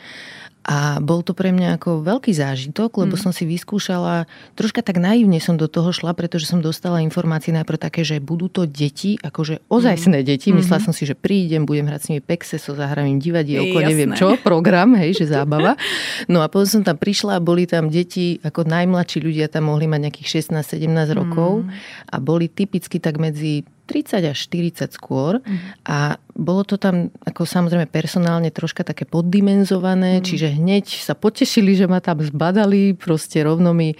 A 0.66 0.98
bol 0.98 1.22
to 1.22 1.38
pre 1.38 1.54
mňa 1.54 1.78
ako 1.78 2.02
veľký 2.02 2.34
zážitok, 2.34 3.06
lebo 3.06 3.14
mm. 3.14 3.22
som 3.22 3.30
si 3.30 3.46
vyskúšala, 3.46 4.26
troška 4.58 4.82
tak 4.82 4.98
naivne 4.98 5.38
som 5.38 5.62
do 5.62 5.70
toho 5.70 5.93
šla, 5.93 6.18
pretože 6.18 6.50
som 6.50 6.58
dostala 6.58 7.06
informácie 7.06 7.54
najprv 7.54 7.78
také, 7.78 8.02
že 8.02 8.18
budú 8.18 8.50
to 8.50 8.66
deti, 8.66 9.22
akože 9.22 9.62
ozajstné 9.70 10.26
mm. 10.26 10.26
deti. 10.26 10.50
Myslela 10.50 10.82
mm-hmm. 10.82 10.89
som 10.89 10.93
si, 10.98 11.06
že 11.06 11.14
prídem, 11.14 11.70
budem 11.70 11.86
hrať 11.86 12.02
s 12.02 12.08
nimi 12.10 12.22
pexeso, 12.26 12.74
zahrám 12.74 13.06
im 13.06 13.22
divadielko, 13.22 13.78
neviem 13.78 14.18
čo, 14.18 14.41
program, 14.41 14.98
hej, 14.98 15.14
že 15.14 15.38
zábava. 15.38 15.78
No 16.26 16.41
a 16.41 16.50
potom 16.50 16.66
som 16.66 16.82
tam 16.82 16.98
prišla 16.98 17.38
a 17.38 17.46
boli 17.46 17.70
tam 17.70 17.93
deti, 17.93 18.41
ako 18.41 18.66
najmladší 18.66 19.22
ľudia 19.22 19.46
tam 19.54 19.70
mohli 19.70 19.86
mať 19.86 20.10
nejakých 20.10 20.50
16-17 20.50 20.82
rokov 21.14 21.62
mm. 21.62 21.70
a 22.10 22.16
boli 22.18 22.50
typicky 22.50 22.98
tak 22.98 23.22
medzi 23.22 23.70
30 23.86 24.34
až 24.34 24.38
40 24.50 24.92
skôr 24.98 25.40
mm. 25.40 25.86
a 25.86 26.18
bolo 26.36 26.68
to 26.68 26.76
tam 26.76 27.16
ako 27.24 27.48
samozrejme 27.48 27.88
personálne 27.88 28.52
troška 28.52 28.84
také 28.84 29.08
poddimenzované, 29.08 30.20
mm. 30.20 30.24
čiže 30.28 30.48
hneď 30.60 30.86
sa 31.00 31.16
potešili, 31.16 31.80
že 31.80 31.88
ma 31.88 32.04
tam 32.04 32.20
zbadali, 32.20 32.92
proste 32.92 33.40
rovno 33.40 33.72
mi 33.72 33.96
e, 33.96 33.98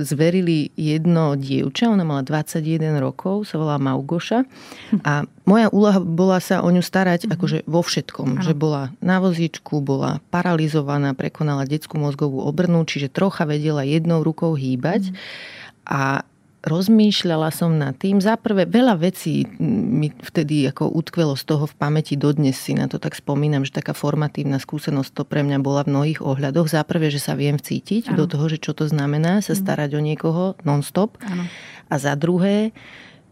zverili 0.00 0.72
jedno 0.72 1.36
dievča, 1.36 1.92
ona 1.92 2.00
mala 2.00 2.24
21 2.24 2.96
rokov, 2.96 3.44
sa 3.44 3.60
volá 3.60 3.76
Maugoša 3.76 4.40
hm. 4.40 4.98
a 5.04 5.28
moja 5.44 5.66
úloha 5.68 6.00
bola 6.00 6.40
sa 6.40 6.64
o 6.64 6.68
ňu 6.72 6.80
starať 6.80 7.28
mm. 7.28 7.30
akože 7.36 7.58
vo 7.68 7.84
všetkom, 7.84 8.40
ano. 8.40 8.44
že 8.46 8.56
bola 8.56 8.94
na 9.04 9.20
vozíčku, 9.20 9.84
bola 9.84 10.24
paralizovaná, 10.32 11.12
prekonala 11.12 11.68
detskú 11.68 12.00
mozgovú 12.00 12.40
obrnu, 12.40 12.88
čiže 12.88 13.12
trocha 13.12 13.44
vedela 13.44 13.84
jednou 13.84 14.24
rukou 14.24 14.56
hýbať 14.56 15.12
mm. 15.12 15.14
a 15.92 16.24
rozmýšľala 16.60 17.48
som 17.52 17.80
nad 17.80 17.96
tým. 17.96 18.20
Za 18.20 18.36
prvé, 18.36 18.68
veľa 18.68 19.00
vecí 19.00 19.48
mi 19.60 20.12
vtedy 20.12 20.68
ako 20.68 20.92
utkvelo 20.92 21.32
z 21.32 21.44
toho 21.48 21.64
v 21.64 21.74
pamäti, 21.76 22.20
dodnes 22.20 22.60
si 22.60 22.76
na 22.76 22.84
to 22.84 23.00
tak 23.00 23.16
spomínam, 23.16 23.64
že 23.64 23.72
taká 23.72 23.96
formatívna 23.96 24.60
skúsenosť 24.60 25.10
to 25.16 25.22
pre 25.24 25.40
mňa 25.40 25.58
bola 25.64 25.88
v 25.88 25.92
mnohých 25.96 26.20
ohľadoch. 26.20 26.68
Za 26.68 26.84
prvé, 26.84 27.08
že 27.08 27.20
sa 27.20 27.32
viem 27.32 27.56
vcítiť 27.56 28.12
ano. 28.12 28.24
do 28.24 28.24
toho, 28.28 28.44
že 28.52 28.60
čo 28.60 28.76
to 28.76 28.84
znamená 28.84 29.40
sa 29.40 29.56
mhm. 29.56 29.60
starať 29.60 29.90
o 29.96 30.00
niekoho 30.00 30.42
non-stop. 30.64 31.16
Ano. 31.24 31.48
A 31.90 31.94
za 31.98 32.14
druhé, 32.14 32.70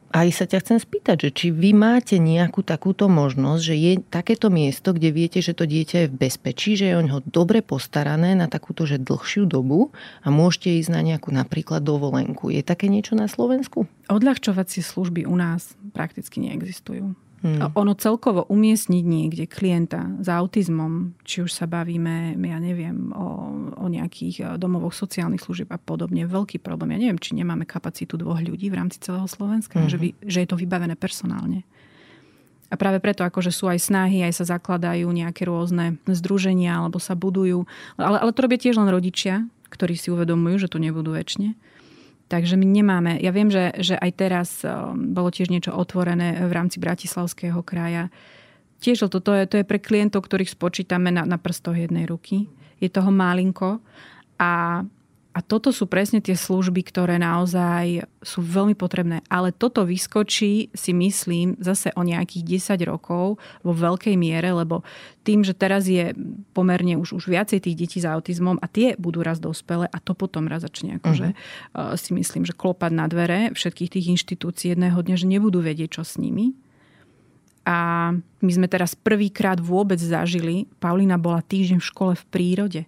aj 0.09 0.29
sa 0.33 0.45
ťa 0.49 0.59
chcem 0.65 0.79
spýtať, 0.81 1.17
že 1.29 1.31
či 1.31 1.47
vy 1.53 1.77
máte 1.77 2.17
nejakú 2.17 2.65
takúto 2.65 3.13
možnosť, 3.13 3.61
že 3.61 3.75
je 3.77 3.93
takéto 4.09 4.49
miesto, 4.49 4.97
kde 4.97 5.13
viete, 5.13 5.45
že 5.45 5.53
to 5.53 5.69
dieťa 5.69 5.97
je 6.05 6.11
v 6.11 6.19
bezpečí, 6.19 6.81
že 6.81 6.91
je 6.93 6.95
o 6.97 7.05
ňoho 7.05 7.21
dobre 7.29 7.61
postarané 7.61 8.33
na 8.33 8.49
takúto 8.49 8.89
že 8.89 8.97
dlhšiu 8.97 9.45
dobu 9.45 9.93
a 10.25 10.33
môžete 10.33 10.81
ísť 10.81 10.91
na 10.97 11.05
nejakú 11.05 11.29
napríklad 11.29 11.85
dovolenku. 11.85 12.49
Je 12.49 12.65
také 12.65 12.89
niečo 12.89 13.13
na 13.13 13.29
Slovensku? 13.29 13.85
Odľahčovacie 14.09 14.81
služby 14.81 15.29
u 15.29 15.37
nás 15.37 15.77
prakticky 15.93 16.41
neexistujú. 16.41 17.28
Hmm. 17.39 17.71
Ono 17.71 17.95
celkovo 17.95 18.43
umiestniť 18.51 19.05
niekde 19.07 19.45
klienta 19.47 20.11
s 20.19 20.27
autizmom, 20.27 21.15
či 21.23 21.47
už 21.47 21.55
sa 21.55 21.71
bavíme, 21.71 22.35
ja 22.35 22.59
neviem, 22.59 23.15
o, 23.15 23.55
o 23.79 23.87
nejakých 23.87 24.37
e, 24.43 24.45
domovoch 24.59 24.91
sociálnych 24.91 25.47
služieb 25.47 25.71
a 25.71 25.79
podobne, 25.79 26.27
veľký 26.27 26.59
problém. 26.59 26.99
Ja 26.99 27.07
neviem, 27.07 27.23
či 27.23 27.39
nemáme 27.39 27.63
kapacitu 27.63 28.19
dvoch 28.19 28.43
ľudí 28.43 28.67
v 28.75 28.79
rámci 28.83 28.99
celého 28.99 29.31
Slovenska, 29.31 29.79
hmm. 29.79 29.87
že, 29.87 29.97
by, 30.03 30.09
že 30.27 30.39
je 30.43 30.49
to 30.51 30.59
vybavené 30.59 30.99
personálne. 30.99 31.63
A 32.69 32.75
práve 32.77 32.99
preto, 33.01 33.23
akože 33.25 33.55
sú 33.55 33.71
aj 33.71 33.81
snahy, 33.81 34.27
aj 34.27 34.45
sa 34.45 34.59
zakladajú 34.59 35.09
nejaké 35.09 35.47
rôzne 35.47 35.97
združenia, 36.05 36.77
alebo 36.77 37.01
sa 37.01 37.17
budujú. 37.17 37.65
Ale, 37.97 38.19
ale 38.21 38.35
to 38.35 38.45
robia 38.45 38.61
tiež 38.61 38.77
len 38.77 38.91
rodičia, 38.91 39.47
ktorí 39.73 39.97
si 39.97 40.13
uvedomujú, 40.13 40.67
že 40.67 40.73
to 40.75 40.83
nebudú 40.83 41.17
väčšine. 41.17 41.57
Takže 42.29 42.61
my 42.61 42.67
nemáme, 42.69 43.17
ja 43.25 43.33
viem, 43.33 43.49
že, 43.49 43.73
že 43.81 43.97
aj 43.97 44.11
teraz 44.21 44.49
um, 44.61 45.17
bolo 45.17 45.33
tiež 45.33 45.49
niečo 45.49 45.73
otvorené 45.73 46.45
v 46.45 46.53
rámci 46.53 46.77
Bratislavského 46.77 47.65
kraja. 47.65 48.13
Tiež 48.85 49.09
to, 49.09 49.19
to, 49.19 49.33
je, 49.33 49.45
to 49.49 49.57
je 49.59 49.65
pre 49.65 49.81
klientov, 49.81 50.29
ktorých 50.29 50.53
spočítame 50.53 51.09
na, 51.09 51.25
na 51.25 51.41
prstoch 51.41 51.75
jednej 51.75 52.05
ruky. 52.05 52.47
Je 52.79 52.93
toho 52.93 53.09
málinko 53.09 53.81
a 54.37 54.85
a 55.39 55.41
toto 55.47 55.71
sú 55.71 55.87
presne 55.87 56.19
tie 56.19 56.35
služby, 56.35 56.83
ktoré 56.91 57.15
naozaj 57.15 58.11
sú 58.27 58.43
veľmi 58.43 58.75
potrebné. 58.75 59.23
Ale 59.31 59.55
toto 59.55 59.87
vyskočí, 59.87 60.75
si 60.75 60.91
myslím, 60.91 61.55
zase 61.63 61.95
o 61.95 62.03
nejakých 62.03 62.75
10 62.75 62.91
rokov 62.91 63.39
vo 63.63 63.71
veľkej 63.71 64.19
miere, 64.19 64.51
lebo 64.51 64.83
tým, 65.23 65.47
že 65.47 65.55
teraz 65.55 65.87
je 65.87 66.11
pomerne 66.59 66.99
už, 66.99 67.15
už 67.15 67.31
viacej 67.31 67.63
tých 67.63 67.79
detí 67.79 67.99
s 68.03 68.11
autizmom 68.11 68.59
a 68.59 68.67
tie 68.67 68.99
budú 68.99 69.23
raz 69.23 69.39
dospele 69.39 69.87
a 69.87 69.99
to 70.03 70.19
potom 70.19 70.51
raz 70.51 70.67
začne 70.67 70.99
akože, 70.99 71.31
uh-huh. 71.31 71.95
si 71.95 72.11
myslím, 72.19 72.43
že 72.43 72.59
klopať 72.59 72.91
na 72.91 73.07
dvere 73.07 73.55
všetkých 73.55 73.95
tých 73.95 74.19
inštitúcií 74.19 74.75
jedného 74.75 74.99
dňa, 74.99 75.15
že 75.15 75.31
nebudú 75.31 75.63
vedieť, 75.63 76.03
čo 76.03 76.03
s 76.03 76.19
nimi. 76.19 76.59
A 77.63 78.11
my 78.19 78.51
sme 78.51 78.67
teraz 78.67 78.99
prvýkrát 78.99 79.63
vôbec 79.63 80.03
zažili, 80.03 80.67
Paulina 80.83 81.15
bola 81.15 81.47
týždeň 81.47 81.79
v 81.79 81.89
škole 81.95 82.13
v 82.19 82.25
prírode 82.27 82.83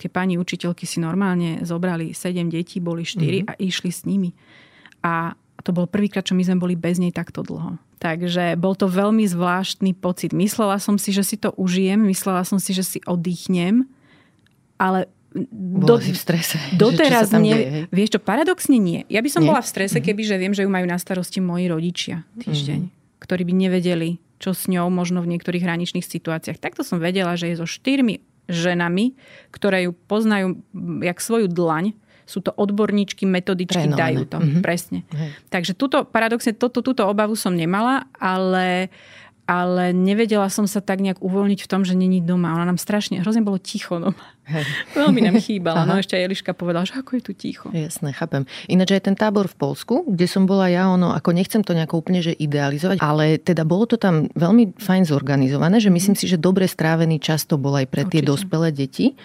tie 0.00 0.08
pani 0.08 0.40
učiteľky 0.40 0.88
si 0.88 0.96
normálne 0.96 1.60
zobrali 1.60 2.16
7 2.16 2.48
detí, 2.48 2.80
boli 2.80 3.04
4 3.04 3.20
mm-hmm. 3.20 3.48
a 3.48 3.52
išli 3.60 3.92
s 3.92 4.08
nimi. 4.08 4.32
A 5.04 5.36
to 5.60 5.76
bol 5.76 5.84
prvýkrát, 5.84 6.24
čo 6.24 6.32
my 6.32 6.40
sme 6.40 6.56
boli 6.56 6.74
bez 6.74 6.96
nej 6.96 7.12
takto 7.12 7.44
dlho. 7.44 7.76
Takže 8.00 8.56
bol 8.56 8.72
to 8.72 8.88
veľmi 8.88 9.28
zvláštny 9.28 9.92
pocit. 9.92 10.32
Myslela 10.32 10.80
som 10.80 10.96
si, 10.96 11.12
že 11.12 11.20
si 11.20 11.36
to 11.36 11.52
užijem, 11.60 12.00
myslela 12.08 12.48
som 12.48 12.56
si, 12.56 12.72
že 12.72 12.80
si 12.80 12.98
oddychnem, 13.04 13.84
ale 14.80 15.12
do, 15.36 16.00
si 16.00 16.16
v 16.16 16.18
strese. 16.18 16.56
Doteraz. 16.80 17.28
Deje, 17.28 17.86
vieš 17.92 18.16
čo, 18.16 18.20
paradoxne 18.24 18.80
nie. 18.80 19.04
Ja 19.12 19.20
by 19.20 19.28
som 19.28 19.44
nie? 19.44 19.52
bola 19.52 19.60
v 19.60 19.68
strese, 19.68 20.00
mm-hmm. 20.00 20.08
keby 20.16 20.22
že 20.24 20.36
viem, 20.40 20.52
že 20.56 20.64
ju 20.64 20.70
majú 20.72 20.88
na 20.88 20.96
starosti 20.96 21.44
moji 21.44 21.68
rodičia 21.68 22.24
týždeň, 22.40 22.80
mm-hmm. 22.88 23.20
ktorí 23.20 23.42
by 23.44 23.54
nevedeli, 23.54 24.10
čo 24.40 24.56
s 24.56 24.64
ňou 24.64 24.88
možno 24.88 25.20
v 25.20 25.36
niektorých 25.36 25.60
hraničných 25.60 26.02
situáciách. 26.02 26.56
Takto 26.56 26.80
som 26.80 26.96
vedela, 26.96 27.36
že 27.36 27.52
je 27.52 27.60
so 27.60 27.68
štyrmi 27.68 28.29
ženami, 28.50 29.14
ktoré 29.54 29.86
ju 29.88 29.92
poznajú 29.94 30.60
jak 31.00 31.18
svoju 31.22 31.46
dlaň, 31.48 31.94
sú 32.30 32.38
to 32.38 32.54
odborníčky, 32.54 33.26
metodičky, 33.26 33.90
Prenované. 33.90 33.98
dajú 33.98 34.22
to. 34.30 34.38
Mm-hmm. 34.38 34.62
Presne. 34.62 35.02
Hej. 35.10 35.30
Takže 35.50 35.72
túto, 35.74 36.06
paradoxne, 36.06 36.54
toto, 36.54 36.78
túto 36.78 37.02
obavu 37.02 37.34
som 37.34 37.50
nemala, 37.50 38.06
ale 38.22 38.86
ale 39.50 39.90
nevedela 39.90 40.46
som 40.46 40.70
sa 40.70 40.78
tak 40.78 41.02
nejak 41.02 41.18
uvoľniť 41.18 41.66
v 41.66 41.68
tom, 41.68 41.82
že 41.82 41.98
není 41.98 42.22
doma. 42.22 42.54
Ona 42.54 42.70
nám 42.70 42.78
strašne, 42.78 43.18
hrozne 43.18 43.42
bolo 43.42 43.58
ticho 43.58 43.98
doma. 43.98 44.22
Hej. 44.46 44.62
Veľmi 45.02 45.26
nám 45.26 45.42
chýbala. 45.42 45.82
no 45.90 45.98
ešte 45.98 46.14
aj 46.14 46.30
Eliška 46.30 46.54
povedala, 46.54 46.86
že 46.86 46.94
ako 46.94 47.18
je 47.18 47.22
tu 47.26 47.32
ticho. 47.34 47.66
Jasné, 47.74 48.14
chápem. 48.14 48.46
Ináč 48.70 48.94
aj 48.94 49.10
ten 49.10 49.18
tábor 49.18 49.50
v 49.50 49.58
Polsku, 49.58 50.06
kde 50.06 50.30
som 50.30 50.46
bola 50.46 50.70
ja, 50.70 50.86
ono, 50.86 51.10
ako 51.10 51.34
nechcem 51.34 51.66
to 51.66 51.74
nejako 51.74 51.98
úplne 51.98 52.22
že 52.22 52.30
idealizovať, 52.30 53.02
ale 53.02 53.42
teda 53.42 53.66
bolo 53.66 53.90
to 53.90 53.98
tam 53.98 54.30
veľmi 54.38 54.78
fajn 54.78 55.02
zorganizované, 55.10 55.82
že 55.82 55.90
myslím 55.90 56.14
si, 56.14 56.30
že 56.30 56.38
dobre 56.38 56.70
strávený 56.70 57.18
čas 57.18 57.42
to 57.42 57.58
bol 57.58 57.74
aj 57.74 57.90
pre 57.90 58.06
Určite. 58.06 58.14
tie 58.14 58.22
dospelé 58.22 58.70
deti. 58.70 59.18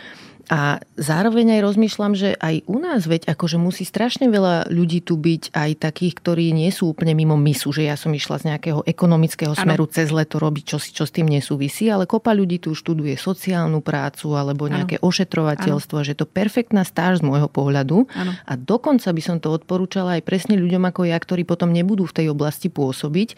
A 0.46 0.78
zároveň 0.94 1.58
aj 1.58 1.62
rozmýšľam, 1.66 2.14
že 2.14 2.38
aj 2.38 2.70
u 2.70 2.78
nás, 2.78 3.10
veď 3.10 3.34
akože 3.34 3.58
musí 3.58 3.82
strašne 3.82 4.30
veľa 4.30 4.70
ľudí 4.70 5.02
tu 5.02 5.18
byť, 5.18 5.56
aj 5.58 5.72
takých, 5.82 6.14
ktorí 6.22 6.54
nie 6.54 6.70
sú 6.70 6.94
úplne 6.94 7.18
mimo 7.18 7.34
misu, 7.34 7.74
že 7.74 7.90
ja 7.90 7.98
som 7.98 8.14
išla 8.14 8.42
z 8.42 8.54
nejakého 8.54 8.86
ekonomického 8.86 9.58
smeru 9.58 9.90
ano. 9.90 9.94
cez 9.94 10.14
leto 10.14 10.38
robiť, 10.38 10.64
čo, 10.64 10.78
čo 10.78 11.04
s 11.10 11.12
tým 11.12 11.26
nesúvisí, 11.26 11.90
ale 11.90 12.06
kopa 12.06 12.38
ľudí 12.38 12.62
tu 12.62 12.78
študuje 12.78 13.18
sociálnu 13.18 13.82
prácu 13.82 14.38
alebo 14.38 14.70
nejaké 14.70 15.02
ano. 15.02 15.10
ošetrovateľstvo, 15.10 15.98
ano. 16.02 16.06
že 16.06 16.14
to 16.14 16.30
perfektná 16.30 16.86
stáž 16.86 17.22
z 17.22 17.24
môjho 17.26 17.50
pohľadu. 17.50 18.06
Ano. 18.14 18.32
A 18.46 18.54
dokonca 18.54 19.10
by 19.10 19.22
som 19.26 19.38
to 19.42 19.50
odporúčala 19.50 20.22
aj 20.22 20.24
presne 20.26 20.56
ľuďom 20.62 20.86
ako 20.86 21.10
ja, 21.10 21.18
ktorí 21.18 21.42
potom 21.42 21.74
nebudú 21.74 22.06
v 22.06 22.22
tej 22.22 22.28
oblasti 22.30 22.70
pôsobiť, 22.70 23.34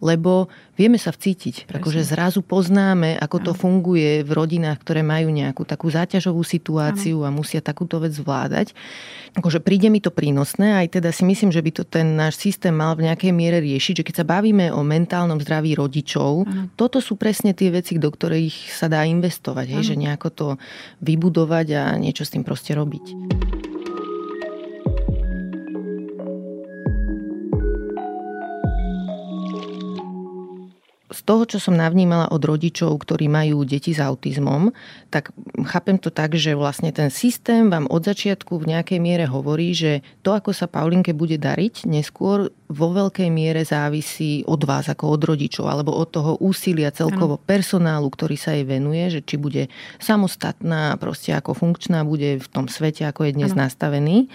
lebo 0.00 0.52
vieme 0.76 1.00
sa 1.00 1.12
vcítiť. 1.12 1.72
Akože 1.72 2.04
zrazu 2.04 2.44
poznáme, 2.44 3.16
ako 3.16 3.36
ano. 3.40 3.44
to 3.48 3.52
funguje 3.56 4.22
v 4.22 4.30
rodinách, 4.30 4.80
ktoré 4.84 5.00
majú 5.00 5.32
nejakú 5.32 5.64
takú 5.64 5.88
záťažovú 5.88 6.44
situáciu 6.44 7.24
ano. 7.24 7.26
a 7.28 7.30
musia 7.32 7.64
takúto 7.64 8.00
vec 8.00 8.12
zvládať. 8.12 8.76
Akože 9.36 9.60
príde 9.60 9.92
mi 9.92 10.00
to 10.00 10.08
prínosné, 10.08 10.80
aj 10.80 10.96
teda 10.96 11.12
si 11.12 11.20
myslím, 11.28 11.52
že 11.52 11.60
by 11.60 11.70
to 11.72 11.84
ten 11.84 12.16
náš 12.16 12.40
systém 12.40 12.72
mal 12.72 12.96
v 12.96 13.08
nejakej 13.08 13.32
miere 13.36 13.60
riešiť, 13.60 14.00
že 14.00 14.06
keď 14.06 14.14
sa 14.24 14.26
bavíme 14.28 14.72
o 14.72 14.80
mentálnom 14.80 15.36
zdraví 15.40 15.76
rodičov, 15.76 16.48
ano. 16.48 16.72
toto 16.72 17.04
sú 17.04 17.20
presne 17.20 17.52
tie 17.52 17.68
veci, 17.68 18.00
do 18.00 18.08
ktorých 18.08 18.72
sa 18.72 18.88
dá 18.88 19.04
investovať, 19.04 19.66
hej, 19.76 19.82
že 19.92 20.00
nejako 20.00 20.28
to 20.32 20.46
vybudovať 21.04 21.66
a 21.76 21.82
niečo 22.00 22.24
s 22.24 22.32
tým 22.32 22.44
proste 22.44 22.72
robiť. 22.72 23.55
Z 31.06 31.20
toho, 31.22 31.46
čo 31.46 31.62
som 31.62 31.78
navnímala 31.78 32.26
od 32.34 32.42
rodičov, 32.42 32.90
ktorí 32.98 33.30
majú 33.30 33.62
deti 33.62 33.94
s 33.94 34.02
autizmom, 34.02 34.74
tak 35.06 35.30
chápem 35.70 36.02
to 36.02 36.10
tak, 36.10 36.34
že 36.34 36.58
vlastne 36.58 36.90
ten 36.90 37.14
systém 37.14 37.70
vám 37.70 37.86
od 37.86 38.02
začiatku 38.02 38.58
v 38.58 38.74
nejakej 38.74 38.98
miere 38.98 39.26
hovorí, 39.30 39.70
že 39.70 40.02
to, 40.26 40.34
ako 40.34 40.50
sa 40.50 40.66
Paulinke 40.66 41.14
bude 41.14 41.38
dariť, 41.38 41.86
neskôr 41.86 42.50
vo 42.66 42.88
veľkej 42.90 43.30
miere 43.30 43.62
závisí 43.62 44.42
od 44.50 44.58
vás, 44.66 44.90
ako 44.90 45.14
od 45.14 45.22
rodičov, 45.22 45.70
alebo 45.70 45.94
od 45.94 46.10
toho 46.10 46.34
úsilia 46.42 46.90
celkovo 46.90 47.38
personálu, 47.38 48.10
ktorý 48.10 48.34
sa 48.34 48.58
jej 48.58 48.66
venuje, 48.66 49.06
že 49.06 49.20
či 49.22 49.38
bude 49.38 49.70
samostatná, 50.02 50.98
proste 50.98 51.30
ako 51.38 51.54
funkčná 51.54 52.02
bude 52.02 52.42
v 52.42 52.48
tom 52.50 52.66
svete, 52.66 53.06
ako 53.06 53.30
je 53.30 53.36
dnes 53.38 53.54
ano. 53.54 53.70
nastavený. 53.70 54.26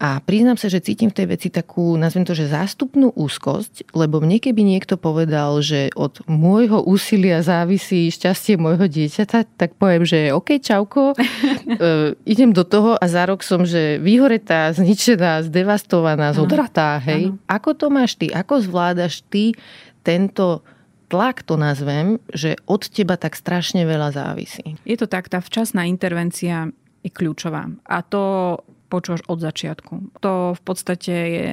A 0.00 0.16
priznám 0.24 0.56
sa, 0.56 0.72
že 0.72 0.80
cítim 0.80 1.12
v 1.12 1.16
tej 1.20 1.26
veci 1.28 1.48
takú, 1.52 1.92
nazvem 2.00 2.24
to, 2.24 2.32
že 2.32 2.48
zástupnú 2.48 3.12
úzkosť, 3.12 3.92
lebo 3.92 4.24
mne 4.24 4.40
keby 4.40 4.64
niekto 4.64 4.96
povedal, 4.96 5.60
že 5.60 5.92
od 5.92 6.24
môjho 6.24 6.80
úsilia 6.80 7.44
závisí 7.44 8.08
šťastie 8.08 8.56
môjho 8.56 8.88
dieťaťa, 8.88 9.60
tak 9.60 9.76
poviem, 9.76 10.08
že 10.08 10.32
OK, 10.32 10.56
čauko, 10.56 11.12
e, 11.20 12.16
idem 12.24 12.56
do 12.56 12.64
toho 12.64 12.96
a 12.96 13.04
za 13.04 13.28
rok 13.28 13.44
som, 13.44 13.68
že 13.68 14.00
vyhoretá, 14.00 14.72
zničená, 14.72 15.44
zdevastovaná, 15.44 16.32
zodratá, 16.32 16.96
hej. 17.04 17.36
Ano. 17.36 17.44
Ako 17.44 17.76
to 17.76 17.92
máš 17.92 18.16
ty? 18.16 18.32
Ako 18.32 18.64
zvládaš 18.64 19.20
ty 19.28 19.52
tento 20.00 20.64
tlak 21.12 21.44
to 21.44 21.60
nazvem, 21.60 22.16
že 22.32 22.56
od 22.64 22.88
teba 22.88 23.20
tak 23.20 23.36
strašne 23.36 23.84
veľa 23.84 24.16
závisí. 24.16 24.80
Je 24.88 24.96
to 24.96 25.04
tak, 25.04 25.28
tá 25.28 25.44
včasná 25.44 25.84
intervencia 25.84 26.72
je 27.04 27.10
kľúčová. 27.12 27.68
A 27.84 28.00
to 28.00 28.56
počúvaš 28.90 29.22
od 29.30 29.38
začiatku. 29.38 30.18
To 30.18 30.58
v 30.58 30.62
podstate 30.66 31.14
je 31.14 31.50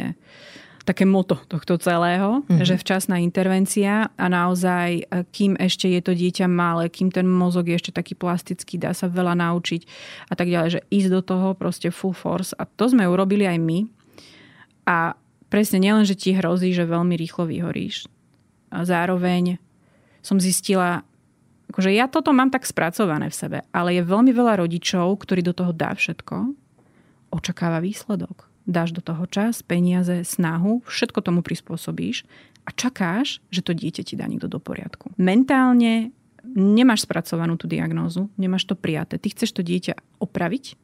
také 0.87 1.03
moto 1.03 1.35
tohto 1.51 1.75
celého, 1.75 2.47
mm-hmm. 2.47 2.63
že 2.63 2.79
včasná 2.79 3.19
intervencia 3.19 4.07
a 4.15 4.25
naozaj, 4.31 5.03
kým 5.35 5.59
ešte 5.59 5.91
je 5.91 5.99
to 5.99 6.15
dieťa 6.15 6.47
malé, 6.47 6.87
kým 6.87 7.11
ten 7.11 7.27
mozog 7.27 7.67
je 7.67 7.75
ešte 7.75 7.91
taký 7.91 8.15
plastický, 8.15 8.79
dá 8.79 8.95
sa 8.95 9.11
veľa 9.11 9.35
naučiť 9.35 9.83
a 10.31 10.33
tak 10.39 10.47
ďalej, 10.47 10.79
že 10.79 10.81
ísť 10.87 11.09
do 11.11 11.21
toho 11.21 11.47
proste 11.59 11.91
full 11.91 12.15
force. 12.15 12.55
A 12.55 12.63
to 12.63 12.87
sme 12.87 13.03
urobili 13.03 13.43
aj 13.43 13.59
my. 13.59 13.83
A 14.87 15.19
presne 15.51 15.83
nielen, 15.83 16.07
že 16.07 16.15
ti 16.15 16.31
hrozí, 16.31 16.71
že 16.71 16.87
veľmi 16.87 17.19
rýchlo 17.19 17.51
vyhoríš. 17.51 18.07
A 18.71 18.87
zároveň 18.87 19.59
som 20.23 20.39
zistila, 20.39 21.03
akože 21.67 21.91
ja 21.91 22.07
toto 22.07 22.31
mám 22.31 22.47
tak 22.47 22.63
spracované 22.63 23.27
v 23.27 23.35
sebe, 23.35 23.59
ale 23.75 23.99
je 23.99 24.07
veľmi 24.07 24.31
veľa 24.31 24.63
rodičov, 24.63 25.19
ktorí 25.19 25.43
do 25.43 25.51
toho 25.51 25.75
dá 25.75 25.91
všetko 25.91 26.66
očakáva 27.37 27.77
výsledok. 27.77 28.49
Dáš 28.67 28.91
do 28.91 28.99
toho 28.99 29.23
čas, 29.29 29.63
peniaze, 29.63 30.25
snahu, 30.27 30.83
všetko 30.83 31.23
tomu 31.23 31.39
prispôsobíš 31.39 32.27
a 32.67 32.75
čakáš, 32.75 33.39
že 33.47 33.63
to 33.63 33.71
dieťa 33.71 34.03
ti 34.03 34.19
dá 34.19 34.27
niekto 34.27 34.51
do 34.51 34.59
poriadku. 34.59 35.15
Mentálne 35.15 36.11
nemáš 36.43 37.07
spracovanú 37.07 37.55
tú 37.55 37.69
diagnózu, 37.71 38.27
nemáš 38.35 38.67
to 38.67 38.75
prijaté. 38.75 39.15
Ty 39.15 39.27
chceš 39.31 39.55
to 39.55 39.61
dieťa 39.63 40.19
opraviť 40.19 40.75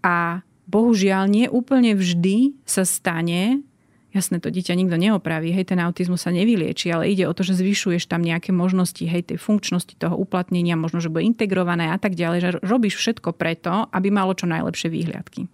a 0.00 0.40
bohužiaľ 0.68 1.24
nie 1.28 1.46
úplne 1.48 1.92
vždy 1.92 2.56
sa 2.64 2.88
stane, 2.88 3.60
Jasné, 4.08 4.40
to 4.40 4.48
dieťa 4.48 4.72
nikto 4.72 4.96
neopraví, 4.96 5.52
hej, 5.52 5.68
ten 5.68 5.84
autizmus 5.84 6.24
sa 6.24 6.32
nevylieči, 6.32 6.88
ale 6.88 7.12
ide 7.12 7.28
o 7.28 7.36
to, 7.36 7.44
že 7.44 7.60
zvyšuješ 7.60 8.08
tam 8.08 8.24
nejaké 8.24 8.56
možnosti, 8.56 9.04
hej, 9.04 9.20
tej 9.20 9.36
funkčnosti 9.36 9.92
toho 10.00 10.16
uplatnenia, 10.16 10.80
možno, 10.80 11.04
že 11.04 11.12
bude 11.12 11.28
integrované 11.28 11.92
a 11.92 12.00
tak 12.00 12.16
ďalej, 12.16 12.38
že 12.40 12.50
robíš 12.64 12.96
všetko 12.96 13.36
preto, 13.36 13.84
aby 13.92 14.08
malo 14.08 14.32
čo 14.32 14.48
najlepšie 14.48 14.88
výhľadky. 14.88 15.52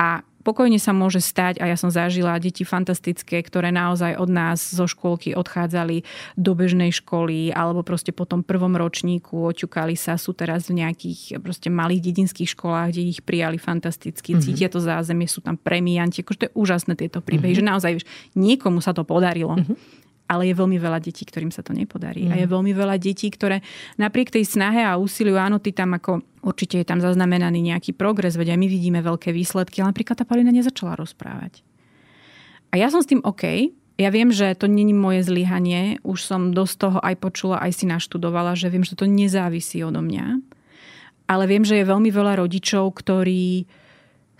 A 0.00 0.24
pokojne 0.42 0.80
sa 0.80 0.96
môže 0.96 1.20
stať, 1.20 1.60
a 1.60 1.68
ja 1.68 1.76
som 1.76 1.92
zažila 1.92 2.40
deti 2.40 2.64
fantastické, 2.64 3.40
ktoré 3.44 3.70
naozaj 3.70 4.16
od 4.16 4.30
nás 4.32 4.60
zo 4.72 4.88
škôlky 4.88 5.36
odchádzali 5.36 6.02
do 6.36 6.52
bežnej 6.56 6.90
školy 6.92 7.52
alebo 7.52 7.84
proste 7.84 8.10
po 8.10 8.24
tom 8.24 8.40
prvom 8.44 8.74
ročníku 8.74 9.52
oťukali 9.52 9.94
sa, 9.94 10.16
sú 10.16 10.32
teraz 10.32 10.68
v 10.72 10.82
nejakých 10.82 11.40
proste 11.40 11.68
malých 11.68 12.12
dedinských 12.12 12.52
školách, 12.56 12.96
kde 12.96 13.02
ich 13.12 13.20
prijali 13.24 13.60
fantasticky, 13.60 14.34
mm-hmm. 14.34 14.44
cítia 14.44 14.68
to 14.72 14.80
zázemie, 14.80 15.28
sú 15.28 15.44
tam 15.44 15.60
premianti, 15.60 16.24
akože 16.24 16.38
to 16.38 16.46
je 16.48 16.56
úžasné 16.56 16.92
tieto 16.96 17.20
príbehy, 17.20 17.54
mm-hmm. 17.54 17.66
že 17.66 17.70
naozaj 17.70 17.90
vieš, 18.00 18.06
niekomu 18.34 18.80
sa 18.80 18.96
to 18.96 19.04
podarilo. 19.04 19.56
Mm-hmm 19.60 20.00
ale 20.30 20.46
je 20.46 20.54
veľmi 20.54 20.78
veľa 20.78 21.02
detí, 21.02 21.26
ktorým 21.26 21.50
sa 21.50 21.66
to 21.66 21.74
nepodarí. 21.74 22.30
Mm. 22.30 22.30
A 22.30 22.34
je 22.38 22.46
mhm. 22.46 22.52
veľmi 22.54 22.72
veľa 22.72 22.96
detí, 23.02 23.26
ktoré 23.34 23.66
napriek 23.98 24.30
tej 24.30 24.46
snahe 24.46 24.86
a 24.86 24.94
úsiliu, 24.94 25.34
áno, 25.34 25.58
ty 25.58 25.74
tam 25.74 25.98
ako 25.98 26.22
určite 26.46 26.78
je 26.78 26.86
tam 26.86 27.02
zaznamenaný 27.02 27.74
nejaký 27.74 27.98
progres, 27.98 28.38
veď 28.38 28.54
aj 28.54 28.58
my 28.62 28.68
vidíme 28.70 29.00
veľké 29.02 29.34
výsledky, 29.34 29.82
ale 29.82 29.90
napríklad 29.90 30.22
tá 30.22 30.24
Palina 30.24 30.54
nezačala 30.54 30.94
rozprávať. 30.94 31.66
A 32.70 32.78
ja 32.78 32.86
som 32.86 33.02
s 33.02 33.10
tým 33.10 33.18
OK, 33.26 33.74
ja 34.00 34.08
viem, 34.08 34.32
že 34.32 34.56
to 34.56 34.64
není 34.64 34.96
moje 34.96 35.28
zlyhanie, 35.28 36.00
už 36.00 36.24
som 36.24 36.56
dosť 36.56 36.74
toho 36.80 36.98
aj 37.04 37.14
počula, 37.20 37.60
aj 37.60 37.82
si 37.82 37.84
naštudovala, 37.84 38.56
že 38.56 38.72
viem, 38.72 38.80
že 38.80 38.96
to 38.96 39.04
nezávisí 39.04 39.84
odo 39.84 40.00
mňa. 40.00 40.40
Ale 41.28 41.44
viem, 41.44 41.62
že 41.68 41.76
je 41.76 41.84
veľmi 41.84 42.08
veľa 42.08 42.40
rodičov, 42.40 42.96
ktorí 42.96 43.68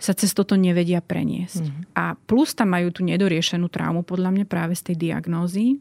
sa 0.01 0.17
cez 0.17 0.33
toto 0.33 0.57
nevedia 0.57 0.97
preniesť. 0.97 1.61
Mm-hmm. 1.61 1.93
A 1.93 2.17
plus 2.25 2.57
tam 2.57 2.73
majú 2.73 2.89
tú 2.89 3.05
nedoriešenú 3.05 3.69
traumu, 3.69 4.01
podľa 4.01 4.33
mňa 4.33 4.45
práve 4.49 4.73
z 4.73 4.91
tej 4.91 4.97
diagnózy. 4.97 5.77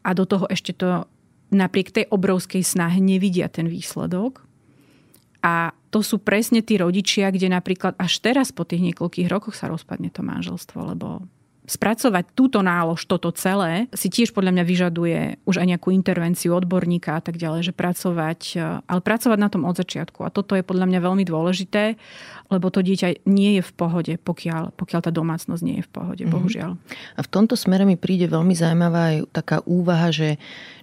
A 0.00 0.16
do 0.16 0.24
toho 0.24 0.48
ešte 0.48 0.72
to 0.72 1.04
napriek 1.52 1.92
tej 1.92 2.08
obrovskej 2.08 2.64
snahe 2.64 2.96
nevidia 3.04 3.52
ten 3.52 3.68
výsledok. 3.68 4.40
A 5.44 5.76
to 5.92 6.00
sú 6.00 6.16
presne 6.16 6.64
tí 6.64 6.80
rodičia, 6.80 7.28
kde 7.28 7.52
napríklad 7.52 7.92
až 8.00 8.24
teraz 8.24 8.48
po 8.48 8.64
tých 8.64 8.80
niekoľkých 8.80 9.28
rokoch 9.28 9.52
sa 9.52 9.68
rozpadne 9.68 10.08
to 10.08 10.24
manželstvo, 10.24 10.96
lebo 10.96 11.28
spracovať 11.62 12.34
túto 12.34 12.58
nálož, 12.58 13.06
toto 13.06 13.30
celé, 13.30 13.86
si 13.94 14.10
tiež 14.10 14.34
podľa 14.34 14.58
mňa 14.58 14.64
vyžaduje 14.66 15.18
už 15.46 15.62
aj 15.62 15.66
nejakú 15.70 15.94
intervenciu 15.94 16.58
odborníka 16.58 17.14
a 17.14 17.22
tak 17.22 17.38
ďalej, 17.38 17.70
že 17.70 17.72
pracovať, 17.72 18.40
e, 18.58 18.82
ale 18.82 19.00
pracovať 19.00 19.38
na 19.38 19.46
tom 19.46 19.62
od 19.62 19.78
začiatku. 19.78 20.26
A 20.26 20.34
toto 20.34 20.58
je 20.58 20.66
podľa 20.66 20.90
mňa 20.90 20.98
veľmi 20.98 21.22
dôležité, 21.22 21.94
lebo 22.50 22.66
to 22.74 22.82
dieťa 22.82 23.22
nie 23.30 23.56
je 23.58 23.62
v 23.62 23.72
pohode, 23.78 24.12
pokiaľ, 24.18 24.74
pokiaľ 24.74 25.00
tá 25.06 25.10
domácnosť 25.14 25.62
nie 25.62 25.78
je 25.78 25.86
v 25.86 25.92
pohode, 25.94 26.22
mm-hmm. 26.26 26.34
bohužiaľ. 26.34 26.72
A 27.14 27.20
v 27.22 27.28
tomto 27.30 27.54
smere 27.54 27.86
mi 27.86 27.94
príde 27.94 28.26
veľmi 28.26 28.58
zaujímavá 28.58 29.14
aj 29.14 29.18
taká 29.30 29.56
úvaha, 29.62 30.10
že 30.10 30.42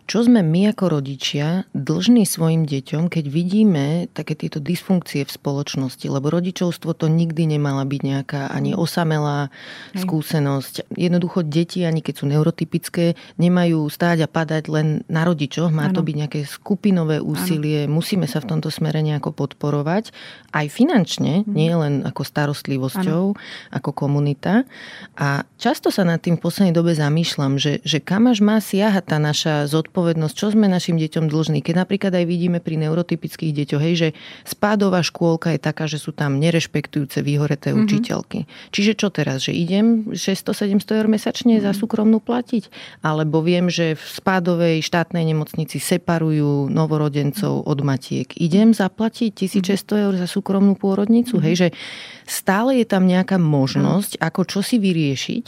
čo 0.09 0.25
sme 0.25 0.41
my 0.41 0.73
ako 0.73 0.97
rodičia 0.97 1.69
dlžní 1.77 2.25
svojim 2.25 2.65
deťom, 2.65 3.13
keď 3.13 3.29
vidíme 3.29 4.09
také 4.09 4.33
tieto 4.33 4.57
dysfunkcie 4.57 5.21
v 5.21 5.29
spoločnosti? 5.29 6.01
Lebo 6.09 6.33
rodičovstvo 6.33 6.97
to 6.97 7.05
nikdy 7.05 7.45
nemala 7.45 7.85
byť 7.85 8.01
nejaká 8.01 8.41
ani 8.49 8.73
osamelá 8.73 9.53
skúsenosť. 9.93 10.89
Jednoducho 10.97 11.45
deti, 11.45 11.85
ani 11.85 12.01
keď 12.01 12.15
sú 12.17 12.25
neurotypické, 12.25 13.13
nemajú 13.37 13.85
stáť 13.85 14.25
a 14.25 14.27
padať 14.27 14.63
len 14.73 14.87
na 15.05 15.29
rodičoch. 15.29 15.69
Má 15.69 15.93
ano. 15.93 16.01
to 16.01 16.01
byť 16.01 16.15
nejaké 16.17 16.41
skupinové 16.49 17.21
úsilie. 17.21 17.85
Ano. 17.85 18.01
Musíme 18.01 18.25
sa 18.25 18.41
v 18.41 18.49
tomto 18.49 18.73
smere 18.73 19.05
nejako 19.05 19.29
podporovať. 19.29 20.09
Aj 20.49 20.65
finančne, 20.65 21.45
mhm. 21.45 21.53
nie 21.53 21.69
len 21.69 21.93
ako 22.01 22.25
starostlivosťou, 22.25 23.23
ano. 23.37 23.41
ako 23.69 23.89
komunita. 23.93 24.65
A 25.21 25.45
často 25.61 25.93
sa 25.93 26.01
nad 26.01 26.17
tým 26.17 26.41
v 26.41 26.49
poslednej 26.49 26.73
dobe 26.73 26.97
zamýšľam, 26.97 27.61
že, 27.61 27.77
že 27.85 28.01
kam 28.01 28.25
až 28.25 28.41
má 28.41 28.57
siahať 28.57 29.05
tá 29.05 29.21
naša 29.21 29.69
zodpovednosť 29.69 29.98
zodpovednosť, 29.99 30.35
čo 30.35 30.47
sme 30.55 30.71
našim 30.71 30.95
deťom 30.95 31.27
dlžní. 31.27 31.59
Keď 31.59 31.75
napríklad 31.75 32.15
aj 32.15 32.25
vidíme 32.25 32.63
pri 32.63 32.79
neurotypických 32.87 33.51
deťoch, 33.51 33.83
hej, 33.83 33.95
že 33.99 34.09
spádová 34.47 35.03
škôlka 35.03 35.51
je 35.51 35.59
taká, 35.59 35.91
že 35.91 35.99
sú 35.99 36.15
tam 36.15 36.39
nerešpektujúce, 36.39 37.19
vyhoreté 37.19 37.75
mm-hmm. 37.75 37.83
učiteľky. 37.83 38.39
Čiže 38.71 38.95
čo 38.95 39.11
teraz, 39.11 39.43
že 39.43 39.51
idem 39.51 40.07
600-700 40.15 40.99
eur 41.03 41.07
mesačne 41.11 41.59
mm-hmm. 41.59 41.67
za 41.67 41.71
mhm. 41.75 41.79
súkromnú 41.83 42.17
platiť? 42.23 42.63
Alebo 43.03 43.43
viem, 43.43 43.67
že 43.67 43.99
v 43.99 44.05
spádovej 44.07 44.79
štátnej 44.87 45.27
nemocnici 45.27 45.83
separujú 45.83 46.71
novorodencov 46.71 47.67
od 47.67 47.79
matiek. 47.83 48.31
Idem 48.39 48.71
zaplatiť 48.71 49.35
1600 49.35 50.05
eur 50.07 50.13
za 50.15 50.27
súkromnú 50.31 50.79
pôrodnicu? 50.79 51.35
Mm-hmm. 51.35 51.47
Hej, 51.51 51.55
že 51.59 51.67
stále 52.29 52.77
je 52.79 52.85
tam 52.85 53.09
nejaká 53.09 53.41
možnosť, 53.41 54.21
ako 54.21 54.41
čo 54.45 54.59
si 54.61 54.77
vyriešiť, 54.77 55.45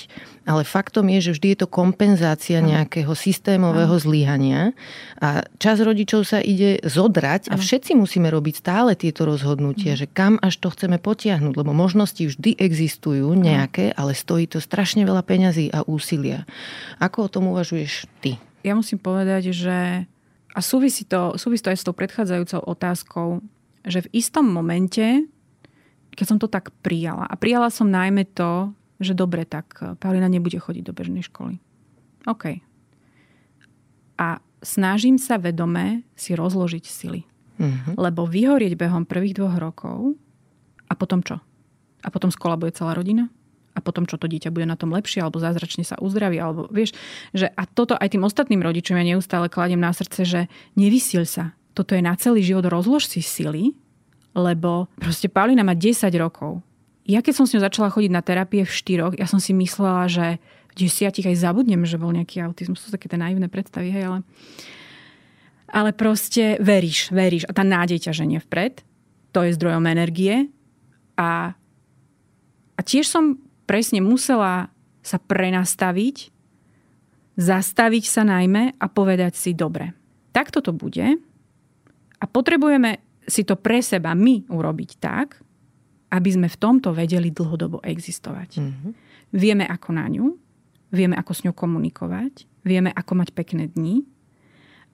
ale 0.49 0.65
faktom 0.65 1.05
je, 1.13 1.29
že 1.29 1.35
vždy 1.37 1.47
je 1.53 1.59
to 1.61 1.67
kompenzácia 1.69 2.57
nejakého 2.59 3.13
systémového 3.13 3.93
zlyhania 4.01 4.73
a 5.21 5.45
čas 5.61 5.77
rodičov 5.77 6.25
sa 6.25 6.41
ide 6.41 6.81
zodrať 6.81 7.53
a 7.53 7.55
všetci 7.55 7.93
musíme 7.93 8.27
robiť 8.33 8.53
stále 8.57 8.97
tieto 8.97 9.29
rozhodnutia, 9.29 9.93
že 9.93 10.09
kam 10.09 10.41
až 10.41 10.57
to 10.57 10.73
chceme 10.73 10.97
potiahnuť, 10.97 11.53
lebo 11.53 11.71
možnosti 11.71 12.25
vždy 12.25 12.57
existujú 12.57 13.31
nejaké, 13.37 13.93
ale 13.93 14.17
stojí 14.17 14.49
to 14.49 14.57
strašne 14.57 15.05
veľa 15.05 15.21
peňazí 15.21 15.69
a 15.69 15.85
úsilia. 15.85 16.49
Ako 16.97 17.29
o 17.29 17.31
tom 17.31 17.53
uvažuješ 17.53 18.09
ty? 18.25 18.41
Ja 18.65 18.73
musím 18.73 18.97
povedať, 18.97 19.53
že 19.53 20.09
a 20.51 20.59
súvisí 20.59 21.07
to, 21.07 21.39
súvisí 21.39 21.63
to 21.63 21.71
aj 21.71 21.79
s 21.79 21.85
tou 21.87 21.95
predchádzajúcou 21.95 22.61
otázkou, 22.67 23.29
že 23.87 24.03
v 24.05 24.11
istom 24.13 24.45
momente, 24.45 25.25
keď 26.15 26.25
som 26.27 26.39
to 26.39 26.51
tak 26.51 26.71
prijala, 26.83 27.25
a 27.27 27.35
prijala 27.39 27.71
som 27.71 27.87
najmä 27.87 28.27
to, 28.35 28.75
že 29.01 29.17
dobre, 29.17 29.47
tak 29.47 29.73
eh, 29.81 29.97
Paulina 29.97 30.29
nebude 30.29 30.59
chodiť 30.59 30.83
do 30.85 30.93
bežnej 30.93 31.25
školy. 31.25 31.57
OK. 32.29 32.61
A 34.21 34.37
snažím 34.61 35.17
sa 35.17 35.41
vedome 35.41 36.05
si 36.13 36.37
rozložiť 36.37 36.85
sily. 36.85 37.25
Mm-hmm. 37.57 37.93
Lebo 37.97 38.25
vyhorieť 38.25 38.73
behom 38.77 39.05
prvých 39.05 39.37
dvoch 39.37 39.57
rokov 39.57 40.17
a 40.89 40.93
potom 40.97 41.21
čo? 41.21 41.41
A 42.01 42.07
potom 42.09 42.33
skola 42.33 42.57
bude 42.57 42.73
celá 42.73 42.97
rodina? 42.97 43.29
a 43.71 43.79
potom 43.79 44.03
čo 44.03 44.19
to 44.19 44.27
dieťa 44.27 44.51
bude 44.51 44.67
na 44.67 44.75
tom 44.75 44.91
lepšie 44.91 45.23
alebo 45.23 45.39
zázračne 45.39 45.87
sa 45.87 45.95
uzdraví 45.99 46.37
alebo 46.39 46.67
vieš, 46.67 46.91
že 47.31 47.47
a 47.55 47.63
toto 47.63 47.95
aj 47.95 48.11
tým 48.11 48.23
ostatným 48.27 48.59
rodičom 48.59 48.99
ja 48.99 49.05
neustále 49.07 49.47
kladiem 49.47 49.79
na 49.79 49.95
srdce, 49.95 50.27
že 50.27 50.41
nevysil 50.75 51.23
sa. 51.23 51.55
Toto 51.71 51.95
je 51.95 52.03
na 52.03 52.11
celý 52.19 52.43
život, 52.43 52.67
rozlož 52.67 53.07
si 53.07 53.23
sily, 53.23 53.71
lebo 54.31 54.87
proste 54.99 55.27
Paulina 55.27 55.63
má 55.63 55.75
10 55.75 56.07
rokov. 56.19 56.63
Ja 57.03 57.19
keď 57.19 57.33
som 57.41 57.45
s 57.49 57.53
ňou 57.57 57.65
začala 57.65 57.91
chodiť 57.91 58.11
na 58.13 58.23
terapie 58.23 58.63
v 58.63 58.71
štyroch, 58.71 59.13
ja 59.17 59.27
som 59.27 59.41
si 59.41 59.51
myslela, 59.51 60.07
že 60.07 60.39
v 60.71 60.87
desiatich 60.87 61.27
aj 61.27 61.43
zabudnem, 61.43 61.83
že 61.83 61.99
bol 61.99 62.15
nejaký 62.15 62.39
autizmus. 62.39 62.79
To 62.79 62.87
sú 62.87 62.95
také 62.95 63.11
tie 63.11 63.19
naivné 63.19 63.51
predstavy, 63.51 63.91
hej, 63.91 64.07
ale 64.07 64.19
ale 65.71 65.95
proste 65.95 66.59
veríš, 66.59 67.09
veríš 67.15 67.47
a 67.47 67.55
tá 67.55 67.63
nádej 67.63 68.07
ťa 68.07 68.11
ženie 68.11 68.43
vpred. 68.43 68.83
To 69.31 69.47
je 69.47 69.55
zdrojom 69.55 69.87
energie 69.87 70.51
a, 71.15 71.55
a 72.75 72.81
tiež 72.83 73.07
som 73.07 73.39
presne 73.63 74.03
musela 74.03 74.67
sa 74.99 75.15
prenastaviť, 75.17 76.27
zastaviť 77.39 78.03
sa 78.05 78.27
najmä 78.27 78.75
a 78.75 78.85
povedať 78.91 79.39
si, 79.39 79.55
dobre, 79.55 79.95
takto 80.35 80.59
to 80.59 80.75
bude 80.75 81.15
a 82.19 82.23
potrebujeme 82.27 82.99
si 83.27 83.45
to 83.45 83.57
pre 83.57 83.81
seba 83.81 84.13
my 84.17 84.49
urobiť 84.49 84.91
tak, 84.97 85.41
aby 86.11 86.29
sme 86.29 86.47
v 86.51 86.59
tomto 86.59 86.91
vedeli 86.91 87.31
dlhodobo 87.31 87.79
existovať. 87.81 88.59
Mm-hmm. 88.59 88.91
Vieme 89.31 89.63
ako 89.63 89.89
na 89.95 90.05
ňu, 90.11 90.35
vieme 90.91 91.15
ako 91.15 91.31
s 91.31 91.43
ňou 91.47 91.55
komunikovať, 91.55 92.45
vieme 92.67 92.91
ako 92.91 93.23
mať 93.23 93.29
pekné 93.31 93.71
dni 93.71 94.03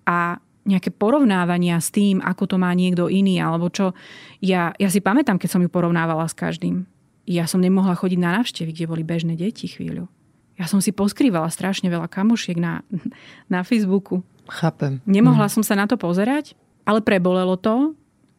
a 0.05 0.37
nejaké 0.67 0.91
porovnávania 0.91 1.79
s 1.79 1.89
tým, 1.89 2.19
ako 2.19 2.43
to 2.43 2.55
má 2.59 2.75
niekto 2.75 3.07
iný, 3.07 3.39
alebo 3.39 3.71
čo. 3.71 3.95
Ja, 4.43 4.75
ja 4.75 4.91
si 4.91 4.99
pamätám, 4.99 5.39
keď 5.39 5.49
som 5.57 5.63
ju 5.63 5.71
porovnávala 5.71 6.27
s 6.27 6.35
každým. 6.35 6.83
Ja 7.23 7.47
som 7.47 7.63
nemohla 7.63 7.95
chodiť 7.95 8.19
na 8.19 8.35
návštevy, 8.39 8.75
kde 8.75 8.91
boli 8.91 9.03
bežné 9.07 9.39
deti 9.39 9.71
chvíľu. 9.71 10.11
Ja 10.59 10.67
som 10.67 10.83
si 10.83 10.91
poskrývala 10.91 11.47
strašne 11.47 11.87
veľa 11.87 12.11
kamošiek 12.11 12.59
na, 12.59 12.83
na 13.53 13.63
Facebooku. 13.63 14.21
Chápem. 14.51 14.99
Nemohla 15.07 15.47
mm. 15.47 15.53
som 15.55 15.63
sa 15.63 15.79
na 15.79 15.87
to 15.87 15.95
pozerať, 15.95 16.53
ale 16.83 16.99
prebolelo 16.99 17.55
to. 17.55 17.95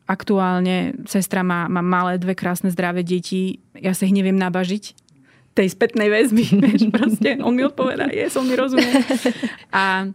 Aktuálne 0.09 0.97
sestra 1.05 1.45
má, 1.45 1.69
má 1.69 1.85
malé, 1.85 2.17
dve 2.17 2.33
krásne, 2.33 2.73
zdravé 2.73 3.05
deti. 3.05 3.61
Ja 3.77 3.93
sa 3.93 4.09
ich 4.09 4.17
neviem 4.17 4.41
nabažiť 4.41 4.97
tej 5.53 5.69
spätnej 5.75 6.09
väzby. 6.09 6.45
Vieš, 6.65 6.83
proste 6.89 7.37
on 7.45 7.53
mi 7.53 7.67
odpovedá, 7.67 8.09
je, 8.09 8.31
som 8.33 8.47
mi 8.49 8.57
rozumie. 8.57 8.89
A 9.75 10.09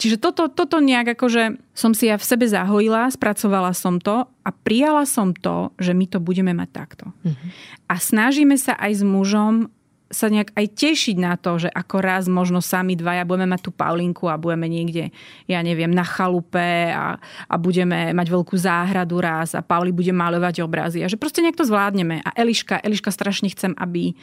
Čiže 0.00 0.16
toto, 0.16 0.48
toto 0.48 0.80
nejak 0.80 1.12
akože 1.12 1.60
som 1.76 1.92
si 1.92 2.08
ja 2.08 2.16
v 2.16 2.24
sebe 2.24 2.48
zahojila, 2.48 3.12
spracovala 3.12 3.76
som 3.76 4.00
to 4.00 4.24
a 4.24 4.48
prijala 4.48 5.04
som 5.04 5.36
to, 5.36 5.76
že 5.76 5.92
my 5.92 6.08
to 6.08 6.16
budeme 6.16 6.56
mať 6.56 6.72
takto. 6.72 7.12
Mm-hmm. 7.20 7.48
A 7.84 7.94
snažíme 8.00 8.56
sa 8.56 8.80
aj 8.80 8.96
s 8.96 9.02
mužom 9.04 9.68
sa 10.10 10.26
nejak 10.26 10.50
aj 10.58 10.66
tešiť 10.74 11.16
na 11.22 11.38
to, 11.38 11.62
že 11.62 11.70
ako 11.70 11.96
raz 12.02 12.26
možno 12.26 12.58
sami 12.58 12.98
dvaja 12.98 13.22
budeme 13.22 13.54
mať 13.54 13.62
tú 13.62 13.70
Paulinku 13.70 14.26
a 14.26 14.34
budeme 14.34 14.66
niekde, 14.66 15.14
ja 15.46 15.62
neviem, 15.62 15.94
na 15.94 16.02
chalupe 16.02 16.90
a, 16.90 17.14
a 17.46 17.54
budeme 17.54 18.10
mať 18.10 18.26
veľkú 18.26 18.58
záhradu 18.58 19.22
raz 19.22 19.54
a 19.54 19.62
Pauli 19.62 19.94
bude 19.94 20.10
malovať 20.10 20.66
obrazy 20.66 21.06
a 21.06 21.10
že 21.10 21.14
proste 21.14 21.46
nejak 21.46 21.54
to 21.54 21.62
zvládneme. 21.62 22.26
A 22.26 22.30
Eliška, 22.34 22.82
Eliška 22.82 23.14
strašne 23.14 23.54
chcem, 23.54 23.70
aby, 23.78 24.18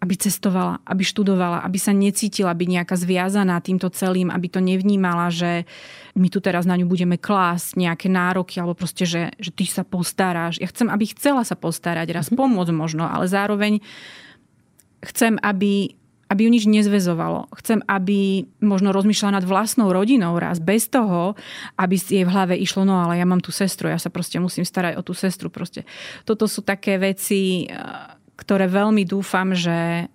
aby 0.00 0.14
cestovala, 0.16 0.80
aby 0.88 1.04
študovala, 1.04 1.60
aby 1.60 1.76
sa 1.76 1.92
necítila 1.92 2.56
byť 2.56 2.68
nejaká 2.80 2.96
zviazaná 2.96 3.60
týmto 3.60 3.92
celým, 3.92 4.32
aby 4.32 4.48
to 4.48 4.64
nevnímala, 4.64 5.28
že 5.28 5.68
my 6.16 6.32
tu 6.32 6.40
teraz 6.40 6.64
na 6.64 6.80
ňu 6.80 6.88
budeme 6.88 7.20
klásť 7.20 7.76
nejaké 7.76 8.08
nároky, 8.08 8.64
alebo 8.64 8.80
proste, 8.80 9.04
že, 9.04 9.36
že 9.36 9.52
ty 9.52 9.68
sa 9.68 9.84
postaráš. 9.84 10.56
Ja 10.56 10.72
chcem, 10.72 10.88
aby 10.88 11.12
chcela 11.12 11.44
sa 11.44 11.52
postarať, 11.52 12.16
raz 12.16 12.32
mm-hmm. 12.32 12.40
pomôcť 12.40 12.72
možno, 12.72 13.04
ale 13.04 13.28
zároveň 13.28 13.84
chcem, 15.02 15.38
aby, 15.42 15.94
aby 16.28 16.40
ju 16.44 16.50
nič 16.50 16.64
nezvezovalo. 16.66 17.48
Chcem, 17.58 17.80
aby 17.86 18.44
možno 18.60 18.90
rozmýšľala 18.92 19.42
nad 19.42 19.46
vlastnou 19.46 19.90
rodinou 19.94 20.36
raz, 20.36 20.58
bez 20.58 20.90
toho, 20.90 21.38
aby 21.78 21.94
jej 21.96 22.26
v 22.26 22.32
hlave 22.32 22.54
išlo, 22.58 22.84
no 22.84 23.00
ale 23.00 23.18
ja 23.18 23.26
mám 23.26 23.40
tú 23.40 23.54
sestru, 23.54 23.88
ja 23.88 23.98
sa 23.98 24.10
proste 24.10 24.42
musím 24.42 24.66
starať 24.66 24.98
o 24.98 25.02
tú 25.02 25.14
sestru. 25.14 25.48
Proste. 25.48 25.86
Toto 26.26 26.50
sú 26.50 26.66
také 26.66 26.98
veci, 26.98 27.70
ktoré 28.38 28.70
veľmi 28.70 29.02
dúfam, 29.02 29.50
že, 29.54 30.06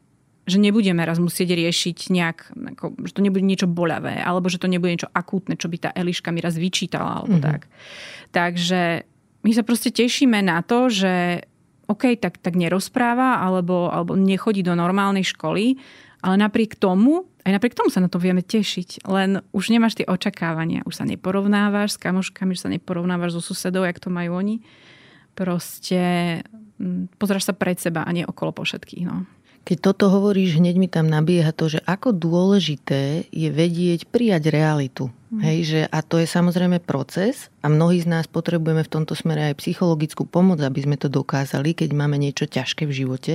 že 0.48 0.58
nebudeme 0.60 1.04
raz 1.04 1.20
musieť 1.20 1.56
riešiť 1.56 1.98
nejak, 2.12 2.38
ako, 2.76 2.86
že 3.04 3.12
to 3.16 3.22
nebude 3.24 3.44
niečo 3.44 3.68
boľavé, 3.68 4.24
alebo 4.24 4.48
že 4.48 4.60
to 4.60 4.72
nebude 4.72 4.96
niečo 4.96 5.12
akútne, 5.12 5.60
čo 5.60 5.68
by 5.68 5.78
tá 5.80 5.90
Eliška 5.92 6.32
mi 6.32 6.40
raz 6.40 6.56
vyčítala, 6.56 7.20
alebo 7.24 7.40
mm-hmm. 7.40 7.48
tak. 7.48 7.68
Takže 8.32 8.82
my 9.44 9.52
sa 9.52 9.64
proste 9.68 9.92
tešíme 9.92 10.40
na 10.40 10.64
to, 10.64 10.88
že 10.88 11.44
OK, 11.88 12.16
tak, 12.20 12.40
tak 12.40 12.56
nerozpráva, 12.56 13.44
alebo, 13.44 13.92
alebo 13.92 14.16
nechodí 14.16 14.64
do 14.64 14.74
normálnej 14.74 15.28
školy, 15.28 15.76
ale 16.24 16.36
napriek 16.40 16.80
tomu, 16.80 17.28
aj 17.44 17.52
napriek 17.60 17.76
tomu 17.76 17.92
sa 17.92 18.00
na 18.00 18.08
to 18.08 18.24
vieme 18.24 18.40
tešiť. 18.40 19.04
Len 19.04 19.44
už 19.52 19.68
nemáš 19.68 20.00
tie 20.00 20.08
očakávania. 20.08 20.88
Už 20.88 21.04
sa 21.04 21.04
neporovnávaš 21.04 22.00
s 22.00 22.02
kamoškami, 22.02 22.56
už 22.56 22.64
sa 22.64 22.72
neporovnávaš 22.72 23.36
so 23.36 23.52
susedou, 23.52 23.84
jak 23.84 24.00
to 24.00 24.08
majú 24.08 24.40
oni. 24.40 24.64
Proste 25.36 26.40
Mm, 26.84 27.08
pozráš 27.16 27.48
sa 27.48 27.54
pred 27.54 27.78
seba 27.78 28.04
a 28.04 28.12
nie 28.12 28.26
okolo 28.26 28.52
po 28.52 28.68
všetkých. 28.68 29.06
No. 29.06 29.24
Keď 29.64 29.78
toto 29.80 30.12
hovoríš, 30.12 30.60
hneď 30.60 30.76
mi 30.76 30.92
tam 30.92 31.08
nabieha 31.08 31.56
to, 31.56 31.72
že 31.72 31.80
ako 31.88 32.12
dôležité 32.12 33.32
je 33.32 33.48
vedieť 33.48 34.10
prijať 34.12 34.52
realitu. 34.52 35.08
Mm. 35.34 35.42
Hej, 35.42 35.60
že, 35.66 35.82
a 35.90 36.06
to 36.06 36.22
je 36.22 36.30
samozrejme 36.30 36.78
proces 36.78 37.50
a 37.66 37.72
mnohí 37.72 37.98
z 37.98 38.12
nás 38.12 38.30
potrebujeme 38.30 38.86
v 38.86 38.92
tomto 38.92 39.18
smere 39.18 39.50
aj 39.50 39.66
psychologickú 39.66 40.30
pomoc, 40.30 40.62
aby 40.62 40.86
sme 40.86 40.94
to 40.94 41.10
dokázali, 41.10 41.74
keď 41.74 41.90
máme 41.96 42.22
niečo 42.22 42.46
ťažké 42.46 42.86
v 42.86 42.94
živote. 42.94 43.34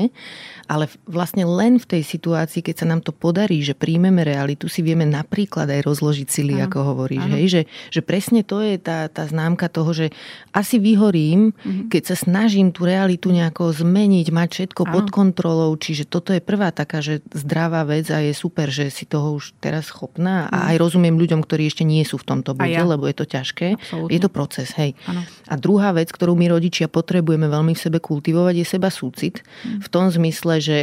Ale 0.70 0.86
vlastne 1.10 1.42
len 1.42 1.82
v 1.82 1.98
tej 1.98 2.02
situácii, 2.06 2.62
keď 2.62 2.84
sa 2.84 2.86
nám 2.86 3.02
to 3.02 3.10
podarí, 3.10 3.64
že 3.66 3.74
príjmeme 3.74 4.22
realitu, 4.22 4.70
si 4.70 4.84
vieme 4.84 5.08
napríklad 5.08 5.66
aj 5.66 5.80
rozložiť 5.82 6.28
sily, 6.30 6.54
ano. 6.60 6.70
ako 6.70 6.78
hovoríš. 6.92 7.24
Hej, 7.34 7.46
že, 7.50 7.62
že 7.90 8.00
presne 8.04 8.46
to 8.46 8.62
je 8.62 8.78
tá, 8.78 9.10
tá 9.10 9.26
známka 9.26 9.66
toho, 9.66 9.90
že 9.90 10.06
asi 10.54 10.78
vyhorím, 10.78 11.56
mm-hmm. 11.56 11.88
keď 11.90 12.14
sa 12.14 12.16
snažím 12.20 12.70
tú 12.70 12.86
realitu 12.86 13.34
nejako 13.34 13.74
zmeniť, 13.74 14.28
mať 14.28 14.48
všetko 14.54 14.82
ano. 14.86 14.92
pod 14.92 15.06
kontrolou. 15.10 15.72
Čiže 15.74 16.06
toto 16.06 16.30
je 16.30 16.44
prvá 16.44 16.70
taká, 16.70 17.02
že 17.02 17.24
zdravá 17.32 17.82
vec 17.88 18.06
a 18.12 18.22
je 18.22 18.36
super, 18.36 18.70
že 18.70 18.92
si 18.92 19.08
toho 19.08 19.40
už 19.40 19.56
teraz 19.58 19.88
schopná. 19.88 20.52
A 20.52 20.68
mhm. 20.68 20.68
aj 20.68 20.76
rozumiem 20.84 21.16
ľuďom, 21.16 21.40
ktorí 21.40 21.64
ešte 21.72 21.87
nie 21.88 22.04
sú 22.04 22.20
v 22.20 22.28
tomto 22.28 22.52
bode, 22.52 22.68
ja. 22.68 22.84
lebo 22.84 23.08
je 23.08 23.16
to 23.16 23.24
ťažké. 23.24 23.80
Absolutne. 23.80 24.12
Je 24.12 24.20
to 24.20 24.28
proces, 24.28 24.68
hej. 24.76 24.92
Ano. 25.08 25.24
A 25.48 25.54
druhá 25.56 25.96
vec, 25.96 26.12
ktorú 26.12 26.36
my 26.36 26.52
rodičia 26.52 26.92
potrebujeme 26.92 27.48
veľmi 27.48 27.72
v 27.72 27.80
sebe 27.80 27.98
kultivovať, 28.04 28.54
je 28.60 28.66
seba 28.68 28.92
súcit. 28.92 29.40
Mm. 29.64 29.80
V 29.80 29.88
tom 29.88 30.12
zmysle, 30.12 30.60
že 30.60 30.78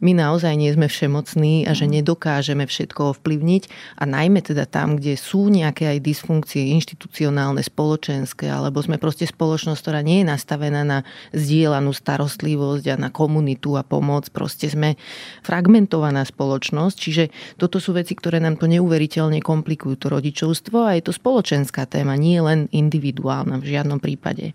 my 0.00 0.16
naozaj 0.16 0.56
nie 0.56 0.72
sme 0.72 0.88
všemocní 0.88 1.68
a 1.68 1.76
že 1.76 1.84
mm. 1.84 1.92
nedokážeme 2.00 2.64
všetko 2.64 3.20
ovplyvniť. 3.20 3.62
A 4.00 4.08
najmä 4.08 4.40
teda 4.40 4.64
tam, 4.64 4.96
kde 4.96 5.20
sú 5.20 5.52
nejaké 5.52 5.92
aj 5.92 5.98
dysfunkcie 6.00 6.72
inštitucionálne, 6.80 7.60
spoločenské, 7.60 8.48
alebo 8.48 8.80
sme 8.80 8.96
proste 8.96 9.28
spoločnosť, 9.28 9.80
ktorá 9.84 10.00
nie 10.00 10.24
je 10.24 10.30
nastavená 10.32 10.88
na 10.88 11.04
zdieľanú 11.36 11.92
starostlivosť 11.92 12.94
a 12.94 12.96
na 12.96 13.10
komunitu 13.12 13.76
a 13.76 13.84
pomoc. 13.84 14.32
Proste 14.32 14.70
sme 14.70 14.96
fragmentovaná 15.44 16.24
spoločnosť, 16.24 16.96
čiže 16.96 17.24
toto 17.58 17.82
sú 17.82 17.92
veci, 17.92 18.14
ktoré 18.14 18.38
nám 18.38 18.56
to 18.56 18.70
neuveriteľne 18.70 19.42
komplikujú 19.42 19.98
to 19.98 20.06
rodič 20.08 20.37
rodičovstvo 20.38 20.86
a 20.86 20.94
je 20.94 21.02
to 21.02 21.10
spoločenská 21.10 21.90
téma, 21.90 22.14
nie 22.14 22.38
len 22.38 22.70
individuálna 22.70 23.58
v 23.58 23.74
žiadnom 23.74 23.98
prípade. 23.98 24.54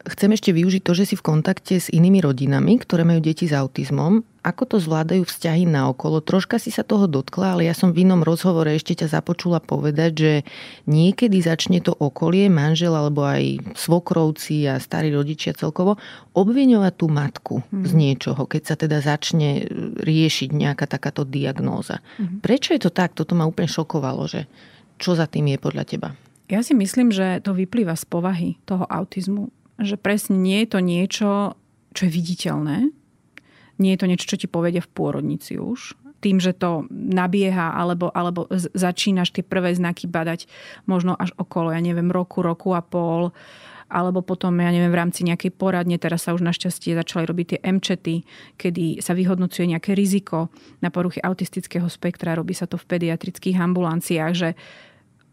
Chcem 0.00 0.32
ešte 0.32 0.56
využiť 0.56 0.80
to, 0.80 0.96
že 0.96 1.12
si 1.12 1.14
v 1.16 1.26
kontakte 1.26 1.76
s 1.76 1.92
inými 1.92 2.24
rodinami, 2.24 2.80
ktoré 2.80 3.04
majú 3.04 3.20
deti 3.20 3.44
s 3.44 3.52
autizmom. 3.52 4.24
Ako 4.40 4.64
to 4.64 4.80
zvládajú 4.80 5.28
vzťahy 5.28 5.68
na 5.68 5.92
okolo? 5.92 6.24
Troška 6.24 6.56
si 6.56 6.72
sa 6.72 6.80
toho 6.80 7.04
dotkla, 7.04 7.52
ale 7.52 7.68
ja 7.68 7.76
som 7.76 7.92
v 7.92 8.08
inom 8.08 8.24
rozhovore 8.24 8.72
ešte 8.72 8.96
ťa 8.96 9.20
započula 9.20 9.60
povedať, 9.60 10.12
že 10.16 10.32
niekedy 10.88 11.44
začne 11.44 11.84
to 11.84 11.92
okolie, 11.92 12.48
manžel 12.48 12.96
alebo 12.96 13.28
aj 13.28 13.76
svokrovci 13.76 14.64
a 14.64 14.80
starí 14.80 15.12
rodičia 15.12 15.52
celkovo 15.52 16.00
obviňovať 16.32 16.92
tú 16.96 17.06
matku 17.12 17.56
hmm. 17.68 17.84
z 17.84 17.92
niečoho, 17.92 18.48
keď 18.48 18.62
sa 18.64 18.74
teda 18.80 19.04
začne 19.04 19.68
riešiť 20.00 20.48
nejaká 20.56 20.88
takáto 20.88 21.28
diagnóza. 21.28 22.00
Hmm. 22.16 22.40
Prečo 22.40 22.72
je 22.72 22.80
to 22.80 22.88
tak? 22.88 23.12
Toto 23.12 23.36
ma 23.36 23.44
úplne 23.44 23.68
šokovalo, 23.68 24.24
že 24.24 24.48
čo 24.96 25.12
za 25.12 25.28
tým 25.28 25.52
je 25.52 25.58
podľa 25.60 25.84
teba? 25.84 26.08
Ja 26.48 26.64
si 26.64 26.72
myslím, 26.72 27.12
že 27.12 27.44
to 27.44 27.52
vyplýva 27.52 27.92
z 27.94 28.08
povahy 28.08 28.56
toho 28.64 28.88
autizmu 28.88 29.52
že 29.80 29.96
presne 29.96 30.36
nie 30.36 30.62
je 30.64 30.68
to 30.68 30.80
niečo, 30.84 31.30
čo 31.96 32.02
je 32.06 32.12
viditeľné. 32.12 32.78
Nie 33.80 33.96
je 33.96 34.00
to 34.04 34.08
niečo, 34.08 34.28
čo 34.28 34.36
ti 34.36 34.46
povedia 34.46 34.84
v 34.84 34.92
pôrodnici 34.92 35.56
už. 35.56 35.96
Tým, 36.20 36.36
že 36.36 36.52
to 36.52 36.84
nabieha 36.92 37.72
alebo, 37.72 38.12
alebo 38.12 38.44
začínaš 38.76 39.32
tie 39.32 39.40
prvé 39.40 39.72
znaky 39.72 40.04
badať 40.04 40.44
možno 40.84 41.16
až 41.16 41.32
okolo, 41.40 41.72
ja 41.72 41.80
neviem, 41.80 42.12
roku, 42.12 42.44
roku 42.44 42.76
a 42.76 42.84
pol 42.84 43.32
alebo 43.90 44.22
potom, 44.22 44.54
ja 44.62 44.70
neviem, 44.70 44.94
v 44.94 45.00
rámci 45.02 45.26
nejakej 45.26 45.50
poradne, 45.50 45.98
teraz 45.98 46.24
sa 46.24 46.32
už 46.32 46.46
našťastie 46.46 46.94
začali 46.94 47.26
robiť 47.26 47.46
tie 47.50 47.60
MČety, 47.66 48.16
kedy 48.54 49.02
sa 49.02 49.18
vyhodnocuje 49.18 49.66
nejaké 49.66 49.98
riziko 49.98 50.54
na 50.78 50.94
poruchy 50.94 51.18
autistického 51.18 51.90
spektra, 51.90 52.38
robí 52.38 52.54
sa 52.54 52.70
to 52.70 52.78
v 52.78 52.86
pediatrických 52.86 53.58
ambulanciách, 53.58 54.32
že 54.32 54.54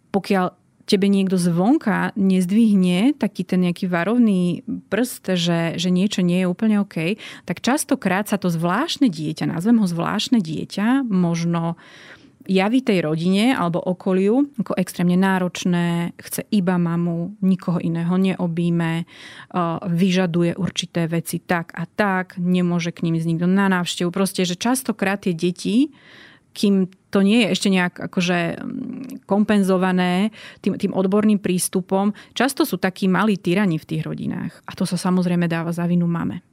pokiaľ 0.10 0.67
tebe 0.88 1.12
niekto 1.12 1.36
zvonka 1.36 2.16
nezdvihne 2.16 3.20
taký 3.20 3.44
ten 3.44 3.68
nejaký 3.68 3.92
varovný 3.92 4.64
prst, 4.88 5.36
že, 5.36 5.76
že 5.76 5.90
niečo 5.92 6.24
nie 6.24 6.42
je 6.42 6.48
úplne 6.48 6.80
OK, 6.80 7.20
tak 7.44 7.60
častokrát 7.60 8.32
sa 8.32 8.40
to 8.40 8.48
zvláštne 8.48 9.12
dieťa, 9.12 9.52
nazvem 9.52 9.84
ho 9.84 9.88
zvláštne 9.88 10.40
dieťa, 10.40 11.04
možno 11.04 11.76
javí 12.48 12.80
tej 12.80 13.04
rodine 13.04 13.52
alebo 13.52 13.84
okoliu 13.84 14.48
ako 14.56 14.80
extrémne 14.80 15.20
náročné, 15.20 16.16
chce 16.16 16.48
iba 16.56 16.80
mamu, 16.80 17.36
nikoho 17.44 17.84
iného 17.84 18.16
neobíme, 18.16 19.04
vyžaduje 19.84 20.56
určité 20.56 21.12
veci 21.12 21.44
tak 21.44 21.76
a 21.76 21.84
tak, 21.84 22.40
nemôže 22.40 22.96
k 22.96 23.04
ním 23.04 23.20
ísť 23.20 23.28
nikto 23.28 23.48
na 23.52 23.68
návštevu. 23.68 24.10
Proste, 24.16 24.48
že 24.48 24.56
častokrát 24.56 25.28
tie 25.28 25.36
deti 25.36 25.92
kým 26.58 26.90
to 27.10 27.24
nie 27.24 27.48
je 27.48 27.52
ešte 27.56 27.70
nejak 27.72 27.94
akože 28.12 28.38
mm, 28.60 29.24
kompenzované 29.24 30.36
tým, 30.60 30.76
tým 30.76 30.92
odborným 30.92 31.40
prístupom, 31.40 32.12
často 32.36 32.68
sú 32.68 32.76
takí 32.76 33.08
malí 33.08 33.40
tyrani 33.40 33.80
v 33.80 33.88
tých 33.88 34.02
rodinách. 34.04 34.54
A 34.68 34.76
to 34.76 34.84
sa 34.84 35.00
samozrejme 35.00 35.48
dáva 35.48 35.72
za 35.72 35.88
vinu 35.88 36.08
mame. 36.08 36.44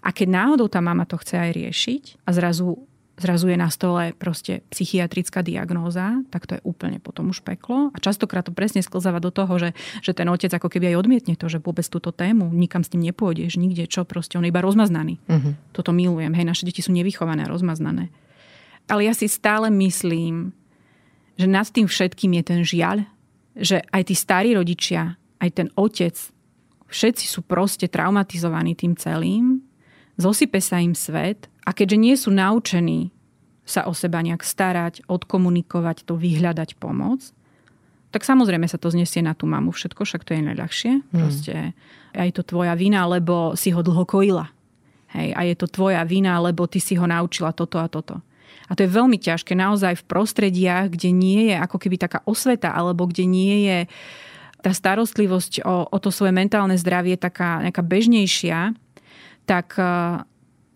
A 0.00 0.14
keď 0.14 0.28
náhodou 0.30 0.66
tá 0.70 0.80
mama 0.80 1.04
to 1.04 1.20
chce 1.20 1.36
aj 1.36 1.50
riešiť 1.52 2.02
a 2.24 2.30
zrazu, 2.32 2.80
zrazu 3.20 3.52
je 3.52 3.58
na 3.60 3.68
stole 3.68 4.16
proste 4.16 4.64
psychiatrická 4.72 5.44
diagnóza, 5.44 6.20
tak 6.32 6.48
to 6.48 6.56
je 6.56 6.64
úplne 6.64 6.96
potom 6.96 7.28
už 7.32 7.44
peklo. 7.44 7.92
A 7.92 7.98
častokrát 8.00 8.44
to 8.44 8.56
presne 8.56 8.80
sklzáva 8.80 9.20
do 9.20 9.28
toho, 9.28 9.52
že, 9.60 9.70
že 10.00 10.16
ten 10.16 10.28
otec 10.32 10.48
ako 10.52 10.72
keby 10.72 10.96
aj 10.96 11.00
odmietne 11.00 11.34
to, 11.36 11.48
že 11.48 11.60
vôbec 11.60 11.84
túto 11.88 12.08
tému, 12.08 12.48
nikam 12.52 12.80
s 12.80 12.92
tým 12.92 13.04
nepôjdeš, 13.04 13.60
nikde 13.60 13.84
čo, 13.88 14.08
proste 14.08 14.40
on 14.40 14.44
je 14.44 14.52
iba 14.52 14.64
rozmaznaný. 14.64 15.20
Uh-huh. 15.28 15.52
Toto 15.76 15.92
milujem. 15.92 16.32
Hej, 16.32 16.46
naše 16.48 16.64
deti 16.64 16.80
sú 16.80 16.92
nevychované 16.92 17.44
a 17.44 17.52
rozmaznané. 17.52 18.08
Ale 18.86 19.06
ja 19.06 19.14
si 19.14 19.26
stále 19.26 19.66
myslím, 19.70 20.54
že 21.36 21.46
nad 21.50 21.66
tým 21.68 21.90
všetkým 21.90 22.38
je 22.40 22.42
ten 22.42 22.60
žiaľ, 22.62 23.04
že 23.56 23.82
aj 23.92 24.02
tí 24.08 24.14
starí 24.14 24.54
rodičia, 24.54 25.16
aj 25.42 25.50
ten 25.52 25.68
otec, 25.74 26.16
všetci 26.86 27.24
sú 27.26 27.42
proste 27.42 27.90
traumatizovaní 27.90 28.78
tým 28.78 28.94
celým, 28.94 29.60
zosype 30.16 30.62
sa 30.62 30.80
im 30.80 30.94
svet 30.94 31.50
a 31.66 31.74
keďže 31.74 31.98
nie 31.98 32.14
sú 32.14 32.30
naučení 32.32 33.10
sa 33.66 33.90
o 33.90 33.92
seba 33.92 34.22
nejak 34.22 34.46
starať, 34.46 35.02
odkomunikovať 35.10 36.06
to, 36.06 36.14
vyhľadať 36.14 36.78
pomoc, 36.78 37.34
tak 38.14 38.22
samozrejme 38.22 38.64
sa 38.70 38.78
to 38.78 38.88
znesie 38.94 39.20
na 39.20 39.34
tú 39.34 39.50
mamu 39.50 39.74
všetko, 39.74 40.06
však 40.06 40.22
to 40.22 40.38
je 40.38 40.42
najľahšie. 40.46 40.92
Hmm. 41.02 41.10
Proste 41.10 41.74
aj 42.14 42.30
to 42.32 42.46
tvoja 42.46 42.78
vina, 42.78 43.04
lebo 43.10 43.58
si 43.58 43.74
ho 43.74 43.82
dlho 43.82 44.06
kojila. 44.06 44.46
Hej, 45.12 45.34
a 45.34 45.40
je 45.42 45.54
to 45.58 45.66
tvoja 45.66 46.00
vina, 46.06 46.38
lebo 46.38 46.70
ty 46.70 46.78
si 46.78 46.94
ho 46.94 47.04
naučila 47.04 47.50
toto 47.50 47.82
a 47.82 47.90
toto. 47.90 48.22
A 48.66 48.74
to 48.74 48.82
je 48.82 48.90
veľmi 48.90 49.18
ťažké 49.18 49.54
naozaj 49.54 50.02
v 50.02 50.06
prostrediach, 50.10 50.90
kde 50.90 51.14
nie 51.14 51.54
je 51.54 51.56
ako 51.56 51.78
keby 51.78 51.96
taká 51.98 52.22
osveta, 52.26 52.74
alebo 52.74 53.06
kde 53.06 53.24
nie 53.26 53.56
je 53.66 53.78
tá 54.66 54.74
starostlivosť 54.74 55.62
o, 55.62 55.86
o 55.86 55.98
to 56.02 56.10
svoje 56.10 56.34
mentálne 56.34 56.74
zdravie 56.74 57.14
taká 57.14 57.62
nejaká 57.62 57.86
bežnejšia, 57.86 58.74
tak 59.46 59.78
e, 59.78 59.86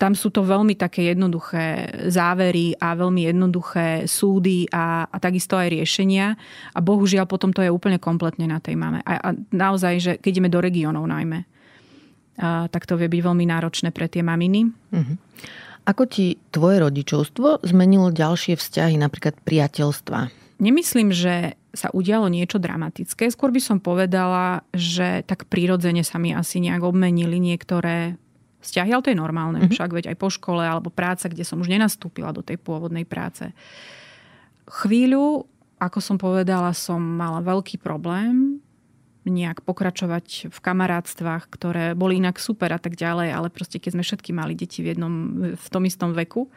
tam 0.01 0.13
sú 0.15 0.31
to 0.31 0.47
veľmi 0.47 0.79
také 0.79 1.11
jednoduché 1.11 1.91
závery 2.07 2.79
a 2.79 2.95
veľmi 2.95 3.27
jednoduché 3.29 4.07
súdy 4.07 4.71
a, 4.71 5.11
a 5.11 5.17
takisto 5.19 5.59
aj 5.59 5.75
riešenia. 5.75 6.39
A 6.73 6.79
bohužiaľ 6.79 7.27
potom 7.27 7.51
to 7.51 7.61
je 7.61 7.69
úplne 7.69 7.99
kompletne 7.99 8.47
na 8.47 8.63
tej 8.63 8.79
mame. 8.79 9.03
A, 9.03 9.19
a 9.19 9.29
naozaj, 9.51 9.95
že 9.99 10.13
keď 10.23 10.31
ideme 10.39 10.49
do 10.49 10.63
regiónov 10.63 11.05
najmä, 11.05 11.45
a, 12.41 12.71
tak 12.71 12.87
to 12.87 12.95
vie 12.95 13.11
byť 13.11 13.21
veľmi 13.27 13.45
náročné 13.45 13.91
pre 13.91 14.07
tie 14.07 14.23
maminy. 14.23 14.71
Mm-hmm. 14.71 15.17
Ako 15.89 16.05
ti 16.07 16.37
tvoje 16.53 16.81
rodičovstvo 16.83 17.65
zmenilo 17.65 18.13
ďalšie 18.13 18.55
vzťahy, 18.57 19.01
napríklad 19.01 19.39
priateľstva? 19.43 20.31
Nemyslím, 20.61 21.11
že 21.11 21.57
sa 21.73 21.89
udialo 21.95 22.27
niečo 22.27 22.59
dramatické. 22.59 23.31
Skôr 23.31 23.55
by 23.55 23.63
som 23.63 23.79
povedala, 23.79 24.67
že 24.75 25.23
tak 25.25 25.47
prirodzene 25.47 26.03
sa 26.03 26.19
mi 26.19 26.35
asi 26.35 26.59
nejak 26.59 26.83
obmenili 26.83 27.39
niektoré 27.39 28.19
vzťahy, 28.61 28.91
ale 28.93 29.05
to 29.07 29.13
je 29.15 29.23
normálne. 29.23 29.65
Mm-hmm. 29.65 29.73
Však 29.73 29.91
veď 29.95 30.05
aj 30.13 30.17
po 30.21 30.29
škole 30.29 30.61
alebo 30.61 30.93
práca, 30.93 31.31
kde 31.31 31.47
som 31.47 31.63
už 31.63 31.71
nenastúpila 31.71 32.35
do 32.35 32.45
tej 32.45 32.61
pôvodnej 32.61 33.09
práce. 33.09 33.49
Chvíľu, 34.69 35.49
ako 35.81 35.99
som 36.03 36.21
povedala, 36.21 36.77
som 36.77 37.01
mala 37.01 37.41
veľký 37.41 37.81
problém 37.81 38.61
nejak 39.29 39.61
pokračovať 39.65 40.49
v 40.49 40.59
kamarátstvách, 40.59 41.45
ktoré 41.53 41.93
boli 41.93 42.17
inak 42.23 42.41
super 42.41 42.73
a 42.73 42.81
tak 42.81 42.97
ďalej, 42.97 43.29
ale 43.37 43.49
proste 43.53 43.77
keď 43.77 44.01
sme 44.01 44.07
všetky 44.07 44.31
mali 44.33 44.57
deti 44.57 44.81
v 44.81 44.97
jednom, 44.97 45.15
v 45.57 45.67
tom 45.69 45.85
istom 45.85 46.17
veku 46.17 46.49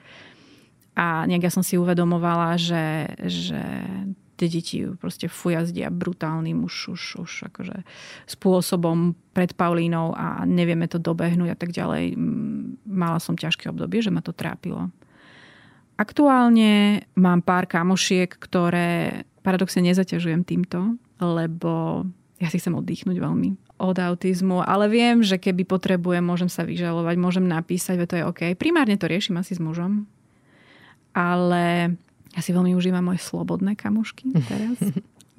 a 0.96 1.28
nejak 1.28 1.50
ja 1.50 1.52
som 1.52 1.66
si 1.66 1.76
uvedomovala, 1.76 2.56
že, 2.56 3.18
že 3.20 3.62
tie 4.38 4.48
deti 4.48 4.86
proste 4.98 5.28
fujazdia 5.28 5.90
brutálnym 5.90 6.64
už, 6.64 6.96
už, 6.96 7.02
už 7.26 7.32
akože 7.54 7.84
spôsobom 8.30 9.18
pred 9.36 9.54
Paulínou 9.54 10.14
a 10.14 10.48
nevieme 10.48 10.88
to 10.88 11.02
dobehnúť 11.02 11.50
a 11.54 11.58
tak 11.58 11.74
ďalej. 11.74 12.16
Mala 12.86 13.20
som 13.20 13.36
ťažké 13.36 13.70
obdobie, 13.70 14.00
že 14.02 14.14
ma 14.14 14.22
to 14.22 14.32
trápilo. 14.32 14.90
Aktuálne 15.94 17.06
mám 17.14 17.46
pár 17.46 17.70
kamošiek, 17.70 18.30
ktoré 18.34 19.22
paradoxne 19.46 19.86
nezaťažujem 19.86 20.42
týmto, 20.42 20.98
lebo 21.22 22.06
ja 22.44 22.52
si 22.52 22.60
chcem 22.60 22.76
oddychnúť 22.76 23.16
veľmi 23.24 23.80
od 23.80 23.96
autizmu, 23.96 24.60
ale 24.60 24.92
viem, 24.92 25.24
že 25.24 25.40
keby 25.40 25.64
potrebujem, 25.64 26.20
môžem 26.20 26.52
sa 26.52 26.68
vyžalovať, 26.68 27.16
môžem 27.16 27.48
napísať, 27.48 28.04
že 28.04 28.10
to 28.12 28.16
je 28.20 28.28
OK. 28.28 28.42
Primárne 28.60 29.00
to 29.00 29.08
riešim 29.08 29.40
asi 29.40 29.56
s 29.56 29.64
mužom, 29.64 30.04
ale 31.16 31.96
ja 32.36 32.42
si 32.44 32.52
veľmi 32.52 32.76
užívam 32.76 33.06
moje 33.08 33.24
slobodné 33.24 33.80
kamušky 33.80 34.36
teraz. 34.52 34.76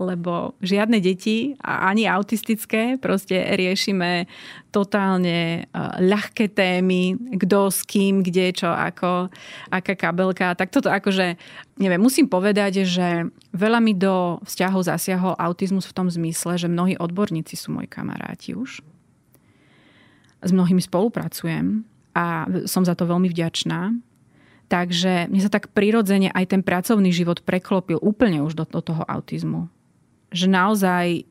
Lebo 0.04 0.52
žiadne 0.60 1.00
deti, 1.00 1.56
ani 1.64 2.04
autistické, 2.04 3.00
proste 3.00 3.40
riešime 3.56 4.28
totálne 4.68 5.70
ľahké 6.02 6.50
témy, 6.50 7.16
kto 7.40 7.70
s 7.70 7.86
kým, 7.86 8.26
kde, 8.26 8.52
čo, 8.52 8.68
ako, 8.68 9.30
aká 9.70 9.94
kabelka. 9.94 10.58
Tak 10.58 10.74
toto 10.74 10.90
akože, 10.90 11.38
neviem, 11.78 12.02
musím 12.02 12.26
povedať, 12.26 12.82
že 12.82 13.30
veľa 13.54 13.78
mi 13.78 13.94
do 13.94 14.42
vzťahov 14.42 14.82
zasiahol 14.84 15.38
autizmus 15.38 15.86
v 15.86 15.96
tom 15.96 16.10
zmysle, 16.10 16.58
že 16.58 16.66
mnohí 16.66 16.98
odborníci 16.98 17.54
sú 17.54 17.70
moji 17.70 17.86
kamaráti 17.86 18.58
už. 18.58 18.82
S 20.44 20.50
mnohými 20.50 20.82
spolupracujem 20.82 21.86
a 22.12 22.46
som 22.68 22.84
za 22.84 22.92
to 22.98 23.08
veľmi 23.08 23.30
vďačná. 23.30 23.94
Takže 24.64 25.28
mne 25.28 25.40
sa 25.44 25.52
tak 25.52 25.70
prirodzene 25.76 26.32
aj 26.32 26.56
ten 26.56 26.62
pracovný 26.64 27.12
život 27.12 27.44
preklopil 27.44 28.00
úplne 28.00 28.40
už 28.42 28.56
do, 28.56 28.64
do 28.64 28.80
toho 28.80 29.04
autizmu 29.04 29.68
že 30.34 30.50
naozaj 30.50 31.22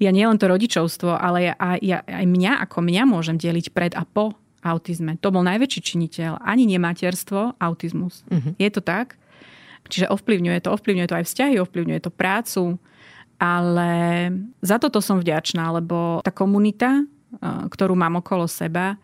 ja 0.00 0.10
nielen 0.10 0.40
to 0.40 0.48
rodičovstvo, 0.48 1.12
ale 1.12 1.52
ja, 1.52 1.54
aj, 1.60 1.78
ja, 1.84 1.98
aj 2.00 2.24
mňa 2.24 2.52
ako 2.64 2.78
mňa 2.80 3.02
môžem 3.04 3.36
deliť 3.36 3.70
pred 3.76 3.92
a 3.92 4.08
po 4.08 4.32
autizme. 4.64 5.20
To 5.20 5.28
bol 5.28 5.44
najväčší 5.44 5.80
činiteľ. 5.84 6.40
Ani 6.40 6.64
nematerstvo, 6.64 7.60
autizmus. 7.60 8.24
Uh-huh. 8.32 8.56
Je 8.56 8.70
to 8.72 8.80
tak? 8.80 9.20
Čiže 9.92 10.08
ovplyvňuje 10.08 10.64
to, 10.64 10.72
ovplyvňuje 10.72 11.08
to 11.12 11.18
aj 11.20 11.24
vzťahy, 11.28 11.54
ovplyvňuje 11.60 12.00
to 12.00 12.08
prácu, 12.08 12.80
ale 13.36 13.92
za 14.64 14.80
toto 14.80 15.04
som 15.04 15.20
vďačná, 15.20 15.68
lebo 15.76 16.24
tá 16.24 16.32
komunita, 16.32 17.04
ktorú 17.44 17.92
mám 17.92 18.24
okolo 18.24 18.48
seba, 18.48 18.96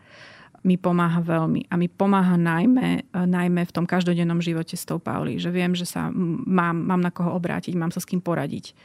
mi 0.61 0.77
pomáha 0.77 1.21
veľmi. 1.25 1.65
A 1.69 1.75
mi 1.77 1.89
pomáha 1.89 2.37
najmä, 2.37 3.09
najmä 3.13 3.61
v 3.65 3.75
tom 3.75 3.89
každodennom 3.89 4.41
živote 4.45 4.77
s 4.77 4.85
tou 4.85 5.01
Pauli. 5.01 5.41
Že 5.41 5.49
viem, 5.49 5.73
že 5.73 5.89
sa 5.89 6.13
mám, 6.13 6.77
mám 6.77 7.01
na 7.01 7.09
koho 7.09 7.33
obrátiť, 7.33 7.73
mám 7.73 7.89
sa 7.89 7.97
s 7.97 8.05
kým 8.05 8.21
poradiť. 8.21 8.77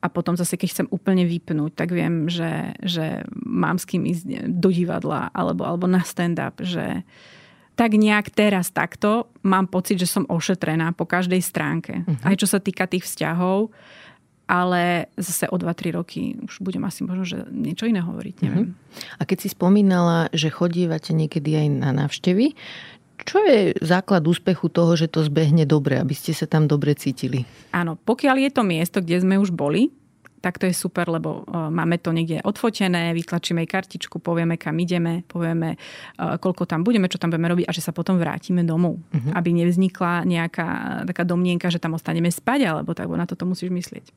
A 0.00 0.08
potom 0.08 0.32
zase, 0.32 0.56
keď 0.56 0.68
chcem 0.72 0.88
úplne 0.88 1.28
vypnúť, 1.28 1.76
tak 1.76 1.92
viem, 1.92 2.24
že, 2.28 2.72
že 2.80 3.24
mám 3.44 3.76
s 3.76 3.84
kým 3.84 4.08
ísť 4.08 4.48
do 4.48 4.72
divadla 4.72 5.28
alebo, 5.32 5.68
alebo 5.68 5.84
na 5.84 6.00
stand-up. 6.00 6.56
Že 6.60 7.04
tak 7.76 7.96
nejak 7.96 8.32
teraz 8.32 8.72
takto 8.72 9.32
mám 9.40 9.68
pocit, 9.68 10.00
že 10.00 10.08
som 10.08 10.28
ošetrená 10.28 10.92
po 10.92 11.08
každej 11.08 11.40
stránke. 11.40 12.04
Uh-huh. 12.04 12.28
Aj 12.28 12.36
čo 12.36 12.48
sa 12.48 12.60
týka 12.60 12.84
tých 12.88 13.08
vzťahov, 13.08 13.72
ale 14.50 15.06
zase 15.14 15.46
o 15.46 15.54
2-3 15.54 15.94
roky 15.94 16.34
už 16.42 16.58
budem 16.58 16.82
asi 16.82 17.06
možno, 17.06 17.22
že 17.22 17.46
niečo 17.54 17.86
iné 17.86 18.02
hovoriť, 18.02 18.34
neviem. 18.42 18.74
Uh-huh. 18.74 19.22
A 19.22 19.22
keď 19.22 19.46
si 19.46 19.48
spomínala, 19.54 20.26
že 20.34 20.50
chodívate 20.50 21.14
niekedy 21.14 21.54
aj 21.54 21.66
na 21.70 21.90
návštevy, 21.94 22.58
čo 23.22 23.38
je 23.46 23.78
základ 23.78 24.26
úspechu 24.26 24.66
toho, 24.72 24.96
že 24.98 25.06
to 25.06 25.22
zbehne 25.22 25.62
dobre, 25.68 26.02
aby 26.02 26.16
ste 26.16 26.34
sa 26.34 26.50
tam 26.50 26.66
dobre 26.66 26.98
cítili? 26.98 27.46
Áno, 27.70 27.94
pokiaľ 27.94 28.48
je 28.48 28.50
to 28.50 28.62
miesto, 28.66 28.98
kde 28.98 29.22
sme 29.22 29.38
už 29.38 29.54
boli, 29.54 29.92
tak 30.40 30.56
to 30.56 30.64
je 30.64 30.74
super, 30.74 31.04
lebo 31.12 31.44
e, 31.44 31.68
máme 31.68 32.00
to 32.00 32.16
niekde 32.16 32.40
odfotené, 32.40 33.12
vytlačíme 33.12 33.60
jej 33.60 33.68
kartičku, 33.68 34.24
povieme, 34.24 34.56
kam 34.56 34.72
ideme, 34.80 35.20
povieme, 35.28 35.76
e, 35.76 35.78
koľko 36.40 36.64
tam 36.64 36.80
budeme, 36.80 37.12
čo 37.12 37.20
tam 37.20 37.28
budeme 37.28 37.52
robiť 37.52 37.66
a 37.68 37.72
že 37.76 37.84
sa 37.84 37.92
potom 37.92 38.16
vrátime 38.16 38.64
domov. 38.64 38.96
Uh-huh. 38.96 39.32
Aby 39.36 39.52
nevznikla 39.52 40.24
nejaká 40.24 40.68
taká 41.04 41.22
domnienka, 41.28 41.68
že 41.68 41.76
tam 41.76 41.92
ostaneme 41.94 42.32
spať, 42.32 42.72
alebo 42.72 42.96
tak, 42.96 43.12
na 43.12 43.28
toto 43.28 43.44
musíš 43.44 43.68
myslieť. 43.68 44.08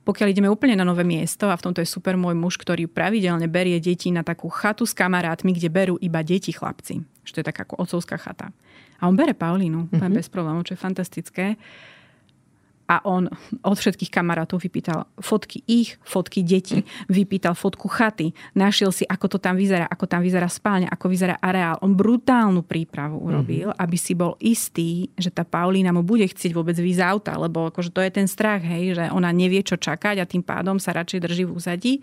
Pokiaľ 0.00 0.32
ideme 0.32 0.48
úplne 0.48 0.80
na 0.80 0.88
nové 0.88 1.04
miesto, 1.04 1.52
a 1.52 1.60
v 1.60 1.64
tomto 1.68 1.84
je 1.84 1.88
super 1.92 2.16
môj 2.16 2.32
muž, 2.32 2.56
ktorý 2.56 2.88
pravidelne 2.88 3.44
berie 3.52 3.76
deti 3.84 4.08
na 4.08 4.24
takú 4.24 4.48
chatu 4.48 4.88
s 4.88 4.96
kamarátmi, 4.96 5.52
kde 5.52 5.68
berú 5.68 6.00
iba 6.00 6.24
deti 6.24 6.56
chlapci. 6.56 7.04
Že 7.28 7.32
to 7.36 7.40
je 7.44 7.46
taká 7.52 7.68
ako 7.68 7.84
otcovská 7.84 8.16
chata. 8.16 8.48
A 8.96 9.08
on 9.08 9.16
bere 9.16 9.36
Paulínu, 9.36 9.92
uh-huh. 9.92 10.08
bez 10.08 10.32
problémov, 10.32 10.64
čo 10.64 10.72
je 10.72 10.80
fantastické 10.80 11.60
A 12.90 12.98
on 13.06 13.30
od 13.62 13.76
všetkých 13.78 14.10
kamarátov 14.10 14.58
vypýtal 14.58 15.06
fotky 15.22 15.62
ich, 15.70 15.94
fotky 16.02 16.42
detí, 16.42 16.82
vypýtal 17.06 17.54
fotku 17.54 17.86
chaty, 17.86 18.34
našiel 18.58 18.90
si, 18.90 19.06
ako 19.06 19.36
to 19.36 19.38
tam 19.38 19.54
vyzerá, 19.54 19.86
ako 19.86 20.10
tam 20.10 20.26
vyzerá 20.26 20.50
spálňa, 20.50 20.90
ako 20.90 21.06
vyzerá 21.06 21.38
areál. 21.38 21.78
On 21.86 21.94
brutálnu 21.94 22.66
prípravu 22.66 23.22
urobil, 23.22 23.70
mm-hmm. 23.70 23.82
aby 23.86 23.96
si 23.96 24.18
bol 24.18 24.34
istý, 24.42 25.06
že 25.14 25.30
tá 25.30 25.46
Paulína 25.46 25.94
mu 25.94 26.02
bude 26.02 26.26
chcieť 26.26 26.50
vôbec 26.50 26.74
výjsť 26.74 27.02
auta, 27.06 27.38
lebo 27.38 27.70
akože 27.70 27.94
to 27.94 28.02
je 28.02 28.10
ten 28.10 28.26
strach, 28.26 28.58
hej, 28.66 28.98
že 28.98 29.06
ona 29.14 29.30
nevie, 29.30 29.62
čo 29.62 29.78
čakať 29.78 30.18
a 30.18 30.26
tým 30.26 30.42
pádom 30.42 30.82
sa 30.82 30.90
radšej 30.90 31.20
drží 31.22 31.44
v 31.46 31.54
úzadí 31.54 31.94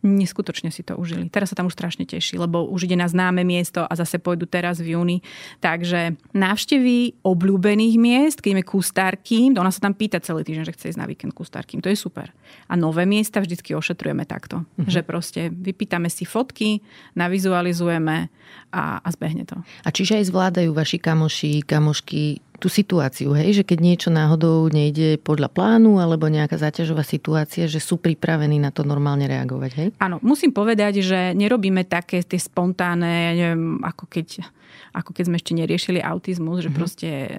neskutočne 0.00 0.72
si 0.72 0.80
to 0.80 0.96
užili. 0.96 1.28
Teraz 1.28 1.52
sa 1.52 1.56
tam 1.56 1.68
už 1.68 1.76
strašne 1.76 2.08
teší, 2.08 2.40
lebo 2.40 2.64
už 2.66 2.88
ide 2.88 2.96
na 2.96 3.08
známe 3.08 3.44
miesto 3.44 3.84
a 3.84 3.92
zase 3.96 4.16
pôjdu 4.16 4.48
teraz 4.48 4.80
v 4.80 4.96
júni. 4.96 5.20
Takže 5.60 6.16
návštevy 6.32 7.20
obľúbených 7.20 7.96
miest, 8.00 8.38
keď 8.40 8.56
ideme 8.56 8.64
kustárkým, 8.64 9.56
ona 9.60 9.68
sa 9.68 9.84
tam 9.84 9.92
pýta 9.92 10.18
celý 10.20 10.44
týždeň, 10.44 10.64
že 10.68 10.74
chce 10.76 10.86
ísť 10.96 11.00
na 11.00 11.08
víkend 11.08 11.32
kustárkým. 11.36 11.84
To 11.84 11.92
je 11.92 11.96
super. 11.96 12.32
A 12.66 12.74
nové 12.74 13.04
miesta 13.04 13.40
vždycky 13.40 13.76
ošetrujeme 13.76 14.24
takto. 14.24 14.64
Mm-hmm. 14.64 14.90
Že 14.90 15.00
proste 15.04 15.40
vypýtame 15.52 16.08
si 16.08 16.24
fotky, 16.24 16.80
navizualizujeme 17.14 18.32
a, 18.72 18.98
a 19.04 19.08
zbehne 19.12 19.44
to. 19.44 19.60
A 19.84 19.88
čiže 19.92 20.20
aj 20.20 20.28
zvládajú 20.32 20.70
vaši 20.72 20.98
kamoši, 20.98 21.62
kamošky 21.66 22.49
tú 22.60 22.68
situáciu, 22.68 23.32
hej, 23.32 23.62
že 23.62 23.64
keď 23.64 23.78
niečo 23.80 24.10
náhodou 24.12 24.68
nejde 24.68 25.16
podľa 25.24 25.48
plánu 25.48 25.96
alebo 25.96 26.28
nejaká 26.28 26.60
záťažová 26.60 27.00
situácia, 27.00 27.64
že 27.64 27.80
sú 27.80 27.96
pripravení 27.96 28.60
na 28.60 28.68
to 28.68 28.84
normálne 28.84 29.24
reagovať, 29.24 29.70
hej? 29.80 29.88
Áno, 29.96 30.20
musím 30.20 30.52
povedať, 30.52 31.00
že 31.00 31.32
nerobíme 31.32 31.88
také 31.88 32.20
tie 32.20 32.36
spontánne, 32.36 33.32
neviem, 33.32 33.80
ako 33.80 34.04
keď 34.04 34.44
ako 34.90 35.14
keď 35.14 35.24
sme 35.26 35.38
ešte 35.38 35.54
neriešili 35.54 35.98
autizmus, 36.02 36.62
že 36.62 36.70
mm-hmm. 36.70 36.78
proste 36.78 37.10
e, 37.10 37.34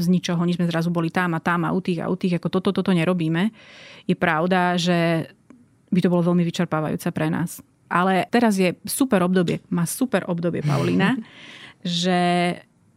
z 0.00 0.06
ničoho, 0.08 0.40
nič 0.44 0.56
sme 0.56 0.68
zrazu 0.68 0.88
boli 0.88 1.12
tam 1.12 1.36
a 1.36 1.40
tam 1.40 1.68
a 1.68 1.72
u 1.72 1.80
tých 1.84 2.00
a 2.00 2.08
u 2.08 2.16
tých, 2.16 2.40
ako 2.40 2.48
toto, 2.48 2.72
toto 2.72 2.92
nerobíme. 2.96 3.52
Je 4.08 4.16
pravda, 4.16 4.76
že 4.80 5.28
by 5.92 6.00
to 6.00 6.12
bolo 6.12 6.32
veľmi 6.32 6.44
vyčerpávajúce 6.44 7.08
pre 7.12 7.28
nás. 7.28 7.60
Ale 7.88 8.28
teraz 8.28 8.56
je 8.60 8.76
super 8.84 9.24
obdobie, 9.24 9.64
má 9.72 9.88
super 9.88 10.28
obdobie 10.28 10.60
Paulína, 10.60 11.16
že 11.84 12.20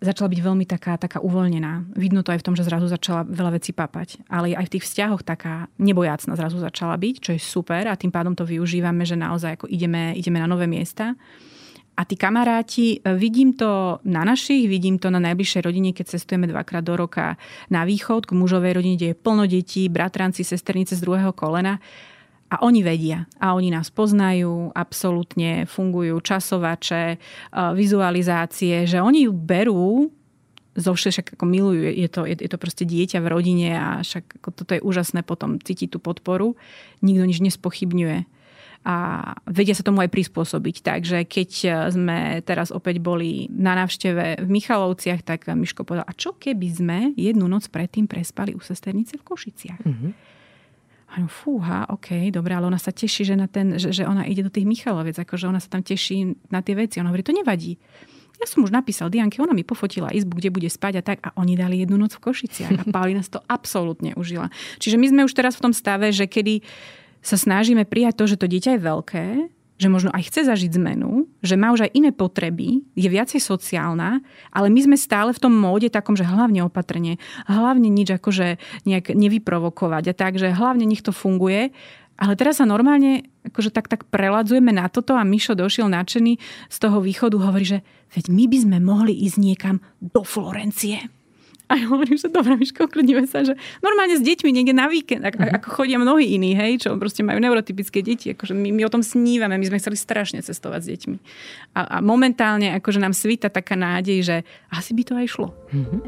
začala 0.01 0.33
byť 0.33 0.41
veľmi 0.41 0.65
taká, 0.65 0.97
taká 0.97 1.21
uvoľnená. 1.21 1.93
Vidno 1.93 2.25
to 2.25 2.33
aj 2.33 2.41
v 2.41 2.45
tom, 2.49 2.55
že 2.57 2.65
zrazu 2.65 2.89
začala 2.89 3.21
veľa 3.21 3.61
vecí 3.61 3.69
papať. 3.69 4.25
Ale 4.25 4.57
aj 4.57 4.65
v 4.65 4.73
tých 4.77 4.85
vzťahoch 4.89 5.21
taká 5.21 5.69
nebojácna 5.77 6.33
zrazu 6.33 6.57
začala 6.57 6.97
byť, 6.97 7.15
čo 7.21 7.31
je 7.37 7.39
super 7.39 7.85
a 7.85 7.93
tým 7.93 8.09
pádom 8.09 8.33
to 8.33 8.41
využívame, 8.41 9.05
že 9.05 9.13
naozaj 9.13 9.61
ako 9.61 9.69
ideme, 9.69 10.17
ideme 10.17 10.41
na 10.41 10.49
nové 10.49 10.65
miesta. 10.65 11.13
A 11.93 12.01
tí 12.01 12.17
kamaráti, 12.17 12.97
vidím 13.19 13.53
to 13.53 14.01
na 14.09 14.25
našich, 14.25 14.65
vidím 14.65 14.97
to 14.97 15.13
na 15.13 15.21
najbližšej 15.21 15.61
rodine, 15.61 15.93
keď 15.93 16.17
cestujeme 16.17 16.49
dvakrát 16.49 16.81
do 16.81 16.97
roka 16.97 17.37
na 17.69 17.85
východ 17.85 18.25
k 18.25 18.33
mužovej 18.33 18.73
rodine, 18.73 18.95
kde 18.97 19.13
je 19.13 19.21
plno 19.21 19.45
detí, 19.45 19.85
bratranci, 19.85 20.41
sesternice 20.41 20.97
z 20.97 21.03
druhého 21.03 21.29
kolena 21.35 21.77
a 22.51 22.59
oni 22.59 22.83
vedia 22.83 23.23
a 23.39 23.55
oni 23.55 23.71
nás 23.71 23.87
poznajú, 23.87 24.75
absolútne 24.75 25.63
fungujú 25.63 26.19
časovače, 26.19 27.15
e, 27.15 27.17
vizualizácie, 27.71 28.83
že 28.83 28.99
oni 28.99 29.25
ju 29.25 29.31
berú 29.31 30.11
zo 30.71 30.95
však 30.95 31.35
ako 31.35 31.45
milujú, 31.47 31.83
je 31.83 32.09
to, 32.11 32.21
je, 32.23 32.35
je 32.47 32.49
to 32.51 32.59
proste 32.59 32.83
dieťa 32.87 33.19
v 33.19 33.27
rodine 33.27 33.69
a 33.75 33.89
však 34.03 34.39
ako 34.39 34.49
toto 34.55 34.71
je 34.75 34.83
úžasné 34.83 35.19
potom 35.23 35.59
cítiť 35.59 35.91
tú 35.91 35.99
podporu. 35.99 36.55
Nikto 37.03 37.27
nič 37.27 37.39
nespochybňuje 37.43 38.23
a 38.81 38.95
vedia 39.45 39.77
sa 39.77 39.85
tomu 39.85 40.01
aj 40.01 40.09
prispôsobiť. 40.09 40.75
Takže 40.81 41.17
keď 41.29 41.49
sme 41.93 42.41
teraz 42.41 42.73
opäť 42.73 42.97
boli 42.97 43.45
na 43.53 43.77
návšteve 43.77 44.41
v 44.41 44.49
Michalovciach, 44.49 45.21
tak 45.21 45.45
Miško 45.45 45.85
povedal, 45.85 46.09
a 46.09 46.17
čo 46.17 46.33
keby 46.33 46.67
sme 46.71 46.99
jednu 47.13 47.45
noc 47.45 47.69
predtým 47.69 48.09
prespali 48.09 48.57
u 48.57 48.61
sesternice 48.61 49.21
v 49.21 49.23
Košiciach? 49.27 49.85
Mm-hmm. 49.85 50.11
A 51.11 51.19
fúha, 51.27 51.83
OK, 51.91 52.31
dobre, 52.31 52.55
ale 52.55 52.71
ona 52.71 52.79
sa 52.79 52.95
teší, 52.95 53.27
že, 53.27 53.35
na 53.35 53.51
ten, 53.51 53.75
že, 53.75 53.91
že 53.91 54.07
ona 54.07 54.23
ide 54.23 54.47
do 54.47 54.51
tých 54.51 54.63
Michaloviec, 54.63 55.19
akože 55.19 55.51
ona 55.51 55.59
sa 55.59 55.67
tam 55.67 55.83
teší 55.83 56.39
na 56.47 56.63
tie 56.63 56.71
veci. 56.71 57.03
Ona 57.03 57.11
hovorí, 57.11 57.19
to 57.19 57.35
nevadí. 57.35 57.75
Ja 58.41 58.49
som 58.49 58.65
už 58.65 58.73
napísal 58.73 59.13
Dianke, 59.13 59.37
ona 59.37 59.53
mi 59.53 59.61
pofotila 59.61 60.09
izbu, 60.09 60.41
kde 60.41 60.49
bude 60.49 60.65
spať 60.71 60.93
a 60.97 61.01
tak. 61.05 61.21
A 61.21 61.29
oni 61.37 61.53
dali 61.53 61.83
jednu 61.83 61.99
noc 61.99 62.17
v 62.17 62.25
Košiciach 62.25 62.73
a 62.73 62.83
Paulina 62.89 63.21
si 63.21 63.29
to 63.29 63.43
absolútne 63.45 64.17
užila. 64.17 64.49
Čiže 64.81 64.97
my 64.97 65.05
sme 65.13 65.21
už 65.29 65.35
teraz 65.37 65.59
v 65.59 65.69
tom 65.69 65.73
stave, 65.75 66.09
že 66.09 66.25
kedy 66.25 66.65
sa 67.21 67.37
snažíme 67.37 67.85
prijať 67.85 68.17
to, 68.17 68.25
že 68.25 68.39
to 68.41 68.49
dieťa 68.49 68.79
je 68.79 68.81
veľké, 68.81 69.25
že 69.81 69.89
možno 69.89 70.13
aj 70.13 70.29
chce 70.29 70.45
zažiť 70.45 70.77
zmenu, 70.77 71.25
že 71.41 71.57
má 71.57 71.73
už 71.73 71.89
aj 71.89 71.97
iné 71.97 72.13
potreby, 72.13 72.85
je 72.93 73.09
viacej 73.09 73.41
sociálna, 73.41 74.21
ale 74.53 74.69
my 74.69 74.77
sme 74.85 74.97
stále 74.97 75.33
v 75.33 75.41
tom 75.41 75.57
móde 75.57 75.89
takom, 75.89 76.13
že 76.13 76.21
hlavne 76.21 76.61
opatrne, 76.61 77.17
hlavne 77.49 77.89
nič 77.89 78.13
akože 78.13 78.61
nejak 78.85 79.17
nevyprovokovať 79.17 80.03
a 80.05 80.13
tak, 80.13 80.37
že 80.37 80.53
hlavne 80.53 80.85
nech 80.85 81.01
to 81.01 81.09
funguje. 81.09 81.73
Ale 82.21 82.37
teraz 82.37 82.61
sa 82.61 82.69
normálne 82.69 83.25
akože 83.49 83.73
tak, 83.73 83.89
tak 83.89 84.05
preladzujeme 84.05 84.69
na 84.69 84.85
toto 84.93 85.17
a 85.17 85.25
Mišo 85.25 85.57
došiel 85.57 85.89
nadšený 85.89 86.37
z 86.69 86.77
toho 86.77 87.01
východu, 87.01 87.41
hovorí, 87.41 87.65
že 87.65 87.79
veď 88.13 88.29
my 88.29 88.45
by 88.45 88.57
sme 88.61 88.77
mohli 88.77 89.17
ísť 89.25 89.37
niekam 89.41 89.81
do 89.97 90.21
Florencie. 90.21 91.20
A 91.71 91.79
ja 91.79 91.87
hovorím, 91.87 92.19
že 92.19 92.27
dobré, 92.27 92.59
Miško, 92.59 92.91
kľudníme 92.91 93.23
sa, 93.31 93.47
že 93.47 93.55
normálne 93.79 94.19
s 94.19 94.23
deťmi 94.27 94.51
niekde 94.51 94.75
na 94.75 94.91
víkend, 94.91 95.23
ako, 95.23 95.39
uh-huh. 95.39 95.55
ako 95.55 95.67
chodia 95.71 95.95
mnohí 95.95 96.35
iní, 96.35 96.51
hej, 96.51 96.83
čo 96.83 96.99
proste 96.99 97.23
majú 97.23 97.39
neurotypické 97.39 98.03
deti. 98.03 98.35
Akože 98.35 98.51
my, 98.51 98.75
my 98.75 98.83
o 98.83 98.91
tom 98.91 98.99
snívame, 98.99 99.55
my 99.55 99.63
sme 99.71 99.79
chceli 99.79 99.95
strašne 99.95 100.43
cestovať 100.43 100.79
s 100.83 100.87
deťmi. 100.91 101.17
A, 101.79 101.95
a 101.95 101.97
momentálne 102.03 102.75
akože 102.75 102.99
nám 102.99 103.15
svíta 103.15 103.47
taká 103.47 103.79
nádej, 103.79 104.19
že 104.19 104.35
asi 104.67 104.91
by 104.91 105.03
to 105.07 105.13
aj 105.15 105.27
šlo. 105.31 105.55
Uh-huh. 105.71 105.99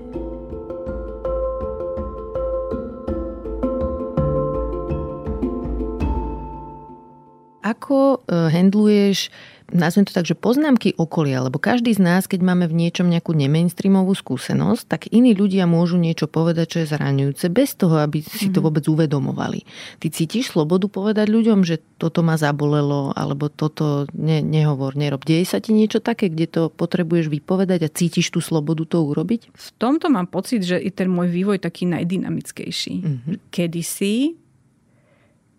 Ako 7.63 8.19
uh, 8.27 8.51
handluješ 8.51 9.31
nazvem 9.71 10.03
to 10.03 10.11
tak, 10.11 10.27
že 10.27 10.35
poznámky 10.35 10.97
okolia, 10.97 11.45
lebo 11.45 11.61
každý 11.61 11.95
z 11.95 12.01
nás, 12.03 12.27
keď 12.27 12.43
máme 12.43 12.65
v 12.67 12.75
niečom 12.75 13.07
nejakú 13.07 13.31
nemainstreamovú 13.31 14.11
skúsenosť, 14.11 14.83
tak 14.89 15.01
iní 15.13 15.31
ľudia 15.37 15.69
môžu 15.69 15.95
niečo 15.95 16.27
povedať, 16.27 16.65
čo 16.67 16.77
je 16.83 16.91
zraňujúce, 16.91 17.45
bez 17.53 17.77
toho, 17.79 18.01
aby 18.01 18.25
si 18.25 18.51
to 18.51 18.59
mhm. 18.59 18.65
vôbec 18.65 18.85
uvedomovali. 18.89 19.63
Ty 20.03 20.07
cítiš 20.11 20.51
slobodu 20.51 20.91
povedať 20.91 21.31
ľuďom, 21.31 21.63
že 21.63 21.79
toto 22.01 22.25
ma 22.25 22.35
zabolelo, 22.35 23.15
alebo 23.15 23.47
toto 23.47 24.09
ne, 24.11 24.43
nehovor, 24.43 24.99
nerob. 24.99 25.23
Deje 25.23 25.47
sa 25.47 25.63
ti 25.63 25.71
niečo 25.71 26.03
také, 26.03 26.27
kde 26.27 26.47
to 26.51 26.61
potrebuješ 26.67 27.31
vypovedať 27.31 27.87
a 27.87 27.93
cítiš 27.93 28.33
tú 28.33 28.43
slobodu 28.43 28.83
to 28.83 28.99
urobiť? 28.99 29.53
V 29.53 29.69
tomto 29.79 30.11
mám 30.11 30.27
pocit, 30.27 30.65
že 30.65 30.81
je 30.81 30.91
ten 30.91 31.07
môj 31.07 31.31
vývoj 31.31 31.63
taký 31.63 31.87
najdynamickejší. 31.87 32.95
Mm-hmm. 32.99 33.35
Kedysi 33.53 34.43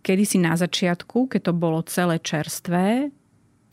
kedysi 0.04 0.36
na 0.36 0.52
začiatku, 0.52 1.32
keď 1.32 1.40
to 1.48 1.52
bolo 1.56 1.80
celé 1.88 2.20
čerstvé, 2.20 3.08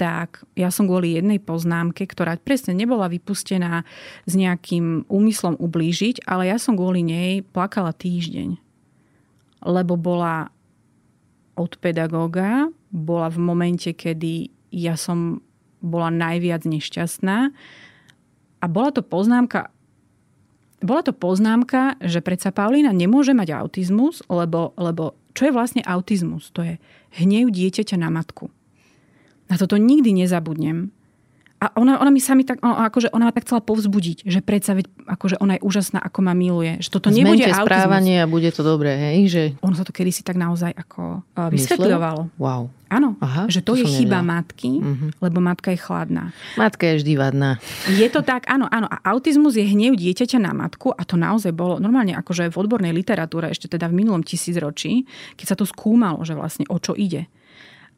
tak 0.02 0.42
ja 0.58 0.74
som 0.74 0.90
kvôli 0.90 1.14
jednej 1.14 1.38
poznámke, 1.38 2.10
ktorá 2.10 2.34
presne 2.42 2.74
nebola 2.74 3.06
vypustená 3.06 3.86
s 4.26 4.34
nejakým 4.34 5.06
úmyslom 5.06 5.54
ublížiť, 5.62 6.26
ale 6.26 6.50
ja 6.50 6.58
som 6.58 6.74
kvôli 6.74 7.06
nej 7.06 7.46
plakala 7.46 7.94
týždeň. 7.94 8.58
Lebo 9.62 9.94
bola 10.02 10.50
od 11.54 11.78
pedagóga, 11.78 12.74
bola 12.90 13.30
v 13.30 13.38
momente, 13.46 13.94
kedy 13.94 14.50
ja 14.74 14.98
som 14.98 15.46
bola 15.86 16.10
najviac 16.10 16.66
nešťastná 16.66 17.54
a 18.58 18.66
bola 18.66 18.90
to 18.90 19.06
poznámka 19.06 19.70
bola 20.82 21.06
to 21.06 21.14
poznámka, 21.14 21.94
že 22.02 22.26
predsa 22.26 22.50
Paulína 22.50 22.90
nemôže 22.90 23.38
mať 23.38 23.54
autizmus, 23.54 24.26
lebo, 24.26 24.74
lebo 24.82 25.14
čo 25.38 25.46
je 25.46 25.54
vlastne 25.54 25.86
autizmus? 25.86 26.50
To 26.58 26.66
je 26.66 26.82
hnev 27.22 27.54
dieťaťa 27.54 28.02
na 28.02 28.10
matku. 28.10 28.50
Na 29.52 29.60
toto 29.60 29.76
nikdy 29.76 30.16
nezabudnem. 30.16 30.96
A 31.62 31.70
ona, 31.78 32.02
ona 32.02 32.10
mi 32.10 32.18
sami 32.18 32.42
tak, 32.42 32.58
ona, 32.66 32.90
akože 32.90 33.14
ona 33.14 33.30
ma 33.30 33.34
tak 33.38 33.46
chcela 33.46 33.62
povzbudiť, 33.62 34.26
že 34.26 34.42
predsa 34.42 34.74
veď, 34.74 34.90
akože 35.06 35.38
ona 35.38 35.60
je 35.60 35.62
úžasná, 35.62 36.02
ako 36.02 36.26
ma 36.26 36.34
miluje. 36.34 36.82
Že 36.82 36.90
toto 36.90 37.14
Zmente 37.14 37.22
nebude 37.22 37.46
autizmus. 37.46 37.70
správanie 37.70 38.18
a 38.18 38.26
bude 38.26 38.50
to 38.50 38.66
dobré, 38.66 38.98
hej? 38.98 39.30
Že... 39.30 39.42
Ono 39.62 39.78
sa 39.78 39.86
to 39.86 39.94
kedysi 39.94 40.26
tak 40.26 40.42
naozaj 40.42 40.74
ako 40.74 41.22
uh, 41.22 41.54
vysvetľovalo. 41.54 42.34
Wow. 42.42 42.74
Áno, 42.90 43.14
Aha, 43.22 43.46
že 43.46 43.62
to, 43.62 43.78
to 43.78 43.86
je 43.86 43.86
chyba 43.94 44.26
nevedela. 44.26 44.42
matky, 44.42 44.72
uh-huh. 44.82 45.10
lebo 45.22 45.38
matka 45.38 45.70
je 45.70 45.80
chladná. 45.80 46.34
Matka 46.58 46.84
je 46.90 46.94
vždy 47.06 47.14
vadná. 47.14 47.62
Je 47.94 48.10
to 48.10 48.26
tak, 48.26 48.50
áno, 48.50 48.66
áno. 48.66 48.90
A 48.90 48.98
autizmus 49.14 49.54
je 49.54 49.64
hnev 49.64 49.94
dieťaťa 50.02 50.42
na 50.42 50.58
matku 50.58 50.90
a 50.90 51.06
to 51.06 51.14
naozaj 51.14 51.54
bolo 51.54 51.78
normálne 51.78 52.18
akože 52.18 52.50
v 52.50 52.58
odbornej 52.58 52.90
literatúre 52.90 53.54
ešte 53.54 53.70
teda 53.70 53.86
v 53.86 54.02
minulom 54.02 54.26
tisícročí, 54.26 55.06
keď 55.38 55.46
sa 55.46 55.56
to 55.56 55.70
skúmalo, 55.70 56.26
že 56.26 56.34
vlastne 56.34 56.66
o 56.74 56.82
čo 56.82 56.98
ide. 56.98 57.30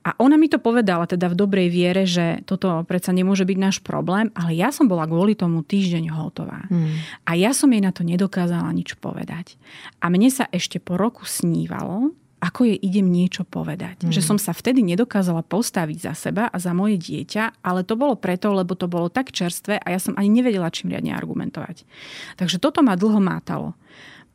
A 0.04 0.20
ona 0.20 0.36
mi 0.36 0.52
to 0.52 0.60
povedala 0.60 1.08
teda 1.08 1.32
v 1.32 1.40
dobrej 1.40 1.68
viere, 1.72 2.04
že 2.04 2.44
toto 2.44 2.84
predsa 2.84 3.16
nemôže 3.16 3.48
byť 3.48 3.58
náš 3.58 3.78
problém, 3.80 4.28
ale 4.36 4.52
ja 4.52 4.68
som 4.76 4.92
bola 4.92 5.08
kvôli 5.08 5.32
tomu 5.32 5.64
týždeň 5.64 6.12
hotová. 6.12 6.68
Hmm. 6.68 7.00
A 7.24 7.40
ja 7.40 7.56
som 7.56 7.72
jej 7.72 7.80
na 7.80 7.96
to 7.96 8.04
nedokázala 8.04 8.68
nič 8.76 9.00
povedať. 9.00 9.56
A 10.04 10.12
mne 10.12 10.28
sa 10.28 10.52
ešte 10.52 10.84
po 10.84 11.00
roku 11.00 11.24
snívalo, 11.24 12.12
ako 12.44 12.68
jej 12.68 12.80
idem 12.84 13.08
niečo 13.08 13.48
povedať. 13.48 14.04
Hmm. 14.04 14.12
Že 14.12 14.36
som 14.36 14.38
sa 14.40 14.52
vtedy 14.52 14.84
nedokázala 14.84 15.40
postaviť 15.48 16.12
za 16.12 16.14
seba 16.20 16.52
a 16.52 16.58
za 16.60 16.76
moje 16.76 17.00
dieťa, 17.00 17.64
ale 17.64 17.88
to 17.88 17.96
bolo 17.96 18.20
preto, 18.20 18.52
lebo 18.52 18.76
to 18.76 18.92
bolo 18.92 19.08
tak 19.08 19.32
čerstvé 19.32 19.80
a 19.80 19.88
ja 19.88 20.04
som 20.04 20.20
ani 20.20 20.28
nevedela, 20.28 20.68
čím 20.68 20.92
riadne 20.92 21.16
argumentovať. 21.16 21.88
Takže 22.36 22.60
toto 22.60 22.84
ma 22.84 23.00
dlho 23.00 23.24
mátalo. 23.24 23.72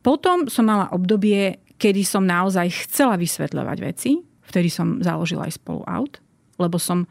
Potom 0.01 0.49
som 0.49 0.65
mala 0.65 0.89
obdobie, 0.89 1.61
kedy 1.77 2.01
som 2.01 2.25
naozaj 2.25 2.89
chcela 2.89 3.21
vysvetľovať 3.21 3.77
veci, 3.85 4.28
vtedy 4.49 4.73
som 4.73 4.97
založila 4.99 5.45
aj 5.45 5.61
spolu 5.61 5.85
aut, 5.85 6.17
lebo 6.57 6.81
som 6.81 7.05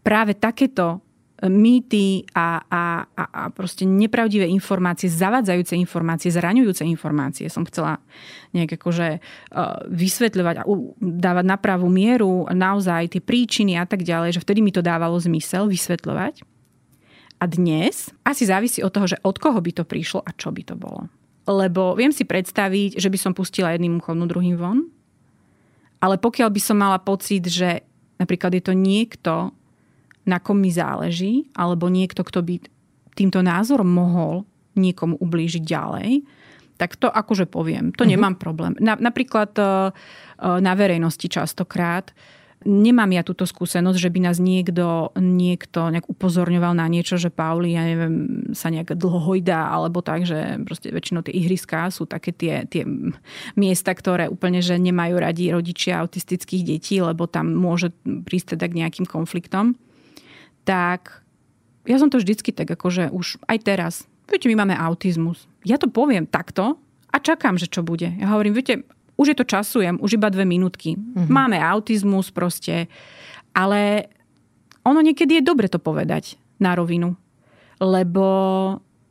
práve 0.00 0.32
takéto 0.32 1.04
mýty 1.46 2.26
a, 2.34 2.58
a, 2.66 3.06
a, 3.14 3.24
a 3.30 3.42
proste 3.54 3.86
nepravdivé 3.86 4.50
informácie, 4.50 5.06
zavadzajúce 5.06 5.78
informácie, 5.78 6.34
zraňujúce 6.34 6.82
informácie 6.82 7.46
som 7.46 7.62
chcela 7.62 8.02
nejak 8.50 8.74
akože 8.74 9.22
uh, 9.22 9.86
vysvetľovať 9.86 10.56
a 10.58 10.62
dávať 10.98 11.44
na 11.46 11.54
pravú 11.54 11.86
mieru 11.86 12.50
naozaj 12.50 13.14
tie 13.14 13.22
príčiny 13.22 13.78
a 13.78 13.86
tak 13.86 14.02
ďalej, 14.02 14.34
že 14.34 14.42
vtedy 14.42 14.66
mi 14.66 14.74
to 14.74 14.82
dávalo 14.82 15.14
zmysel 15.22 15.70
vysvetľovať. 15.70 16.42
A 17.38 17.44
dnes 17.46 18.10
asi 18.26 18.42
závisí 18.42 18.82
od 18.82 18.90
toho, 18.90 19.06
že 19.06 19.22
od 19.22 19.38
koho 19.38 19.62
by 19.62 19.70
to 19.70 19.86
prišlo 19.86 20.26
a 20.26 20.34
čo 20.34 20.50
by 20.50 20.66
to 20.66 20.74
bolo. 20.74 21.06
Lebo 21.46 21.94
viem 21.94 22.10
si 22.10 22.26
predstaviť, 22.26 22.98
že 22.98 23.06
by 23.06 23.18
som 23.18 23.30
pustila 23.30 23.70
jedným 23.78 24.02
uchom, 24.02 24.18
no 24.18 24.26
druhým 24.26 24.58
von. 24.58 24.90
Ale 25.98 26.16
pokiaľ 26.18 26.48
by 26.50 26.60
som 26.62 26.78
mala 26.78 26.98
pocit, 27.02 27.46
že 27.50 27.82
napríklad 28.18 28.54
je 28.54 28.62
to 28.62 28.74
niekto, 28.74 29.50
na 30.28 30.38
kom 30.38 30.60
mi 30.60 30.70
záleží, 30.70 31.48
alebo 31.56 31.88
niekto, 31.88 32.22
kto 32.22 32.44
by 32.44 32.60
týmto 33.16 33.42
názorom 33.42 33.88
mohol 33.88 34.46
niekomu 34.78 35.18
ublížiť 35.18 35.64
ďalej, 35.64 36.22
tak 36.78 36.94
to 36.94 37.10
akože 37.10 37.50
poviem, 37.50 37.90
to 37.90 38.06
uh-huh. 38.06 38.14
nemám 38.14 38.38
problém. 38.38 38.78
Na, 38.78 38.94
napríklad 38.94 39.50
e, 39.58 39.62
e, 39.62 39.66
na 40.62 40.72
verejnosti 40.78 41.26
častokrát 41.26 42.14
nemám 42.66 43.10
ja 43.14 43.22
túto 43.22 43.46
skúsenosť, 43.46 43.98
že 43.98 44.10
by 44.10 44.20
nás 44.30 44.38
niekto, 44.42 45.14
niekto 45.14 45.92
nejak 45.94 46.10
upozorňoval 46.10 46.74
na 46.74 46.86
niečo, 46.90 47.14
že 47.20 47.30
Pauli, 47.30 47.78
ja 47.78 47.86
neviem, 47.86 48.46
sa 48.56 48.72
nejak 48.72 48.98
dlho 48.98 49.20
hojdá, 49.22 49.70
alebo 49.70 50.02
tak, 50.02 50.26
že 50.26 50.58
proste 50.66 50.90
väčšinou 50.90 51.22
tie 51.22 51.34
ihriská 51.38 51.90
sú 51.92 52.08
také 52.08 52.34
tie, 52.34 52.66
tie 52.66 52.82
miesta, 53.54 53.94
ktoré 53.94 54.26
úplne, 54.26 54.58
že 54.58 54.74
nemajú 54.78 55.14
radi 55.18 55.54
rodičia 55.54 56.02
autistických 56.02 56.62
detí, 56.66 56.98
lebo 56.98 57.30
tam 57.30 57.54
môže 57.54 57.94
prísť 58.02 58.58
teda 58.58 58.66
k 58.70 58.78
nejakým 58.82 59.06
konfliktom 59.06 59.78
tak 60.68 61.24
ja 61.88 61.96
som 61.96 62.12
to 62.12 62.20
vždycky 62.20 62.52
tak 62.52 62.68
akože 62.68 63.08
už 63.08 63.40
aj 63.48 63.58
teraz, 63.64 63.94
viete, 64.28 64.52
my 64.52 64.60
máme 64.60 64.76
autizmus. 64.76 65.48
Ja 65.64 65.80
to 65.80 65.88
poviem 65.88 66.28
takto 66.28 66.76
a 67.08 67.16
čakám, 67.16 67.56
že 67.56 67.72
čo 67.72 67.80
bude. 67.80 68.12
Ja 68.20 68.28
hovorím, 68.36 68.52
viete, 68.52 68.84
už 69.18 69.34
je 69.34 69.36
to 69.36 69.44
časujem, 69.44 69.98
už 69.98 70.14
iba 70.14 70.30
dve 70.30 70.46
minútky. 70.46 70.94
Mm-hmm. 70.94 71.26
Máme 71.26 71.58
autizmus 71.58 72.30
proste, 72.30 72.86
ale 73.50 74.06
ono 74.86 75.02
niekedy 75.02 75.42
je 75.42 75.44
dobre 75.44 75.66
to 75.66 75.82
povedať 75.82 76.38
na 76.62 76.78
rovinu. 76.78 77.18
Lebo 77.82 78.24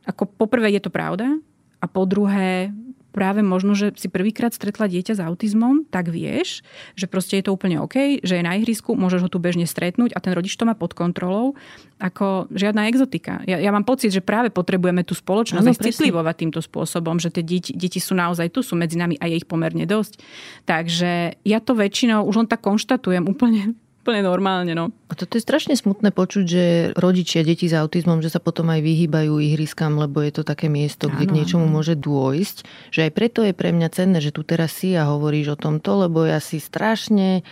ako 0.08 0.22
poprvé 0.40 0.72
je 0.72 0.82
to 0.82 0.90
pravda 0.90 1.36
a 1.78 1.84
po 1.84 2.08
druhé 2.08 2.72
práve 3.18 3.42
možno, 3.42 3.74
že 3.74 3.90
si 3.98 4.06
prvýkrát 4.06 4.54
stretla 4.54 4.86
dieťa 4.86 5.18
s 5.18 5.20
autizmom, 5.20 5.82
tak 5.90 6.06
vieš, 6.06 6.62
že 6.94 7.10
proste 7.10 7.42
je 7.42 7.50
to 7.50 7.54
úplne 7.58 7.82
OK, 7.82 8.22
že 8.22 8.38
je 8.38 8.46
na 8.46 8.54
ihrisku, 8.54 8.94
môžeš 8.94 9.26
ho 9.26 9.30
tu 9.32 9.42
bežne 9.42 9.66
stretnúť 9.66 10.14
a 10.14 10.22
ten 10.22 10.30
rodič 10.30 10.54
to 10.54 10.62
má 10.62 10.78
pod 10.78 10.94
kontrolou, 10.94 11.58
ako 11.98 12.46
žiadna 12.54 12.86
exotika. 12.86 13.42
Ja, 13.50 13.58
ja 13.58 13.74
mám 13.74 13.82
pocit, 13.82 14.14
že 14.14 14.22
práve 14.22 14.54
potrebujeme 14.54 15.02
tú 15.02 15.18
spoločnosť 15.18 15.66
ano, 15.66 15.74
citlivovať 15.74 16.34
týmto 16.38 16.60
spôsobom, 16.62 17.18
že 17.18 17.34
tie 17.34 17.42
deti, 17.42 17.74
deti 17.74 17.98
sú 17.98 18.14
naozaj 18.14 18.54
tu, 18.54 18.62
sú 18.62 18.78
medzi 18.78 18.94
nami 18.94 19.18
a 19.18 19.26
je 19.26 19.42
ich 19.42 19.50
pomerne 19.50 19.82
dosť. 19.82 20.22
Takže 20.62 21.42
ja 21.42 21.58
to 21.58 21.74
väčšinou 21.74 22.22
už 22.22 22.46
len 22.46 22.48
tak 22.48 22.62
konštatujem 22.62 23.26
úplne 23.26 23.74
úplne 24.08 24.24
normálne. 24.24 24.72
No. 24.72 24.88
A 24.88 25.12
toto 25.12 25.36
je 25.36 25.44
strašne 25.44 25.76
smutné 25.76 26.16
počuť, 26.16 26.44
že 26.48 26.64
rodičia 26.96 27.44
deti 27.44 27.68
s 27.68 27.76
autizmom, 27.76 28.24
že 28.24 28.32
sa 28.32 28.40
potom 28.40 28.72
aj 28.72 28.80
vyhýbajú 28.80 29.36
ihriskám, 29.36 30.00
lebo 30.00 30.24
je 30.24 30.32
to 30.32 30.48
také 30.48 30.72
miesto, 30.72 31.12
kde 31.12 31.28
ano, 31.28 31.30
k 31.36 31.36
niečomu 31.36 31.68
ano. 31.68 31.76
môže 31.76 31.92
dôjsť. 31.92 32.56
Že 32.88 33.00
aj 33.04 33.10
preto 33.12 33.44
je 33.44 33.52
pre 33.52 33.68
mňa 33.68 33.88
cenné, 33.92 34.24
že 34.24 34.32
tu 34.32 34.48
teraz 34.48 34.72
si 34.72 34.96
a 34.96 35.12
hovoríš 35.12 35.52
o 35.52 35.60
tomto, 35.60 36.08
lebo 36.08 36.24
ja 36.24 36.40
si 36.40 36.56
strašne 36.56 37.44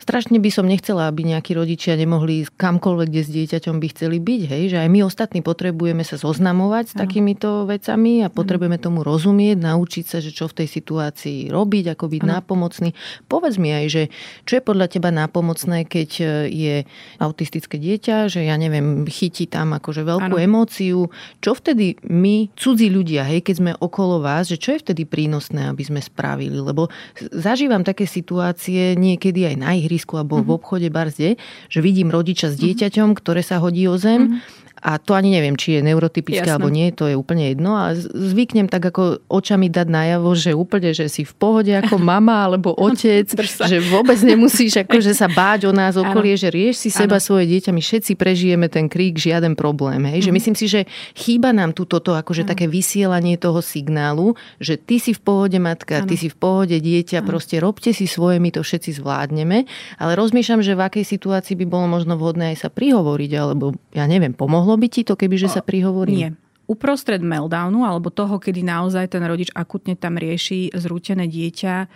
strašne 0.00 0.40
by 0.40 0.50
som 0.50 0.66
nechcela, 0.66 1.06
aby 1.08 1.26
nejakí 1.26 1.52
rodičia 1.54 1.94
nemohli 1.94 2.48
kamkoľvek, 2.48 3.08
kde 3.10 3.22
s 3.22 3.30
dieťaťom 3.30 3.76
by 3.78 3.86
chceli 3.92 4.18
byť. 4.18 4.42
Hej? 4.48 4.62
Že 4.74 4.78
aj 4.84 4.88
my 4.90 5.00
ostatní 5.04 5.40
potrebujeme 5.44 6.02
sa 6.02 6.16
zoznamovať 6.16 6.84
s 6.90 6.94
takýmito 6.94 7.68
vecami 7.68 8.24
a 8.24 8.32
potrebujeme 8.32 8.80
tomu 8.80 9.06
rozumieť, 9.06 9.60
naučiť 9.60 10.04
sa, 10.04 10.18
že 10.18 10.34
čo 10.34 10.50
v 10.50 10.64
tej 10.64 10.68
situácii 10.70 11.38
robiť, 11.52 11.94
ako 11.94 12.04
byť 12.10 12.22
ano. 12.24 12.30
nápomocný. 12.38 12.90
Povedz 13.28 13.56
mi 13.60 13.70
aj, 13.70 13.86
že 13.90 14.02
čo 14.48 14.58
je 14.58 14.62
podľa 14.62 14.86
teba 14.90 15.10
nápomocné, 15.12 15.86
keď 15.86 16.10
e, 16.20 16.24
je 16.50 16.74
autistické 17.20 17.76
dieťa, 17.76 18.32
že 18.32 18.46
ja 18.46 18.56
neviem, 18.56 19.04
chytí 19.06 19.46
tam 19.46 19.76
akože 19.76 20.02
veľkú 20.02 20.34
ano. 20.34 20.42
emóciu. 20.42 21.12
Čo 21.38 21.58
vtedy 21.58 22.00
my, 22.08 22.54
cudzí 22.56 22.88
ľudia, 22.88 23.26
hej, 23.28 23.44
keď 23.44 23.54
sme 23.60 23.72
okolo 23.78 24.24
vás, 24.24 24.48
že 24.48 24.56
čo 24.56 24.74
je 24.74 24.82
vtedy 24.82 25.04
prínosné, 25.04 25.68
aby 25.68 25.82
sme 25.84 26.00
spravili? 26.00 26.56
Lebo 26.58 26.88
zažívam 27.32 27.84
také 27.84 28.08
situácie 28.08 28.96
niekedy 28.96 29.54
aj 29.54 29.56
na 29.60 29.72
ihrisku 29.84 30.16
alebo 30.16 30.40
mm-hmm. 30.40 30.48
v 30.48 30.50
mhm. 30.50 30.56
obchode 30.56 30.88
barzde, 30.88 31.28
že 31.68 31.78
vidím 31.84 32.08
rodiča 32.08 32.48
s 32.48 32.56
dieťaťom, 32.56 33.12
ktoré 33.14 33.44
sa 33.44 33.60
hodí 33.60 33.84
o 33.84 34.00
zem 34.00 34.40
mm-hmm 34.40 34.63
a 34.84 35.00
to 35.00 35.16
ani 35.16 35.32
neviem, 35.32 35.56
či 35.56 35.80
je 35.80 35.80
neurotypické 35.80 36.44
Jasne. 36.44 36.60
alebo 36.60 36.68
nie, 36.68 36.92
to 36.92 37.08
je 37.08 37.16
úplne 37.16 37.48
jedno. 37.48 37.72
A 37.72 37.96
zvyknem 37.96 38.68
tak 38.68 38.84
ako 38.84 39.24
očami 39.32 39.72
dať 39.72 39.88
najavo, 39.88 40.36
že 40.36 40.52
úplne, 40.52 40.92
že 40.92 41.08
si 41.08 41.24
v 41.24 41.32
pohode 41.32 41.72
ako 41.72 41.96
mama 42.12 42.44
alebo 42.44 42.76
otec, 42.76 43.24
že 43.64 43.80
vôbec 43.88 44.20
nemusíš 44.20 44.84
akože 44.84 45.16
sa 45.16 45.24
báť 45.24 45.64
o 45.64 45.72
nás 45.72 45.96
okolie, 45.96 46.36
ano. 46.36 46.42
že 46.44 46.48
rieš 46.52 46.84
si 46.84 46.88
seba, 46.92 47.16
ano. 47.16 47.24
svoje 47.24 47.48
dieťa, 47.48 47.72
my 47.72 47.80
všetci 47.80 48.12
prežijeme 48.12 48.68
ten 48.68 48.92
krík, 48.92 49.16
žiaden 49.16 49.56
problém. 49.56 50.04
Hej? 50.04 50.28
Že 50.28 50.30
mhm. 50.30 50.36
myslím 50.36 50.56
si, 50.60 50.66
že 50.68 50.80
chýba 51.16 51.56
nám 51.56 51.72
tu 51.72 51.88
toto 51.88 52.12
akože 52.12 52.44
ano. 52.44 52.50
také 52.52 52.68
vysielanie 52.68 53.40
toho 53.40 53.64
signálu, 53.64 54.36
že 54.60 54.76
ty 54.76 55.00
si 55.00 55.16
v 55.16 55.20
pohode 55.24 55.56
matka, 55.56 56.04
ano. 56.04 56.12
ty 56.12 56.20
si 56.20 56.28
v 56.28 56.36
pohode 56.36 56.76
dieťa, 56.76 57.24
ano. 57.24 57.28
proste 57.32 57.56
robte 57.56 57.96
si 57.96 58.04
svoje, 58.04 58.36
my 58.36 58.52
to 58.52 58.60
všetci 58.60 59.00
zvládneme. 59.00 59.64
Ale 59.96 60.12
rozmýšľam, 60.12 60.60
že 60.60 60.76
v 60.76 60.84
akej 60.84 61.04
situácii 61.08 61.56
by 61.56 61.64
bolo 61.72 61.88
možno 61.88 62.20
vhodné 62.20 62.52
aj 62.52 62.68
sa 62.68 62.68
prihovoriť, 62.68 63.30
alebo 63.40 63.72
ja 63.96 64.04
neviem, 64.04 64.36
pomohlo 64.36 64.73
Pomohlo 64.74 64.90
by 64.90 64.90
ti 64.90 65.06
to, 65.06 65.14
keby 65.14 65.38
že 65.38 65.48
sa 65.54 65.62
prihovorí? 65.62 66.18
Nie. 66.18 66.30
Uprostred 66.66 67.22
meltdownu, 67.22 67.86
alebo 67.86 68.10
toho, 68.10 68.42
kedy 68.42 68.66
naozaj 68.66 69.14
ten 69.14 69.22
rodič 69.22 69.54
akutne 69.54 69.94
tam 69.94 70.18
rieši 70.18 70.74
zrútené 70.74 71.30
dieťa, 71.30 71.86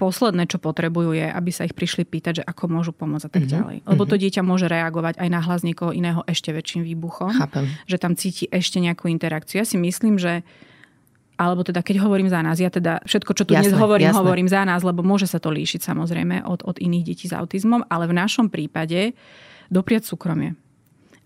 posledné, 0.00 0.48
čo 0.48 0.56
potrebujú, 0.56 1.12
je, 1.12 1.28
aby 1.28 1.50
sa 1.52 1.68
ich 1.68 1.76
prišli 1.76 2.08
pýtať, 2.08 2.40
že 2.40 2.44
ako 2.48 2.64
môžu 2.72 2.96
pomôcť 2.96 3.28
a 3.28 3.30
tak 3.30 3.44
mm-hmm. 3.44 3.54
ďalej. 3.54 3.76
Lebo 3.84 4.02
to 4.08 4.16
mhm. 4.16 4.22
dieťa 4.24 4.42
môže 4.42 4.66
reagovať 4.66 5.20
aj 5.20 5.28
na 5.28 5.40
hlas 5.44 5.60
niekoho 5.60 5.92
iného 5.92 6.24
ešte 6.24 6.50
väčším 6.56 6.82
výbuchom. 6.88 7.36
Chápem. 7.36 7.68
Že 7.84 7.96
tam 8.00 8.12
cíti 8.16 8.48
ešte 8.48 8.80
nejakú 8.80 9.12
interakciu. 9.12 9.60
Ja 9.60 9.66
si 9.68 9.76
myslím, 9.76 10.16
že 10.16 10.40
alebo 11.36 11.66
teda 11.66 11.82
keď 11.82 12.06
hovorím 12.06 12.30
za 12.30 12.38
nás, 12.38 12.62
ja 12.62 12.70
teda 12.70 13.02
všetko, 13.02 13.32
čo 13.34 13.42
tu 13.42 13.52
jasné, 13.52 13.74
dnes 13.74 13.80
hovorím, 13.80 14.14
jasné. 14.14 14.20
hovorím 14.22 14.48
za 14.48 14.62
nás, 14.62 14.80
lebo 14.86 15.02
môže 15.02 15.26
sa 15.26 15.42
to 15.42 15.50
líšiť 15.50 15.82
samozrejme 15.82 16.46
od, 16.46 16.62
od 16.62 16.78
iných 16.78 17.02
detí 17.02 17.26
s 17.26 17.34
autizmom, 17.34 17.82
ale 17.90 18.06
v 18.06 18.14
našom 18.14 18.46
prípade 18.46 19.18
dopriať 19.66 20.06
súkromie. 20.06 20.54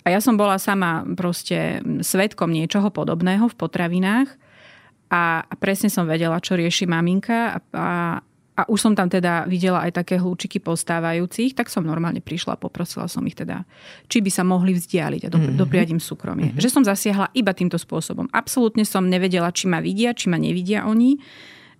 A 0.06 0.14
ja 0.14 0.22
som 0.22 0.38
bola 0.38 0.54
sama 0.62 1.02
proste 1.18 1.82
svetkom 1.82 2.54
niečoho 2.54 2.94
podobného 2.94 3.50
v 3.50 3.58
potravinách 3.58 4.30
a, 5.10 5.42
presne 5.58 5.90
som 5.90 6.06
vedela, 6.06 6.38
čo 6.38 6.54
rieši 6.54 6.86
maminka 6.86 7.38
a, 7.50 7.58
a, 7.74 7.88
a 8.54 8.62
už 8.70 8.78
som 8.86 8.94
tam 8.94 9.10
teda 9.10 9.50
videla 9.50 9.82
aj 9.82 9.98
také 9.98 10.22
hľúčiky 10.22 10.62
postávajúcich, 10.62 11.58
tak 11.58 11.66
som 11.66 11.82
normálne 11.82 12.22
prišla 12.22 12.54
a 12.54 12.62
poprosila 12.62 13.10
som 13.10 13.26
ich 13.26 13.34
teda, 13.34 13.66
či 14.06 14.22
by 14.22 14.30
sa 14.30 14.46
mohli 14.46 14.78
vzdialiť 14.78 15.26
a 15.26 15.28
do, 15.28 15.42
mm-hmm. 15.42 15.58
dopriať 15.58 15.88
im 15.90 15.98
súkromie. 15.98 16.54
Mm-hmm. 16.54 16.62
Že 16.62 16.70
som 16.70 16.82
zasiahla 16.86 17.34
iba 17.34 17.50
týmto 17.50 17.74
spôsobom. 17.74 18.30
Absolútne 18.30 18.86
som 18.86 19.10
nevedela, 19.10 19.50
či 19.50 19.66
ma 19.66 19.82
vidia, 19.82 20.14
či 20.14 20.30
ma 20.30 20.38
nevidia 20.38 20.86
oni. 20.86 21.18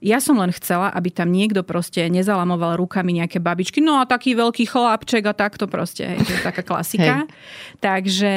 Ja 0.05 0.21
som 0.21 0.37
len 0.37 0.53
chcela, 0.53 0.93
aby 0.93 1.09
tam 1.09 1.33
niekto 1.33 1.65
proste 1.65 2.05
nezalamoval 2.13 2.77
rukami 2.77 3.17
nejaké 3.17 3.41
babičky. 3.41 3.81
No 3.81 3.97
a 3.97 4.05
taký 4.05 4.37
veľký 4.37 4.69
chlapček 4.69 5.25
a 5.25 5.33
takto 5.33 5.65
proste. 5.67 6.05
Hej, 6.05 6.21
to 6.21 6.33
je 6.37 6.43
taká 6.45 6.61
klasika. 6.61 7.25
Hej. 7.25 7.33
Takže 7.81 8.33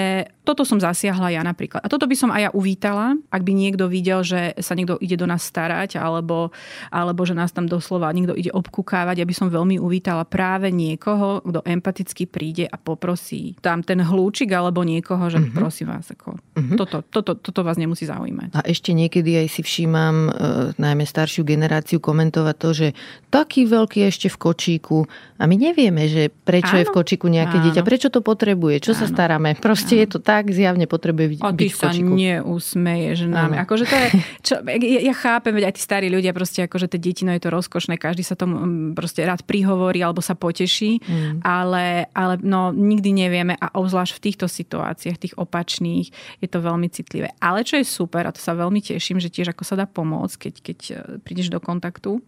toto 0.49 0.65
som 0.65 0.81
zasiahla 0.81 1.29
ja 1.29 1.45
napríklad. 1.45 1.85
A 1.85 1.91
toto 1.93 2.09
by 2.09 2.15
som 2.17 2.33
aj 2.33 2.49
ja 2.49 2.51
uvítala, 2.57 3.13
ak 3.29 3.45
by 3.45 3.53
niekto 3.53 3.85
videl, 3.85 4.25
že 4.25 4.57
sa 4.57 4.73
niekto 4.73 4.97
ide 4.97 5.13
do 5.13 5.29
nás 5.29 5.45
starať, 5.45 6.01
alebo, 6.01 6.49
alebo 6.89 7.21
že 7.21 7.37
nás 7.37 7.53
tam 7.53 7.69
doslova 7.69 8.09
niekto 8.09 8.33
ide 8.33 8.49
obkúkávať. 8.49 9.21
Ja 9.21 9.29
by 9.29 9.35
som 9.37 9.53
veľmi 9.53 9.77
uvítala 9.77 10.25
práve 10.25 10.73
niekoho, 10.73 11.45
kto 11.45 11.61
empaticky 11.61 12.25
príde 12.25 12.65
a 12.65 12.81
poprosí 12.81 13.53
tam 13.61 13.85
ten 13.85 14.01
hlúčik 14.01 14.49
alebo 14.49 14.81
niekoho, 14.81 15.29
že 15.29 15.37
uh-huh. 15.37 15.53
prosím 15.53 15.93
vás, 15.93 16.09
ako, 16.09 16.39
uh-huh. 16.39 16.77
toto, 16.79 17.05
toto, 17.05 17.37
toto 17.37 17.61
vás 17.61 17.77
nemusí 17.77 18.07
zaujímať. 18.07 18.55
A 18.55 18.65
ešte 18.65 18.95
niekedy 18.95 19.45
aj 19.45 19.47
si 19.53 19.61
všímam, 19.61 20.15
e, 20.27 20.31
najmä 20.79 21.03
staršiu 21.05 21.43
generáciu 21.43 21.99
komentovať 22.01 22.55
to, 22.55 22.69
že 22.73 22.87
taký 23.29 23.67
veľký 23.67 24.07
ešte 24.07 24.31
v 24.31 24.37
kočíku 24.39 25.05
a 25.37 25.43
my 25.45 25.55
nevieme, 25.59 26.07
že 26.07 26.31
prečo 26.31 26.73
áno, 26.75 26.81
je 26.81 26.85
v 26.87 26.95
kočíku 26.95 27.27
nejaké 27.27 27.59
áno. 27.59 27.63
dieťa, 27.69 27.81
prečo 27.83 28.07
to 28.07 28.23
potrebuje, 28.23 28.79
čo 28.79 28.95
áno, 28.95 28.99
sa 29.03 29.05
staráme. 29.11 29.59
Proste 29.59 29.99
áno. 29.99 30.01
je 30.05 30.07
to 30.15 30.19
tak, 30.23 30.38
tak 30.39 30.55
zjavne 30.55 30.87
potrebuje 30.87 31.35
byť 31.35 31.39
A 31.43 31.51
ty 31.51 31.67
sa 31.67 31.91
neusmeješ 31.91 33.27
nám. 33.27 33.59
Akože 33.59 33.83
to 33.83 33.95
je, 33.99 34.07
čo, 34.47 34.53
ja, 34.63 34.99
ja 35.11 35.13
chápem, 35.13 35.51
veď 35.51 35.67
aj 35.67 35.73
tí 35.75 35.81
starí 35.83 36.07
ľudia 36.07 36.31
proste, 36.31 36.63
akože 36.63 36.87
tie 36.87 36.99
deti, 37.03 37.27
no 37.27 37.35
je 37.35 37.43
to 37.43 37.51
rozkošné, 37.51 37.99
každý 37.99 38.23
sa 38.23 38.39
tomu 38.39 38.55
mm, 38.55 38.95
proste 38.95 39.27
rád 39.27 39.43
prihovorí 39.43 39.99
alebo 39.99 40.23
sa 40.23 40.39
poteší, 40.39 41.03
mm. 41.03 41.43
ale, 41.43 42.07
ale 42.15 42.39
no 42.39 42.71
nikdy 42.71 43.11
nevieme 43.11 43.59
a 43.59 43.67
obzvlášť 43.75 44.15
v 44.15 44.23
týchto 44.31 44.47
situáciách, 44.47 45.19
tých 45.19 45.35
opačných, 45.35 46.07
je 46.39 46.47
to 46.47 46.63
veľmi 46.63 46.87
citlivé. 46.87 47.35
Ale 47.43 47.67
čo 47.67 47.75
je 47.75 47.83
super, 47.83 48.23
a 48.23 48.31
to 48.31 48.39
sa 48.39 48.55
veľmi 48.55 48.79
teším, 48.79 49.19
že 49.19 49.27
tiež 49.27 49.51
ako 49.51 49.67
sa 49.67 49.75
dá 49.75 49.83
pomôcť, 49.83 50.35
keď, 50.39 50.53
keď 50.63 50.79
e, 50.79 50.93
prídeš 51.19 51.51
do 51.51 51.59
kontaktu, 51.59 52.23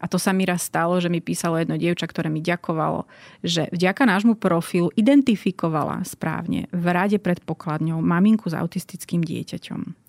a 0.00 0.08
to 0.08 0.16
sa 0.16 0.32
mi 0.32 0.48
raz 0.48 0.64
stalo, 0.64 0.96
že 0.96 1.12
mi 1.12 1.20
písalo 1.20 1.60
jedno 1.60 1.76
dievča, 1.76 2.08
ktoré 2.08 2.32
mi 2.32 2.40
ďakovalo, 2.40 3.04
že 3.44 3.68
vďaka 3.70 4.08
nášmu 4.08 4.40
profilu 4.40 4.88
identifikovala 4.96 6.02
správne 6.08 6.66
v 6.72 6.86
rade 6.88 7.20
pred 7.20 7.38
pokladňou 7.44 8.00
maminku 8.00 8.48
s 8.48 8.56
autistickým 8.56 9.20
dieťaťom 9.20 10.00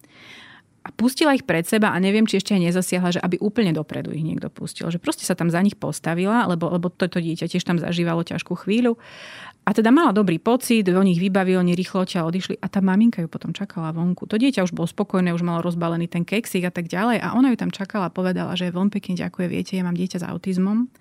a 0.81 0.89
pustila 0.89 1.37
ich 1.37 1.45
pred 1.45 1.61
seba 1.61 1.93
a 1.93 1.97
neviem, 2.01 2.25
či 2.25 2.41
ešte 2.41 2.57
aj 2.57 2.61
nezasiahla, 2.73 3.09
že 3.13 3.21
aby 3.21 3.37
úplne 3.37 3.69
dopredu 3.69 4.09
ich 4.17 4.25
niekto 4.25 4.49
pustil. 4.49 4.89
Že 4.89 4.97
proste 4.97 5.29
sa 5.29 5.37
tam 5.37 5.53
za 5.53 5.61
nich 5.61 5.77
postavila, 5.77 6.49
lebo, 6.49 6.73
lebo 6.73 6.89
toto 6.89 7.21
dieťa 7.21 7.45
tiež 7.45 7.61
tam 7.61 7.77
zažívalo 7.77 8.25
ťažkú 8.25 8.57
chvíľu 8.65 8.97
a 9.71 9.75
teda 9.75 9.87
mala 9.87 10.11
dobrý 10.11 10.35
pocit, 10.35 10.83
o 10.91 10.99
nich 10.99 11.15
vybavili, 11.15 11.55
oni 11.55 11.79
rýchlo 11.79 12.03
odtiaľ 12.03 12.27
odišli 12.27 12.59
a 12.59 12.67
tá 12.67 12.83
maminka 12.83 13.23
ju 13.23 13.31
potom 13.31 13.55
čakala 13.55 13.95
vonku. 13.95 14.27
To 14.27 14.35
dieťa 14.35 14.67
už 14.67 14.75
bolo 14.75 14.83
spokojné, 14.83 15.31
už 15.31 15.47
malo 15.47 15.63
rozbalený 15.63 16.11
ten 16.11 16.27
keksik 16.27 16.67
a 16.67 16.75
tak 16.75 16.91
ďalej 16.91 17.23
a 17.23 17.31
ona 17.39 17.55
ju 17.55 17.57
tam 17.63 17.71
čakala 17.71 18.11
a 18.11 18.13
povedala, 18.13 18.51
že 18.59 18.67
veľmi 18.67 18.91
pekne 18.91 19.15
ďakuje, 19.15 19.45
viete, 19.47 19.79
ja 19.79 19.87
mám 19.87 19.95
dieťa 19.95 20.19
s 20.19 20.25
autizmom 20.27 20.91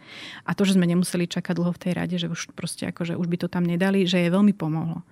a 0.47 0.51
to, 0.55 0.63
že 0.63 0.79
sme 0.79 0.87
nemuseli 0.87 1.27
čakať 1.27 1.51
dlho 1.59 1.75
v 1.75 1.83
tej 1.83 1.93
rade, 1.99 2.15
že 2.15 2.31
už 2.31 2.55
proste 2.55 2.87
akože 2.87 3.19
už 3.19 3.27
by 3.27 3.37
to 3.43 3.51
tam 3.51 3.67
nedali, 3.67 4.07
že 4.07 4.23
jej 4.23 4.31
veľmi 4.31 4.55
pomohlo. 4.55 5.03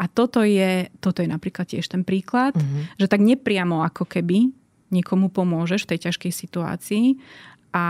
A 0.00 0.08
toto 0.08 0.40
je, 0.40 0.88
toto 1.04 1.20
je 1.20 1.28
napríklad 1.28 1.68
tiež 1.68 1.84
ten 1.92 2.08
príklad, 2.08 2.56
mm-hmm. 2.56 2.96
že 2.96 3.12
tak 3.12 3.20
nepriamo 3.20 3.84
ako 3.92 4.08
keby 4.08 4.48
niekomu 4.88 5.28
pomôžeš 5.28 5.84
v 5.84 5.90
tej 5.92 6.08
ťažkej 6.08 6.32
situácii 6.32 7.20
a 7.76 7.84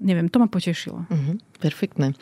neviem, 0.00 0.32
to 0.32 0.40
ma 0.40 0.48
potešilo. 0.48 1.04
Mm-hmm. 1.12 1.36
Perfektné. 1.60 2.16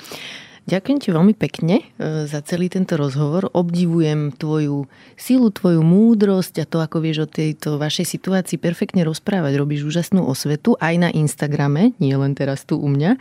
Ďakujem 0.69 0.99
ti 1.01 1.09
veľmi 1.09 1.33
pekne 1.33 1.81
e, 1.81 2.29
za 2.29 2.45
celý 2.45 2.69
tento 2.69 3.01
rozhovor. 3.01 3.49
Obdivujem 3.57 4.37
tvoju 4.37 4.85
sílu, 5.17 5.49
tvoju 5.49 5.81
múdrosť 5.81 6.61
a 6.61 6.69
to, 6.69 6.85
ako 6.85 7.01
vieš 7.01 7.25
o 7.25 7.29
tejto 7.29 7.81
vašej 7.81 8.05
situácii 8.05 8.61
perfektne 8.61 9.01
rozprávať. 9.09 9.57
Robíš 9.57 9.89
úžasnú 9.89 10.29
osvetu 10.29 10.77
aj 10.77 10.95
na 11.01 11.09
Instagrame, 11.09 11.97
nie 11.97 12.13
len 12.13 12.37
teraz 12.37 12.69
tu 12.69 12.77
u 12.77 12.85
mňa. 12.85 13.17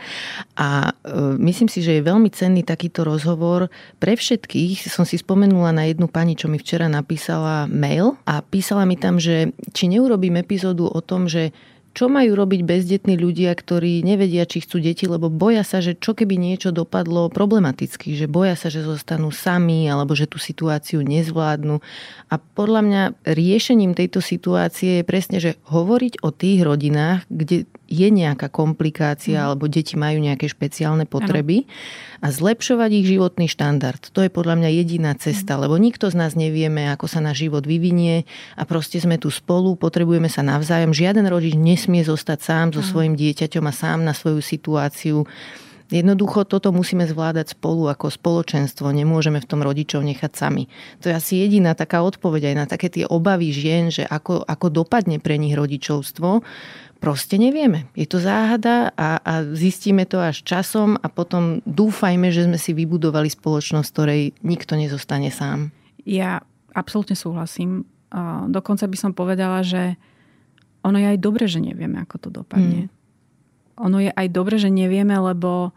A 0.60 0.92
e, 0.92 1.40
myslím 1.40 1.72
si, 1.72 1.80
že 1.80 1.96
je 1.96 2.04
veľmi 2.04 2.28
cenný 2.28 2.68
takýto 2.68 3.00
rozhovor 3.08 3.72
pre 3.96 4.12
všetkých. 4.12 4.84
Som 4.84 5.08
si 5.08 5.16
spomenula 5.16 5.72
na 5.72 5.88
jednu 5.88 6.04
pani, 6.04 6.36
čo 6.36 6.52
mi 6.52 6.60
včera 6.60 6.84
napísala 6.92 7.64
mail 7.64 8.20
a 8.28 8.44
písala 8.44 8.84
mi 8.84 9.00
tam, 9.00 9.16
že 9.16 9.56
či 9.72 9.88
neurobím 9.88 10.36
epizódu 10.36 10.84
o 10.84 11.00
tom, 11.00 11.24
že 11.24 11.56
čo 11.96 12.06
majú 12.06 12.36
robiť 12.36 12.60
bezdetní 12.64 13.14
ľudia, 13.16 13.54
ktorí 13.54 14.04
nevedia, 14.04 14.44
či 14.44 14.62
chcú 14.62 14.82
deti, 14.82 15.08
lebo 15.08 15.32
boja 15.32 15.64
sa, 15.64 15.80
že 15.82 15.96
čo 15.96 16.12
keby 16.12 16.36
niečo 16.36 16.70
dopadlo 16.70 17.32
problematicky, 17.32 18.14
že 18.14 18.30
boja 18.30 18.54
sa, 18.54 18.68
že 18.68 18.84
zostanú 18.84 19.32
sami 19.32 19.88
alebo 19.88 20.12
že 20.12 20.28
tú 20.28 20.36
situáciu 20.36 21.00
nezvládnu. 21.02 21.80
A 22.28 22.34
podľa 22.36 22.80
mňa 22.84 23.02
riešením 23.24 23.96
tejto 23.96 24.20
situácie 24.20 25.00
je 25.00 25.08
presne, 25.08 25.38
že 25.40 25.56
hovoriť 25.70 26.20
o 26.22 26.30
tých 26.30 26.60
rodinách, 26.66 27.24
kde 27.30 27.64
je 27.88 28.08
nejaká 28.12 28.52
komplikácia 28.52 29.40
mm. 29.40 29.46
alebo 29.48 29.64
deti 29.66 29.96
majú 29.96 30.20
nejaké 30.20 30.44
špeciálne 30.46 31.08
potreby 31.08 31.64
ano. 31.64 31.72
a 32.20 32.26
zlepšovať 32.28 32.90
ich 32.92 33.06
životný 33.16 33.48
štandard. 33.48 33.98
To 34.12 34.20
je 34.20 34.30
podľa 34.30 34.60
mňa 34.60 34.70
jediná 34.76 35.12
cesta, 35.16 35.56
mm. 35.56 35.60
lebo 35.64 35.74
nikto 35.80 36.12
z 36.12 36.16
nás 36.20 36.36
nevieme, 36.36 36.92
ako 36.92 37.08
sa 37.08 37.24
náš 37.24 37.48
život 37.48 37.64
vyvinie 37.64 38.28
a 38.54 38.62
proste 38.68 39.00
sme 39.00 39.16
tu 39.16 39.32
spolu, 39.32 39.74
potrebujeme 39.80 40.28
sa 40.28 40.44
navzájom. 40.44 40.92
Žiaden 40.92 41.24
rodič 41.26 41.56
nesmie 41.56 42.04
zostať 42.04 42.38
sám 42.44 42.66
so 42.76 42.84
svojim 42.84 43.16
dieťaťom 43.16 43.64
a 43.64 43.72
sám 43.72 44.04
na 44.04 44.12
svoju 44.12 44.44
situáciu. 44.44 45.24
Jednoducho 45.88 46.44
toto 46.44 46.68
musíme 46.68 47.08
zvládať 47.08 47.56
spolu 47.56 47.88
ako 47.88 48.12
spoločenstvo. 48.12 48.92
Nemôžeme 48.92 49.40
v 49.40 49.48
tom 49.48 49.64
rodičov 49.64 50.04
nechať 50.04 50.32
sami. 50.36 50.68
To 51.00 51.08
je 51.08 51.16
asi 51.16 51.40
jediná 51.40 51.72
taká 51.72 52.04
odpoveď 52.04 52.52
aj 52.52 52.54
na 52.60 52.64
také 52.68 52.92
tie 52.92 53.08
obavy 53.08 53.48
žien, 53.56 53.88
že 53.88 54.04
ako, 54.04 54.44
ako 54.44 54.68
dopadne 54.68 55.16
pre 55.16 55.40
nich 55.40 55.56
rodičovstvo 55.56 56.44
Proste 56.98 57.38
nevieme. 57.38 57.86
Je 57.94 58.10
to 58.10 58.18
záhada 58.18 58.90
a, 58.98 59.22
a 59.22 59.32
zistíme 59.54 60.02
to 60.02 60.18
až 60.18 60.42
časom 60.42 60.98
a 60.98 61.06
potom 61.06 61.62
dúfajme, 61.62 62.34
že 62.34 62.50
sme 62.50 62.58
si 62.58 62.74
vybudovali 62.74 63.30
spoločnosť, 63.30 63.88
ktorej 63.94 64.34
nikto 64.42 64.74
nezostane 64.74 65.30
sám. 65.30 65.70
Ja 66.02 66.42
absolútne 66.74 67.14
súhlasím. 67.14 67.86
Dokonca 68.50 68.90
by 68.90 68.96
som 68.98 69.12
povedala, 69.14 69.62
že 69.62 69.94
ono 70.82 70.98
je 70.98 71.06
aj 71.14 71.18
dobre, 71.22 71.46
že 71.46 71.62
nevieme, 71.62 72.02
ako 72.02 72.16
to 72.18 72.28
dopadne. 72.34 72.90
Mm. 72.90 72.90
Ono 73.78 73.98
je 74.02 74.10
aj 74.10 74.28
dobre, 74.34 74.58
že 74.58 74.66
nevieme, 74.66 75.14
lebo 75.14 75.70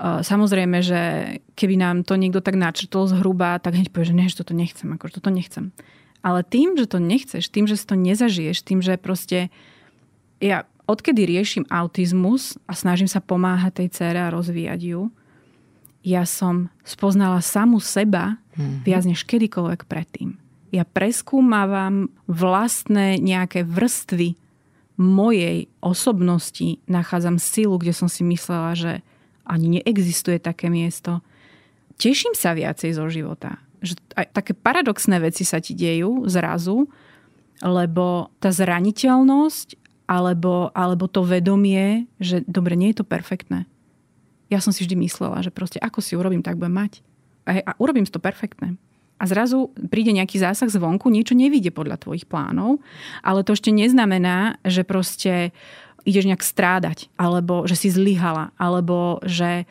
samozrejme, 0.00 0.80
že 0.80 1.00
keby 1.54 1.76
nám 1.76 2.08
to 2.08 2.16
niekto 2.16 2.40
tak 2.40 2.56
načrtol 2.56 3.04
zhruba, 3.04 3.60
tak 3.60 3.76
hneď 3.76 3.92
povie, 3.92 4.10
že 4.10 4.16
nie, 4.16 4.32
že 4.32 4.40
toto 4.40 4.56
nechcem, 4.56 4.88
akože 4.96 5.20
toto 5.20 5.28
nechcem. 5.28 5.76
Ale 6.24 6.40
tým, 6.40 6.72
že 6.80 6.88
to 6.88 7.04
nechceš, 7.04 7.52
tým, 7.52 7.68
že 7.68 7.76
si 7.76 7.84
to 7.84 8.00
nezažiješ, 8.00 8.64
tým, 8.64 8.80
že 8.80 8.96
proste 8.96 9.52
ja 10.44 10.68
odkedy 10.84 11.24
riešim 11.24 11.64
autizmus 11.72 12.60
a 12.68 12.76
snažím 12.76 13.08
sa 13.08 13.24
pomáhať 13.24 13.80
tej 13.80 13.88
cére 13.96 14.20
a 14.20 14.28
rozvíjať 14.28 14.80
ju, 14.84 15.08
ja 16.04 16.28
som 16.28 16.68
spoznala 16.84 17.40
samu 17.40 17.80
seba 17.80 18.36
mm-hmm. 18.52 18.84
viac 18.84 19.08
než 19.08 19.24
kedykoľvek 19.24 19.88
predtým. 19.88 20.36
Ja 20.68 20.84
preskúmavam 20.84 22.12
vlastné 22.28 23.16
nejaké 23.16 23.64
vrstvy 23.64 24.36
mojej 25.00 25.66
osobnosti, 25.80 26.78
nachádzam 26.84 27.40
silu, 27.40 27.80
kde 27.80 27.96
som 27.96 28.06
si 28.06 28.20
myslela, 28.22 28.76
že 28.76 28.92
ani 29.48 29.80
neexistuje 29.80 30.36
také 30.36 30.68
miesto. 30.68 31.24
Teším 31.96 32.36
sa 32.36 32.52
viacej 32.52 32.94
zo 32.94 33.08
života. 33.08 33.58
Že 33.80 33.96
aj 34.18 34.26
také 34.34 34.52
paradoxné 34.52 35.24
veci 35.24 35.48
sa 35.48 35.58
ti 35.58 35.72
dejú 35.72 36.28
zrazu, 36.28 36.84
lebo 37.64 38.34
tá 38.42 38.50
zraniteľnosť 38.50 39.83
alebo, 40.04 40.68
alebo 40.76 41.08
to 41.08 41.24
vedomie, 41.24 42.08
že 42.20 42.44
dobre, 42.44 42.76
nie 42.76 42.92
je 42.92 43.00
to 43.00 43.06
perfektné. 43.08 43.64
Ja 44.52 44.60
som 44.60 44.70
si 44.70 44.84
vždy 44.84 45.00
myslela, 45.08 45.40
že 45.40 45.48
proste 45.48 45.80
ako 45.80 46.04
si 46.04 46.14
urobím, 46.14 46.44
tak 46.44 46.60
budem 46.60 46.76
mať. 46.76 46.92
A, 47.48 47.60
a 47.64 47.72
urobím 47.80 48.04
to 48.04 48.20
perfektné. 48.20 48.76
A 49.16 49.24
zrazu 49.30 49.72
príde 49.88 50.12
nejaký 50.12 50.42
zásah 50.42 50.68
zvonku, 50.68 51.08
niečo 51.08 51.38
nevíde 51.38 51.70
podľa 51.72 52.02
tvojich 52.02 52.28
plánov, 52.28 52.82
ale 53.24 53.46
to 53.46 53.56
ešte 53.56 53.72
neznamená, 53.72 54.60
že 54.66 54.84
proste 54.84 55.54
ideš 56.04 56.28
nejak 56.28 56.44
strádať, 56.44 57.08
alebo 57.16 57.64
že 57.64 57.78
si 57.78 57.88
zlyhala, 57.88 58.52
alebo 58.60 59.24
že 59.24 59.64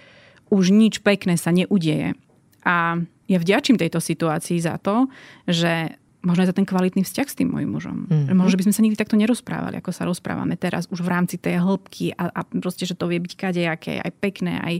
už 0.50 0.74
nič 0.74 1.06
pekné 1.06 1.38
sa 1.38 1.54
neudieje. 1.54 2.18
A 2.66 2.98
ja 3.30 3.38
vďačím 3.38 3.78
tejto 3.78 4.02
situácii 4.02 4.58
za 4.58 4.82
to, 4.82 5.12
že 5.46 5.98
možno 6.24 6.48
aj 6.48 6.50
za 6.50 6.58
ten 6.58 6.68
kvalitný 6.68 7.04
vzťah 7.04 7.28
s 7.28 7.36
tým 7.36 7.52
mojim 7.52 7.70
mužom. 7.70 8.08
Mm-hmm. 8.08 8.34
Možno, 8.34 8.52
že 8.56 8.60
by 8.60 8.66
sme 8.72 8.76
sa 8.76 8.84
nikdy 8.88 8.98
takto 8.98 9.20
nerozprávali, 9.20 9.84
ako 9.84 9.92
sa 9.92 10.08
rozprávame 10.08 10.56
teraz 10.56 10.88
už 10.88 11.04
v 11.04 11.12
rámci 11.12 11.36
tej 11.36 11.60
hĺbky 11.60 12.16
a, 12.16 12.32
a 12.32 12.42
proste, 12.48 12.88
že 12.88 12.96
to 12.96 13.12
vie 13.12 13.20
byť 13.20 13.34
kadejaké, 13.36 14.00
aj 14.00 14.12
pekné, 14.24 14.58
aj, 14.64 14.76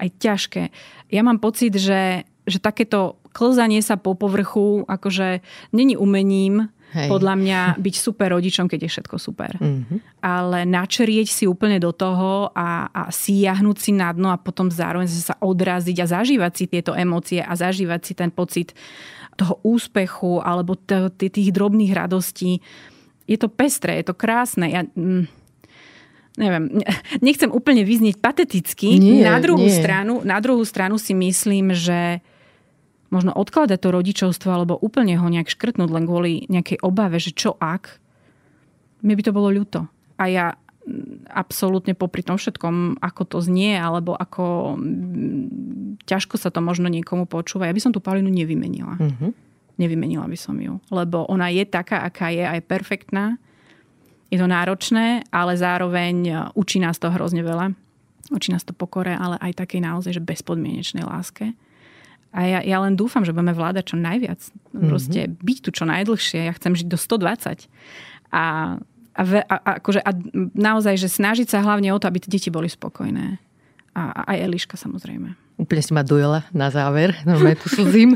aj 0.00 0.08
ťažké. 0.16 0.62
Ja 1.12 1.20
mám 1.20 1.38
pocit, 1.38 1.76
že, 1.76 2.24
že 2.48 2.58
takéto 2.58 3.20
klzanie 3.36 3.84
sa 3.84 4.00
po 4.00 4.16
povrchu 4.16 4.88
akože 4.88 5.44
není 5.76 6.00
umením, 6.00 6.72
Hej. 6.96 7.12
podľa 7.12 7.34
mňa 7.36 7.60
byť 7.84 7.94
super 8.00 8.32
rodičom, 8.32 8.64
keď 8.64 8.88
je 8.88 8.90
všetko 8.96 9.16
super. 9.20 9.52
Mm-hmm. 9.60 10.24
Ale 10.24 10.64
načrieť 10.64 11.28
si 11.28 11.44
úplne 11.44 11.76
do 11.76 11.92
toho 11.92 12.48
a, 12.56 12.88
a 12.88 13.02
siahnuť 13.12 13.76
si 13.76 13.92
na 13.92 14.08
dno 14.16 14.32
a 14.32 14.40
potom 14.40 14.72
zároveň 14.72 15.12
sa 15.12 15.36
odraziť 15.44 15.96
a 16.00 16.06
zažívať 16.08 16.52
si 16.56 16.64
tieto 16.72 16.96
emócie 16.96 17.44
a 17.44 17.52
zažívať 17.52 18.00
si 18.00 18.12
ten 18.16 18.32
pocit 18.32 18.72
toho 19.36 19.60
úspechu 19.62 20.40
alebo 20.40 20.74
tých 21.16 21.50
drobných 21.52 21.92
radostí. 21.92 22.64
Je 23.28 23.36
to 23.36 23.52
pestré, 23.52 24.00
je 24.00 24.10
to 24.10 24.14
krásne. 24.16 24.66
Ja, 24.72 24.82
mm, 24.88 25.28
neviem, 26.40 26.80
nechcem 27.26 27.52
úplne 27.52 27.84
vyznieť 27.84 28.20
pateticky. 28.20 28.96
Nie, 28.96 29.28
na, 29.28 29.38
druhú 29.38 29.66
nie. 29.66 29.76
Stranu, 29.76 30.24
na 30.24 30.38
druhú 30.40 30.64
stranu 30.64 30.96
si 30.96 31.12
myslím, 31.12 31.76
že 31.76 32.24
možno 33.10 33.30
odkladať 33.32 33.78
to 33.78 33.88
rodičovstvo 33.94 34.48
alebo 34.50 34.74
úplne 34.80 35.14
ho 35.14 35.26
nejak 35.30 35.52
škrtnúť 35.52 35.90
len 35.90 36.04
kvôli 36.04 36.32
nejakej 36.50 36.82
obave, 36.82 37.22
že 37.22 37.30
čo 37.30 37.54
ak, 37.56 38.02
mne 39.06 39.14
by 39.14 39.22
to 39.22 39.36
bolo 39.36 39.48
ľúto. 39.52 39.86
A 40.16 40.26
ja 40.26 40.46
absolútne 41.26 41.98
popri 41.98 42.22
tom 42.22 42.38
všetkom, 42.38 43.02
ako 43.02 43.22
to 43.26 43.38
znie, 43.42 43.74
alebo 43.74 44.14
ako 44.14 44.78
ťažko 46.06 46.38
sa 46.38 46.54
to 46.54 46.62
možno 46.62 46.86
niekomu 46.86 47.26
počúva, 47.26 47.66
ja 47.66 47.74
by 47.74 47.82
som 47.82 47.92
tú 47.92 47.98
Paulinu 47.98 48.30
nevymenila. 48.30 48.94
Mm-hmm. 48.94 49.30
Nevymenila 49.76 50.24
by 50.30 50.38
som 50.38 50.56
ju. 50.56 50.78
Lebo 50.88 51.26
ona 51.26 51.50
je 51.50 51.66
taká, 51.66 52.06
aká 52.06 52.30
je, 52.32 52.46
aj 52.46 52.64
perfektná. 52.64 53.36
Je 54.30 54.38
to 54.38 54.48
náročné, 54.48 55.26
ale 55.30 55.52
zároveň 55.58 56.16
e, 56.26 56.32
učí 56.56 56.80
nás 56.80 56.96
to 56.96 57.12
hrozne 57.12 57.44
veľa. 57.44 57.76
Učí 58.32 58.50
nás 58.50 58.66
to 58.66 58.74
pokore, 58.74 59.14
ale 59.14 59.38
aj 59.38 59.62
takej 59.62 59.84
naozaj, 59.84 60.18
že 60.18 60.22
bezpodmienečnej 60.24 61.06
láske. 61.06 61.54
A 62.34 62.42
ja, 62.42 62.60
ja 62.64 62.78
len 62.82 62.98
dúfam, 62.98 63.22
že 63.22 63.30
budeme 63.30 63.54
vládať 63.54 63.94
čo 63.94 63.96
najviac. 64.00 64.40
Mm-hmm. 64.40 64.88
Proste 64.88 65.20
byť 65.30 65.58
tu 65.62 65.70
čo 65.74 65.84
najdlhšie. 65.86 66.48
Ja 66.48 66.52
chcem 66.56 66.72
žiť 66.74 66.88
do 66.90 66.98
120. 66.98 67.68
A, 68.32 68.76
a, 69.16 69.22
a, 69.24 69.56
a, 69.56 69.70
akože, 69.80 70.04
a 70.04 70.10
naozaj, 70.52 71.00
že 71.00 71.08
snažiť 71.08 71.48
sa 71.48 71.64
hlavne 71.64 71.88
o 71.90 71.98
to, 71.98 72.04
aby 72.06 72.20
deti 72.20 72.52
boli 72.52 72.68
spokojné. 72.68 73.40
A, 73.96 74.02
a 74.12 74.20
aj 74.36 74.44
Eliška 74.44 74.76
samozrejme. 74.76 75.32
Úplne 75.56 75.82
si 75.82 75.92
ma 75.96 76.04
dojela 76.04 76.44
na 76.52 76.68
záver, 76.68 77.16
normálne 77.28 77.56
tu 77.56 77.72
slzím. 77.72 78.12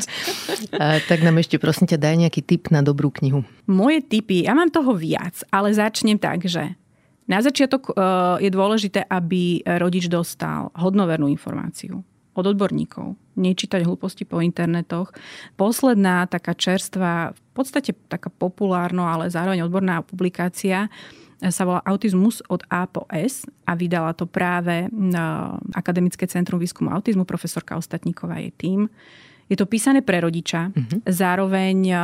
tak 1.09 1.24
nám 1.24 1.40
ešte 1.40 1.56
prosím 1.56 1.89
ťa 1.89 1.97
daj 1.97 2.16
nejaký 2.28 2.40
tip 2.44 2.68
na 2.68 2.85
dobrú 2.85 3.09
knihu. 3.16 3.48
Moje 3.64 4.05
tipy, 4.05 4.44
ja 4.44 4.52
mám 4.52 4.68
toho 4.68 4.93
viac, 4.93 5.40
ale 5.48 5.72
začnem 5.72 6.20
tak, 6.20 6.44
že 6.44 6.77
na 7.24 7.40
začiatok 7.40 7.94
uh, 7.94 8.36
je 8.43 8.51
dôležité, 8.51 9.06
aby 9.06 9.62
rodič 9.78 10.10
dostal 10.10 10.68
hodnovernú 10.74 11.31
informáciu 11.31 12.02
od 12.35 12.44
odborníkov. 12.44 13.14
Nečítať 13.41 13.89
hlúposti 13.89 14.29
po 14.29 14.45
internetoch. 14.45 15.17
Posledná 15.57 16.29
taká 16.29 16.53
čerstvá, 16.53 17.33
v 17.33 17.43
podstate 17.57 17.97
taká 18.12 18.29
populárno, 18.29 19.09
ale 19.09 19.33
zároveň 19.33 19.65
odborná 19.65 20.05
publikácia 20.05 20.93
sa 21.41 21.65
volá 21.65 21.81
Autizmus 21.89 22.45
od 22.53 22.61
A 22.69 22.85
po 22.85 23.09
S 23.09 23.49
a 23.65 23.73
vydala 23.73 24.12
to 24.12 24.29
práve 24.29 24.93
Akademické 25.73 26.29
centrum 26.29 26.61
výskumu 26.61 26.93
autizmu, 26.93 27.25
profesorka 27.25 27.81
Ostatníková 27.81 28.45
je 28.45 28.53
tým. 28.53 28.81
Je 29.49 29.57
to 29.57 29.65
písané 29.65 30.05
pre 30.05 30.21
rodiča, 30.21 30.69
uh-huh. 30.69 31.01
zároveň 31.09 31.97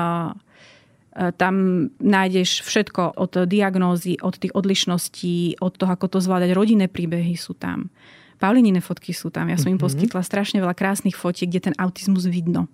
tam 1.36 1.54
nájdeš 2.00 2.64
všetko 2.64 3.16
od 3.20 3.44
diagnózy, 3.44 4.16
od 4.24 4.40
tých 4.40 4.56
odlišností, 4.56 5.60
od 5.60 5.72
toho, 5.76 5.92
ako 5.92 6.16
to 6.16 6.18
zvládať. 6.20 6.56
Rodinné 6.56 6.88
príbehy 6.88 7.36
sú 7.36 7.52
tam. 7.56 7.92
Paulinine 8.36 8.84
fotky 8.84 9.16
sú 9.16 9.32
tam. 9.32 9.48
Ja 9.48 9.56
som 9.56 9.72
im 9.72 9.80
mhm. 9.80 9.84
poskytla 9.84 10.20
strašne 10.20 10.60
veľa 10.60 10.76
krásnych 10.76 11.16
fotiek, 11.16 11.48
kde 11.48 11.72
ten 11.72 11.76
autizmus 11.80 12.28
vidno. 12.28 12.68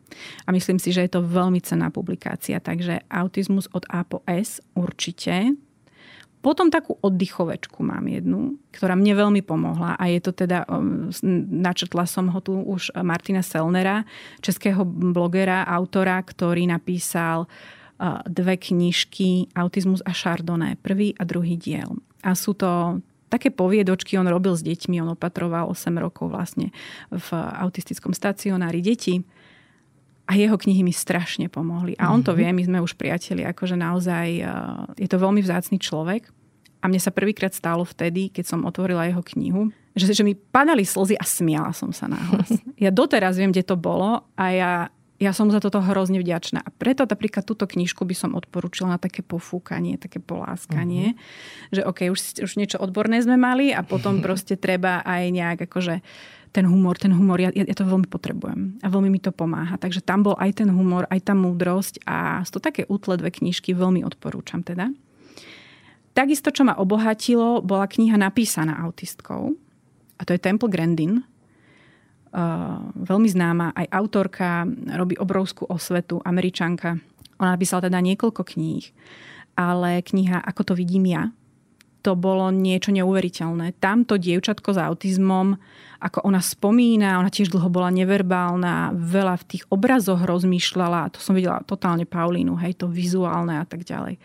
A 0.46 0.50
myslím 0.50 0.82
si, 0.82 0.90
že 0.90 1.06
je 1.06 1.10
to 1.14 1.22
veľmi 1.22 1.62
cenná 1.62 1.88
publikácia. 1.88 2.58
Takže 2.58 3.06
autizmus 3.06 3.70
od 3.70 3.86
A 3.88 4.02
po 4.02 4.26
S 4.26 4.58
určite. 4.74 5.54
Potom 6.42 6.74
takú 6.74 6.98
oddychovečku 6.98 7.86
mám 7.86 8.02
jednu, 8.10 8.58
ktorá 8.74 8.98
mne 8.98 9.14
veľmi 9.14 9.46
pomohla 9.46 9.94
a 9.94 10.04
je 10.10 10.18
to 10.18 10.34
teda, 10.34 10.66
um, 10.66 11.06
načrtla 11.62 12.02
som 12.02 12.26
ho 12.34 12.40
tu 12.42 12.58
už 12.58 12.90
Martina 12.98 13.46
Selnera, 13.46 14.02
českého 14.42 14.82
blogera, 14.82 15.62
autora, 15.62 16.18
ktorý 16.18 16.66
napísal 16.66 17.46
uh, 17.46 18.18
dve 18.26 18.58
knižky 18.58 19.54
Autizmus 19.54 20.02
a 20.02 20.10
Chardonnay, 20.10 20.74
prvý 20.82 21.14
a 21.14 21.22
druhý 21.22 21.54
diel. 21.54 21.94
A 22.26 22.34
sú 22.34 22.58
to 22.58 22.98
také 23.32 23.48
poviedočky 23.48 24.20
on 24.20 24.28
robil 24.28 24.52
s 24.52 24.60
deťmi, 24.60 25.00
on 25.00 25.16
opatroval 25.16 25.72
8 25.72 25.88
rokov 25.96 26.28
vlastne 26.28 26.68
v 27.08 27.28
autistickom 27.32 28.12
stacionári 28.12 28.84
detí. 28.84 29.24
A 30.28 30.36
jeho 30.36 30.54
knihy 30.54 30.84
mi 30.84 30.92
strašne 30.92 31.48
pomohli. 31.48 31.96
A 31.96 32.12
on 32.12 32.20
to 32.20 32.36
mhm. 32.36 32.38
vie, 32.38 32.48
my 32.52 32.62
sme 32.68 32.78
už 32.84 32.94
priateli, 33.00 33.42
akože 33.48 33.74
naozaj 33.74 34.28
eh, 34.36 34.46
je 35.00 35.08
to 35.08 35.16
veľmi 35.16 35.40
vzácný 35.40 35.80
človek. 35.80 36.28
A 36.82 36.90
mne 36.90 36.98
sa 36.98 37.14
prvýkrát 37.14 37.54
stalo 37.54 37.86
vtedy, 37.86 38.28
keď 38.28 38.44
som 38.52 38.66
otvorila 38.66 39.06
jeho 39.06 39.22
knihu, 39.34 39.70
že, 39.94 40.10
že 40.10 40.26
mi 40.26 40.34
padali 40.34 40.82
slzy 40.82 41.14
a 41.14 41.22
smiala 41.22 41.70
som 41.70 41.94
sa 41.94 42.10
náhlas. 42.10 42.52
Ja 42.82 42.90
doteraz 42.90 43.38
viem, 43.38 43.54
kde 43.54 43.62
to 43.62 43.78
bolo 43.78 44.26
a 44.34 44.44
ja 44.50 44.72
ja 45.22 45.30
som 45.30 45.46
za 45.54 45.62
toto 45.62 45.78
hrozne 45.78 46.18
vďačná. 46.18 46.66
A 46.66 46.70
preto 46.74 47.06
napríklad 47.06 47.46
túto 47.46 47.70
knižku 47.70 48.02
by 48.02 48.14
som 48.18 48.34
odporúčila 48.34 48.94
na 48.94 48.98
také 48.98 49.22
pofúkanie, 49.22 49.94
také 49.94 50.18
poláskanie. 50.18 51.14
Uh-huh. 51.14 51.78
Že 51.78 51.82
OK, 51.86 52.00
už, 52.10 52.20
už 52.42 52.52
niečo 52.58 52.82
odborné 52.82 53.22
sme 53.22 53.38
mali 53.38 53.70
a 53.70 53.86
potom 53.86 54.18
proste 54.26 54.58
treba 54.58 55.06
aj 55.06 55.22
nejak 55.30 55.58
akože 55.70 56.02
ten 56.52 56.68
humor, 56.68 57.00
ten 57.00 57.14
humor, 57.16 57.40
ja, 57.40 57.48
ja 57.48 57.64
to 57.72 57.88
veľmi 57.88 58.04
potrebujem 58.12 58.76
a 58.84 58.86
veľmi 58.92 59.08
mi 59.08 59.22
to 59.22 59.32
pomáha. 59.32 59.80
Takže 59.80 60.04
tam 60.04 60.20
bol 60.26 60.36
aj 60.36 60.60
ten 60.60 60.68
humor, 60.68 61.08
aj 61.08 61.32
tá 61.32 61.32
múdrosť 61.32 62.04
a 62.04 62.44
sú 62.44 62.60
to 62.60 62.66
také 62.68 62.84
útle 62.92 63.16
dve 63.16 63.32
knižky, 63.32 63.72
veľmi 63.72 64.04
odporúčam 64.04 64.60
teda. 64.60 64.92
Takisto, 66.12 66.52
čo 66.52 66.68
ma 66.68 66.76
obohatilo, 66.76 67.64
bola 67.64 67.88
kniha 67.88 68.20
napísaná 68.20 68.76
autistkou 68.84 69.56
a 70.20 70.22
to 70.28 70.36
je 70.36 70.44
Temple 70.44 70.68
Grandin, 70.68 71.24
veľmi 72.96 73.28
známa, 73.28 73.76
aj 73.76 73.86
autorka, 73.92 74.64
robí 74.96 75.20
obrovskú 75.20 75.68
osvetu, 75.68 76.18
američanka. 76.24 76.96
Ona 77.36 77.54
napísala 77.58 77.84
teda 77.84 78.00
niekoľko 78.00 78.42
kníh, 78.42 78.84
ale 79.58 80.00
kniha 80.00 80.40
Ako 80.40 80.64
to 80.64 80.72
vidím 80.72 81.12
ja, 81.12 81.28
to 82.02 82.18
bolo 82.18 82.50
niečo 82.50 82.90
neuveriteľné. 82.90 83.78
Tamto 83.78 84.18
dievčatko 84.18 84.74
s 84.74 84.78
autizmom, 84.82 85.54
ako 86.02 86.26
ona 86.26 86.42
spomína, 86.42 87.22
ona 87.22 87.30
tiež 87.30 87.54
dlho 87.54 87.70
bola 87.70 87.94
neverbálna, 87.94 88.90
veľa 88.90 89.38
v 89.38 89.46
tých 89.54 89.64
obrazoch 89.70 90.26
rozmýšľala, 90.26 91.14
to 91.14 91.22
som 91.22 91.38
videla 91.38 91.62
totálne 91.62 92.02
Paulínu, 92.02 92.58
hej, 92.58 92.74
to 92.74 92.90
vizuálne 92.90 93.54
a 93.54 93.62
tak 93.62 93.86
ďalej. 93.86 94.18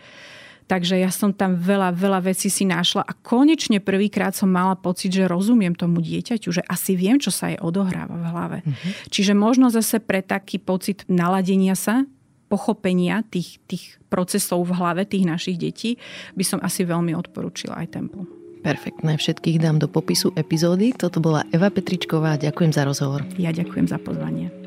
Takže 0.67 0.99
ja 0.99 1.07
som 1.15 1.31
tam 1.31 1.55
veľa, 1.55 1.95
veľa 1.95 2.27
vecí 2.27 2.51
si 2.51 2.67
našla 2.67 3.07
a 3.07 3.15
konečne 3.15 3.79
prvýkrát 3.79 4.35
som 4.35 4.51
mala 4.51 4.75
pocit, 4.75 5.15
že 5.15 5.23
rozumiem 5.23 5.71
tomu 5.71 6.03
dieťaťu, 6.03 6.51
že 6.51 6.63
asi 6.67 6.99
viem, 6.99 7.15
čo 7.23 7.31
sa 7.31 7.55
jej 7.55 7.59
odohráva 7.63 8.11
v 8.11 8.25
hlave. 8.27 8.57
Uh-huh. 8.67 8.91
Čiže 9.07 9.31
možno 9.31 9.71
zase 9.71 10.03
pre 10.03 10.19
taký 10.19 10.59
pocit 10.59 11.07
naladenia 11.07 11.71
sa, 11.79 12.03
pochopenia 12.47 13.23
tých, 13.27 13.59
tých 13.67 13.99
procesov 14.07 14.63
v 14.67 14.75
hlave 14.75 15.03
tých 15.03 15.27
našich 15.27 15.59
detí 15.59 15.99
by 16.35 16.43
som 16.43 16.59
asi 16.63 16.87
veľmi 16.87 17.11
odporúčila 17.15 17.79
aj 17.83 17.87
Temple. 17.95 18.23
Perfektné, 18.63 19.15
všetkých 19.15 19.63
dám 19.63 19.79
do 19.79 19.87
popisu 19.87 20.35
epizódy. 20.35 20.91
Toto 20.91 21.23
bola 21.23 21.47
Eva 21.55 21.71
Petričková, 21.71 22.35
ďakujem 22.35 22.71
za 22.75 22.83
rozhovor. 22.83 23.23
Ja 23.39 23.55
ďakujem 23.55 23.87
za 23.87 23.99
pozvanie. 23.99 24.66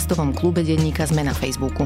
podcastovom 0.01 0.33
klube 0.33 0.65
denníka 0.65 1.05
Sme 1.05 1.21
na 1.21 1.29
Facebooku. 1.29 1.85